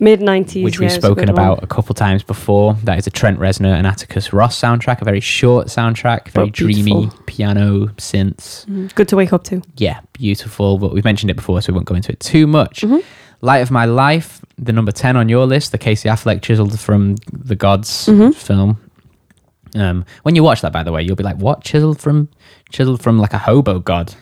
Mid 0.00 0.20
nineties. 0.20 0.64
which 0.64 0.80
we've 0.80 0.90
spoken 0.90 1.28
about 1.28 1.62
a 1.62 1.66
couple 1.66 1.94
times 1.94 2.22
before. 2.22 2.74
That 2.84 2.98
is 2.98 3.06
a 3.06 3.10
Trent 3.10 3.38
Reznor 3.38 3.72
and 3.74 3.86
Atticus 3.86 4.32
Ross 4.32 4.60
soundtrack, 4.60 5.00
a 5.00 5.04
very 5.04 5.20
short 5.20 5.68
soundtrack, 5.68 6.28
very 6.30 6.50
dreamy 6.50 7.10
piano 7.26 7.86
synths. 7.96 8.92
Good 8.94 9.08
to 9.08 9.16
wake 9.16 9.32
up 9.32 9.44
to. 9.44 9.62
Yeah, 9.76 10.00
beautiful. 10.12 10.78
But 10.78 10.92
we've 10.92 11.04
mentioned 11.04 11.30
it 11.30 11.34
before, 11.34 11.60
so 11.62 11.72
we 11.72 11.76
won't 11.76 11.86
go 11.86 11.94
into 11.94 12.10
it 12.12 12.20
too 12.20 12.46
much. 12.46 12.80
Mm-hmm. 12.82 12.98
Light 13.40 13.58
of 13.58 13.70
My 13.70 13.84
Life, 13.84 14.40
the 14.56 14.72
number 14.72 14.90
10 14.90 15.16
on 15.16 15.28
your 15.28 15.46
list, 15.46 15.70
the 15.70 15.78
Casey 15.78 16.08
Affleck 16.08 16.42
chiseled 16.42 16.78
from 16.80 17.16
The 17.32 17.54
Gods 17.54 18.06
Mm-hmm. 18.06 18.30
film. 18.32 18.80
Um, 19.76 20.04
when 20.22 20.34
you 20.34 20.42
watch 20.42 20.60
that, 20.62 20.72
by 20.72 20.82
the 20.82 20.92
way, 20.92 21.02
you'll 21.02 21.16
be 21.16 21.24
like, 21.24 21.36
what? 21.36 21.62
Chiseled 21.62 22.00
from, 22.00 22.28
chiseled 22.70 23.02
from 23.02 23.18
like 23.18 23.32
a 23.32 23.38
hobo 23.38 23.80
god. 23.80 24.14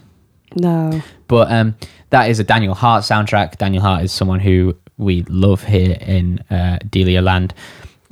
No. 0.57 1.01
But 1.29 1.51
um, 1.53 1.77
that 2.11 2.31
is 2.31 2.41
a 2.41 2.45
Daniel 2.45 2.75
Hart 2.75 3.05
soundtrack. 3.05 3.59
Daniel 3.59 3.83
Hart 3.83 4.03
is 4.05 4.13
someone 4.13 4.41
who 4.41 4.77
we 5.03 5.23
love 5.29 5.65
here 5.65 5.97
in 6.01 6.39
uh, 6.51 6.79
Delia 6.89 7.21
Land. 7.23 7.55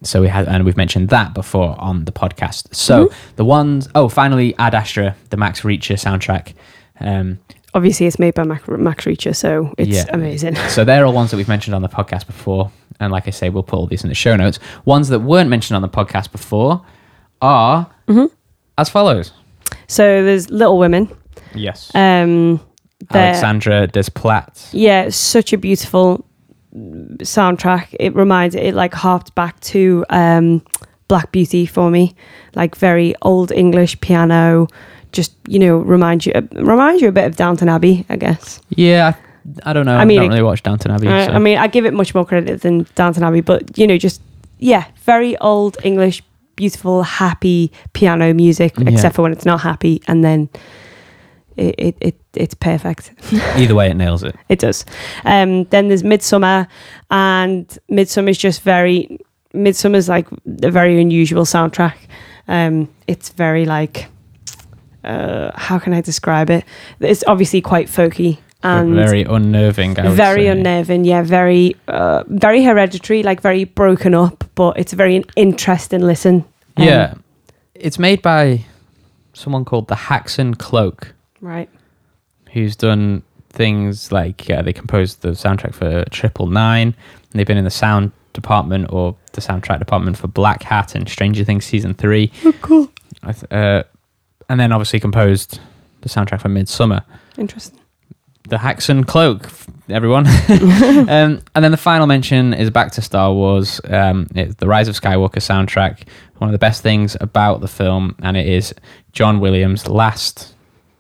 So 0.03 0.23
we 0.23 0.29
had, 0.29 0.49
and 0.49 0.65
we've 0.65 0.77
mentioned 0.77 1.11
that 1.11 1.35
before 1.35 1.77
on 1.79 2.05
the 2.07 2.13
podcast. 2.13 2.75
So 2.75 3.07
Mm-hmm. 3.07 3.37
the 3.37 3.45
ones, 3.45 3.89
oh, 3.95 4.09
finally, 4.09 4.55
Ad 4.59 4.75
Astra, 4.75 5.15
the 5.31 5.37
Max 5.37 5.63
Richter 5.65 5.95
soundtrack. 5.95 6.55
Um, 7.01 7.39
Obviously, 7.75 8.07
it's 8.07 8.19
made 8.19 8.35
by 8.35 8.43
Mac, 8.45 8.67
Max 8.69 9.07
Richter, 9.07 9.33
so 9.33 9.75
it's 9.79 9.91
Yeah. 9.91 10.07
amazing. 10.13 10.55
so 10.69 10.85
they're 10.85 11.05
all 11.07 11.13
ones 11.13 11.31
that 11.31 11.37
we've 11.37 11.49
mentioned 11.49 11.75
on 11.75 11.83
the 11.83 11.89
podcast 11.89 12.27
before. 12.27 12.71
And 12.99 13.13
like 13.13 13.29
I 13.29 13.31
say, 13.31 13.49
we'll 13.49 13.63
put 13.63 13.77
all 13.77 13.87
these 13.87 14.03
in 14.03 14.09
the 14.09 14.15
show 14.15 14.35
notes. 14.37 14.59
Ones 14.87 15.09
that 15.09 15.21
weren't 15.21 15.49
mentioned 15.51 15.77
on 15.77 15.83
the 15.83 15.89
podcast 15.89 16.33
before 16.33 16.83
are 17.43 17.91
Mm-hmm. 18.09 18.27
as 18.79 18.89
follows. 18.89 19.33
So 19.87 20.03
there's 20.25 20.51
Little 20.51 20.79
Women. 20.79 21.09
Yes. 21.55 21.91
Um, 21.95 22.59
Alexandre 23.13 23.87
Desplat. 23.87 24.69
yeah, 24.73 25.09
such 25.11 25.53
a 25.53 25.59
beautiful 25.59 26.25
soundtrack. 26.75 27.95
It 27.99 28.15
reminds 28.15 28.55
it 28.55 28.75
like 28.75 28.95
harped 28.95 29.35
back 29.35 29.59
to 29.61 30.05
um, 30.11 30.63
Black 31.09 31.33
Beauty 31.33 31.67
for 31.67 31.91
me, 31.91 32.15
like 32.55 32.77
very 32.77 33.15
old 33.23 33.53
English 33.53 34.01
piano, 34.01 34.69
just 35.13 35.35
you 35.49 35.59
know 35.59 35.79
remind 35.79 36.27
you 36.27 36.33
remind 36.53 37.01
you 37.01 37.09
a 37.09 37.13
bit 37.13 37.25
of 37.25 37.37
Downton 37.37 37.69
Abbey, 37.69 38.07
I 38.09 38.17
guess. 38.17 38.61
Yeah, 38.71 39.15
I, 39.65 39.73
don't 39.73 39.87
know. 39.87 39.97
I 39.97 40.05
mean, 40.05 40.19
I 40.19 40.23
don't 40.23 40.31
really 40.31 40.43
watch 40.43 40.63
Downton 40.63 40.91
Abbey. 40.93 41.09
I, 41.09 41.27
so- 41.27 41.33
I 41.33 41.39
mean, 41.39 41.59
I 41.59 41.67
give 41.67 41.85
it 41.87 41.95
much 41.95 42.15
more 42.15 42.25
credit 42.25 42.63
than 42.63 42.87
Downton 42.95 43.25
Abbey, 43.25 43.41
but 43.41 43.77
you 43.77 43.87
know, 43.87 43.99
just 43.99 44.21
yeah, 44.59 44.85
very 45.05 45.37
old 45.39 45.77
English, 45.83 46.23
beautiful, 46.57 47.03
happy 47.03 47.73
piano 47.93 48.33
music, 48.35 48.75
Yeah. 48.79 48.91
except 48.91 49.17
for 49.17 49.23
when 49.23 49.33
it's 49.33 49.47
not 49.47 49.61
happy, 49.63 50.03
and 50.07 50.23
then 50.23 50.49
it 51.57 51.75
it, 51.79 51.97
it 52.01 52.21
it's 52.35 52.55
perfect. 52.55 53.13
either 53.57 53.75
way, 53.75 53.91
it 53.91 53.95
nails 53.95 54.23
it. 54.23 54.37
It 54.49 54.59
does. 54.59 54.85
Um, 55.25 55.65
then 55.65 55.89
there's 55.89 56.03
Midsommar, 56.03 56.69
and 57.11 57.79
Midsommar 57.91 58.31
is 58.31 58.39
just 58.39 58.63
very. 58.63 59.19
Midsommar's 59.53 60.09
like 60.09 60.29
a 60.63 60.71
very 60.71 61.01
unusual 61.01 61.45
soundtrack. 61.45 61.97
Um, 62.47 62.89
it's 63.09 63.31
very 63.31 63.65
like, 63.65 64.07
uh, 65.03 65.51
how 65.57 65.81
can 65.81 65.93
I 65.93 66.01
describe 66.01 66.51
it? 66.51 66.65
It's 67.01 67.25
obviously 67.27 67.61
quite 67.61 67.89
folky 67.89 68.39
and 68.63 68.95
very 68.95 69.25
unnerving. 69.25 69.95
Very 69.95 70.43
say. 70.43 70.49
unnerving. 70.49 71.05
Yeah, 71.05 71.23
very, 71.23 71.77
uh, 71.89 72.25
very 72.27 72.63
hereditary. 72.63 73.23
Like 73.23 73.41
very 73.41 73.65
broken 73.65 74.15
up, 74.15 74.45
but 74.55 74.79
it's 74.79 74.93
a 74.93 74.97
very 74.97 75.25
interesting 75.37 76.03
listen. 76.03 76.45
Um, 76.77 76.85
Yeah, 76.87 77.15
it's 77.75 77.99
made 77.99 78.23
by 78.23 78.65
someone 79.33 79.65
called 79.65 79.89
the 79.89 79.95
Haxan 79.95 80.59
Cloak, 80.59 81.15
Right. 81.41 81.69
who's 82.53 82.77
done 82.77 83.23
things 83.51 84.13
like 84.13 84.49
uh, 84.51 84.63
they 84.63 84.73
composed 84.73 85.23
the 85.23 85.31
soundtrack 85.31 85.75
for 85.75 86.05
Triple 86.11 86.47
Nine. 86.47 86.89
And 86.89 87.39
they've 87.39 87.47
been 87.47 87.57
in 87.57 87.65
the 87.65 87.71
sound 87.71 88.13
department 88.33 88.87
or 88.93 89.17
the 89.33 89.41
soundtrack 89.41 89.79
department 89.79 90.17
for 90.17 90.29
Black 90.29 90.63
Hat 90.63 90.95
and 90.95 91.09
Stranger 91.09 91.45
Things 91.45 91.65
season 91.65 91.95
three. 91.95 92.31
Oh, 92.45 92.53
cool. 92.63 92.93
I 93.23 93.33
th- 93.33 93.51
uh, 93.53 93.83
and 94.49 94.59
then 94.61 94.73
obviously 94.73 95.01
composed 95.01 95.61
the 96.03 96.09
soundtrack 96.09 96.41
for 96.41 96.49
Midsommar. 96.49 97.05
Interesting. 97.39 97.79
The 98.49 98.57
Haxan 98.57 99.07
Cloak, 99.07 99.49
everyone. 99.89 100.27
um, 101.09 101.41
and 101.55 101.65
then 101.65 101.71
the 101.71 101.77
final 101.77 102.07
mention 102.07 102.53
is 102.55 102.71
back 102.71 102.91
to 102.93 103.03
Star 103.03 103.33
Wars. 103.33 103.81
Um, 103.89 104.27
it's 104.35 104.57
the 104.57 104.67
Rise 104.67 104.89
of 104.89 104.99
Skywalker 105.01 105.37
soundtrack. 105.37 106.07
One 106.39 106.49
of 106.49 106.53
the 106.53 106.59
best 106.59 106.83
things 106.83 107.17
about 107.21 107.61
the 107.61 107.69
film, 107.69 108.17
and 108.23 108.37
it 108.37 108.47
is 108.47 108.75
John 109.13 109.41
Williams' 109.41 109.87
last, 109.89 110.55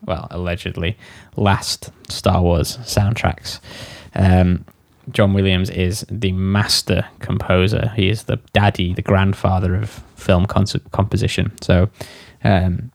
well, 0.06 0.26
allegedly 0.30 0.96
last 1.36 1.90
Star 2.08 2.42
Wars 2.42 2.78
soundtracks. 2.78 3.60
Um, 4.14 4.64
John 5.10 5.34
Williams 5.34 5.70
is 5.70 6.04
the 6.10 6.32
master 6.32 7.06
composer. 7.18 7.92
He 7.96 8.08
is 8.08 8.24
the 8.24 8.38
daddy, 8.52 8.94
the 8.94 9.02
grandfather 9.02 9.74
of 9.74 9.90
film 10.16 10.46
cons- 10.46 10.76
composition. 10.92 11.52
So 11.62 11.88
um, 12.44 12.92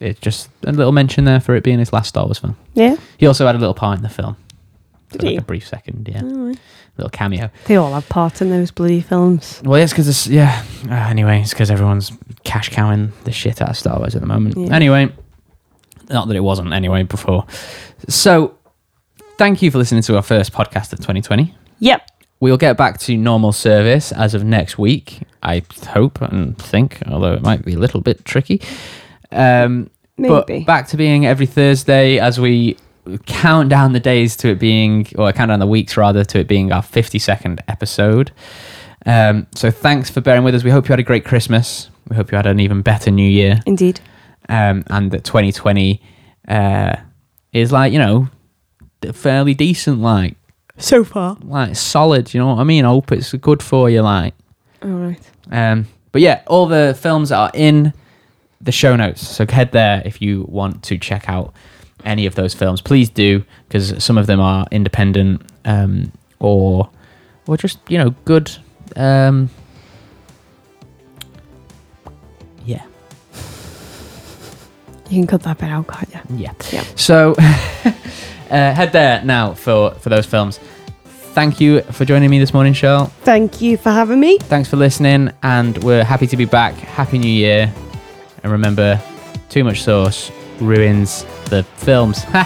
it's 0.00 0.20
just 0.20 0.48
a 0.64 0.72
little 0.72 0.92
mention 0.92 1.24
there 1.24 1.40
for 1.40 1.54
it 1.56 1.64
being 1.64 1.78
his 1.78 1.92
last 1.92 2.08
Star 2.08 2.24
Wars 2.24 2.38
film. 2.38 2.56
Yeah. 2.74 2.96
He 3.18 3.26
also 3.26 3.46
had 3.46 3.54
a 3.54 3.58
little 3.58 3.74
part 3.74 3.98
in 3.98 4.02
the 4.02 4.08
film. 4.08 4.36
Did 5.10 5.22
like 5.22 5.30
he? 5.30 5.36
a 5.36 5.42
brief 5.42 5.66
second, 5.66 6.08
yeah. 6.08 6.20
Oh, 6.22 6.48
right. 6.48 6.58
Little 6.96 7.10
cameo. 7.10 7.50
They 7.66 7.76
all 7.76 7.92
have 7.92 8.08
parts 8.08 8.42
in 8.42 8.50
those 8.50 8.70
bloody 8.70 9.00
films. 9.00 9.62
Well, 9.64 9.80
it's 9.80 9.92
because, 9.92 10.26
yeah. 10.26 10.64
Uh, 10.88 10.94
anyway, 10.94 11.40
it's 11.40 11.50
because 11.50 11.70
everyone's 11.70 12.12
cash 12.44 12.68
cowing 12.70 13.12
the 13.24 13.32
shit 13.32 13.62
out 13.62 13.70
of 13.70 13.76
Star 13.76 13.98
Wars 13.98 14.14
at 14.14 14.20
the 14.20 14.26
moment. 14.26 14.56
Yeah. 14.56 14.74
Anyway, 14.74 15.12
not 16.10 16.28
that 16.28 16.36
it 16.36 16.40
wasn't 16.40 16.72
anyway 16.72 17.02
before. 17.02 17.46
So, 18.08 18.56
thank 19.36 19.62
you 19.62 19.70
for 19.70 19.78
listening 19.78 20.02
to 20.02 20.16
our 20.16 20.22
first 20.22 20.52
podcast 20.52 20.92
of 20.92 20.98
2020. 20.98 21.54
Yep. 21.80 22.10
We'll 22.40 22.56
get 22.56 22.76
back 22.76 22.98
to 23.00 23.16
normal 23.16 23.52
service 23.52 24.12
as 24.12 24.34
of 24.34 24.44
next 24.44 24.78
week, 24.78 25.22
I 25.42 25.62
hope 25.88 26.20
and 26.20 26.56
think, 26.56 27.02
although 27.08 27.34
it 27.34 27.42
might 27.42 27.64
be 27.64 27.74
a 27.74 27.78
little 27.78 28.00
bit 28.00 28.24
tricky. 28.24 28.62
Um, 29.32 29.90
Maybe. 30.16 30.60
But 30.60 30.66
back 30.66 30.88
to 30.88 30.96
being 30.96 31.26
every 31.26 31.46
Thursday 31.46 32.18
as 32.18 32.40
we 32.40 32.76
count 33.26 33.68
down 33.68 33.92
the 33.92 34.00
days 34.00 34.36
to 34.36 34.48
it 34.48 34.58
being, 34.58 35.06
or 35.16 35.32
count 35.32 35.48
down 35.48 35.60
the 35.60 35.66
weeks 35.66 35.96
rather, 35.96 36.24
to 36.24 36.40
it 36.40 36.48
being 36.48 36.72
our 36.72 36.82
52nd 36.82 37.60
episode. 37.68 38.32
Um, 39.06 39.46
so 39.54 39.70
thanks 39.70 40.10
for 40.10 40.20
bearing 40.20 40.44
with 40.44 40.54
us. 40.54 40.64
We 40.64 40.70
hope 40.70 40.88
you 40.88 40.92
had 40.92 41.00
a 41.00 41.04
great 41.04 41.24
Christmas. 41.24 41.90
We 42.08 42.16
hope 42.16 42.30
you 42.32 42.36
had 42.36 42.46
an 42.46 42.60
even 42.60 42.82
better 42.82 43.10
New 43.10 43.28
Year. 43.28 43.60
Indeed. 43.66 44.00
Um, 44.48 44.84
and 44.88 45.10
that 45.10 45.24
2020 45.24 46.00
uh, 46.48 46.96
is 47.52 47.70
like, 47.72 47.92
you 47.92 47.98
know, 47.98 48.28
fairly 49.12 49.54
decent, 49.54 50.00
like, 50.00 50.36
So 50.78 51.04
far. 51.04 51.36
like 51.42 51.76
solid. 51.76 52.32
You 52.32 52.40
know 52.40 52.48
what 52.54 52.58
I 52.60 52.64
mean? 52.64 52.84
I 52.84 52.88
hope 52.88 53.12
it's 53.12 53.32
good 53.34 53.62
for 53.62 53.90
you, 53.90 54.02
like. 54.02 54.34
All 54.82 54.88
right. 54.90 55.30
Um, 55.50 55.86
but 56.12 56.22
yeah, 56.22 56.42
all 56.46 56.66
the 56.66 56.96
films 56.98 57.30
are 57.32 57.50
in 57.52 57.92
the 58.60 58.72
show 58.72 58.96
notes. 58.96 59.26
So 59.26 59.46
head 59.48 59.72
there 59.72 60.02
if 60.04 60.22
you 60.22 60.44
want 60.48 60.82
to 60.84 60.98
check 60.98 61.28
out 61.28 61.52
any 62.04 62.26
of 62.26 62.34
those 62.34 62.54
films. 62.54 62.80
Please 62.80 63.10
do, 63.10 63.44
because 63.68 64.02
some 64.02 64.16
of 64.16 64.26
them 64.26 64.40
are 64.40 64.66
independent 64.70 65.42
um, 65.64 66.12
or 66.38 66.88
or 67.46 67.56
just 67.56 67.78
you 67.88 67.98
know 67.98 68.10
good. 68.24 68.50
Um, 68.96 69.50
You 75.08 75.20
can 75.20 75.26
cut 75.26 75.42
that 75.42 75.58
bit 75.58 75.70
out, 75.70 75.86
can't 75.88 76.08
you? 76.30 76.36
yeah. 76.36 76.52
Yeah. 76.70 76.84
So 76.96 77.34
uh, 77.38 77.92
head 78.50 78.92
there 78.92 79.22
now 79.24 79.54
for 79.54 79.92
for 79.92 80.08
those 80.10 80.26
films. 80.26 80.58
Thank 81.34 81.60
you 81.60 81.82
for 81.82 82.04
joining 82.04 82.30
me 82.30 82.38
this 82.38 82.52
morning, 82.52 82.72
Cheryl. 82.72 83.10
Thank 83.22 83.60
you 83.60 83.76
for 83.76 83.90
having 83.90 84.18
me. 84.18 84.38
Thanks 84.38 84.68
for 84.68 84.76
listening, 84.76 85.30
and 85.42 85.78
we're 85.84 86.02
happy 86.04 86.26
to 86.26 86.36
be 86.36 86.44
back. 86.46 86.74
Happy 86.74 87.18
New 87.18 87.30
Year. 87.30 87.72
And 88.42 88.52
remember, 88.52 89.00
too 89.48 89.62
much 89.64 89.82
sauce 89.82 90.30
ruins 90.60 91.24
the 91.46 91.62
films. 91.76 92.22
Ha! 92.32 92.44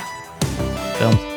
Films. 0.99 1.32